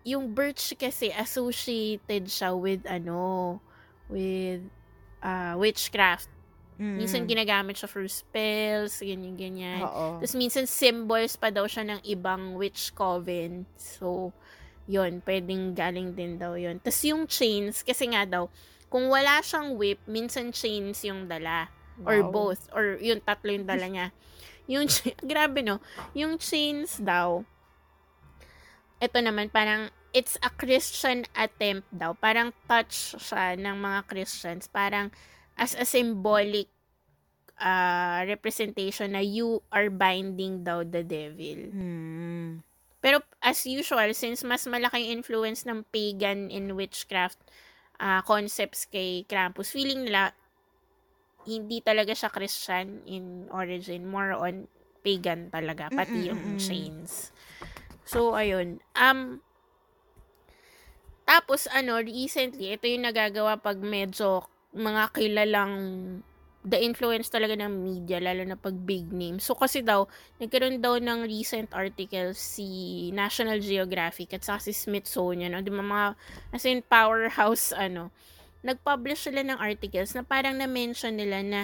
yung 0.00 0.32
birch 0.32 0.72
kasi 0.80 1.12
associated 1.12 2.24
siya 2.24 2.56
with 2.56 2.88
ano, 2.88 3.60
with 4.08 4.64
uh, 5.20 5.54
witchcraft. 5.60 6.28
Mm. 6.80 6.96
Minsan 6.96 7.28
ginagamit 7.28 7.76
siya 7.76 7.92
for 7.92 8.08
spells, 8.08 9.04
ganyan 9.04 9.36
ganyan. 9.36 9.84
Oo. 9.84 10.24
Tapos 10.24 10.32
minsan 10.32 10.64
symbols 10.64 11.36
pa 11.36 11.52
daw 11.52 11.68
siya 11.68 11.84
ng 11.84 12.00
ibang 12.08 12.56
witch 12.56 12.96
coven. 12.96 13.68
So, 13.76 14.32
yun, 14.88 15.20
pwedeng 15.28 15.76
galing 15.76 16.16
din 16.16 16.40
daw 16.40 16.56
yun. 16.56 16.80
Tapos 16.80 17.04
yung 17.04 17.28
chains, 17.28 17.84
kasi 17.84 18.08
nga 18.08 18.24
daw, 18.24 18.48
kung 18.90 19.06
wala 19.06 19.38
siyang 19.40 19.78
whip, 19.78 20.02
minsan 20.10 20.50
chains 20.50 21.06
yung 21.06 21.30
dala. 21.30 21.70
Or 22.02 22.20
Wow. 22.26 22.34
both. 22.34 22.66
Or 22.74 22.98
yung 22.98 23.22
tatlo 23.22 23.54
yung 23.54 23.64
dala 23.70 23.86
niya. 23.86 24.06
Yung, 24.66 24.90
grabe 25.30 25.62
no, 25.62 25.78
yung 26.12 26.36
chains 26.42 26.98
daw, 26.98 27.46
ito 29.00 29.18
naman, 29.22 29.48
parang, 29.48 29.88
it's 30.10 30.34
a 30.42 30.50
Christian 30.50 31.24
attempt 31.38 31.86
daw. 31.94 32.18
Parang 32.18 32.50
touch 32.66 33.14
siya 33.16 33.54
ng 33.54 33.78
mga 33.78 34.00
Christians. 34.10 34.66
Parang, 34.66 35.14
as 35.54 35.78
a 35.78 35.86
symbolic 35.86 36.66
uh, 37.60 38.24
representation 38.26 39.12
na 39.14 39.22
you 39.22 39.62
are 39.70 39.92
binding 39.92 40.64
daw 40.64 40.82
the 40.82 41.04
devil. 41.04 41.70
Hmm. 41.70 42.64
Pero 43.00 43.24
as 43.40 43.64
usual, 43.64 44.12
since 44.12 44.44
mas 44.44 44.68
malaking 44.68 45.08
influence 45.08 45.64
ng 45.64 45.88
pagan 45.88 46.52
in 46.52 46.76
witchcraft 46.76 47.40
uh, 48.00 48.24
concepts 48.24 48.88
kay 48.88 49.28
Krampus, 49.28 49.70
feeling 49.70 50.08
nila 50.08 50.32
hindi 51.44 51.84
talaga 51.84 52.16
siya 52.16 52.32
Christian 52.32 53.04
in 53.04 53.46
origin, 53.52 54.08
more 54.08 54.32
on 54.34 54.66
pagan 55.00 55.52
talaga, 55.52 55.88
pati 55.92 56.28
yung 56.32 56.56
chains. 56.60 57.32
So, 58.04 58.36
ayun. 58.36 58.82
Um, 58.92 59.40
tapos, 61.24 61.70
ano, 61.70 62.02
recently, 62.02 62.74
ito 62.74 62.84
yung 62.84 63.06
nagagawa 63.06 63.56
pag 63.56 63.78
medyo 63.80 64.44
mga 64.74 65.14
kilalang 65.14 65.74
the 66.60 66.76
influence 66.76 67.32
talaga 67.32 67.56
ng 67.56 67.72
media, 67.72 68.20
lalo 68.20 68.44
na 68.44 68.56
pag 68.56 68.76
big 68.84 69.08
name. 69.08 69.40
So, 69.40 69.56
kasi 69.56 69.80
daw, 69.80 70.04
nagkaroon 70.36 70.76
daw 70.84 71.00
ng 71.00 71.24
recent 71.24 71.72
article 71.72 72.36
si 72.36 73.08
National 73.16 73.64
Geographic 73.64 74.36
at 74.36 74.44
saka 74.44 74.68
si 74.68 74.72
Smithsonian, 74.76 75.56
no? 75.56 75.64
di 75.64 75.72
ba 75.72 75.80
mga, 75.80 76.08
as 76.52 76.68
in, 76.68 76.84
powerhouse, 76.84 77.72
ano, 77.72 78.12
nag-publish 78.60 79.32
sila 79.32 79.40
ng 79.40 79.56
articles 79.56 80.12
na 80.12 80.20
parang 80.20 80.60
na-mention 80.60 81.16
nila 81.16 81.40
na 81.40 81.60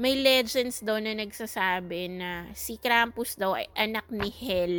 may 0.00 0.16
legends 0.16 0.80
daw 0.80 0.96
na 0.96 1.12
nagsasabi 1.12 2.08
na 2.16 2.48
si 2.56 2.80
Krampus 2.80 3.36
daw 3.36 3.56
ay 3.56 3.68
anak 3.76 4.08
ni 4.08 4.28
Hel, 4.28 4.76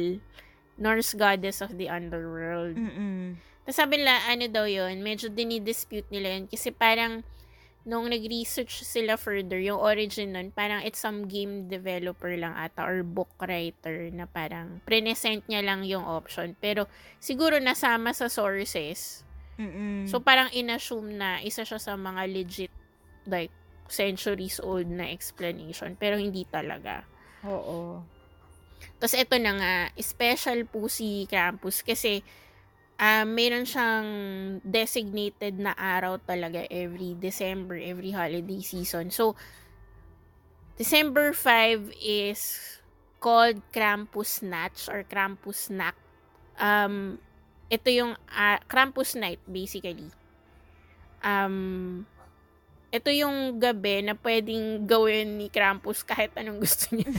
Norse 0.77 1.17
goddess 1.17 1.61
of 1.61 1.77
the 1.77 1.89
underworld. 1.89 2.77
Mm-mm. 2.77 3.37
Tapos 3.65 3.77
sabi 3.77 4.01
nila, 4.01 4.17
ano 4.29 4.45
daw 4.49 4.65
yun, 4.69 5.01
medyo 5.01 5.29
dinidispute 5.29 6.05
nila 6.09 6.37
yun 6.37 6.45
kasi 6.45 6.69
parang 6.69 7.25
nung 7.87 8.11
nag-research 8.11 8.83
sila 8.83 9.15
further, 9.15 9.63
yung 9.63 9.79
origin 9.79 10.35
nun, 10.35 10.51
parang 10.51 10.83
it's 10.83 10.99
some 10.99 11.23
game 11.31 11.71
developer 11.71 12.35
lang 12.35 12.51
ata 12.51 12.83
or 12.83 12.99
book 12.99 13.31
writer 13.39 14.11
na 14.11 14.27
parang 14.27 14.83
present 14.83 15.47
niya 15.47 15.63
lang 15.63 15.87
yung 15.87 16.03
option. 16.03 16.51
Pero 16.59 16.91
siguro 17.23 17.55
nasama 17.63 18.11
sa 18.11 18.27
sources. 18.27 19.23
Mm-mm. 19.55 20.03
So 20.05 20.19
parang 20.19 20.51
inassume 20.51 21.15
na 21.15 21.39
isa 21.39 21.63
siya 21.63 21.79
sa 21.79 21.95
mga 21.95 22.27
legit 22.27 22.73
like 23.23 23.55
centuries 23.87 24.59
old 24.59 24.91
na 24.91 25.07
explanation. 25.07 25.95
Pero 25.95 26.19
hindi 26.19 26.43
talaga. 26.43 27.07
Oo. 27.47 28.03
Tapos 28.99 29.15
ito 29.15 29.35
na 29.39 29.51
nga, 29.55 29.73
special 29.95 30.67
po 30.67 30.91
si 30.91 31.23
Krampus 31.31 31.87
kasi 31.87 32.19
ah 32.97 33.25
meron 33.29 33.65
siyang 33.65 34.09
designated 34.65 35.61
na 35.61 35.77
araw 35.77 36.17
talaga 36.17 36.65
every 36.73 37.13
December, 37.13 37.77
every 37.77 38.09
holiday 38.09 38.61
season. 38.65 39.13
So, 39.13 39.37
December 40.77 41.33
5 41.33 41.93
is 42.01 42.77
called 43.21 43.61
Krampus 43.73 44.41
Natch 44.41 44.89
or 44.89 45.05
Krampus 45.05 45.69
Snack. 45.69 45.97
Um, 46.57 47.21
ito 47.69 47.89
yung 47.93 48.17
ah, 48.33 48.57
Krampus 48.65 49.13
Night 49.13 49.41
basically. 49.45 50.09
Um, 51.21 52.05
ito 52.87 53.09
yung 53.11 53.59
gabi 53.59 53.99
na 53.99 54.15
pwedeng 54.23 54.87
gawin 54.87 55.35
ni 55.35 55.51
Krampus 55.51 56.07
kahit 56.07 56.31
anong 56.39 56.63
gusto 56.63 56.95
niya. 56.95 57.11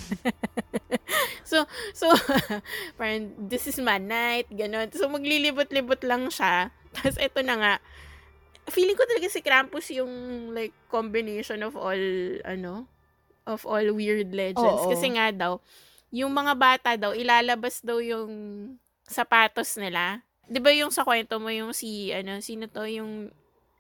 so, 1.51 1.69
so, 1.93 2.09
parang, 2.99 3.37
this 3.37 3.69
is 3.69 3.77
my 3.77 4.01
night, 4.01 4.49
ganon. 4.49 4.89
So, 4.97 5.13
maglilibot-libot 5.13 6.01
lang 6.09 6.33
siya. 6.33 6.73
Tapos, 6.97 7.21
ito 7.21 7.41
na 7.45 7.55
nga, 7.61 7.73
feeling 8.73 8.97
ko 8.97 9.05
talaga 9.05 9.29
si 9.29 9.45
Krampus 9.45 9.93
yung, 9.93 10.13
like, 10.57 10.73
combination 10.89 11.61
of 11.61 11.77
all, 11.77 12.05
ano, 12.49 12.89
of 13.45 13.69
all 13.69 13.85
weird 13.93 14.33
legends. 14.33 14.83
Oo. 14.85 14.89
Kasi 14.89 15.13
nga 15.13 15.29
daw, 15.33 15.61
yung 16.09 16.33
mga 16.33 16.53
bata 16.57 16.91
daw, 16.97 17.13
ilalabas 17.13 17.85
daw 17.85 18.01
yung 18.01 18.33
sapatos 19.05 19.77
nila. 19.77 20.25
Di 20.49 20.65
ba 20.65 20.73
yung 20.73 20.89
sa 20.89 21.05
kwento 21.05 21.37
mo, 21.37 21.53
yung 21.53 21.77
si, 21.77 22.09
ano, 22.09 22.41
sino 22.41 22.73
to, 22.73 22.89
yung, 22.89 23.29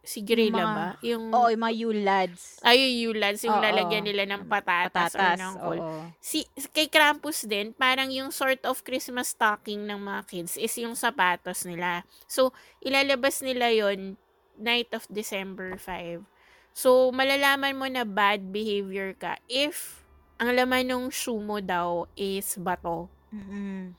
si 0.09 0.24
Grilla 0.24 0.64
mga- 0.64 0.72
ba? 0.72 0.89
Yung, 1.05 1.24
Oo, 1.28 1.47
yung 1.47 1.60
mga 1.60 1.74
Yule 1.76 2.02
lads. 2.02 2.43
ay, 2.64 2.80
yung 2.80 3.12
Yulans, 3.12 3.44
yung 3.44 3.55
Oo. 3.55 3.62
lalagyan 3.62 4.02
nila 4.02 4.24
ng 4.24 4.48
patatas, 4.48 5.12
or 5.12 5.20
Patatas. 5.20 5.39
ng 5.39 5.55
kol 5.60 5.78
Oo. 5.78 6.01
si 6.18 6.39
kay 6.72 6.89
Krampus 6.89 7.44
din, 7.44 7.70
parang 7.70 8.09
yung 8.09 8.32
sort 8.32 8.64
of 8.64 8.80
Christmas 8.80 9.30
stocking 9.30 9.85
ng 9.85 10.01
mga 10.01 10.20
kids 10.24 10.56
is 10.56 10.72
yung 10.74 10.97
sapatos 10.97 11.62
nila. 11.62 12.02
So, 12.24 12.51
ilalabas 12.80 13.44
nila 13.44 13.68
yon 13.68 14.16
night 14.56 14.89
of 14.90 15.05
December 15.06 15.76
5. 15.76 16.24
So, 16.72 17.10
malalaman 17.10 17.74
mo 17.74 17.86
na 17.86 18.02
bad 18.02 18.48
behavior 18.48 19.12
ka 19.12 19.36
if 19.44 20.01
ang 20.36 20.51
laman 20.51 20.86
ng 20.86 21.05
shoe 21.10 21.36
mo 21.36 21.59
daw 21.59 22.06
is 22.14 22.55
bato. 22.56 23.10
Mm-mm. 23.28 23.93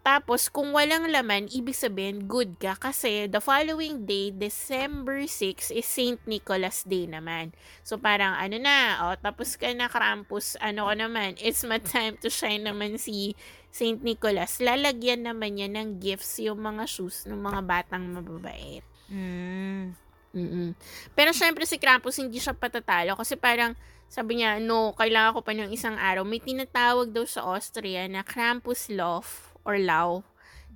Tapos, 0.00 0.48
kung 0.48 0.72
walang 0.72 1.12
laman, 1.12 1.44
ibig 1.52 1.76
sabihin, 1.76 2.24
good 2.24 2.56
ka. 2.56 2.72
Kasi, 2.72 3.28
the 3.28 3.36
following 3.36 4.08
day, 4.08 4.32
December 4.32 5.28
6, 5.28 5.68
is 5.76 5.84
St. 5.84 6.16
Nicholas 6.24 6.88
Day 6.88 7.04
naman. 7.04 7.52
So, 7.84 8.00
parang, 8.00 8.32
ano 8.32 8.56
na, 8.56 8.96
oh, 9.04 9.16
tapos 9.20 9.60
ka 9.60 9.68
na, 9.76 9.92
Krampus, 9.92 10.56
ano 10.56 10.88
ka 10.88 10.94
naman, 10.96 11.36
it's 11.36 11.60
my 11.68 11.76
time 11.76 12.16
to 12.24 12.32
shine 12.32 12.64
naman 12.64 12.96
si 12.96 13.36
St. 13.68 14.00
Nicholas. 14.00 14.56
Lalagyan 14.64 15.28
naman 15.28 15.60
niya 15.60 15.68
ng 15.68 16.00
gifts 16.00 16.40
yung 16.40 16.64
mga 16.64 16.88
shoes 16.88 17.28
ng 17.28 17.36
mga 17.36 17.60
batang 17.60 18.08
mababait. 18.08 18.80
Mm. 19.12 19.92
mm 20.32 20.68
Pero, 21.12 21.36
syempre, 21.36 21.68
si 21.68 21.76
Krampus, 21.76 22.16
hindi 22.24 22.40
siya 22.40 22.56
patatalo. 22.56 23.20
Kasi 23.20 23.36
parang, 23.36 23.76
sabi 24.08 24.40
niya, 24.40 24.64
no, 24.64 24.96
kailangan 24.96 25.36
ko 25.36 25.40
pa 25.44 25.52
ng 25.52 25.76
isang 25.76 26.00
araw. 26.00 26.24
May 26.24 26.40
tinatawag 26.40 27.12
daw 27.12 27.28
sa 27.28 27.44
Austria 27.44 28.08
na 28.08 28.24
Krampus 28.24 28.88
Law 28.88 29.20
or 29.64 29.76
Law 29.80 30.24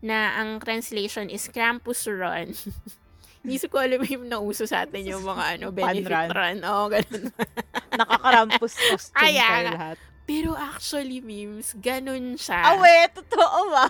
na 0.04 0.36
ang 0.36 0.60
translation 0.60 1.32
is 1.32 1.48
Krampus 1.48 2.04
Run. 2.04 2.52
Hindi 3.44 3.60
ko 3.68 3.76
alam 3.76 4.00
yung 4.08 4.28
nauso 4.32 4.64
sa 4.64 4.88
atin 4.88 5.04
yung 5.04 5.20
mga 5.20 5.44
ano, 5.60 5.66
benefit 5.68 6.08
run. 6.08 6.28
run. 6.32 6.58
Oo, 6.64 6.88
ganun. 6.88 7.24
Nakakarampus 8.00 8.74
costume 8.88 9.20
Ay, 9.20 9.36
kayo 9.36 9.44
ah. 9.44 9.64
lahat. 9.68 9.96
Pero 10.24 10.56
actually, 10.56 11.20
memes, 11.20 11.76
ganun 11.76 12.40
siya. 12.40 12.56
Ah, 12.64 12.80
wait, 12.80 13.12
totoo 13.12 13.58
ba? 13.68 13.84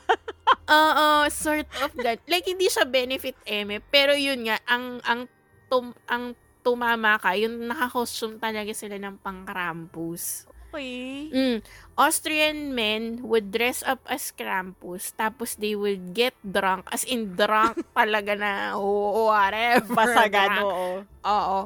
Oo, 0.66 1.30
sort 1.30 1.70
of 1.78 1.94
that. 2.02 2.18
Like, 2.26 2.50
hindi 2.50 2.66
siya 2.66 2.82
benefit 2.82 3.38
eme, 3.46 3.78
pero 3.78 4.18
yun 4.18 4.42
nga, 4.50 4.58
ang, 4.66 4.98
ang, 5.06 5.30
tum, 5.70 5.94
ang 6.10 6.34
tumama 6.66 7.22
ka, 7.22 7.38
yung 7.38 7.70
naka-costume 7.70 8.42
talaga 8.42 8.74
sila 8.74 8.98
ng 8.98 9.22
pang-Krampus. 9.22 10.50
Okay. 10.74 11.30
Mm. 11.30 11.58
Austrian 11.94 12.74
men 12.74 13.22
would 13.22 13.54
dress 13.54 13.86
up 13.86 14.02
as 14.10 14.34
Krampus, 14.34 15.14
tapos 15.14 15.54
they 15.54 15.78
would 15.78 16.10
get 16.10 16.34
drunk, 16.42 16.90
as 16.90 17.06
in 17.06 17.38
drunk 17.38 17.78
talaga 17.94 18.34
na, 18.34 18.74
oo, 18.74 19.30
whatever. 19.30 19.94
Pasagan, 19.94 20.58
drunk. 20.58 20.66
oo. 20.66 20.86
Oo. 21.30 21.58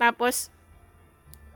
Tapos, 0.00 0.48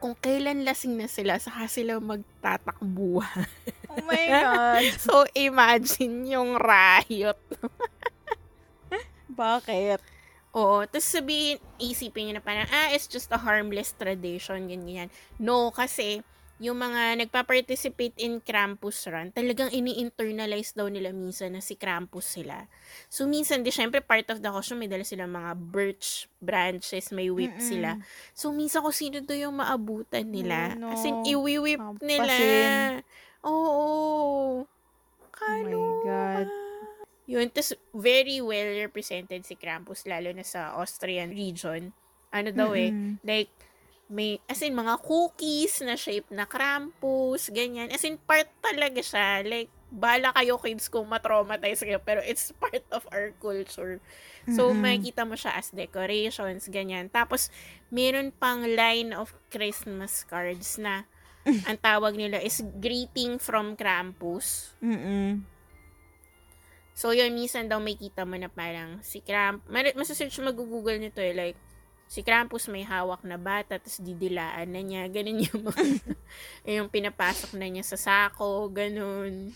kung 0.05 0.13
kailan 0.21 0.69
lasing 0.69 1.01
na 1.01 1.09
sila, 1.09 1.41
saka 1.41 1.65
sila 1.65 1.97
magtatakbuhan. 1.97 3.49
Oh 3.89 4.05
my 4.05 4.25
God. 4.29 4.85
so, 5.09 5.25
imagine 5.33 6.29
yung 6.29 6.61
riot. 6.61 7.41
Bakit? 9.33 10.05
Oo. 10.53 10.85
Tapos 10.85 11.09
sabihin, 11.09 11.57
isipin 11.81 12.29
nyo 12.29 12.33
na 12.37 12.45
parang, 12.45 12.69
ah, 12.69 12.93
it's 12.93 13.09
just 13.09 13.33
a 13.33 13.41
harmless 13.41 13.97
tradition, 13.97 14.69
ganyan. 14.69 15.09
No, 15.41 15.73
kasi, 15.73 16.21
yung 16.59 16.79
mga 16.79 17.23
nagpa-participate 17.23 18.19
in 18.19 18.43
Krampus 18.43 19.07
Run, 19.07 19.31
talagang 19.31 19.71
ini-internalize 19.71 20.75
daw 20.75 20.91
nila 20.91 21.15
minsan 21.15 21.55
na 21.55 21.63
si 21.63 21.79
Krampus 21.79 22.27
sila. 22.39 22.67
So, 23.07 23.31
minsan, 23.31 23.63
di 23.63 23.71
syempre, 23.71 24.03
part 24.03 24.27
of 24.35 24.43
the 24.43 24.51
costume, 24.51 24.83
may 24.83 24.91
dala 24.91 25.07
sila 25.07 25.31
mga 25.31 25.55
birch 25.55 26.27
branches, 26.43 27.15
may 27.15 27.31
whip 27.31 27.55
Mm-mm. 27.55 27.63
sila. 27.63 27.91
So, 28.35 28.51
minsan 28.51 28.83
kung 28.83 28.95
sino 28.95 29.23
daw 29.23 29.39
yung 29.39 29.63
maabutan 29.63 30.27
nila. 30.35 30.75
Oh, 30.75 30.83
no. 30.83 30.91
As 30.99 31.07
in, 31.07 31.15
iwi-whip 31.23 31.79
Hampasin. 31.79 32.07
nila. 32.11 32.35
Oo. 33.47 33.87
Oh 34.67 34.67
my 34.67 35.31
Kaloka. 35.31 36.03
God. 36.03 36.49
Yun, 37.29 37.47
tas 37.53 37.77
very 37.93 38.41
well 38.41 38.73
represented 38.83 39.45
si 39.45 39.55
Krampus, 39.55 40.09
lalo 40.09 40.33
na 40.33 40.43
sa 40.43 40.75
Austrian 40.81 41.29
region. 41.31 41.93
Ano 42.33 42.51
daw 42.51 42.73
eh, 42.73 42.91
Mm-mm. 42.91 43.21
like, 43.23 43.53
may, 44.09 44.41
as 44.49 44.65
in, 44.65 44.73
mga 44.73 45.05
cookies 45.05 45.85
na 45.85 45.95
shape 45.95 46.29
na 46.33 46.49
Krampus, 46.49 47.53
ganyan. 47.53 47.93
As 47.93 48.05
in, 48.05 48.17
part 48.17 48.49
talaga 48.65 49.05
siya. 49.05 49.45
Like, 49.45 49.69
bala 49.89 50.33
kayo 50.37 50.61
kids 50.61 50.89
kung 50.93 51.09
matraumatize 51.09 51.81
kayo, 51.81 52.01
pero 52.01 52.21
it's 52.25 52.53
part 52.57 52.85
of 52.93 53.05
our 53.13 53.33
culture. 53.41 54.01
So, 54.49 54.73
Mm-mm. 54.73 54.81
makikita 54.81 55.29
mo 55.29 55.37
siya 55.37 55.57
as 55.57 55.73
decorations, 55.73 56.69
ganyan. 56.73 57.13
Tapos, 57.13 57.53
meron 57.93 58.33
pang 58.33 58.65
line 58.65 59.13
of 59.13 59.33
Christmas 59.53 60.25
cards 60.25 60.81
na 60.81 61.05
ang 61.69 61.77
tawag 61.81 62.17
nila 62.17 62.41
is 62.41 62.61
greeting 62.81 63.41
from 63.41 63.77
Krampus. 63.77 64.77
Mm-mm. 64.81 65.45
So, 66.99 67.15
yun, 67.15 67.31
minsan 67.31 67.71
daw 67.71 67.79
may 67.79 67.95
kita 67.95 68.27
mo 68.27 68.35
na 68.35 68.51
parang 68.51 68.99
si 69.07 69.23
Kramp, 69.23 69.63
mar- 69.71 69.95
masasearch 69.95 70.35
mo, 70.43 70.51
mag-google 70.51 70.99
nito 70.99 71.23
eh, 71.23 71.31
like, 71.31 71.59
si 72.09 72.25
Krampus 72.25 72.73
may 72.73 72.83
hawak 72.89 73.21
na 73.23 73.37
bata, 73.37 73.77
tapos 73.77 74.01
didilaan 74.01 74.73
na 74.73 74.81
niya, 74.81 75.05
ganun 75.13 75.45
yung 75.45 75.63
mga, 75.69 75.85
yung 76.81 76.89
pinapasok 76.89 77.53
na 77.61 77.69
niya 77.69 77.85
sa 77.85 78.01
sako, 78.01 78.73
ganun. 78.73 79.53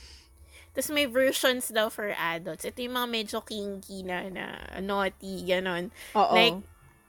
Tapos 0.77 0.93
may 0.93 1.09
versions 1.09 1.73
daw 1.73 1.89
for 1.89 2.12
adults. 2.12 2.65
Ito 2.65 2.81
yung 2.85 2.97
mga 2.97 3.09
medyo 3.09 3.39
kinky 3.45 4.05
na, 4.05 4.29
na 4.29 4.45
naughty, 4.81 5.49
ganun. 5.49 5.89
Oo. 6.16 6.33
Like, 6.33 6.61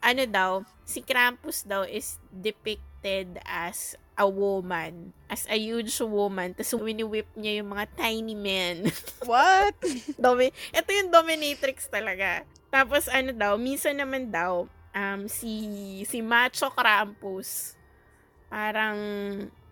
ano 0.04 0.22
daw, 0.28 0.50
si 0.84 1.00
Krampus 1.00 1.64
daw 1.64 1.84
is 1.84 2.20
depicted 2.28 3.40
as 3.44 3.96
a 4.16 4.28
woman, 4.28 5.12
as 5.26 5.48
a 5.50 5.56
huge 5.58 5.92
woman, 6.00 6.54
tapos 6.54 6.76
wini-whip 6.78 7.26
niya 7.34 7.60
yung 7.60 7.72
mga 7.72 7.86
tiny 7.98 8.36
men. 8.36 8.88
what? 9.28 9.74
Domi 10.20 10.54
ito 10.70 10.90
yung 10.92 11.10
dominatrix 11.10 11.90
talaga. 11.90 12.46
Tapos 12.70 13.10
ano 13.10 13.34
daw, 13.34 13.58
minsan 13.58 13.98
naman 13.98 14.30
daw, 14.30 14.70
um, 14.94 15.26
si, 15.26 15.52
si 16.06 16.22
Macho 16.22 16.70
Krampus, 16.70 17.74
parang 18.48 18.96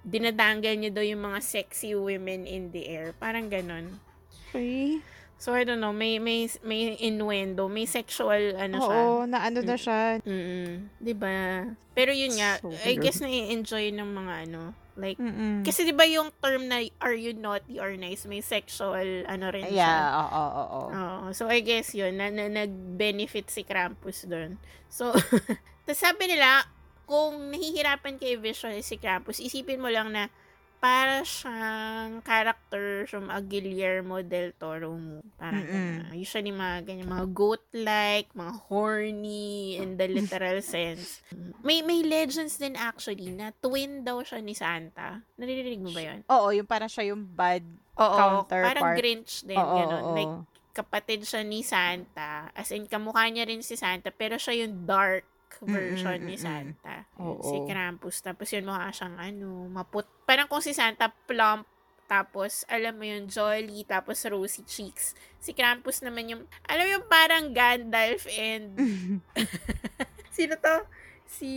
dinadanggal 0.03 0.74
niya 0.74 0.90
daw 0.90 1.05
yung 1.07 1.23
mga 1.23 1.40
sexy 1.40 1.94
women 1.94 2.44
in 2.44 2.74
the 2.74 2.90
air. 2.90 3.15
Parang 3.16 3.47
ganon. 3.47 4.03
Okay. 4.51 4.99
So, 5.43 5.51
I 5.59 5.66
don't 5.66 5.82
know, 5.82 5.90
may, 5.90 6.23
may, 6.23 6.47
may 6.62 6.94
innuendo, 7.03 7.66
may 7.66 7.82
sexual, 7.82 8.55
ano 8.55 8.78
siya. 8.78 8.99
Oo, 9.03 9.27
na 9.27 9.43
ano 9.43 9.59
na 9.66 9.74
siya. 9.74 10.23
Mm 10.23 10.86
'Di 11.03 11.15
ba? 11.19 11.66
Pero 11.99 12.15
yun 12.15 12.31
nga, 12.39 12.62
So 12.62 12.70
I 12.86 12.94
guess 12.94 13.19
na-enjoy 13.19 13.90
ng 13.90 14.07
mga 14.07 14.35
ano, 14.47 14.70
like, 14.97 15.16
Mm-mm. 15.16 15.64
kasi 15.64 15.85
'di 15.85 15.94
ba 15.97 16.05
yung 16.05 16.28
term 16.40 16.69
na 16.69 16.85
are 17.01 17.16
you 17.16 17.32
naughty 17.32 17.81
or 17.81 17.94
nice, 17.97 18.28
may 18.28 18.44
sexual 18.44 19.24
ano 19.24 19.47
rin 19.48 19.64
siya. 19.69 19.77
Yeah, 19.77 20.05
oo, 20.20 20.28
oo, 20.28 20.64
oo. 20.64 20.89
Oo. 20.93 21.27
So, 21.32 21.48
I 21.48 21.64
guess 21.64 21.97
yun, 21.97 22.20
na, 22.20 22.28
na 22.28 22.48
nag-benefit 22.48 23.48
si 23.48 23.64
Krampus 23.64 24.28
doon. 24.28 24.60
So, 24.93 25.12
tas 25.86 25.98
sabi 25.98 26.28
nila, 26.28 26.66
kung 27.09 27.52
nahihirapan 27.52 28.16
kayo 28.20 28.39
visualize 28.39 28.86
si 28.86 28.97
Krampus, 29.01 29.40
isipin 29.40 29.81
mo 29.81 29.89
lang 29.89 30.12
na 30.12 30.28
para 30.82 31.22
siyang 31.22 32.26
character 32.26 33.06
from 33.06 33.30
a 33.30 33.38
Guillermo 33.38 34.18
del 34.18 34.50
Toro 34.59 34.98
movie. 34.98 35.22
Parang 35.38 35.62
Mm-mm. 35.62 36.10
ganun. 36.10 36.18
Usually 36.18 36.50
mga 36.50 36.76
ganyan, 36.82 37.06
mga 37.06 37.26
goat-like, 37.30 38.28
mga 38.34 38.54
horny 38.66 39.78
in 39.78 39.94
the 39.94 40.10
literal 40.18 40.59
sense. 40.59 41.22
May 41.62 41.86
may 41.86 42.02
legends 42.02 42.59
din 42.59 42.74
actually 42.74 43.30
na 43.30 43.54
twin 43.54 44.02
daw 44.02 44.26
siya 44.26 44.42
ni 44.42 44.59
Santa. 44.59 45.22
Naririnig 45.38 45.78
mo 45.78 45.94
ba 45.94 46.02
yun? 46.02 46.26
Oo, 46.26 46.50
yung 46.50 46.66
parang 46.66 46.90
siya 46.90 47.14
yung 47.14 47.22
bad 47.22 47.62
Oo, 47.94 48.16
Counterpart. 48.18 48.66
parang 48.74 48.98
Grinch 48.98 49.46
din, 49.46 49.54
Oo, 49.54 49.76
ganun. 49.78 50.02
oo. 50.02 50.14
Like, 50.18 50.34
kapatid 50.72 51.22
siya 51.22 51.46
ni 51.46 51.62
Santa. 51.62 52.50
As 52.56 52.74
in, 52.74 52.90
kamukha 52.90 53.30
niya 53.30 53.46
rin 53.46 53.62
si 53.62 53.78
Santa, 53.78 54.10
pero 54.10 54.34
siya 54.34 54.66
yung 54.66 54.82
dark 54.82 55.22
version 55.60 56.18
Mm-mm, 56.18 56.28
ni 56.28 56.36
mm-mm. 56.36 56.44
Santa. 56.44 57.06
Yun, 57.20 57.36
Oo. 57.36 57.44
Si 57.44 57.56
Krampus. 57.68 58.16
Tapos 58.24 58.48
yun, 58.50 58.64
mukha 58.64 58.88
siyang 58.90 59.16
ano, 59.20 59.68
maput. 59.68 60.08
Parang 60.24 60.48
kung 60.48 60.64
si 60.64 60.72
Santa, 60.72 61.12
plump. 61.28 61.68
Tapos, 62.10 62.68
alam 62.68 63.00
mo 63.00 63.08
yung 63.08 63.24
jolly, 63.24 63.88
tapos 63.88 64.20
rosy 64.28 64.60
cheeks. 64.68 65.16
Si 65.40 65.56
Krampus 65.56 66.04
naman 66.04 66.28
yung, 66.28 66.42
alam 66.68 66.84
mo 66.84 66.90
yung 67.00 67.08
parang 67.08 67.56
Gandalf 67.56 68.28
and, 68.28 68.76
sino 70.36 70.60
to? 70.60 70.76
Si... 71.24 71.52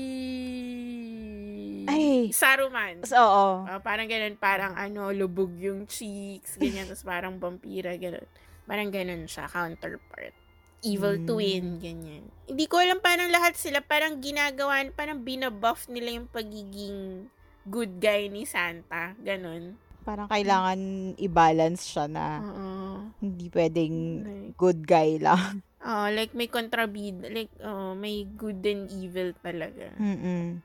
Ay. 1.91 2.31
Saruman. 2.31 3.03
So, 3.03 3.19
oo. 3.19 3.67
Ah, 3.67 3.83
parang 3.83 4.07
ganun, 4.07 4.39
parang 4.39 4.79
ano, 4.79 5.11
lubog 5.11 5.51
yung 5.59 5.91
cheeks, 5.91 6.55
ganyan, 6.55 6.87
tapos 6.87 7.03
parang 7.03 7.35
vampira, 7.35 7.91
ganun. 7.99 8.23
Parang 8.63 8.89
ganun 8.89 9.27
siya, 9.27 9.51
counterpart. 9.51 10.44
Evil 10.85 11.15
Mm. 11.17 11.25
twin, 11.25 11.65
ganyan. 11.77 12.23
Hindi 12.45 12.65
ko 12.65 12.77
alam, 12.77 13.01
parang 13.01 13.27
lahat 13.27 13.57
sila, 13.57 13.81
parang 13.81 14.21
ginagawa, 14.21 14.85
parang 14.91 15.19
binabuff 15.19 15.89
nila 15.89 16.13
yung 16.13 16.29
pagiging 16.29 17.25
good 17.65 17.97
guy 17.97 18.29
ni 18.29 18.45
Santa, 18.45 19.17
ganun. 19.17 19.73
Parang 20.05 20.29
kailangan 20.29 20.77
i-balance 21.17 21.89
siya 21.89 22.05
na 22.05 22.25
Oo. 22.39 22.69
hindi 23.17 23.49
pwedeng 23.49 23.95
Like, 24.21 24.53
good 24.53 24.79
guy 24.85 25.17
lang. 25.17 25.65
oh, 25.81 26.07
like 26.07 26.31
may 26.31 26.45
kontrabid, 26.45 27.25
like, 27.27 27.49
oh, 27.59 27.97
may 27.97 28.21
good 28.27 28.61
and 28.61 28.85
evil 28.93 29.33
talaga. 29.35 29.89
Mm-mm. 29.97 30.61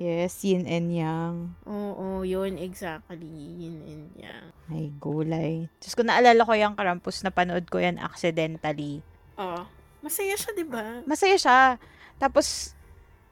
Yes, 0.00 0.40
yin 0.40 0.64
and 0.64 0.88
yang. 0.88 1.34
Oo, 1.68 2.24
yun, 2.24 2.56
exactly, 2.56 3.28
yun 3.60 3.84
and 3.84 4.08
yang. 4.16 4.48
Ay, 4.72 4.88
gulay. 4.96 5.68
Diyos 5.76 5.92
ko, 5.92 6.00
naalala 6.00 6.40
ko 6.40 6.56
yung 6.56 6.72
Krampus 6.72 7.20
na 7.20 7.28
panood 7.28 7.68
ko 7.68 7.76
yan 7.76 8.00
accidentally. 8.00 9.04
Oh, 9.40 9.64
masaya 10.04 10.36
siya, 10.36 10.52
di 10.52 10.68
ba? 10.68 11.00
Masaya 11.08 11.36
siya. 11.40 11.60
Tapos, 12.20 12.76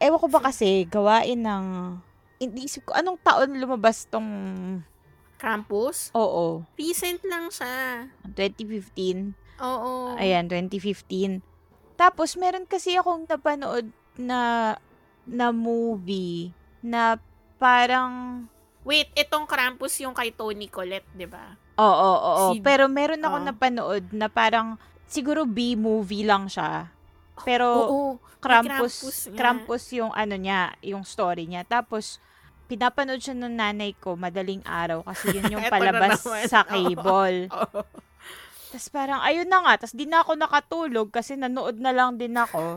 ewan 0.01 0.17
ko 0.17 0.27
ba 0.33 0.41
kasi, 0.49 0.89
gawain 0.89 1.45
ng... 1.45 1.67
Iniisip 2.41 2.89
ko, 2.89 2.97
anong 2.97 3.21
taon 3.21 3.61
lumabas 3.61 4.09
tong... 4.09 4.25
Campus? 5.39 6.11
Oo, 6.17 6.65
Recent 6.75 7.21
lang 7.29 7.53
siya. 7.53 8.09
2015. 8.27 9.37
Oo. 9.61 10.17
Ayan, 10.17 10.49
2015. 10.51 11.45
Tapos, 11.95 12.35
meron 12.35 12.65
kasi 12.65 12.97
akong 12.97 13.29
napanood 13.29 13.87
na 14.19 14.75
na 15.29 15.53
movie 15.53 16.51
na 16.81 17.21
parang 17.61 18.43
Wait, 18.83 19.13
itong 19.13 19.45
Krampus 19.45 20.01
yung 20.01 20.17
kay 20.17 20.33
Tony 20.33 20.65
Collette, 20.73 21.05
di 21.13 21.29
ba? 21.29 21.53
Oo, 21.77 21.85
oo, 21.85 22.19
oo. 22.19 22.47
Si- 22.57 22.65
Pero 22.65 22.89
meron 22.89 23.21
ako 23.21 23.37
Oo. 23.37 23.45
napanood 23.45 24.05
na 24.17 24.33
parang 24.33 24.81
siguro 25.09 25.49
B-movie 25.49 26.29
lang 26.29 26.47
siya. 26.47 26.93
Pero 27.43 27.67
Oo. 27.67 28.01
Krampus, 28.39 29.03
Krampus 29.03 29.19
nga. 29.27 29.35
Krampus 29.35 29.85
yung 29.99 30.13
ano 30.15 30.35
niya, 30.39 30.77
yung 30.85 31.03
story 31.03 31.51
niya. 31.51 31.67
Tapos, 31.67 32.23
pinapanood 32.71 33.19
siya 33.19 33.35
ng 33.35 33.55
nanay 33.57 33.97
ko 33.97 34.15
madaling 34.15 34.61
araw 34.63 35.03
kasi 35.03 35.35
yun 35.35 35.51
yung 35.59 35.67
palabas 35.67 36.23
sa 36.47 36.63
cable. 36.63 37.51
Oo. 37.51 37.83
Tapos 38.69 38.89
parang, 38.93 39.25
ayun 39.25 39.49
na 39.49 39.65
nga. 39.65 39.75
Tapos 39.81 39.97
di 39.97 40.05
na 40.05 40.21
ako 40.21 40.37
nakatulog 40.37 41.09
kasi 41.09 41.35
nanood 41.35 41.81
na 41.81 41.91
lang 41.91 42.21
din 42.21 42.37
ako. 42.37 42.77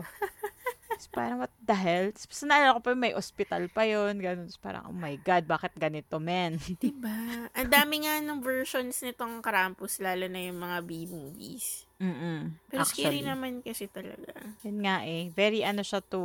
Tapos 0.88 1.08
parang, 1.12 1.38
what 1.44 1.52
the 1.60 1.76
hell? 1.76 2.08
Tapos 2.16 2.40
naalala 2.48 2.76
ko 2.76 2.80
pa 2.80 2.96
may 2.96 3.12
hospital 3.12 3.68
pa 3.68 3.84
yun. 3.84 4.16
Ganun. 4.16 4.48
Tapos 4.48 4.62
parang, 4.64 4.82
oh 4.88 4.96
my 4.96 5.20
God, 5.20 5.44
bakit 5.44 5.76
ganito, 5.76 6.16
men? 6.16 6.56
Diba? 6.82 7.12
Ang 7.52 7.68
dami 7.68 8.08
nga 8.08 8.16
ng 8.24 8.40
versions 8.40 9.04
nitong 9.04 9.44
Krampus, 9.44 10.00
lalo 10.00 10.24
na 10.32 10.40
yung 10.40 10.58
mga 10.64 10.78
B-movies. 10.88 11.84
Mm-mm. 12.02 12.58
Pero 12.66 12.82
scary 12.82 13.22
Actually. 13.22 13.30
naman 13.30 13.52
kasi 13.62 13.86
talaga. 13.86 14.34
Yun 14.66 14.78
nga 14.82 15.06
eh. 15.06 15.30
Very 15.30 15.62
ano 15.62 15.86
siya 15.86 16.02
to 16.02 16.18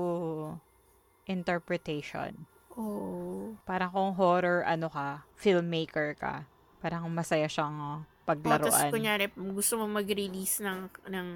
interpretation. 1.29 2.33
Oo. 2.73 3.53
Parang 3.69 3.93
kung 3.93 4.11
horror 4.17 4.65
ano 4.65 4.89
ka, 4.89 5.21
filmmaker 5.37 6.17
ka, 6.17 6.49
parang 6.81 7.05
masaya 7.13 7.45
siyang 7.45 7.77
uh, 7.77 7.99
Oh, 8.27 8.59
tapos 8.59 8.75
paglaruan. 8.75 8.91
kunyari, 8.91 9.25
gusto 9.55 9.79
mo 9.79 9.87
mag-release 9.87 10.59
ng, 10.59 10.91
ng, 11.07 11.27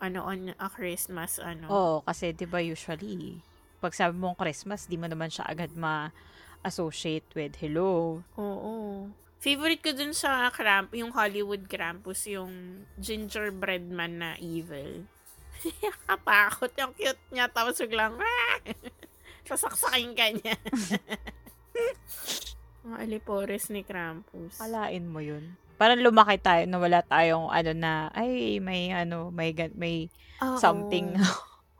ano, 0.00 0.18
on 0.24 0.56
a 0.56 0.68
Christmas, 0.72 1.36
ano. 1.36 1.68
Oo, 1.68 1.94
kasi 2.00 2.32
'di 2.32 2.48
ba 2.48 2.64
usually 2.64 3.44
pag 3.84 3.92
sabi 3.92 4.16
mong 4.16 4.40
Christmas, 4.40 4.88
di 4.88 4.96
mo 4.96 5.04
naman 5.04 5.28
siya 5.28 5.44
agad 5.44 5.76
ma-associate 5.76 7.28
with 7.36 7.60
hello. 7.60 8.24
Oo. 8.40 9.12
Favorite 9.44 9.84
ko 9.84 9.92
dun 9.92 10.16
sa 10.16 10.48
Kramp, 10.48 10.96
yung 10.96 11.12
Hollywood 11.12 11.68
Krampus, 11.68 12.24
yung 12.32 12.80
gingerbread 12.96 13.84
man 13.92 14.16
na 14.16 14.30
evil. 14.40 15.04
Katakot 16.08 16.72
yung 16.80 16.96
cute 16.96 17.20
niya, 17.28 17.52
tapos 17.52 17.76
biglang, 17.76 18.16
"Ah!" 18.16 18.56
sasaksakin 19.48 20.16
ka 20.16 20.26
niya. 20.32 20.56
Mga 22.88 22.96
alipores 23.04 23.68
ni 23.68 23.84
Krampus. 23.84 24.56
Kalain 24.56 25.04
mo 25.04 25.20
yun. 25.20 25.60
Parang 25.76 26.00
lumaki 26.00 26.40
tayo 26.40 26.64
na 26.64 26.80
wala 26.80 27.04
tayong 27.04 27.52
ano 27.52 27.72
na, 27.76 28.08
ay, 28.16 28.64
may 28.64 28.96
ano, 28.96 29.28
may, 29.28 29.52
may 29.76 30.08
Oo. 30.40 30.56
something 30.56 31.20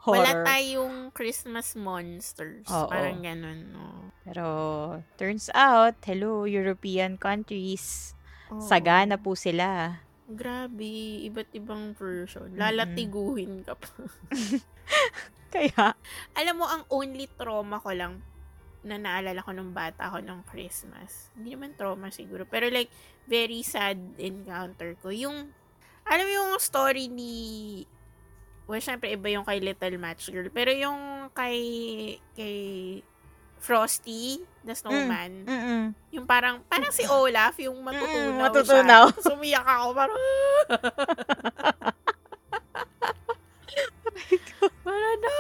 Wala 0.05 0.31
horror. 0.37 0.45
tayong 0.45 0.97
Christmas 1.17 1.73
monsters. 1.77 2.69
Oo. 2.69 2.93
Parang 2.93 3.25
ganun. 3.25 3.73
No? 3.73 4.13
Pero, 4.25 4.47
turns 5.17 5.49
out, 5.57 5.97
hello, 6.05 6.45
European 6.45 7.17
countries, 7.17 8.13
Oo. 8.53 8.61
sagana 8.61 9.17
po 9.17 9.33
sila. 9.33 10.01
Grabe, 10.25 11.21
iba't 11.29 11.53
ibang 11.53 11.93
version. 11.93 12.53
Lalatiguhin 12.57 13.65
ka 13.65 13.77
pa. 13.77 13.89
Kaya, 15.53 15.97
Alam 16.35 16.55
mo, 16.61 16.67
ang 16.69 16.83
only 16.89 17.29
trauma 17.29 17.77
ko 17.81 17.93
lang 17.93 18.25
na 18.85 19.01
naalala 19.01 19.41
ko 19.41 19.53
nung 19.57 19.73
bata 19.73 20.13
ako 20.13 20.21
nung 20.21 20.45
Christmas. 20.45 21.33
Hindi 21.37 21.57
naman 21.57 21.73
trauma 21.77 22.13
siguro. 22.13 22.45
Pero 22.45 22.69
like, 22.69 22.93
very 23.25 23.65
sad 23.65 23.97
encounter 24.21 24.97
ko. 25.01 25.09
Yung, 25.09 25.53
alam 26.05 26.25
mo 26.29 26.33
yung 26.33 26.53
story 26.61 27.09
ni, 27.09 27.33
well, 28.67 28.79
syempre 28.79 29.09
iba 29.09 29.29
yung 29.29 29.43
kay 29.43 29.59
Little 29.59 29.97
Match 29.97 30.29
Girl. 30.29 30.49
Pero 30.49 30.71
yung 30.71 31.29
kay, 31.31 31.57
kay 32.33 33.01
Frosty, 33.57 34.45
the 34.61 34.73
Snowman, 34.73 35.43
mm 35.43 35.83
yung 36.11 36.25
parang, 36.25 36.61
parang 36.65 36.91
si 36.91 37.03
Olaf, 37.05 37.57
yung 37.59 37.81
matutunaw, 37.81 38.31
Mm, 38.31 38.39
matutunaw. 38.39 39.05
siya. 39.11 39.23
Sumiyak 39.25 39.65
ako, 39.65 39.87
parang, 39.95 40.15
parang, 44.85 45.17
no! 45.19 45.37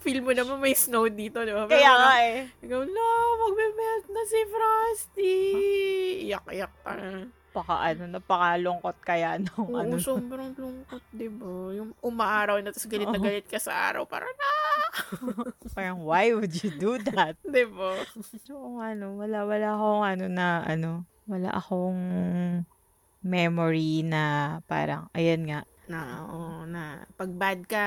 Feel 0.00 0.20
mo 0.20 0.32
naman 0.32 0.58
may 0.58 0.74
snow 0.74 1.06
dito, 1.06 1.40
di 1.40 1.52
ba? 1.52 1.64
Kaya 1.64 1.86
parang, 1.86 2.02
nga 2.02 2.14
eh. 2.24 2.36
Ikaw, 2.60 2.80
no, 2.82 3.08
magme-melt 3.38 4.04
na 4.08 4.22
si 4.26 4.40
Frosty. 4.44 5.36
Iyak-iyak 6.26 6.72
pa. 6.82 6.92
Paka 7.52 7.84
ano, 7.84 8.08
napakalungkot 8.08 8.96
kaya 9.04 9.36
nung 9.36 9.68
Oo, 9.68 9.76
ano. 9.76 10.00
sobrang 10.00 10.56
lungkot, 10.56 11.04
di 11.12 11.28
ba? 11.28 11.76
Yung 11.76 11.92
umaaraw 12.00 12.56
na, 12.64 12.72
tapos 12.72 12.88
galit 12.88 13.12
na 13.12 13.20
Oo. 13.20 13.24
galit 13.28 13.44
ka 13.44 13.60
sa 13.60 13.92
araw. 13.92 14.08
Parang, 14.08 14.32
na, 14.32 14.48
Parang, 15.76 16.00
why 16.04 16.32
would 16.32 16.52
you 16.64 16.72
do 16.72 16.96
that? 17.12 17.36
di 17.44 17.64
ba? 17.68 18.04
So, 18.48 18.80
ano, 18.80 19.20
wala, 19.20 19.44
wala 19.44 19.68
akong 19.76 20.02
ano 20.04 20.26
na, 20.32 20.46
ano, 20.64 20.90
wala 21.28 21.52
akong 21.52 22.00
memory 23.22 24.02
na 24.02 24.58
parang, 24.64 25.12
ayan 25.12 25.44
nga, 25.44 25.60
Na, 25.86 26.24
oo, 26.24 26.64
na, 26.64 27.04
pag 27.20 27.30
bad 27.36 27.60
ka, 27.68 27.86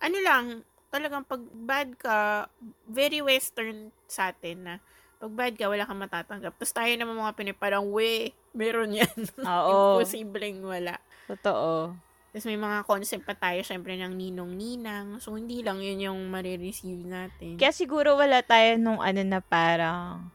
ano 0.00 0.16
lang, 0.24 0.44
talagang 0.88 1.26
pag 1.26 1.42
bad 1.52 1.88
ka, 2.00 2.46
very 2.88 3.20
western 3.20 3.92
sa 4.08 4.32
atin 4.32 4.56
na, 4.64 4.74
pag 5.20 5.32
bad 5.32 5.52
ka, 5.58 5.68
wala 5.68 5.84
kang 5.84 6.00
matatanggap. 6.00 6.54
Tapos 6.56 6.72
tayo 6.72 6.92
naman 6.96 7.18
mga 7.18 7.34
Pinoy, 7.36 7.56
parang, 7.56 7.84
we, 7.90 8.32
meron 8.54 8.94
yan. 8.94 9.18
oo, 9.44 10.00
Imposibleng 10.00 10.62
wala. 10.62 10.96
totoo. 11.26 11.94
Tapos 12.34 12.50
may 12.50 12.58
mga 12.58 12.82
concept 12.82 13.22
pa 13.22 13.38
tayo, 13.38 13.62
syempre, 13.62 13.94
ng 13.94 14.10
ninong-ninang. 14.10 15.22
So, 15.22 15.38
hindi 15.38 15.62
lang 15.62 15.78
yun 15.78 16.02
yung 16.02 16.20
marireceive 16.34 17.06
natin. 17.06 17.54
Kaya 17.62 17.70
siguro 17.70 18.18
wala 18.18 18.42
tayo 18.42 18.74
nung 18.74 18.98
ano 18.98 19.22
na 19.22 19.38
parang, 19.38 20.34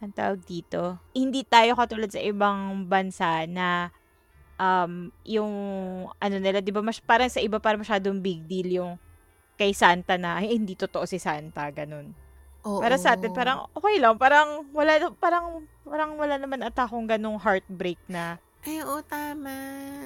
ang 0.00 0.12
tawag 0.16 0.40
dito, 0.48 0.96
hindi 1.12 1.44
tayo 1.44 1.76
katulad 1.76 2.08
sa 2.08 2.24
ibang 2.24 2.88
bansa 2.88 3.44
na 3.44 3.92
um, 4.56 5.12
yung 5.28 5.52
ano 6.16 6.36
nila, 6.40 6.64
di 6.64 6.72
ba, 6.72 6.80
mas, 6.80 6.96
parang 6.96 7.28
sa 7.28 7.44
iba 7.44 7.60
parang 7.60 7.84
masyadong 7.84 8.24
big 8.24 8.48
deal 8.48 8.80
yung 8.80 8.92
kay 9.60 9.76
Santa 9.76 10.16
na, 10.16 10.40
ay, 10.40 10.56
hindi 10.56 10.74
totoo 10.74 11.04
si 11.04 11.20
Santa, 11.20 11.68
ganun. 11.68 12.16
Oo. 12.64 12.80
Para 12.80 12.96
sa 12.96 13.20
atin, 13.20 13.36
parang 13.36 13.68
okay 13.76 14.00
lang, 14.00 14.16
parang 14.16 14.64
wala, 14.72 15.12
parang, 15.20 15.68
parang 15.84 16.16
wala 16.16 16.40
naman 16.40 16.64
ata 16.64 16.88
akong 16.88 17.06
ganung 17.06 17.36
heartbreak 17.38 18.00
na, 18.08 18.40
Ay, 18.64 18.80
oo, 18.80 19.04
tama. 19.04 19.52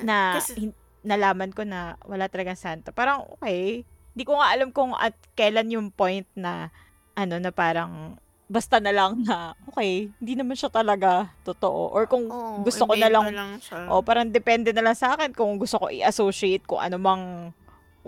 na 0.03 0.43
Kasi, 0.43 0.75
nalaman 1.07 1.55
ko 1.55 1.63
na 1.63 1.95
wala 2.05 2.27
talagang 2.27 2.59
Santa. 2.59 2.91
Parang 2.91 3.23
okay. 3.39 3.87
Hindi 4.13 4.25
ko 4.27 4.35
nga 4.35 4.51
alam 4.51 4.75
kung 4.75 4.99
at 4.99 5.15
kailan 5.39 5.71
yung 5.71 5.89
point 5.95 6.27
na 6.35 6.75
ano 7.15 7.39
na 7.39 7.55
parang 7.55 8.19
basta 8.51 8.83
na 8.83 8.91
lang 8.91 9.23
na 9.23 9.55
okay, 9.71 10.11
hindi 10.19 10.35
naman 10.35 10.59
siya 10.59 10.73
talaga 10.75 11.31
totoo. 11.47 11.95
Or 11.95 12.11
kung 12.11 12.27
oo, 12.27 12.65
gusto 12.67 12.83
ko 12.83 12.99
na 12.99 13.07
lang, 13.07 13.31
lang 13.31 13.53
siya. 13.63 13.87
o 13.87 14.03
parang 14.03 14.27
depende 14.27 14.75
na 14.75 14.83
lang 14.91 14.97
sa 14.99 15.15
akin 15.15 15.31
kung 15.31 15.55
gusto 15.61 15.79
ko 15.79 15.87
i-associate 15.93 16.67
kung 16.67 16.83
ano 16.83 16.99
mang 16.99 17.55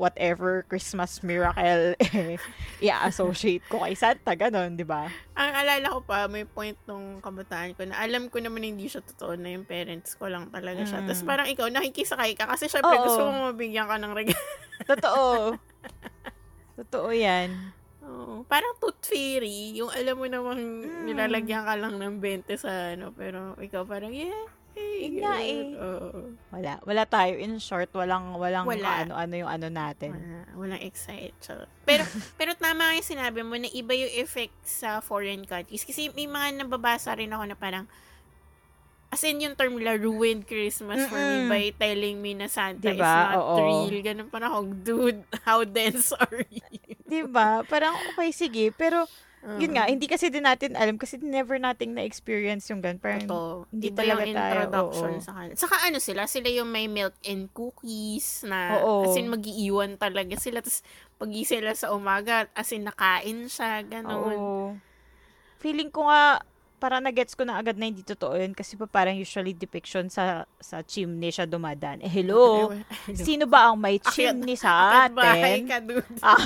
whatever 0.00 0.64
Christmas 0.64 1.20
miracle 1.20 1.92
eh, 2.00 2.40
i-associate 2.80 3.60
ko 3.68 3.84
kay 3.84 3.92
Santa, 3.92 4.32
ganun, 4.32 4.72
di 4.72 4.88
ba? 4.88 5.12
Ang 5.36 5.52
alala 5.52 5.92
ko 5.92 6.00
pa, 6.00 6.24
may 6.24 6.48
point 6.48 6.80
nung 6.88 7.20
kabataan 7.20 7.76
ko 7.76 7.84
na 7.84 8.00
alam 8.00 8.32
ko 8.32 8.40
naman 8.40 8.64
hindi 8.64 8.88
siya 8.88 9.04
totoo 9.04 9.36
na 9.36 9.52
yung 9.52 9.68
parents 9.68 10.16
ko 10.16 10.32
lang 10.32 10.48
talaga 10.48 10.88
siya. 10.88 11.04
Mm. 11.04 11.06
Tapos 11.12 11.22
parang 11.28 11.46
ikaw, 11.46 11.68
nakikisakay 11.68 12.32
ka 12.32 12.48
kasi 12.48 12.72
syempre 12.72 12.96
Oo. 12.96 13.04
gusto 13.04 13.20
mo 13.28 13.52
mabigyan 13.52 13.84
ka 13.84 14.00
ng 14.00 14.12
regalo. 14.16 14.40
Totoo. 14.88 15.28
Totoo 16.80 17.12
yan. 17.12 17.76
Oo. 18.00 18.40
Parang 18.48 18.72
tooth 18.80 19.04
fairy. 19.04 19.76
Yung 19.76 19.92
alam 19.92 20.16
mo 20.16 20.24
namang 20.24 20.60
Mm. 20.80 21.04
nilalagyan 21.12 21.68
ka 21.68 21.76
lang 21.76 22.00
ng 22.00 22.16
20 22.18 22.56
sa 22.56 22.96
ano. 22.96 23.12
Pero 23.12 23.52
ikaw 23.60 23.84
parang, 23.84 24.16
yeah. 24.16 24.48
Hey, 24.72 25.10
Yun 25.10 25.14
nga 25.18 25.34
eh. 25.40 25.60
Oo. 25.74 26.08
Wala. 26.50 26.72
Wala 26.84 27.02
tayo. 27.04 27.34
In 27.34 27.58
short, 27.58 27.90
walang, 27.90 28.36
walang 28.36 28.64
Wala. 28.64 29.04
ano-ano 29.04 29.34
yung 29.34 29.50
ano 29.50 29.66
natin. 29.66 30.14
Wala, 30.14 30.38
walang 30.54 30.82
excite. 30.82 31.34
So, 31.40 31.56
pero, 31.82 32.04
pero 32.38 32.54
tama 32.54 32.94
yung 32.94 33.06
sinabi 33.06 33.40
mo 33.40 33.56
na 33.56 33.66
iba 33.66 33.92
yung 33.92 34.12
effect 34.14 34.54
sa 34.62 35.00
foreign 35.00 35.42
countries. 35.42 35.82
Kasi 35.82 36.12
may 36.12 36.24
mga 36.24 36.62
nababasa 36.62 37.16
rin 37.16 37.32
ako 37.32 37.44
na 37.44 37.56
parang, 37.56 37.84
as 39.10 39.26
in 39.26 39.42
yung 39.42 39.58
term 39.58 39.74
nila, 39.74 39.98
ruined 39.98 40.46
Christmas 40.46 41.02
for 41.10 41.18
me 41.18 41.36
Mm-mm. 41.42 41.50
by 41.50 41.64
telling 41.74 42.22
me 42.22 42.30
na 42.32 42.46
Santa 42.46 42.94
is 42.94 42.94
Diba? 42.94 43.10
not 43.26 43.34
Oo. 43.36 43.56
real. 43.90 43.98
Ganun 44.06 44.28
parang 44.30 44.52
dude, 44.80 45.26
how 45.42 45.66
dense 45.66 46.14
are 46.20 46.46
you? 46.46 46.62
Di 47.02 47.26
ba? 47.26 47.66
Parang, 47.66 47.98
okay, 48.14 48.30
sige. 48.30 48.70
Pero, 48.70 49.10
yun 49.40 49.72
Oo. 49.72 49.76
nga, 49.76 49.88
hindi 49.88 50.04
kasi 50.04 50.28
din 50.28 50.44
natin 50.44 50.76
alam 50.76 51.00
kasi 51.00 51.16
never 51.16 51.56
nating 51.56 51.96
na-experience 51.96 52.68
yung 52.68 52.84
gan. 52.84 53.00
Parang, 53.00 53.24
Totoo. 53.24 53.64
hindi 53.72 53.88
Iba 53.88 53.96
talaga 54.04 54.12
yung 54.20 54.36
tayo, 54.36 54.36
introduction 54.36 55.12
oo. 55.16 55.24
sa 55.24 55.32
kanila. 55.32 55.54
Saka 55.56 55.76
ano 55.88 55.98
sila, 55.98 56.22
sila 56.28 56.48
yung 56.52 56.68
may 56.68 56.86
milk 56.92 57.16
and 57.24 57.48
cookies 57.56 58.44
na 58.44 58.76
Oo. 58.76 59.08
as 59.08 59.16
in 59.16 59.32
mag-iiwan 59.32 59.96
talaga 59.96 60.36
sila. 60.36 60.60
Tapos 60.60 60.84
pag 61.16 61.30
sila 61.32 61.72
sa 61.72 61.88
umaga, 61.96 62.52
as 62.52 62.68
in 62.70 62.84
nakain 62.84 63.48
siya, 63.48 63.80
ganun. 63.82 64.36
oo. 64.36 64.58
Feeling 65.60 65.88
ko 65.88 66.08
nga, 66.08 66.44
parang 66.80 66.98
na-gets 66.98 67.32
ko 67.32 67.44
na 67.44 67.54
agad 67.54 67.76
na 67.76 67.84
hindi 67.84 68.00
totoo 68.00 68.32
yun 68.34 68.50
kasi 68.50 68.72
pa 68.74 68.88
parang 68.88 69.12
usually 69.12 69.52
depiction 69.52 70.08
sa 70.08 70.24
sa 70.56 70.80
chimney 70.80 71.28
siya 71.28 71.44
dumadaan. 71.44 72.00
Eh, 72.00 72.08
hello? 72.10 72.72
Sino 73.12 73.44
ba 73.44 73.68
ang 73.68 73.76
may 73.76 74.00
chimney 74.00 74.56
sa 74.56 75.04
At 75.04 75.12
bahay 75.12 75.60
atin? 75.60 75.68
ka, 75.68 75.76
dude. 75.78 76.08
Ah, 76.20 76.40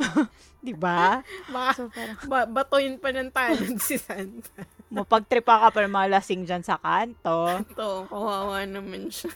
di 0.58 0.72
ba? 0.72 1.20
Baka 1.46 1.70
So, 1.76 1.82
parang, 1.88 2.16
ba- 2.24 2.48
batoyin 2.48 2.96
pa 2.96 3.12
ng 3.12 3.28
talent 3.28 3.78
si 3.78 3.94
Santa. 3.94 4.64
mapagtripa 4.88 5.60
ka 5.60 5.68
pa 5.68 5.78
ng 5.80 5.92
mga 5.92 6.08
lasing 6.10 6.42
dyan 6.42 6.64
sa 6.64 6.80
kanto. 6.80 7.60
Ito, 7.62 8.08
kawawa 8.08 8.64
naman 8.64 9.06
siya. 9.06 9.28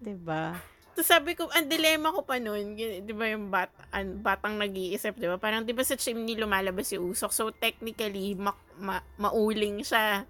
Di 0.00 0.16
ba? 0.16 0.56
Tapos 0.96 1.12
sabi 1.12 1.36
ko, 1.36 1.44
ang 1.52 1.68
dilema 1.68 2.08
ko 2.08 2.24
pa 2.24 2.40
noon, 2.40 2.72
di 2.72 3.12
ba 3.12 3.28
yung 3.28 3.52
bat, 3.52 3.68
an, 3.92 4.16
batang 4.24 4.56
nag-iisip, 4.56 5.20
di 5.20 5.28
ba? 5.28 5.36
Parang 5.36 5.60
di 5.60 5.76
ba 5.76 5.84
sa 5.84 5.92
chimney 5.92 6.40
lumalabas 6.40 6.88
si 6.88 6.96
Usok? 6.96 7.36
So 7.36 7.52
technically, 7.52 8.32
ma- 8.32 8.56
ma- 8.80 9.04
mauling 9.20 9.84
siya. 9.84 10.24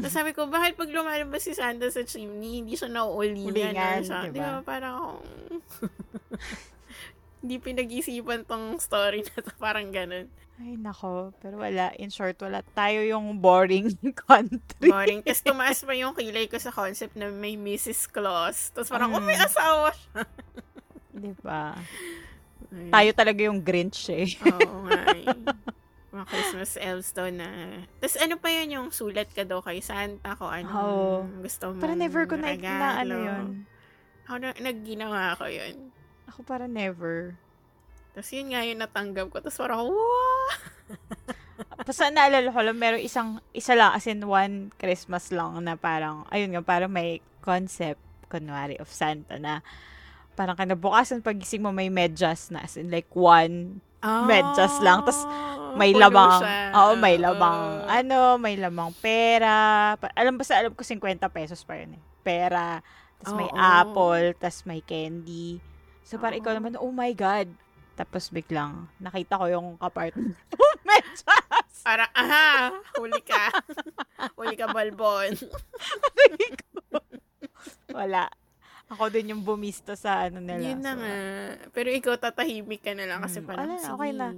Tapos 0.00 0.16
sabi 0.16 0.32
ko, 0.32 0.48
bakit 0.48 0.80
pag 0.80 0.88
lumalabas 0.88 1.44
si 1.44 1.52
Santa 1.52 1.92
sa 1.92 2.00
chimney, 2.00 2.64
hindi 2.64 2.80
siya 2.80 2.88
nauulingan? 2.88 3.76
Ulingan, 3.76 4.00
or 4.08 4.24
diba? 4.24 4.32
Di 4.32 4.40
ba? 4.40 4.52
Parang. 4.64 5.20
Hindi 7.40 7.56
pinag-isipan 7.56 8.44
tong 8.44 8.76
story 8.76 9.22
na 9.22 9.40
to. 9.40 9.50
Parang 9.56 9.88
ganun. 9.88 10.28
Ay, 10.56 10.76
nako. 10.76 11.32
Pero 11.40 11.56
wala. 11.56 11.88
In 11.96 12.08
short, 12.08 12.36
wala. 12.38 12.60
Tayo 12.70 13.00
yung 13.00 13.40
boring 13.40 13.96
country. 14.28 14.86
Boring. 14.86 15.24
Tapos 15.24 15.40
tumaas 15.40 15.80
pa 15.80 15.92
yung 15.92 16.12
kilay 16.12 16.44
ko 16.46 16.60
sa 16.60 16.68
concept 16.68 17.16
na 17.16 17.32
may 17.32 17.56
Mrs. 17.56 18.04
Claus. 18.06 18.68
Tapos 18.70 18.88
parang, 18.88 19.08
oh, 19.10 19.18
Mm. 19.18 19.26
may 19.26 19.40
asawa 19.40 19.88
siya. 19.90 20.22
Di 21.16 21.32
ba? 21.40 21.72
Tayo 22.70 23.10
talaga 23.12 23.40
yung 23.42 23.58
Grinch 23.58 24.04
eh. 24.08 24.36
Oo 24.38 24.84
nga 24.84 25.00
eh. 25.10 25.26
Mga 26.12 26.26
Christmas 26.26 26.72
elves 26.76 27.10
daw 27.10 27.26
na. 27.26 27.48
Tapos 27.96 28.18
ano 28.18 28.34
pa 28.36 28.48
yun 28.50 28.68
yung 28.74 28.88
sulat 28.90 29.30
ka 29.30 29.42
daw 29.42 29.62
kay 29.62 29.78
Santa 29.78 30.34
ko 30.34 30.44
ano 30.44 30.68
Oo. 30.68 31.10
gusto 31.40 31.72
mo. 31.72 31.78
Para 31.78 31.94
never 31.94 32.26
ko 32.26 32.34
na, 32.34 32.52
na 32.52 33.00
ano 33.00 33.14
yun. 33.16 33.44
Ako 34.26 34.36
na, 34.36 34.50
nagginawa 34.60 35.34
ko 35.34 35.46
yun. 35.46 35.88
Ako 36.30 36.46
para 36.46 36.70
never. 36.70 37.34
Tapos 38.14 38.30
yun 38.30 38.54
nga 38.54 38.62
yung 38.62 38.78
natanggap 38.78 39.26
ko. 39.30 39.42
Tapos 39.42 39.58
parang, 39.58 39.90
wow! 39.90 40.46
Basta 41.86 42.08
naalala 42.08 42.48
ko 42.54 42.60
lang, 42.62 42.78
meron 42.78 43.02
isang, 43.02 43.42
isa 43.50 43.74
lang, 43.74 43.90
as 43.92 44.06
in 44.06 44.22
one 44.24 44.70
Christmas 44.78 45.28
lang 45.34 45.58
na 45.60 45.74
parang, 45.74 46.22
ayun 46.30 46.54
nga, 46.54 46.62
parang 46.62 46.90
may 46.90 47.18
concept, 47.42 48.00
kunwari, 48.30 48.78
of 48.78 48.86
Santa 48.88 49.36
na 49.42 49.58
parang 50.38 50.54
kanabukasan 50.56 51.20
pagising 51.20 51.60
mo 51.60 51.68
may 51.68 51.90
medyas 51.92 52.48
na 52.48 52.64
as 52.64 52.78
in 52.78 52.88
like 52.88 53.10
one 53.12 53.82
Oh, 54.00 54.24
medyas 54.24 54.80
lang. 54.80 55.04
Tapos 55.04 55.20
may 55.76 55.92
puno 55.92 56.08
lamang, 56.08 56.40
siya. 56.40 56.72
oo, 56.72 56.92
may 56.96 57.20
lamang, 57.20 57.58
Oo. 57.60 57.84
ano, 57.84 58.18
may 58.40 58.56
lamang 58.56 58.96
pera. 58.96 59.92
Pa- 60.00 60.16
alam 60.16 60.40
basta 60.40 60.56
alam 60.56 60.72
ko 60.72 60.80
50 60.80 61.20
pesos 61.28 61.60
pa 61.68 61.76
yun 61.76 62.00
eh. 62.00 62.02
Pera, 62.24 62.80
tapos 63.20 63.36
may 63.36 63.50
Oo. 63.52 63.60
apple, 63.60 64.32
tapos 64.40 64.64
may 64.64 64.80
candy. 64.80 65.60
So 66.10 66.18
parang 66.18 66.42
ikaw 66.42 66.50
Oo. 66.50 66.58
naman, 66.58 66.74
oh 66.74 66.90
my 66.90 67.14
God. 67.14 67.46
Tapos 67.94 68.34
biglang, 68.34 68.90
nakita 68.98 69.38
ko 69.38 69.46
yung 69.46 69.78
kapart. 69.78 70.10
oh, 70.58 70.74
medyas! 70.82 71.70
Para, 71.86 72.10
aha, 72.10 72.74
huli 72.98 73.22
ka. 73.22 73.54
huli 74.34 74.58
ka, 74.58 74.66
balbon. 74.74 75.38
Wala. 77.94 78.26
Ako 78.90 79.06
din 79.06 79.30
yung 79.30 79.46
bumista 79.46 79.94
sa 79.94 80.26
ano 80.26 80.42
nila. 80.42 80.74
Yun 80.74 80.82
na 80.82 80.92
So, 80.92 80.98
nga. 80.98 81.14
Pero 81.70 81.88
ikaw 81.94 82.18
tatahimik 82.18 82.82
ka 82.82 82.90
na 82.90 83.06
lang 83.06 83.22
kasi 83.22 83.38
Mm, 83.38 83.46
parang, 83.46 83.70
wala 83.70 83.88
okay 83.94 84.10
na. 84.10 84.28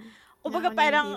Kumbaga 0.45 0.69
parang, 0.77 1.09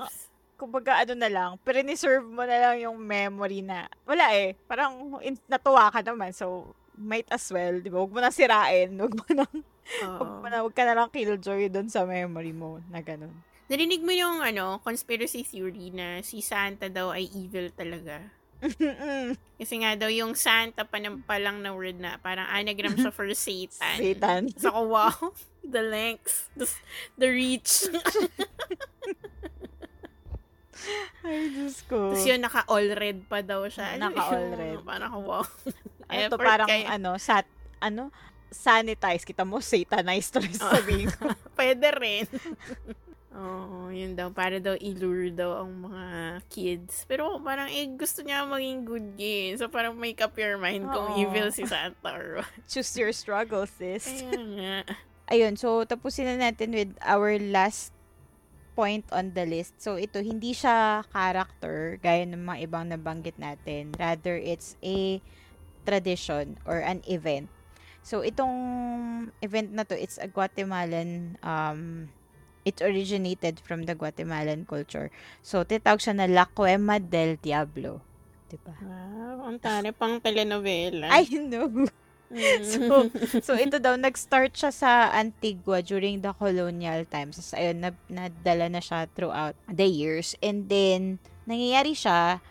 kumbaga 0.55 0.91
ano 1.03 1.13
na 1.19 1.27
lang, 1.27 1.51
preserve 1.59 2.23
mo 2.23 2.47
na 2.47 2.57
lang 2.63 2.75
yung 2.79 2.95
memory 2.95 3.59
na, 3.59 3.91
wala 4.07 4.31
eh, 4.31 4.55
parang 4.71 5.19
in, 5.19 5.35
natuwa 5.51 5.91
ka 5.91 5.99
naman, 5.99 6.31
so, 6.31 6.71
might 6.97 7.27
as 7.31 7.45
well, 7.51 7.79
di 7.79 7.91
ba? 7.91 8.01
Huwag 8.01 8.13
mo 8.13 8.19
na 8.23 8.31
sirain, 8.31 8.91
huwag 8.95 9.13
mo 9.13 9.25
na, 9.31 9.45
huwag 10.01 10.31
mo 10.41 10.47
na, 10.47 10.57
huwag 10.63 10.75
ka 10.75 10.83
na 10.87 10.95
lang 10.95 11.09
killjoy 11.11 11.69
doon 11.69 11.87
sa 11.91 12.07
memory 12.07 12.55
mo, 12.55 12.79
na 12.91 12.99
ganun. 13.03 13.33
Narinig 13.65 14.05
mo 14.05 14.13
yung 14.13 14.45
ano, 14.45 14.77
conspiracy 14.85 15.41
theory 15.41 15.89
na 15.89 16.21
si 16.21 16.39
Santa 16.45 16.85
daw 16.85 17.09
ay 17.09 17.25
evil 17.33 17.73
talaga. 17.73 18.21
Kasi 19.59 19.73
nga 19.81 19.97
daw 19.97 20.09
yung 20.09 20.37
Santa 20.37 20.85
pa, 20.85 20.97
na, 21.01 21.17
pa 21.21 21.37
lang 21.41 21.61
na 21.61 21.73
word 21.73 21.97
na 21.99 22.17
parang 22.21 22.47
anagram 22.49 22.95
siya 22.95 23.11
for 23.11 23.27
Satan. 23.33 23.97
Satan. 23.97 24.41
So 24.55 24.69
wow, 24.71 25.13
the 25.65 25.81
lengths, 25.81 26.49
the, 26.53 26.69
the 27.17 27.29
reach. 27.29 27.85
Ay, 31.25 31.49
Diyos 31.49 31.81
ko. 31.89 32.13
Tapos 32.13 32.21
yun, 32.29 32.37
naka-all 32.37 32.93
red 32.93 33.25
pa 33.25 33.41
daw 33.41 33.65
siya. 33.65 33.97
Naka-all 33.97 34.53
red. 34.53 34.85
Parang 34.85 35.17
wow. 35.25 35.41
Ito 36.07 36.35
effort 36.35 36.45
parang, 36.45 36.67
kayo. 36.69 36.85
ano, 36.87 37.11
sat, 37.17 37.45
ano, 37.79 38.09
sanitize, 38.47 39.23
kita 39.23 39.43
mo, 39.43 39.59
satanized 39.59 40.31
to 40.31 40.39
rin 40.39 40.55
Oh. 40.57 40.71
sabihin 40.71 41.09
ko. 41.11 41.27
Pwede 41.59 41.87
rin. 41.93 42.25
Oo, 43.35 43.91
yun 43.91 44.15
daw. 44.15 44.31
Para 44.31 44.63
daw 44.63 44.79
ilure 44.79 45.27
daw 45.27 45.59
ang 45.59 45.91
mga 45.91 46.03
kids. 46.47 47.03
Pero 47.03 47.35
parang 47.43 47.67
eh, 47.67 47.83
gusto 47.91 48.23
niya 48.23 48.47
maging 48.47 48.87
good 48.87 49.07
game. 49.19 49.59
So 49.59 49.67
parang 49.67 49.99
make 49.99 50.23
up 50.23 50.39
your 50.39 50.55
mind 50.55 50.87
kung 50.87 51.19
evil 51.19 51.51
si 51.51 51.67
Santa 51.67 52.15
or 52.15 52.39
what. 52.39 52.47
Choose 52.71 52.95
your 52.95 53.11
struggle, 53.11 53.67
sis. 53.67 54.07
Kaya 54.07 54.39
nga. 54.39 54.75
Ayun, 55.27 55.59
so 55.59 55.83
tapusin 55.83 56.31
na 56.31 56.47
natin 56.47 56.71
with 56.71 56.95
our 57.03 57.35
last 57.35 57.91
point 58.71 59.03
on 59.11 59.35
the 59.35 59.43
list. 59.43 59.75
So 59.83 59.99
ito, 59.99 60.23
hindi 60.23 60.55
siya 60.55 61.03
character 61.11 61.99
gaya 61.99 62.23
ng 62.23 62.39
mga 62.39 62.59
ibang 62.63 62.87
nabanggit 62.87 63.35
natin. 63.35 63.91
Rather, 63.99 64.39
it's 64.39 64.79
a 64.79 65.19
tradition 65.85 66.57
or 66.65 66.81
an 66.81 67.05
event. 67.05 67.47
So 68.05 68.21
itong 68.21 69.31
event 69.41 69.73
na 69.73 69.85
to, 69.85 69.95
it's 69.97 70.17
a 70.17 70.29
Guatemalan 70.29 71.37
um 71.45 72.09
it 72.65 72.81
originated 72.81 73.61
from 73.61 73.85
the 73.85 73.93
Guatemalan 73.93 74.65
culture. 74.65 75.13
So 75.45 75.61
titawag 75.61 76.01
siya 76.01 76.17
na 76.17 76.27
La 76.27 76.49
Cuema 76.49 76.97
del 76.97 77.37
Diablo. 77.37 78.01
Diba? 78.49 78.73
Wow, 78.77 79.49
ang 79.49 79.57
tari 79.57 79.89
pang 79.93 80.21
telenovela. 80.21 81.09
I 81.09 81.25
know. 81.29 81.69
Mm. 81.69 81.89
So, 82.65 83.07
so 83.39 83.51
ito 83.53 83.77
daw, 83.77 83.95
nag-start 83.95 84.57
siya 84.57 84.73
sa 84.73 85.13
Antigua 85.13 85.85
during 85.85 86.25
the 86.25 86.33
colonial 86.33 87.05
times. 87.05 87.37
Tapos, 87.37 87.53
ayun, 87.53 87.77
na, 87.79 87.89
nadala 88.09 88.65
na 88.67 88.81
siya 88.81 89.05
throughout 89.13 89.53
the 89.69 89.85
years. 89.85 90.33
And 90.41 90.65
then, 90.65 91.21
nangyayari 91.45 91.93
siya 91.93 92.41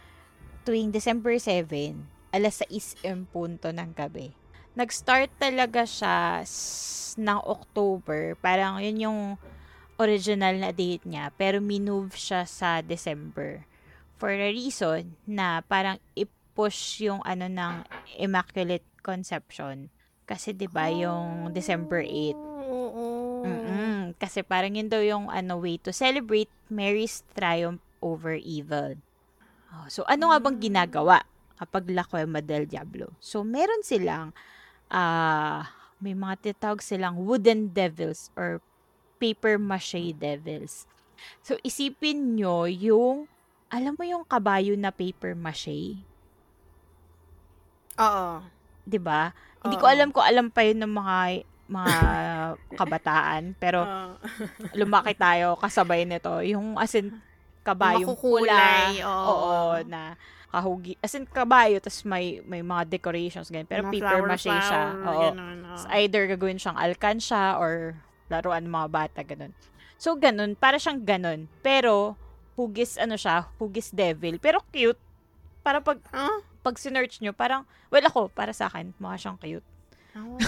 tuwing 0.62 0.94
December 0.94 1.36
7, 1.36 2.06
alas 2.34 2.58
6 2.66 2.98
yung 3.06 3.30
punto 3.30 3.70
ng 3.70 3.94
gabi. 3.94 4.34
Nag-start 4.74 5.30
talaga 5.38 5.86
siya 5.86 6.42
s- 6.42 7.14
ng 7.14 7.38
October. 7.46 8.34
Parang 8.42 8.82
yun 8.82 8.98
yung 9.06 9.20
original 10.02 10.58
na 10.58 10.74
date 10.74 11.06
niya. 11.06 11.30
Pero 11.38 11.62
minove 11.62 12.18
siya 12.18 12.42
sa 12.42 12.82
December. 12.82 13.62
For 14.18 14.34
a 14.34 14.50
reason 14.50 15.14
na 15.30 15.62
parang 15.62 16.02
i-push 16.18 17.06
yung 17.06 17.22
ano 17.22 17.46
ng 17.46 17.86
Immaculate 18.18 18.86
Conception. 18.98 19.94
Kasi 20.26 20.50
'di 20.56 20.66
ba 20.66 20.90
yung 20.90 21.54
December 21.54 22.02
8. 22.02 22.34
Oo. 22.34 23.06
Mm-mm. 23.44 24.16
Kasi 24.16 24.40
parang 24.40 24.74
yun 24.74 24.88
daw 24.88 25.04
yung 25.04 25.28
ano 25.28 25.60
way 25.60 25.76
to 25.76 25.92
celebrate 25.92 26.50
Mary's 26.72 27.22
triumph 27.36 27.84
over 28.00 28.34
evil. 28.34 28.96
Oh, 29.70 29.86
so 29.86 30.02
ano 30.08 30.32
nga 30.32 30.38
bang 30.40 30.58
ginagawa 30.58 31.22
kapag 31.58 31.90
La 31.90 32.04
Cuema 32.04 32.40
del 32.42 32.66
Diablo? 32.66 33.14
So 33.22 33.42
meron 33.46 33.82
silang 33.86 34.34
ah 34.92 35.68
may 36.02 36.12
mga 36.12 36.52
titawag 36.52 36.84
silang 36.84 37.22
wooden 37.24 37.72
devils 37.72 38.28
or 38.36 38.60
paper 39.16 39.56
mache 39.56 40.12
devils. 40.12 40.84
So 41.40 41.56
isipin 41.64 42.36
nyo 42.36 42.68
yung 42.68 43.30
alam 43.72 43.96
mo 43.96 44.04
yung 44.04 44.22
kabayo 44.26 44.76
na 44.76 44.92
paper 44.92 45.34
mache? 45.34 45.98
Oo. 47.98 48.42
'di 48.84 49.00
ba? 49.00 49.32
Hindi 49.64 49.76
ko 49.80 49.86
alam 49.88 50.12
kung 50.12 50.24
alam 50.26 50.52
pa 50.52 50.60
yun 50.60 50.84
ng 50.84 50.92
mga 50.92 51.16
mga 51.64 51.94
kabataan, 52.80 53.42
pero 53.56 53.88
lumaki 54.76 55.16
tayo 55.16 55.56
kasabay 55.56 56.04
nito. 56.04 56.44
Yung 56.44 56.76
as 56.76 56.92
in 56.92 57.16
kabayong 57.64 58.12
Makukulay, 58.12 59.00
pula. 59.00 59.08
oo. 59.08 59.24
Oo, 59.32 59.80
na 59.88 60.20
kahugi. 60.54 60.94
As 60.98 61.12
in 61.12 61.26
kabayo, 61.26 61.78
tas 61.78 62.02
may 62.02 62.38
may 62.42 62.62
mga 62.62 62.86
decorations 62.88 63.50
ganyan. 63.50 63.66
Pero 63.66 63.82
Mga 63.84 63.92
paper 63.92 64.08
flower, 64.08 64.28
mache 64.30 64.50
siya. 64.50 64.82
Oo. 64.94 65.20
ganun. 65.30 65.58
It's 65.74 65.86
either 65.90 66.22
gagawin 66.26 66.56
siyang 66.56 66.78
alkansya 66.78 67.58
or 67.58 67.98
laruan 68.30 68.64
ng 68.64 68.72
mga 68.72 68.88
bata, 68.88 69.20
ganun. 69.20 69.52
So, 69.94 70.14
ganun. 70.14 70.54
Para 70.54 70.76
siyang 70.76 71.02
ganun. 71.02 71.46
Pero, 71.60 72.16
hugis, 72.54 72.96
ano 72.96 73.14
siya, 73.14 73.50
hugis 73.58 73.90
devil. 73.90 74.38
Pero 74.38 74.62
cute. 74.70 74.98
Para 75.60 75.80
pag, 75.80 75.98
Huh? 76.08 76.40
pag 76.60 76.76
sinearch 76.76 77.20
nyo, 77.20 77.32
parang, 77.32 77.64
well 77.88 78.04
ako, 78.04 78.28
para 78.28 78.52
sa 78.52 78.68
akin, 78.68 78.92
mukha 78.96 79.16
siyang 79.16 79.38
cute. 79.38 79.64
Oh. 80.14 80.38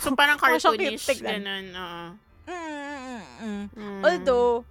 so, 0.00 0.16
parang 0.16 0.38
cartoonish, 0.42 1.04
ganun, 1.20 1.66
oo. 1.70 2.06
Mm-mm-mm. 2.48 3.68
Mm. 3.76 4.00
Although, 4.02 4.64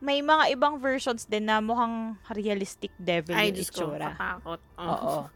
may 0.00 0.24
mga 0.24 0.56
ibang 0.56 0.80
versions 0.80 1.28
din 1.28 1.44
na 1.44 1.60
mukhang 1.60 2.16
realistic 2.32 2.88
devil 2.96 3.36
Ay, 3.36 3.52
yung 3.52 3.60
itsura. 3.60 4.16
katakot. 4.16 4.60
Oo. 4.80 5.28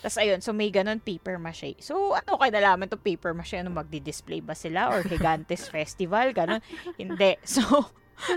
Tapos 0.00 0.16
ayun, 0.16 0.40
so 0.40 0.56
may 0.56 0.72
ganun 0.72 1.00
paper 1.00 1.36
mache. 1.36 1.76
So 1.84 2.16
ano 2.16 2.40
kayo 2.40 2.52
nalaman 2.52 2.88
to 2.88 2.96
paper 2.96 3.36
mache? 3.36 3.60
Ano 3.60 3.72
magdi-display 3.72 4.40
ba 4.40 4.56
sila? 4.56 4.88
Or 4.88 5.04
Gigantes 5.04 5.68
Festival? 5.72 6.32
Ganun? 6.32 6.60
Hindi. 6.96 7.36
So, 7.46 7.62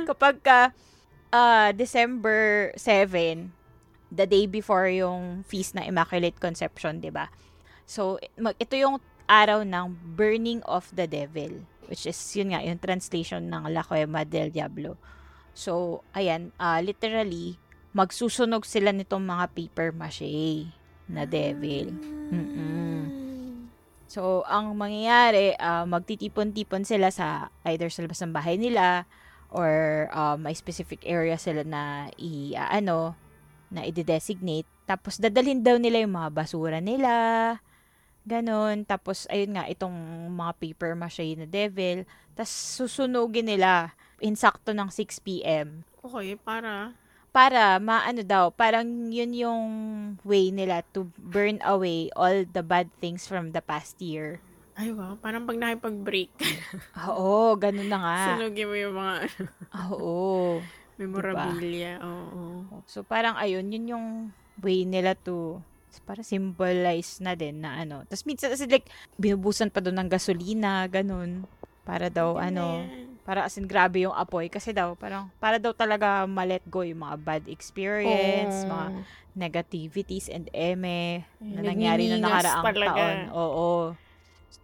kapag 0.03 0.43
ka 0.43 0.75
ah, 1.31 1.71
December 1.71 2.71
7, 2.75 3.55
the 4.11 4.25
day 4.27 4.43
before 4.49 4.89
yung 4.89 5.45
feast 5.47 5.77
ng 5.77 5.85
Immaculate 5.87 6.35
Conception, 6.41 6.99
di 6.99 7.13
ba? 7.13 7.29
So, 7.85 8.17
mag, 8.35 8.57
ito 8.59 8.75
yung 8.75 8.99
araw 9.29 9.61
ng 9.61 9.93
Burning 10.17 10.59
of 10.65 10.89
the 10.91 11.05
Devil. 11.05 11.63
Which 11.85 12.05
is, 12.05 12.17
yun 12.33 12.53
nga, 12.53 12.61
yung 12.65 12.81
translation 12.81 13.49
ng 13.49 13.69
La 13.69 13.85
Cuema 13.85 14.25
del 14.25 14.49
Diablo. 14.49 14.97
So, 15.59 16.07
ayan, 16.15 16.55
ah, 16.55 16.79
literally, 16.79 17.59
magsusunog 17.91 18.63
sila 18.63 18.95
nitong 18.95 19.27
mga 19.27 19.51
paper 19.51 19.91
mache 19.91 20.71
na 21.11 21.27
devil. 21.27 21.91
Mm-mm. 22.31 23.03
So, 24.07 24.47
ang 24.47 24.79
mangyayari, 24.79 25.59
ah, 25.59 25.83
magtitipon-tipon 25.83 26.87
sila 26.87 27.11
sa 27.11 27.51
either 27.67 27.91
sa 27.91 28.07
labas 28.07 28.23
ng 28.23 28.31
bahay 28.31 28.55
nila 28.55 29.03
or 29.51 30.07
ah, 30.15 30.39
may 30.39 30.55
specific 30.55 31.03
area 31.03 31.35
sila 31.35 31.67
na 31.67 32.07
i 32.15 32.55
ah, 32.55 32.71
ano 32.71 33.19
na 33.67 33.83
i-designate. 33.83 34.65
Tapos 34.87 35.19
dadalhin 35.19 35.59
daw 35.59 35.75
nila 35.75 35.99
yung 36.07 36.15
mga 36.15 36.31
basura 36.33 36.79
nila. 36.79 37.11
Ganon. 38.23 38.87
Tapos 38.87 39.27
ayun 39.27 39.59
nga 39.59 39.67
itong 39.67 39.93
mga 40.33 40.55
paper 40.55 40.95
mache 40.95 41.35
na 41.35 41.45
devil. 41.45 42.07
Tapos 42.33 42.49
susunugin 42.49 43.45
nila 43.45 43.93
insakto 44.21 44.71
ng 44.71 44.89
6 44.91 45.19
p.m 45.19 45.83
Okay, 45.99 46.39
para. 46.39 46.95
para 47.29 47.77
maano 47.77 48.23
daw, 48.23 48.49
parang 48.49 49.11
yun 49.11 49.35
yung 49.35 49.63
way 50.23 50.49
nila 50.49 50.81
to 50.95 51.11
burn 51.19 51.59
away 51.61 52.07
all 52.15 52.47
the 52.47 52.63
bad 52.63 52.87
things 53.03 53.27
from 53.27 53.51
the 53.51 53.59
past 53.61 53.99
year. 54.01 54.39
Ay, 54.79 54.95
wow. 54.95 55.19
Parang 55.19 55.43
pag 55.43 55.59
nakipag-break, 55.59 56.31
Oo, 57.11 57.53
ganun 57.59 57.91
na 57.91 57.99
nga. 57.99 58.17
sunugin 58.31 58.65
mo 58.71 58.75
yung 58.79 58.95
mga 58.95 59.15
Oo. 59.91 60.63
memorabilia. 60.99 61.99
Oo. 61.99 62.63
So 62.87 63.03
parang 63.03 63.35
ayun, 63.35 63.71
yun 63.75 63.91
yung 63.91 64.07
way 64.63 64.83
nila 64.87 65.15
to 65.19 65.59
para 66.05 66.21
symbolize 66.23 67.17
na 67.19 67.33
din 67.33 67.59
na 67.61 67.81
ano. 67.83 68.05
Tapos 68.07 68.23
minsan 68.23 68.53
kasi 68.53 68.69
like 68.69 68.87
binubusan 69.19 69.67
pa 69.73 69.83
doon 69.83 69.99
ng 69.99 70.09
gasolina, 70.09 70.85
ganun. 70.87 71.43
Para 71.83 72.07
daw 72.07 72.37
ano, 72.37 72.85
Ganyan. 72.87 73.08
Para 73.29 73.45
as 73.45 73.61
in, 73.61 73.69
grabe 73.69 74.09
yung 74.09 74.17
apoy. 74.17 74.49
Kasi 74.49 74.73
daw, 74.73 74.97
parang, 74.97 75.29
para 75.37 75.61
daw 75.61 75.69
talaga 75.69 76.25
ma-let 76.25 76.65
go 76.65 76.81
yung 76.81 77.05
mga 77.05 77.17
bad 77.21 77.43
experience, 77.45 78.65
Oo. 78.65 78.73
mga 78.73 78.85
negativities 79.37 80.33
and 80.33 80.49
eme 80.49 81.21
na 81.37 81.61
nangyari 81.61 82.09
na 82.09 82.17
nakaraang 82.17 82.65
talaga. 82.73 82.89
taon. 82.97 83.17
Oo. 83.29 83.69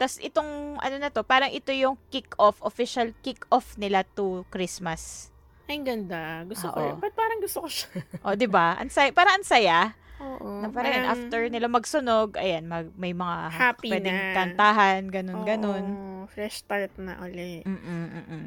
Tapos 0.01 0.17
itong, 0.17 0.81
ano 0.81 0.95
na 0.97 1.13
to, 1.13 1.21
parang 1.21 1.53
ito 1.53 1.69
yung 1.69 1.93
kick-off, 2.09 2.57
official 2.65 3.13
kick-off 3.21 3.77
nila 3.77 4.01
to 4.17 4.41
Christmas. 4.49 5.29
Ay, 5.69 5.77
ang 5.77 5.85
ganda. 5.85 6.41
Gusto 6.49 6.65
ko 6.73 6.81
Oo. 6.81 6.87
yun. 6.89 6.97
Ba't 6.97 7.13
parang 7.13 7.37
gusto 7.45 7.61
ko 7.61 7.69
siya? 7.69 8.01
O, 8.25 8.33
di 8.33 8.49
ba? 8.49 8.81
Ansay, 8.81 9.13
parang 9.13 9.45
ansaya. 9.45 9.93
Oo. 10.21 10.63
Na 10.63 10.67
parang 10.71 10.91
parang 10.91 11.05
after 11.11 11.41
nila 11.51 11.67
magsunog, 11.67 12.39
ayan, 12.39 12.63
mag, 12.67 12.87
may 12.95 13.11
mga 13.11 13.37
Happy 13.51 13.89
pwedeng 13.91 14.15
na. 14.15 14.33
kantahan, 14.33 15.01
ganun, 15.11 15.39
ganun. 15.43 15.85
Oo, 15.91 16.31
fresh 16.31 16.63
start 16.63 16.95
na 16.95 17.19
uli. 17.19 17.61
Mm-mm, 17.67 18.03
mm-mm. 18.15 18.45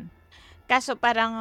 Kaso 0.68 1.00
parang 1.00 1.32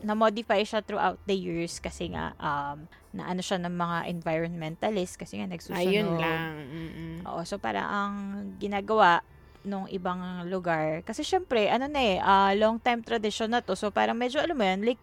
na-modify 0.00 0.64
siya 0.64 0.80
throughout 0.80 1.20
the 1.28 1.36
years 1.36 1.76
kasi 1.84 2.16
nga 2.16 2.32
um, 2.40 2.88
na 3.12 3.28
ano 3.28 3.44
siya 3.44 3.60
ng 3.60 3.76
mga 3.76 3.98
environmentalist 4.08 5.20
kasi 5.20 5.36
nga 5.36 5.48
nagsusunog. 5.52 5.84
Ayun 5.84 6.08
lang. 6.16 6.40
Mm-mm. 6.64 7.14
Oo, 7.28 7.44
so 7.44 7.60
parang 7.60 7.84
ang 7.84 8.14
ginagawa 8.56 9.20
nung 9.60 9.84
ibang 9.92 10.48
lugar 10.48 11.04
kasi 11.04 11.20
syempre 11.20 11.68
ano 11.68 11.84
na 11.84 12.00
eh 12.00 12.16
ah, 12.16 12.56
long 12.56 12.80
time 12.80 13.04
tradition 13.04 13.52
na 13.52 13.60
to 13.60 13.76
so 13.76 13.92
parang 13.92 14.16
medyo 14.16 14.40
alam 14.40 14.56
mo 14.56 14.64
yan 14.64 14.80
like 14.80 14.96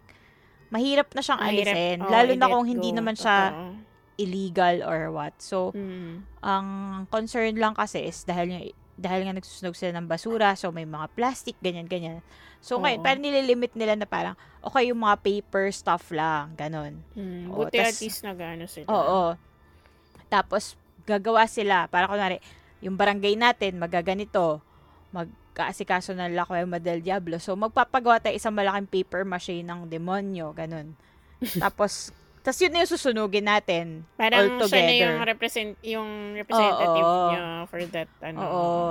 mahirap 0.73 1.13
na 1.13 1.21
siyang 1.21 1.37
Mahirap, 1.37 1.77
alisin 1.77 1.97
oo, 2.01 2.09
lalo 2.09 2.31
na 2.33 2.47
kung 2.49 2.65
hindi 2.65 2.89
go. 2.89 2.97
naman 2.97 3.13
siya 3.13 3.53
Totoo. 3.53 3.65
Illegal 4.17 4.81
or 4.81 5.09
what 5.09 5.33
so 5.37 5.69
Mm. 5.71 6.25
ang 6.41 6.67
concern 7.07 7.53
lang 7.53 7.73
kasi 7.73 8.01
is 8.03 8.21
dahil 8.21 8.49
nga, 8.49 8.59
dahil 8.97 9.21
nga 9.23 9.37
nagsusunog 9.37 9.77
sila 9.77 9.93
ng 9.93 10.09
basura, 10.09 10.57
so 10.57 10.73
may 10.73 10.83
mga 10.83 11.05
plastic, 11.13 11.53
ganyan-ganyan. 11.61 12.25
So 12.57 12.81
ngayon, 12.81 12.99
Oo. 12.99 13.05
parang 13.05 13.21
nililimit 13.21 13.77
nila 13.77 13.93
na 13.93 14.09
parang, 14.09 14.33
okay, 14.59 14.89
yung 14.89 14.97
mga 14.97 15.21
paper 15.21 15.69
stuff 15.69 16.09
lang, 16.09 16.57
ganon. 16.57 16.97
Mm. 17.13 17.53
Oo, 17.53 17.63
Buti 17.63 17.77
at 17.77 17.93
tas- 17.93 18.01
least 18.01 18.25
nag-ano 18.25 18.65
sila. 18.65 18.89
Oo. 18.89 19.37
Tapos, 20.27 20.73
gagawa 21.05 21.45
sila, 21.45 21.85
para 21.85 22.09
kunwari, 22.09 22.41
yung 22.81 22.97
barangay 22.97 23.37
natin, 23.37 23.77
magaganito, 23.77 24.65
magkaasikaso 25.13 26.11
ng 26.11 26.33
La 26.33 26.43
Cueva 26.43 26.77
del 26.77 26.99
Diablo. 26.99 27.37
So, 27.37 27.53
magpapagawa 27.53 28.17
tayo 28.19 28.33
isang 28.33 28.51
malaking 28.51 28.89
paper 28.89 29.23
mache 29.23 29.61
ng 29.61 29.85
demonyo, 29.87 30.51
ganon. 30.51 30.97
Tapos, 31.63 32.09
tas 32.47 32.63
yun 32.63 32.71
na 32.71 32.87
yung 32.87 32.93
susunugin 32.95 33.43
natin. 33.43 34.07
Parang 34.15 34.55
all 34.55 34.71
siya 34.71 34.79
na 34.79 34.87
together. 34.87 35.03
yung, 35.03 35.15
represent, 35.27 35.71
yung 35.83 36.09
representative 36.39 37.03
Oo. 37.03 37.27
niya 37.27 37.43
for 37.67 37.81
that. 37.91 38.09
Ano. 38.23 38.39
Oo. 38.39 38.87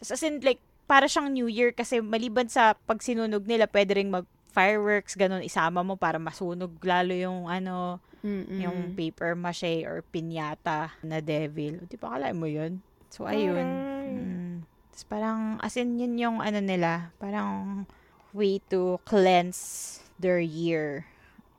Tapos 0.00 0.16
as 0.16 0.24
in, 0.24 0.40
like, 0.40 0.64
para 0.88 1.04
siyang 1.04 1.28
New 1.28 1.44
Year 1.44 1.76
kasi 1.76 2.00
maliban 2.00 2.48
sa 2.48 2.72
pag 2.88 3.04
sinunog 3.04 3.44
nila, 3.44 3.68
pwede 3.68 4.00
ring 4.00 4.08
mag 4.08 4.24
fireworks, 4.48 5.12
ganun, 5.12 5.44
isama 5.44 5.84
mo 5.84 6.00
para 6.00 6.16
masunog 6.16 6.72
lalo 6.80 7.12
yung 7.12 7.44
ano, 7.52 8.00
Mm-mm. 8.24 8.64
yung 8.64 8.96
paper 8.96 9.36
mache 9.36 9.84
or 9.84 10.00
pinyata 10.08 10.96
na 11.04 11.20
devil. 11.20 11.84
Di 11.84 12.00
ba 12.00 12.16
kalain 12.16 12.40
mo 12.40 12.48
yun? 12.48 12.80
So, 13.12 13.28
ayun. 13.28 13.60
Aray. 13.60 14.08
Mm. 14.08 14.56
Tapos 14.96 15.04
parang, 15.04 15.60
as 15.60 15.76
in, 15.76 16.00
yun 16.00 16.16
yung 16.16 16.36
ano 16.40 16.64
nila, 16.64 17.12
parang 17.20 17.84
way 18.32 18.56
to 18.72 18.96
cleanse 19.04 20.00
their 20.16 20.40
year 20.40 21.04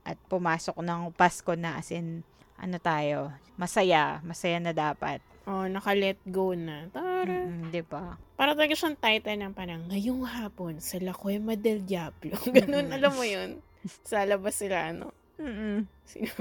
at 0.08 0.16
pumasok 0.32 0.80
ng 0.80 1.12
Pasko 1.12 1.52
na 1.60 1.76
as 1.76 1.92
in, 1.92 2.24
ano 2.56 2.80
tayo, 2.80 3.36
masaya, 3.60 4.24
masaya 4.24 4.64
na 4.64 4.72
dapat. 4.72 5.20
Oh, 5.44 5.68
naka-let 5.68 6.20
go 6.28 6.56
na. 6.56 6.88
Tara. 6.92 7.48
Mm, 7.48 7.72
di 7.72 7.84
ba? 7.84 8.16
Para 8.36 8.56
talaga 8.56 8.76
siyang 8.76 8.96
title 8.96 9.40
ng 9.40 9.54
parang, 9.56 9.84
ngayong 9.92 10.24
hapon 10.24 10.80
sa 10.80 11.00
La 11.04 11.12
Cueva 11.12 11.56
del 11.56 11.84
Diablo. 11.84 12.36
Ganun, 12.48 12.88
Mm-mm. 12.92 12.98
alam 13.00 13.12
mo 13.16 13.24
yun? 13.24 13.60
Sa 14.08 14.24
labas 14.24 14.60
sila, 14.60 14.92
ano? 14.92 15.12
Mm-mm. 15.40 15.88
Sino, 16.08 16.32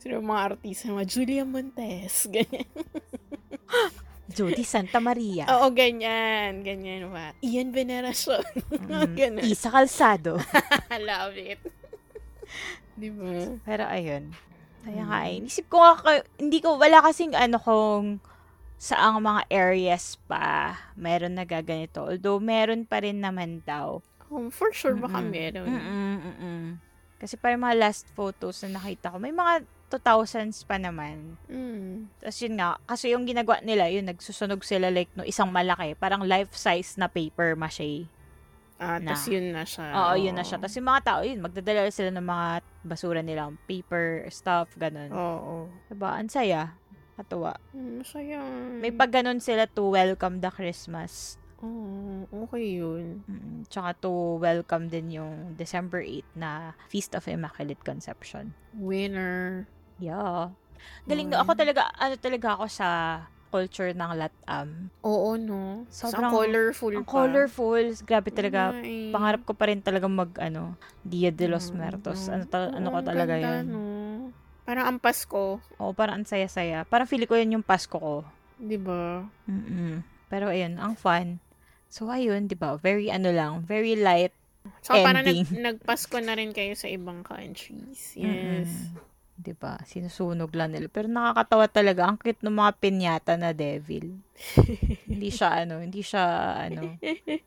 sino 0.00 0.20
mga 0.20 0.42
artista? 0.52 0.88
Mga 0.92 1.08
Julia 1.08 1.44
Montes. 1.44 2.28
Ganyan. 2.34 2.68
Jody 4.26 4.64
Santa 4.66 4.98
Maria. 5.00 5.46
Oo, 5.48 5.70
ganyan. 5.70 6.60
Ganyan 6.60 7.08
ba? 7.14 7.32
Ian 7.40 7.70
Veneracion. 7.72 8.42
Mm, 8.68 9.14
ganun. 9.20 9.44
Isa 9.46 9.70
Calzado. 9.70 10.36
Love 11.08 11.38
it. 11.38 11.60
Di 13.00 13.08
ba? 13.12 13.56
Pero 13.62 13.84
ayun. 13.86 14.32
Kaya 14.82 15.02
nga 15.02 15.20
Mm. 15.26 15.28
eh. 15.28 15.48
Isip 15.50 15.66
ko 15.66 15.82
nga, 15.82 15.98
hindi 16.38 16.58
ko, 16.62 16.78
wala 16.78 17.02
kasing 17.02 17.34
ano 17.34 17.58
kung 17.58 18.22
saang 18.76 19.18
mga 19.18 19.48
areas 19.48 20.20
pa 20.28 20.76
meron 20.94 21.34
na 21.34 21.42
gaganito. 21.42 22.04
Although, 22.06 22.38
meron 22.38 22.84
pa 22.84 23.00
rin 23.00 23.18
naman 23.18 23.64
daw. 23.64 23.98
Um, 24.28 24.50
for 24.50 24.70
sure, 24.70 24.94
baka 24.94 25.18
Mm-mm. 25.18 25.32
meron. 25.32 25.68
Mm-mm, 25.68 26.14
mm-mm. 26.20 26.62
Kasi 27.16 27.34
parang 27.34 27.62
mga 27.62 27.78
last 27.80 28.04
photos 28.12 28.60
na 28.62 28.76
nakita 28.76 29.08
ko, 29.08 29.16
may 29.16 29.32
mga 29.32 29.64
2000s 29.88 30.66
pa 30.66 30.76
naman. 30.76 31.38
Mm. 31.46 32.10
Tapos 32.18 32.38
yun 32.42 32.54
nga, 32.58 32.76
kasi 32.84 33.14
yung 33.14 33.22
ginagawa 33.24 33.62
nila, 33.62 33.86
yun, 33.86 34.04
nagsusunog 34.04 34.60
sila 34.60 34.90
like 34.90 35.08
no 35.14 35.22
isang 35.22 35.48
malaki, 35.48 35.94
parang 35.94 36.26
life-size 36.26 36.98
na 36.98 37.06
paper 37.06 37.54
mache. 37.54 38.10
Ah, 38.76 39.00
Na. 39.00 39.16
tas 39.16 39.24
yun 39.32 39.56
na 39.56 39.64
siya. 39.64 39.88
Oo, 39.88 40.14
yun 40.20 40.36
na 40.36 40.44
siya. 40.44 40.60
Tapos 40.60 40.76
yung 40.76 40.88
mga 40.88 41.02
tao, 41.02 41.20
yun, 41.24 41.40
magdadala 41.40 41.88
sila 41.88 42.12
ng 42.12 42.26
mga 42.26 42.48
basura 42.84 43.20
nila, 43.24 43.48
paper, 43.64 44.28
stuff, 44.28 44.68
ganun. 44.76 45.08
Oo. 45.08 45.72
Diba? 45.88 46.12
Ang 46.12 46.28
saya. 46.28 46.76
Katuwa. 47.16 47.56
Mm, 47.72 48.04
masaya. 48.04 48.40
May 48.76 48.92
pag 48.92 49.08
ganun 49.08 49.40
sila 49.40 49.64
to 49.64 49.88
welcome 49.88 50.44
the 50.44 50.52
Christmas. 50.52 51.40
Oo, 51.64 52.28
okay 52.44 52.76
yun. 52.76 53.24
Mm, 53.24 53.64
Tsaka 53.72 53.96
to 53.96 54.36
welcome 54.36 54.92
din 54.92 55.08
yung 55.08 55.56
December 55.56 56.04
8 56.04 56.36
na 56.36 56.76
Feast 56.92 57.16
of 57.16 57.24
Immaculate 57.24 57.80
Conception. 57.80 58.52
Winner. 58.76 59.64
Yeah. 59.96 60.52
Galing 61.08 61.32
Oo. 61.32 61.40
na. 61.40 61.48
Ako 61.48 61.56
talaga, 61.56 61.88
ano 61.96 62.20
talaga 62.20 62.60
ako 62.60 62.68
sa 62.68 62.88
culture 63.56 63.90
ng 63.90 64.10
Latam. 64.14 64.92
Oo, 65.00 65.34
no? 65.34 65.88
Sobrang- 65.88 66.28
Sobrang 66.28 66.32
colorful 66.34 66.92
Ang 66.92 67.02
pa. 67.02 67.12
colorful. 67.16 67.84
Grabe 68.02 68.28
talaga. 68.30 68.76
Eh. 68.78 69.08
Pangarap 69.08 69.42
ko 69.42 69.52
pa 69.52 69.66
rin 69.66 69.80
talaga 69.80 70.04
mag, 70.06 70.28
ano, 70.38 70.76
Dia 71.02 71.30
de 71.30 71.46
los 71.46 71.68
Mm, 71.68 71.74
Muertos. 71.74 72.20
mm. 72.22 72.30
Ano, 72.30 72.42
ta- 72.44 72.68
ano 72.70 72.86
ko 72.86 72.98
ang 72.98 73.08
talaga 73.08 73.34
ganda, 73.34 73.48
yun. 73.48 73.64
No? 73.66 73.82
Parang 74.62 74.86
ang 74.86 74.98
Pasko. 74.98 75.56
Oo, 75.74 75.92
parang 75.92 76.18
ang 76.18 76.26
saya-saya. 76.26 76.84
Parang 76.84 77.06
feeling 77.06 77.24
ko 77.24 77.34
yun 77.34 77.54
yung 77.54 77.64
Pasko 77.64 77.94
ko. 77.94 78.26
Di 78.56 78.76
ba? 78.76 79.24
mm 79.46 80.02
Pero 80.26 80.50
ayun, 80.50 80.76
ang 80.76 80.92
fun. 80.92 81.38
So 81.86 82.10
ayun, 82.10 82.50
'di 82.50 82.58
ba? 82.58 82.74
Very 82.76 83.06
ano 83.08 83.30
lang, 83.30 83.62
very 83.62 83.94
light. 83.94 84.34
So, 84.82 84.98
parang 84.98 85.22
nag, 85.22 85.30
Ending. 85.30 85.62
nagpasko 85.62 86.18
na 86.18 86.34
rin 86.34 86.50
kayo 86.50 86.74
sa 86.74 86.90
ibang 86.90 87.22
countries. 87.22 88.10
Yes. 88.12 88.66
Mm-mm. 88.90 88.98
'Di 89.36 89.52
ba? 89.52 89.76
Sinusunog 89.84 90.48
lang 90.56 90.72
nila. 90.72 90.88
Pero 90.88 91.12
nakakatawa 91.12 91.68
talaga 91.68 92.08
ang 92.08 92.16
cute 92.16 92.40
ng 92.40 92.56
mga 92.56 92.72
pinyata 92.80 93.32
na 93.36 93.52
devil. 93.52 94.16
hindi 95.12 95.28
siya 95.32 95.64
ano, 95.64 95.80
hindi 95.80 96.00
siya 96.00 96.24
ano. 96.68 96.96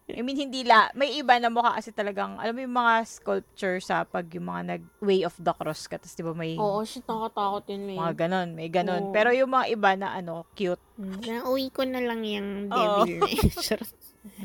I 0.09 0.21
mean, 0.25 0.37
hindi 0.37 0.65
la, 0.65 0.89
may 0.97 1.17
iba 1.17 1.37
na 1.37 1.53
mukha 1.53 1.77
kasi 1.77 1.93
talagang, 1.93 2.41
alam 2.41 2.53
mo 2.57 2.61
yung 2.65 2.77
mga 2.77 2.93
sculpture 3.05 3.77
sa 3.77 4.05
pag 4.05 4.25
yung 4.33 4.49
mga 4.49 4.61
nag 4.77 4.83
way 5.01 5.21
of 5.21 5.37
the 5.37 5.53
cross 5.53 5.85
ka, 5.85 6.01
tapos 6.01 6.17
'di 6.17 6.25
ba 6.25 6.33
may 6.33 6.57
Oo, 6.57 6.81
shit, 6.85 7.05
nakatakot 7.05 7.65
yun. 7.69 7.81
May. 7.89 7.97
mga 7.97 8.13
ganon, 8.25 8.49
may 8.53 8.69
ganon. 8.69 9.03
Oo. 9.09 9.13
Pero 9.13 9.29
yung 9.33 9.49
mga 9.53 9.65
iba 9.73 9.91
na 9.97 10.17
ano, 10.17 10.45
cute. 10.53 10.81
Mm, 10.97 11.21
Nauwi 11.25 11.67
ko 11.73 11.81
na 11.85 12.01
lang 12.01 12.21
yung 12.25 12.69
devil 12.69 13.09
na 13.21 13.29
yun. 13.29 13.49
Charot. 13.65 13.89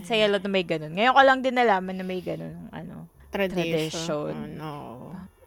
Sa 0.07 0.15
yellow 0.15 0.41
na 0.41 0.51
may 0.53 0.65
ganon. 0.65 0.93
Ngayon 0.97 1.13
ko 1.17 1.21
lang 1.25 1.39
din 1.45 1.57
nalaman 1.57 1.97
na 2.01 2.05
may 2.07 2.21
ganon, 2.25 2.73
ano. 2.73 3.09
Tradition. 3.29 4.01
Tradition. 4.01 4.37
Oh, 4.37 4.49
no. 4.49 4.75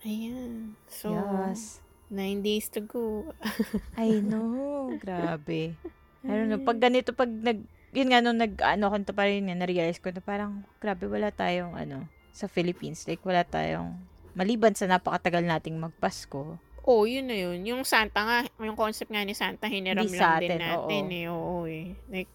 Ayan. 0.03 0.75
So, 0.91 1.15
yes. 1.15 1.86
Nine 2.07 2.39
days 2.39 2.67
to 2.69 2.79
go. 2.79 3.31
I 3.99 4.19
know. 4.19 4.95
Grabe. 4.97 5.75
I 6.23 6.29
don't 6.29 6.49
know. 6.49 6.61
Pag 6.61 6.79
ganito, 6.79 7.11
pag 7.11 7.27
nag, 7.29 7.63
yun 7.91 8.09
nga, 8.11 8.19
nung 8.19 8.37
nag, 8.37 8.55
ano, 8.59 8.91
kanta 8.91 9.11
pa 9.11 9.27
rin 9.27 9.47
yan, 9.47 9.59
na-realize 9.59 9.99
ko 9.99 10.11
na 10.11 10.19
parang, 10.19 10.63
grabe, 10.77 11.07
wala 11.07 11.31
tayong, 11.31 11.75
ano, 11.75 12.07
sa 12.31 12.45
Philippines. 12.45 13.07
Like, 13.07 13.23
wala 13.23 13.43
tayong, 13.43 13.95
maliban 14.35 14.75
sa 14.75 14.85
napakatagal 14.85 15.43
nating 15.43 15.79
magpasko. 15.79 16.59
Oh, 16.87 17.03
yun 17.03 17.27
na 17.27 17.35
yun. 17.35 17.59
Yung 17.67 17.83
Santa 17.83 18.23
nga, 18.23 18.39
yung 18.63 18.79
concept 18.79 19.11
nga 19.11 19.23
ni 19.23 19.35
Santa, 19.35 19.67
hiniram 19.67 20.07
lang 20.07 20.13
sa 20.13 20.39
din 20.39 20.55
atin, 20.55 20.59
natin 20.61 21.03
oo. 21.03 21.11
eh. 21.11 21.25
Oo 21.27 21.57
eh. 21.67 21.85
Like, 22.07 22.31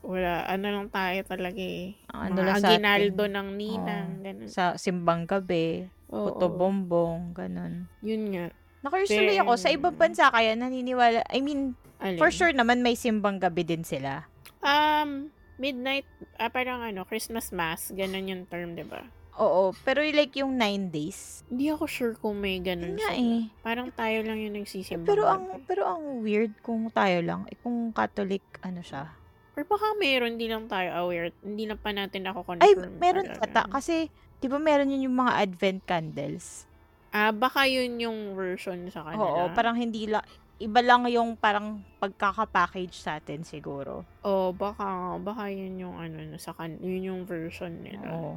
wala, 0.00 0.46
ano 0.46 0.66
lang 0.70 0.88
tayo 0.88 1.18
talaga 1.26 1.58
eh. 1.58 1.98
Ang 2.08 2.20
ano 2.22 2.38
Mga 2.38 2.46
lang 2.46 2.54
atin. 2.56 2.66
aginaldo 2.70 3.24
ng 3.26 3.48
ninang, 3.52 4.08
ganun. 4.22 4.48
Sa 4.48 4.78
simbang 4.78 5.26
gabi, 5.26 5.90
Oo, 6.06 6.30
puto 6.30 6.46
bombong, 6.50 7.34
ganun. 7.34 7.90
Yun 8.00 8.22
nga. 8.30 8.46
Nakurious 8.80 9.12
tuloy 9.12 9.36
ako, 9.36 9.52
sa 9.60 9.68
ibang 9.68 9.94
bansa 9.94 10.32
kaya 10.32 10.56
naniniwala, 10.56 11.20
I 11.28 11.40
mean, 11.44 11.76
Alin? 12.00 12.16
for 12.16 12.32
sure 12.32 12.52
naman 12.52 12.80
may 12.80 12.96
simbang 12.96 13.36
gabi 13.36 13.60
din 13.60 13.84
sila. 13.84 14.24
Um, 14.64 15.28
midnight, 15.60 16.08
ah, 16.40 16.48
parang 16.48 16.80
ano, 16.80 17.04
Christmas 17.04 17.52
mass, 17.52 17.92
ganun 17.92 18.28
yung 18.28 18.44
term, 18.48 18.72
di 18.72 18.84
ba? 18.84 19.04
Oo, 19.40 19.72
pero 19.84 20.04
like 20.04 20.36
yung 20.36 20.60
nine 20.60 20.92
days. 20.92 21.46
Hindi 21.48 21.72
ako 21.72 21.84
sure 21.88 22.14
kung 22.16 22.44
may 22.44 22.60
ganun 22.60 22.96
nga 23.00 23.08
sila. 23.08 23.20
eh. 23.20 23.48
Parang 23.64 23.88
tayo 23.88 24.20
lang 24.20 24.36
yung 24.36 24.52
nagsisimba. 24.52 25.08
Pero 25.08 25.24
ang 25.24 25.64
pero 25.64 25.88
ang 25.88 26.20
weird 26.20 26.52
kung 26.60 26.92
tayo 26.92 27.24
lang, 27.24 27.48
eh, 27.48 27.56
kung 27.56 27.88
Catholic 27.92 28.44
ano 28.60 28.84
siya. 28.84 29.08
Or 29.56 29.64
baka 29.64 29.96
meron, 29.96 30.36
hindi 30.36 30.44
lang 30.48 30.68
tayo 30.68 30.92
aware. 30.92 31.32
Hindi 31.40 31.64
lang 31.64 31.80
pa 31.80 31.88
natin 31.92 32.28
ako 32.28 32.44
confirm. 32.44 32.64
Ay, 32.64 32.76
meron 33.00 33.32
ata 33.32 33.64
kasi 33.68 34.12
di 34.40 34.48
ba 34.48 34.60
meron 34.60 34.92
yun 34.92 35.08
yung 35.08 35.16
mga 35.16 35.32
advent 35.40 35.80
candles? 35.88 36.68
Ah, 37.10 37.30
baka 37.30 37.66
yun 37.66 37.98
yung 37.98 38.18
version 38.32 38.86
sa 38.86 39.02
kanila. 39.02 39.20
Oo, 39.20 39.42
parang 39.50 39.74
hindi 39.74 40.06
la 40.06 40.22
iba 40.56 40.78
lang 40.78 41.08
yung 41.08 41.34
parang 41.34 41.80
pagkaka-package 41.98 42.92
sa 42.94 43.16
atin 43.16 43.42
siguro. 43.42 44.04
Oh, 44.20 44.52
baka 44.52 44.84
baka 45.18 45.48
yun 45.48 45.80
yung 45.80 45.96
ano 45.96 46.20
na 46.20 46.36
sa 46.36 46.52
kan 46.52 46.76
yun 46.78 47.02
yung 47.02 47.20
version 47.24 47.80
nila. 47.80 48.04
Oo. 48.06 48.36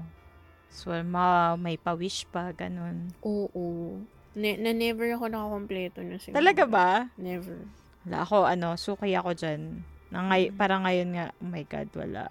So, 0.74 0.90
ma 1.06 1.54
may 1.54 1.78
pa-wish 1.78 2.26
pa, 2.26 2.50
ganun. 2.50 3.14
Oo. 3.22 4.00
Ne- 4.34 4.58
na 4.58 4.74
never 4.74 5.06
ako 5.14 5.30
nakakompleto 5.30 6.02
na 6.02 6.18
siguro. 6.18 6.42
Talaga 6.42 6.64
ba? 6.66 6.90
Never. 7.14 7.62
Wala 8.04 8.18
ako, 8.26 8.38
ano, 8.50 8.74
suki 8.74 9.14
ako 9.14 9.38
dyan. 9.38 9.86
Na 10.10 10.26
ngay- 10.26 10.50
Mm. 10.50 10.58
parang 10.58 10.82
ngayon 10.82 11.10
nga, 11.14 11.26
oh 11.30 11.46
my 11.46 11.64
God, 11.64 11.90
wala. 11.94 12.26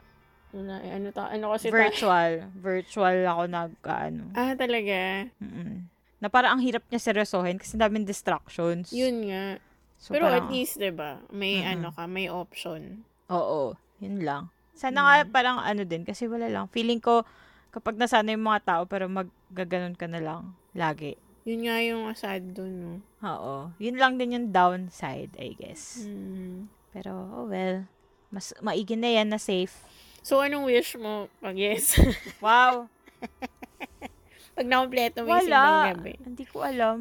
Wala, 0.50 0.74
eh, 0.82 0.92
ano 0.92 1.08
ta, 1.08 1.30
ano 1.30 1.54
kasi 1.54 1.70
ta- 1.70 1.78
Virtual. 1.78 2.32
Virtual 2.52 3.16
ako 3.24 3.42
nag, 3.46 3.72
ano. 3.84 4.24
Ah, 4.34 4.52
talaga. 4.52 5.30
Mm-mm. 5.38 5.86
Na 6.22 6.30
parang 6.30 6.54
ang 6.54 6.62
hirap 6.62 6.86
niya 6.86 7.02
seryosohin 7.02 7.58
kasi 7.58 7.74
daming 7.74 8.06
distractions. 8.06 8.94
Yun 8.94 9.26
nga. 9.26 9.58
So, 9.98 10.14
Pero 10.14 10.30
parang, 10.30 10.46
at 10.46 10.54
least, 10.54 10.78
'di 10.78 10.94
ba? 10.94 11.18
May 11.28 11.58
Mm-mm. 11.58 11.72
ano 11.74 11.88
ka, 11.90 12.06
may 12.06 12.30
option. 12.30 13.02
Oo, 13.26 13.74
yun 13.98 14.22
lang. 14.22 14.54
Sana 14.72 14.98
Mm. 14.98 15.04
nga 15.04 15.14
parang 15.28 15.58
ano 15.58 15.82
din, 15.82 16.02
kasi 16.02 16.26
wala 16.26 16.46
lang. 16.46 16.70
Feeling 16.70 16.98
ko, 16.98 17.26
kapag 17.70 17.98
nasana 17.98 18.30
yung 18.30 18.46
mga 18.46 18.62
tao, 18.62 18.82
pero 18.86 19.06
maggaganon 19.06 19.94
ka 19.94 20.06
na 20.06 20.18
lang, 20.18 20.42
lagi. 20.72 21.18
Yun 21.42 21.66
nga 21.66 21.76
yung 21.82 22.02
asad 22.06 22.54
doon, 22.54 22.72
no. 22.78 22.92
Oo. 23.20 23.74
Yun 23.82 23.98
lang 23.98 24.14
din 24.14 24.38
yung 24.38 24.48
downside, 24.50 25.34
I 25.34 25.58
guess. 25.58 26.06
Mm. 26.06 26.70
Pero, 26.94 27.10
oh 27.34 27.46
well. 27.46 27.86
Mas 28.30 28.54
maigi 28.58 28.94
na 28.94 29.10
yan 29.10 29.26
na 29.28 29.38
safe. 29.38 29.74
So, 30.22 30.38
anong 30.38 30.70
wish 30.70 30.94
mo 30.94 31.26
pag 31.38 31.58
yes? 31.58 31.98
Wow! 32.38 32.86
pag 34.52 34.66
nakompleto 34.68 35.24
mo 35.24 35.32
yung 35.32 35.48
Wala. 35.48 35.60
simbang 35.60 35.88
gabi. 35.96 36.12
Hindi 36.20 36.44
ko 36.44 36.56
alam. 36.60 36.98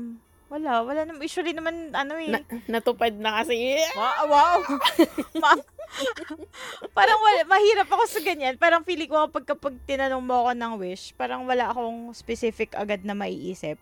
Wala. 0.51 0.83
Wala 0.83 1.01
naman. 1.07 1.23
Usually 1.23 1.55
naman, 1.55 1.95
ano 1.95 2.19
eh. 2.19 2.31
Na- 2.31 2.47
natupad 2.67 3.15
na 3.15 3.39
kasi. 3.39 3.79
Wow! 3.95 4.59
Ma- 5.43 5.67
parang 6.91 7.19
wala, 7.19 7.47
mahirap 7.47 7.87
ako 7.87 8.03
sa 8.07 8.19
ganyan. 8.23 8.55
Parang 8.59 8.83
feeling 8.83 9.07
ko 9.07 9.27
kapag, 9.27 9.47
kapag 9.47 9.75
tinanong 9.87 10.23
mo 10.23 10.47
ako 10.47 10.51
ng 10.55 10.73
wish, 10.79 11.15
parang 11.15 11.47
wala 11.47 11.71
akong 11.71 12.11
specific 12.11 12.75
agad 12.75 13.03
na 13.03 13.15
maiisip. 13.15 13.79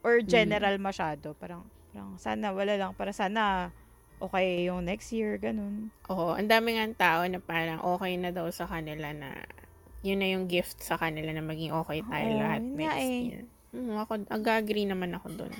Or 0.00 0.24
general 0.24 0.76
masyado. 0.80 1.36
Parang, 1.36 1.64
parang 1.92 2.16
sana, 2.16 2.52
wala 2.52 2.76
lang. 2.80 2.96
Para 2.96 3.12
sana, 3.12 3.68
okay 4.20 4.68
yung 4.68 4.84
next 4.84 5.12
year, 5.12 5.40
ganun. 5.40 5.88
Oo, 6.08 6.36
ang 6.36 6.48
dami 6.48 6.76
nga 6.76 6.88
tao 6.96 7.20
na 7.28 7.40
parang 7.40 7.80
okay 7.80 8.16
na 8.20 8.32
daw 8.32 8.48
sa 8.52 8.68
kanila 8.68 9.12
na 9.12 9.32
yun 10.00 10.18
na 10.20 10.28
yung 10.32 10.48
gift 10.48 10.80
sa 10.80 10.96
kanila 10.96 11.30
na 11.32 11.44
maging 11.44 11.72
okay 11.76 12.00
tayo 12.04 12.28
Oo, 12.28 12.40
lahat 12.40 12.62
yun 12.64 12.76
nga 12.76 12.92
next 12.96 13.04
eh. 13.04 13.22
year. 13.28 13.44
Hmm, 13.70 13.94
ako, 14.02 14.26
ag-agree 14.26 14.82
naman 14.82 15.14
ako 15.14 15.30
dun. 15.30 15.52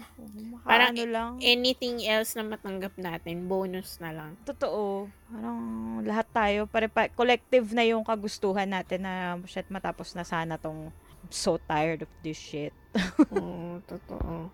Maka, 0.50 0.66
Parang 0.66 0.98
ano 0.98 1.04
lang. 1.06 1.30
Anything 1.38 2.02
else 2.02 2.34
na 2.34 2.42
matanggap 2.42 2.98
natin, 2.98 3.46
bonus 3.46 4.02
na 4.02 4.10
lang. 4.10 4.34
Totoo. 4.42 5.06
Parang 5.30 5.58
lahat 6.02 6.26
tayo, 6.34 6.66
pare 6.66 6.90
pa, 6.90 7.06
collective 7.06 7.70
na 7.70 7.86
yung 7.86 8.02
kagustuhan 8.02 8.66
natin 8.66 9.06
na 9.06 9.38
shit 9.46 9.70
matapos 9.70 10.18
na 10.18 10.26
sana 10.26 10.58
tong 10.58 10.90
I'm 11.20 11.30
so 11.30 11.60
tired 11.70 12.02
of 12.02 12.10
this 12.26 12.34
shit. 12.40 12.74
Oo, 13.36 13.78
totoo. 13.86 14.50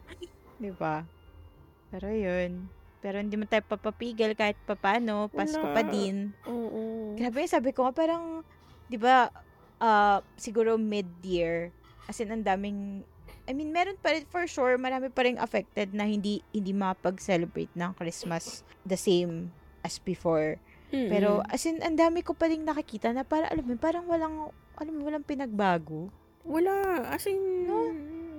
'Di 0.61 0.75
ba? 0.77 1.07
Pero 1.95 2.11
yun. 2.13 2.69
Pero 3.01 3.23
hindi 3.23 3.39
mo 3.39 3.47
tayo 3.47 3.63
papapigil 3.65 4.35
kahit 4.35 4.59
papano. 4.67 5.31
Pasko 5.31 5.63
Wala. 5.63 5.73
pa 5.73 5.83
din. 5.87 6.35
Oo. 6.45 7.15
Grabe, 7.15 7.47
sabi 7.47 7.71
ko 7.71 7.87
nga 7.87 7.95
parang, 7.95 8.43
'di 8.91 8.99
ba, 8.99 9.31
ah, 9.79 10.25
siguro 10.37 10.77
mid-year, 10.77 11.73
as 12.07 12.21
in 12.23 12.33
ang 12.33 12.45
daming 12.45 13.03
I 13.47 13.55
mean, 13.55 13.71
meron 13.71 13.95
pa 14.03 14.11
rin, 14.11 14.27
for 14.27 14.43
sure, 14.51 14.75
marami 14.75 15.07
pa 15.07 15.23
rin 15.23 15.39
affected 15.39 15.95
na 15.95 16.03
hindi 16.03 16.43
hindi 16.51 16.75
mapag-celebrate 16.75 17.71
ng 17.79 17.95
Christmas 17.95 18.67
the 18.83 18.99
same 18.99 19.55
as 19.87 20.03
before. 20.03 20.59
Mm-mm. 20.91 21.07
Pero, 21.07 21.47
as 21.47 21.63
in, 21.63 21.79
ang 21.79 21.95
dami 21.95 22.27
ko 22.27 22.35
pa 22.35 22.51
rin 22.51 22.67
nakikita 22.67 23.15
na 23.15 23.23
para, 23.23 23.47
alam 23.47 23.63
mo, 23.63 23.79
parang 23.79 24.07
walang, 24.11 24.51
alam 24.75 24.93
mo, 24.99 25.07
walang 25.07 25.23
pinagbago. 25.23 26.11
wala. 26.47 27.07
As 27.11 27.27
in, 27.27 27.67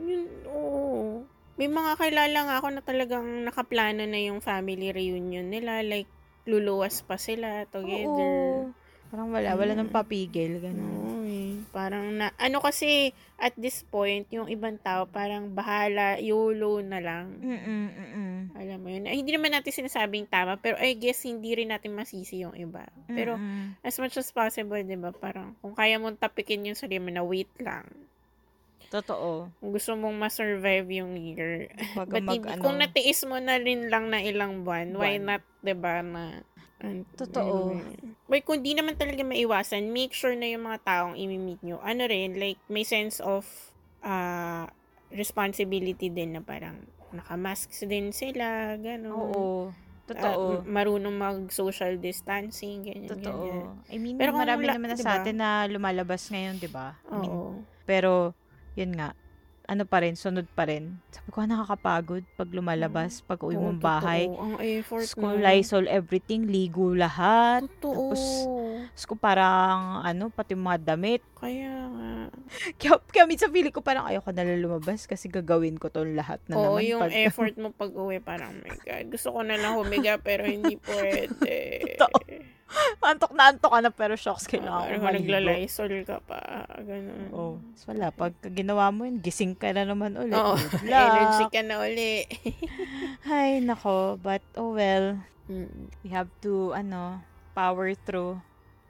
yun, 0.04 0.28
oo. 0.48 1.24
May 1.60 1.68
mga 1.68 2.00
kilala 2.00 2.40
nga 2.48 2.56
ako 2.60 2.68
na 2.72 2.82
talagang 2.84 3.28
nakaplano 3.44 4.04
na 4.08 4.20
yung 4.20 4.40
family 4.40 4.92
reunion 4.92 5.48
nila. 5.48 5.84
Like, 5.84 6.08
luluwas 6.48 7.04
pa 7.04 7.20
sila 7.20 7.68
together. 7.68 8.72
Oo. 8.72 8.87
Parang 9.08 9.32
wala, 9.32 9.56
wala 9.56 9.72
Mm. 9.72 9.80
nang 9.80 9.94
papigil, 9.94 10.60
ganun. 10.60 10.84
Oo 10.84 11.24
eh. 11.24 11.64
Parang 11.70 12.12
na, 12.12 12.36
ano 12.36 12.60
kasi, 12.60 13.10
at 13.36 13.56
this 13.56 13.84
point, 13.84 14.28
yung 14.30 14.48
ibang 14.48 14.76
tao, 14.78 15.06
parang 15.06 15.48
bahala, 15.50 16.18
YOLO 16.18 16.82
na 16.82 17.00
lang. 17.00 17.40
Mm-mm, 17.40 17.86
mm-mm. 17.90 18.32
Alam 18.54 18.78
mo 18.78 18.88
yun. 18.90 19.06
Ay, 19.06 19.20
hindi 19.20 19.32
naman 19.32 19.52
natin 19.52 19.72
sinasabing 19.72 20.26
tama, 20.26 20.56
pero 20.56 20.76
I 20.76 20.94
guess 20.94 21.24
hindi 21.24 21.54
rin 21.54 21.70
natin 21.70 21.94
masisi 21.94 22.42
yung 22.42 22.52
iba. 22.54 22.84
Pero, 23.08 23.36
Mm-mm. 23.36 23.80
as 23.80 23.96
much 23.96 24.16
as 24.16 24.28
possible, 24.30 24.76
di 24.76 24.98
ba, 24.98 25.12
parang, 25.12 25.56
kung 25.62 25.72
kaya 25.72 25.96
mong 25.96 26.18
tapikin 26.18 26.66
yung 26.66 26.76
sarili 26.76 27.00
mo 27.00 27.10
na 27.10 27.24
wait 27.24 27.52
lang. 27.58 27.88
Totoo. 28.88 29.52
Kung 29.54 29.72
gusto 29.72 29.92
mong 29.94 30.16
ma-survive 30.16 30.88
yung 30.94 31.16
year. 31.16 31.68
Wag 31.94 32.08
But 32.16 32.24
mag, 32.24 32.40
hindi, 32.40 32.48
ano, 32.50 32.62
kung 32.64 32.80
natiis 32.80 33.24
mo 33.24 33.36
na 33.36 33.60
rin 33.60 33.92
lang 33.92 34.08
na 34.08 34.24
ilang 34.24 34.64
buwan, 34.64 34.96
why 34.96 35.20
Buwan. 35.20 35.24
not, 35.28 35.44
di 35.60 35.76
ba, 35.76 36.00
na 36.00 36.40
an- 36.80 37.08
Totoo. 37.14 37.72
anyway. 37.72 37.98
Wait, 38.28 38.44
kung 38.44 38.60
di 38.60 38.72
naman 38.72 38.94
talaga 38.94 39.22
maiwasan, 39.22 39.90
make 39.90 40.12
sure 40.12 40.34
na 40.34 40.46
yung 40.46 40.64
mga 40.64 40.80
taong 40.84 41.16
imi-meet 41.16 41.62
nyo, 41.62 41.78
ano 41.80 42.06
rin, 42.06 42.36
like, 42.36 42.62
may 42.68 42.84
sense 42.84 43.18
of 43.20 43.44
uh, 44.02 44.70
responsibility 45.10 46.08
din 46.08 46.32
na 46.32 46.42
parang 46.42 46.78
nakamasks 47.10 47.82
din 47.84 48.12
sila, 48.12 48.76
gano'n. 48.76 49.12
Oo. 49.12 49.72
Totoo. 50.06 50.64
M- 50.64 50.72
marunong 50.72 51.12
mag-social 51.14 51.98
distancing, 51.98 52.80
ganyan, 52.82 53.10
ganyan. 53.10 53.28
Totoo. 53.28 53.46
I 53.88 53.98
mean, 53.98 54.16
Pero 54.16 54.32
marami 54.32 54.64
la- 54.64 54.76
naman 54.76 54.92
na 54.92 54.96
diba? 54.96 55.04
sa 55.04 55.20
atin 55.20 55.36
na 55.36 55.50
lumalabas 55.66 56.32
ngayon, 56.32 56.56
di 56.58 56.70
ba? 56.70 56.96
I 57.06 57.16
mean, 57.18 57.28
Oo. 57.28 57.60
pero, 57.84 58.32
yun 58.74 58.96
nga, 58.96 59.12
ano 59.68 59.84
pa 59.84 60.00
rin, 60.00 60.16
sunod 60.16 60.48
pa 60.56 60.64
rin. 60.64 60.96
Sabi 61.12 61.28
ko, 61.28 61.44
ah, 61.44 61.48
nakakapagod 61.52 62.24
pag 62.40 62.50
lumalabas, 62.56 63.20
pag 63.20 63.44
uwi 63.44 63.60
mong 63.60 63.84
bahay. 63.84 64.24
totoo. 64.24 64.40
Ang 64.40 64.56
effort 64.64 65.06
School? 65.12 65.38
Lysol, 65.44 65.86
everything, 65.92 66.48
ligo 66.48 66.96
lahat. 66.96 67.68
Totoo. 67.84 68.16
Tapos, 68.16 68.22
Tapos 68.90 69.06
ko 69.06 69.14
parang, 69.14 70.02
ano, 70.02 70.30
pati 70.30 70.54
mga 70.54 70.80
damit. 70.86 71.22
Kaya 71.34 71.88
nga. 71.88 72.12
Kaya, 72.80 72.94
kaya 73.04 73.24
minsan 73.26 73.50
feeling 73.50 73.72
ko 73.72 73.80
parang 73.80 74.06
ayoko 74.06 74.30
na 74.30 74.48
lumabas 74.48 75.04
kasi 75.04 75.28
gagawin 75.28 75.76
ko 75.76 75.88
to 75.88 76.04
lahat 76.04 76.40
na 76.46 76.56
Oo, 76.56 76.76
naman. 76.76 76.88
yung 76.88 77.02
pag- 77.04 77.18
effort 77.20 77.54
mo 77.56 77.70
pag 77.70 77.92
uwi, 77.92 78.18
parang, 78.18 78.52
oh 78.52 78.62
my 78.62 78.78
God, 78.80 79.06
gusto 79.10 79.30
ko 79.30 79.40
na 79.42 79.56
lang 79.56 79.74
humiga 79.74 80.18
pero 80.18 80.44
hindi 80.44 80.76
pwede. 80.88 81.56
Totoo. 81.96 82.56
antok 83.00 83.32
na 83.32 83.48
antok 83.48 83.72
ka 83.72 83.80
na 83.80 83.90
pero 83.90 84.20
shocks 84.20 84.44
kailangan 84.44 84.92
Parang 84.92 85.00
ko 85.00 85.08
maligo. 85.08 85.24
naglalaysol 85.24 86.04
ka 86.04 86.20
pa. 86.20 86.68
Ganun. 86.78 87.32
Oo. 87.32 87.56
So, 87.80 87.96
wala. 87.96 88.12
Pag 88.12 88.36
ginawa 88.52 88.92
mo 88.92 89.08
yun, 89.08 89.24
gising 89.24 89.56
ka 89.56 89.72
na 89.72 89.88
naman 89.88 90.20
ulit. 90.20 90.36
Oo. 90.36 90.60
Luck. 90.92 91.08
Energy 91.08 91.46
ka 91.48 91.62
na 91.64 91.80
uli. 91.80 92.28
Ay, 93.24 93.64
nako. 93.64 94.20
But, 94.20 94.44
oh 94.56 94.76
well. 94.76 95.16
Mm. 95.48 95.88
We 96.04 96.12
have 96.12 96.28
to, 96.44 96.76
ano, 96.76 97.24
power 97.56 97.96
through. 97.96 98.44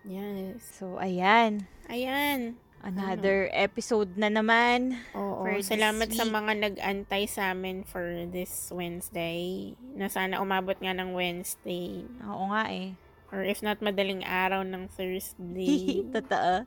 Yes. 0.08 0.64
So, 0.80 0.96
ayan. 1.04 1.68
Ayan. 1.92 2.56
Another 2.80 3.52
episode 3.52 4.16
na 4.16 4.32
naman. 4.32 4.96
Oo. 5.12 5.44
For 5.44 5.60
Salamat 5.60 6.08
sa 6.16 6.24
mga 6.24 6.56
nag-antay 6.56 7.28
sa 7.28 7.52
amin 7.52 7.84
for 7.84 8.24
this 8.32 8.72
Wednesday. 8.72 9.76
Na 9.98 10.08
sana 10.08 10.40
umabot 10.40 10.80
nga 10.80 10.96
ng 10.96 11.12
Wednesday. 11.12 12.08
Oo 12.24 12.48
nga 12.56 12.72
eh. 12.72 12.96
Or 13.28 13.44
if 13.44 13.60
not, 13.60 13.84
madaling 13.84 14.24
araw 14.24 14.64
ng 14.64 14.88
Thursday. 14.88 16.00
Totoo. 16.16 16.64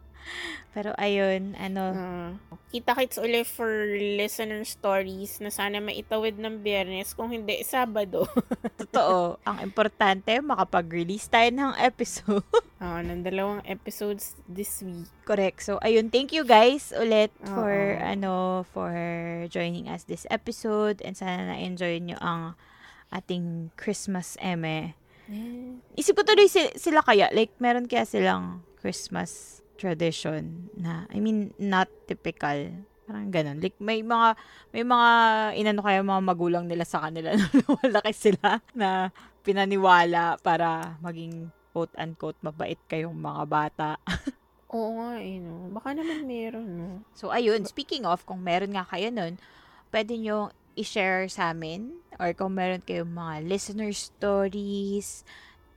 Pero 0.76 0.92
ayun, 1.00 1.56
ano, 1.56 1.84
Ah, 1.96 2.32
kita-kits 2.68 3.16
ulit 3.16 3.48
for 3.48 3.66
listener 3.96 4.62
stories 4.68 5.40
na 5.40 5.48
sana 5.48 5.80
maitawid 5.80 6.36
ng 6.36 6.60
biyernes. 6.60 7.16
Kung 7.16 7.32
hindi, 7.32 7.64
Sabado. 7.64 8.28
totoo. 8.80 9.40
Ang 9.48 9.64
importante, 9.64 10.38
makapag-release 10.44 11.26
tayo 11.26 11.48
ng 11.50 11.72
episode. 11.80 12.44
Oo, 12.78 12.98
ng 13.08 13.24
dalawang 13.24 13.64
episodes 13.64 14.36
this 14.44 14.84
week. 14.84 15.08
Correct. 15.24 15.64
So, 15.64 15.80
ayun, 15.80 16.12
thank 16.12 16.30
you 16.36 16.44
guys 16.44 16.92
ulit 16.92 17.32
for, 17.42 17.72
Oo. 17.72 18.04
ano, 18.04 18.32
for 18.70 18.92
joining 19.48 19.88
us 19.88 20.04
this 20.04 20.28
episode. 20.28 21.00
And 21.00 21.16
sana 21.16 21.56
na-enjoy 21.56 22.04
nyo 22.04 22.20
ang 22.20 22.54
ating 23.10 23.74
Christmas 23.74 24.38
eme. 24.38 24.99
Yeah. 25.30 25.78
Isip 25.94 26.18
ko 26.18 26.22
tuloy 26.26 26.50
si- 26.50 26.74
sila 26.74 27.06
kaya, 27.06 27.30
like, 27.30 27.54
meron 27.62 27.86
kaya 27.86 28.02
silang 28.02 28.66
Christmas 28.82 29.62
tradition 29.78 30.68
na, 30.74 31.06
I 31.08 31.22
mean, 31.22 31.54
not 31.56 31.86
typical. 32.10 32.74
Parang 33.06 33.30
ganun. 33.30 33.62
Like, 33.62 33.78
may 33.78 34.02
mga, 34.02 34.34
may 34.74 34.82
mga, 34.82 35.08
inano 35.56 35.80
kaya 35.86 36.02
mga 36.02 36.22
magulang 36.26 36.64
nila 36.66 36.82
sa 36.82 37.06
kanila 37.06 37.30
na 37.38 37.46
lumalaki 37.46 38.12
sila 38.12 38.58
na 38.74 39.14
pinaniwala 39.46 40.36
para 40.42 40.98
maging 40.98 41.48
quote-unquote 41.70 42.42
mabait 42.42 42.78
kayong 42.90 43.14
mga 43.14 43.42
bata. 43.46 43.90
Oo 44.74 44.98
nga 44.98 45.18
eh, 45.18 45.38
no? 45.42 45.70
Baka 45.74 45.94
naman 45.94 46.26
meron, 46.26 46.66
no? 46.66 46.88
So, 47.14 47.30
ayun. 47.30 47.66
Speaking 47.66 48.06
of, 48.06 48.22
kung 48.26 48.42
meron 48.42 48.74
nga 48.74 48.86
kayo 48.86 49.10
nun, 49.10 49.38
pwede 49.90 50.14
nyo 50.18 50.54
i-share 50.76 51.26
sa 51.30 51.50
amin 51.50 51.98
or 52.20 52.36
kung 52.36 52.54
meron 52.54 52.84
kayong 52.84 53.16
mga 53.16 53.48
listener 53.48 53.90
stories, 53.96 55.24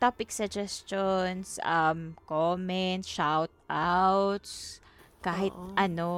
topic 0.03 0.29
suggestions, 0.29 1.57
um, 1.63 2.19
comments, 2.27 3.07
shout-outs, 3.07 4.83
kahit 5.23 5.55
Oo. 5.55 5.71
ano, 5.79 6.11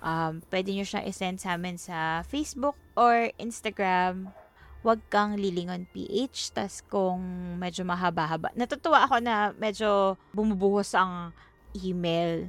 um, 0.00 0.40
pwede 0.48 0.72
nyo 0.72 0.88
siya 0.88 1.04
i-send 1.04 1.44
sa 1.44 1.60
amin 1.60 1.76
sa 1.76 2.24
Facebook 2.24 2.80
or 2.96 3.28
Instagram. 3.36 4.32
Huwag 4.80 5.04
kang 5.12 5.36
lilingon 5.36 5.84
PH. 5.92 6.56
Tas 6.56 6.80
kung 6.86 7.20
medyo 7.60 7.84
mahaba-haba. 7.84 8.54
Natutuwa 8.56 9.04
ako 9.04 9.20
na 9.20 9.52
medyo 9.58 10.16
bumubuhos 10.32 10.96
ang 10.96 11.36
email 11.76 12.48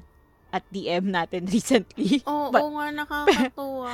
at 0.50 0.64
DM 0.70 1.10
natin 1.10 1.46
recently. 1.54 2.24
Oo, 2.24 2.50
But- 2.50 2.62
oo 2.62 2.72
nga, 2.74 2.88
nakakatuwa. 3.04 3.94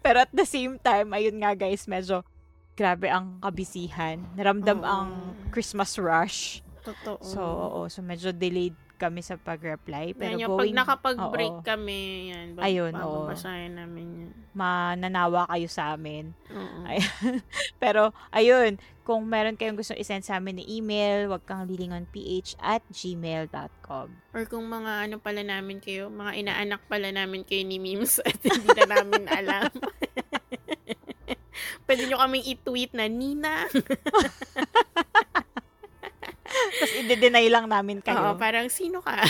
Pero 0.00 0.18
at 0.20 0.32
the 0.32 0.44
same 0.44 0.76
time, 0.76 1.12
ayun 1.12 1.36
nga 1.38 1.52
guys, 1.52 1.84
medyo 1.84 2.24
grabe 2.72 3.06
ang 3.06 3.36
kabisihan. 3.38 4.16
Naramdam 4.32 4.80
Oo. 4.80 4.88
ang 4.88 5.10
Christmas 5.50 6.00
rush. 6.00 6.64
Totoo. 6.80 7.20
So, 7.20 7.40
oo. 7.40 7.80
So, 7.86 8.00
medyo 8.00 8.32
delayed 8.32 8.72
kami 9.00 9.24
sa 9.24 9.40
pag-reply. 9.40 10.12
Pero 10.12 10.36
Yan, 10.36 10.40
yung 10.44 10.52
going, 10.52 10.76
pag 10.76 10.80
nakapag-break 10.84 11.56
oo. 11.56 11.64
kami, 11.64 12.00
yan. 12.28 12.46
Bab- 12.52 12.64
Ayun, 12.68 12.92
oo. 12.92 13.24
namin 13.72 14.06
yan. 14.20 14.30
mananawa 14.52 15.48
kayo 15.48 15.68
sa 15.72 15.96
amin. 15.96 16.36
Oo. 16.52 16.84
Ay, 16.84 17.00
pero, 17.82 18.12
ayun, 18.28 18.76
kung 19.10 19.26
meron 19.26 19.56
kayong 19.56 19.80
gusto 19.80 19.96
isend 19.96 20.22
sa 20.22 20.36
amin 20.36 20.60
na 20.60 20.64
email, 20.68 21.32
wag 21.32 21.42
kang 21.48 21.64
lilingonph 21.64 22.12
at 22.60 22.84
gmail.com. 22.92 24.06
Or 24.36 24.44
kung 24.46 24.68
mga 24.68 25.08
ano 25.08 25.16
pala 25.18 25.42
namin 25.42 25.80
kayo, 25.80 26.12
mga 26.12 26.36
inaanak 26.38 26.84
pala 26.86 27.10
namin 27.10 27.42
kayo 27.42 27.64
ni 27.64 27.80
Mims 27.80 28.20
at 28.22 28.38
hindi 28.46 28.70
na 28.76 29.00
namin 29.00 29.24
alam. 29.26 29.72
Pwede 31.90 32.06
nyo 32.06 32.22
kaming 32.22 32.46
i-tweet 32.54 32.94
na, 32.94 33.10
Nina. 33.10 33.66
Tapos, 36.80 36.92
i-deny 37.00 37.46
lang 37.48 37.66
namin 37.68 37.98
Oo, 38.00 38.06
kayo. 38.06 38.36
parang 38.36 38.68
sino 38.68 39.00
ka? 39.02 39.20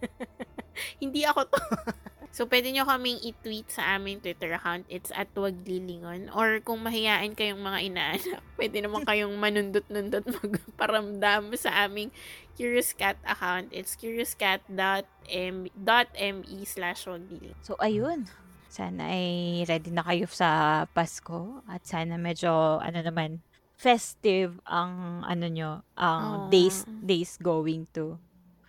Hindi 1.02 1.22
ako 1.28 1.46
to. 1.52 1.60
so, 2.36 2.48
pwede 2.48 2.72
nyo 2.72 2.88
kaming 2.88 3.20
i-tweet 3.20 3.68
sa 3.68 3.96
aming 3.96 4.20
Twitter 4.24 4.52
account. 4.56 4.88
It's 4.88 5.12
at 5.12 5.28
waglilingon. 5.36 6.32
Or 6.32 6.60
kung 6.64 6.80
mahihain 6.82 7.36
kayong 7.36 7.60
mga 7.60 7.78
inaanak, 7.92 8.42
pwede 8.56 8.80
naman 8.80 9.04
kayong 9.04 9.34
manundot-nundot 9.36 10.24
magparamdam 10.26 11.52
sa 11.58 11.84
aming 11.84 12.08
Curious 12.56 12.92
Cat 12.96 13.20
account. 13.24 13.68
It's 13.72 13.96
curiouscat.me 13.96 15.04
slash 16.64 17.04
waglilingon. 17.08 17.58
So, 17.60 17.76
ayun. 17.80 18.28
Sana 18.72 19.12
ay 19.12 19.68
ready 19.68 19.92
na 19.92 20.00
kayo 20.00 20.24
sa 20.32 20.84
Pasko. 20.96 21.60
At 21.68 21.84
sana 21.84 22.16
medyo, 22.16 22.80
ano 22.80 23.04
naman, 23.04 23.44
festive 23.82 24.62
ang, 24.62 25.26
ano 25.26 25.46
nyo, 25.50 25.82
ang 25.98 26.46
Oo. 26.46 26.48
days, 26.48 26.86
days 27.02 27.34
going 27.42 27.90
to. 27.90 28.14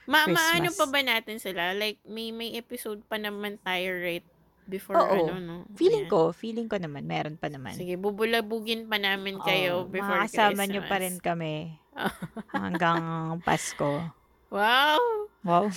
Ma 0.03 0.25
Christmas. 0.25 0.35
maano 0.35 0.69
pa 0.73 0.85
ba 0.89 0.99
natin 0.99 1.37
sila? 1.37 1.71
Like, 1.71 2.01
may 2.03 2.33
may 2.33 2.57
episode 2.57 3.05
pa 3.05 3.15
naman 3.15 3.61
tayo 3.61 3.93
right 4.01 4.25
before 4.65 4.97
Oo. 4.97 5.29
ano, 5.29 5.33
no? 5.37 5.55
Feeling 5.77 6.09
Ayan. 6.09 6.11
ko, 6.11 6.33
feeling 6.33 6.65
ko 6.65 6.75
naman, 6.75 7.05
meron 7.05 7.37
pa 7.37 7.47
naman. 7.47 7.77
Sige, 7.77 7.93
bubulabugin 7.95 8.89
pa 8.89 8.97
namin 8.97 9.37
kayo 9.39 9.85
Oo, 9.85 9.87
before 9.87 10.25
Christmas. 10.25 10.67
nyo 10.67 10.81
pa 10.89 10.97
rin 10.97 11.15
kami 11.21 11.77
hanggang 12.57 13.37
Pasko. 13.45 14.09
Wow! 14.49 14.99
Wow. 15.45 15.69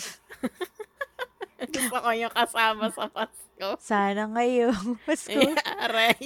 Gusto 1.57 1.97
ko 1.97 2.11
yung 2.13 2.33
kasama 2.33 2.89
sa 2.89 3.07
Pasko. 3.09 3.69
Sana 3.79 4.27
ngayong 4.33 4.97
Pasko. 5.07 5.39
Aray. 5.85 6.17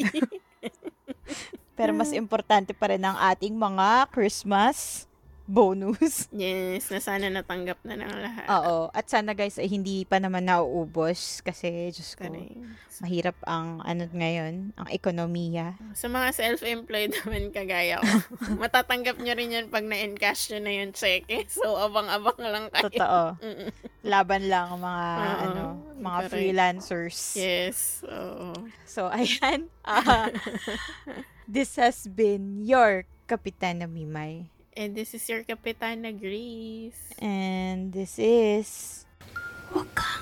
Pero 1.81 1.97
mas 1.97 2.13
importante 2.13 2.77
pa 2.77 2.93
rin 2.93 3.01
ang 3.01 3.17
ating 3.17 3.57
mga 3.57 4.13
Christmas 4.13 5.09
bonus. 5.51 6.31
yes, 6.37 6.87
na 6.95 7.03
sana 7.03 7.27
natanggap 7.27 7.83
na 7.83 7.99
ng 7.99 8.15
lahat. 8.23 8.47
Oo. 8.47 8.87
At 8.95 9.11
sana 9.11 9.35
guys 9.35 9.59
ay 9.59 9.67
hindi 9.67 10.07
pa 10.07 10.23
naman 10.23 10.47
nauubos 10.47 11.43
kasi 11.43 11.91
Diyos 11.91 12.15
ko, 12.15 12.31
Correct. 12.31 12.55
mahirap 13.03 13.35
ang 13.43 13.83
ano 13.83 14.07
ngayon, 14.15 14.71
ang 14.79 14.89
ekonomiya. 14.95 15.75
Sa 15.99 16.07
mga 16.07 16.31
self-employed 16.39 17.11
naman 17.27 17.51
kagaya 17.51 17.99
ko, 17.99 18.07
matatanggap 18.63 19.19
nyo 19.19 19.35
rin 19.35 19.51
yan 19.51 19.67
pag 19.75 19.83
na-encash 19.83 20.55
nyo 20.55 20.61
na 20.63 20.73
yung 20.73 20.93
cheque. 20.95 21.43
So, 21.61 21.75
abang-abang 21.77 22.39
lang 22.39 22.71
kayo. 22.71 22.87
Totoo. 22.87 23.23
Laban 24.07 24.47
lang 24.47 24.71
ang 24.71 24.81
mga 24.81 25.05
Oo, 25.11 25.43
ano, 25.43 25.63
mga 25.99 26.19
correct. 26.23 26.31
freelancers. 26.31 27.19
Yes. 27.35 28.07
Oo. 28.07 28.55
So 28.87 29.11
ayan. 29.11 29.67
Ah, 29.85 30.31
this 31.51 31.75
has 31.83 32.07
been 32.07 32.63
your 32.63 33.03
Kapitana 33.27 33.91
Mimay. 33.91 34.47
And 34.79 34.95
this 34.95 35.19
is 35.19 35.27
your 35.27 35.43
Kapitana 35.43 36.15
Grace. 36.15 37.11
And 37.19 37.91
this 37.91 38.23
is 38.23 39.03
Huwag 39.75 39.91
kang 39.95 40.20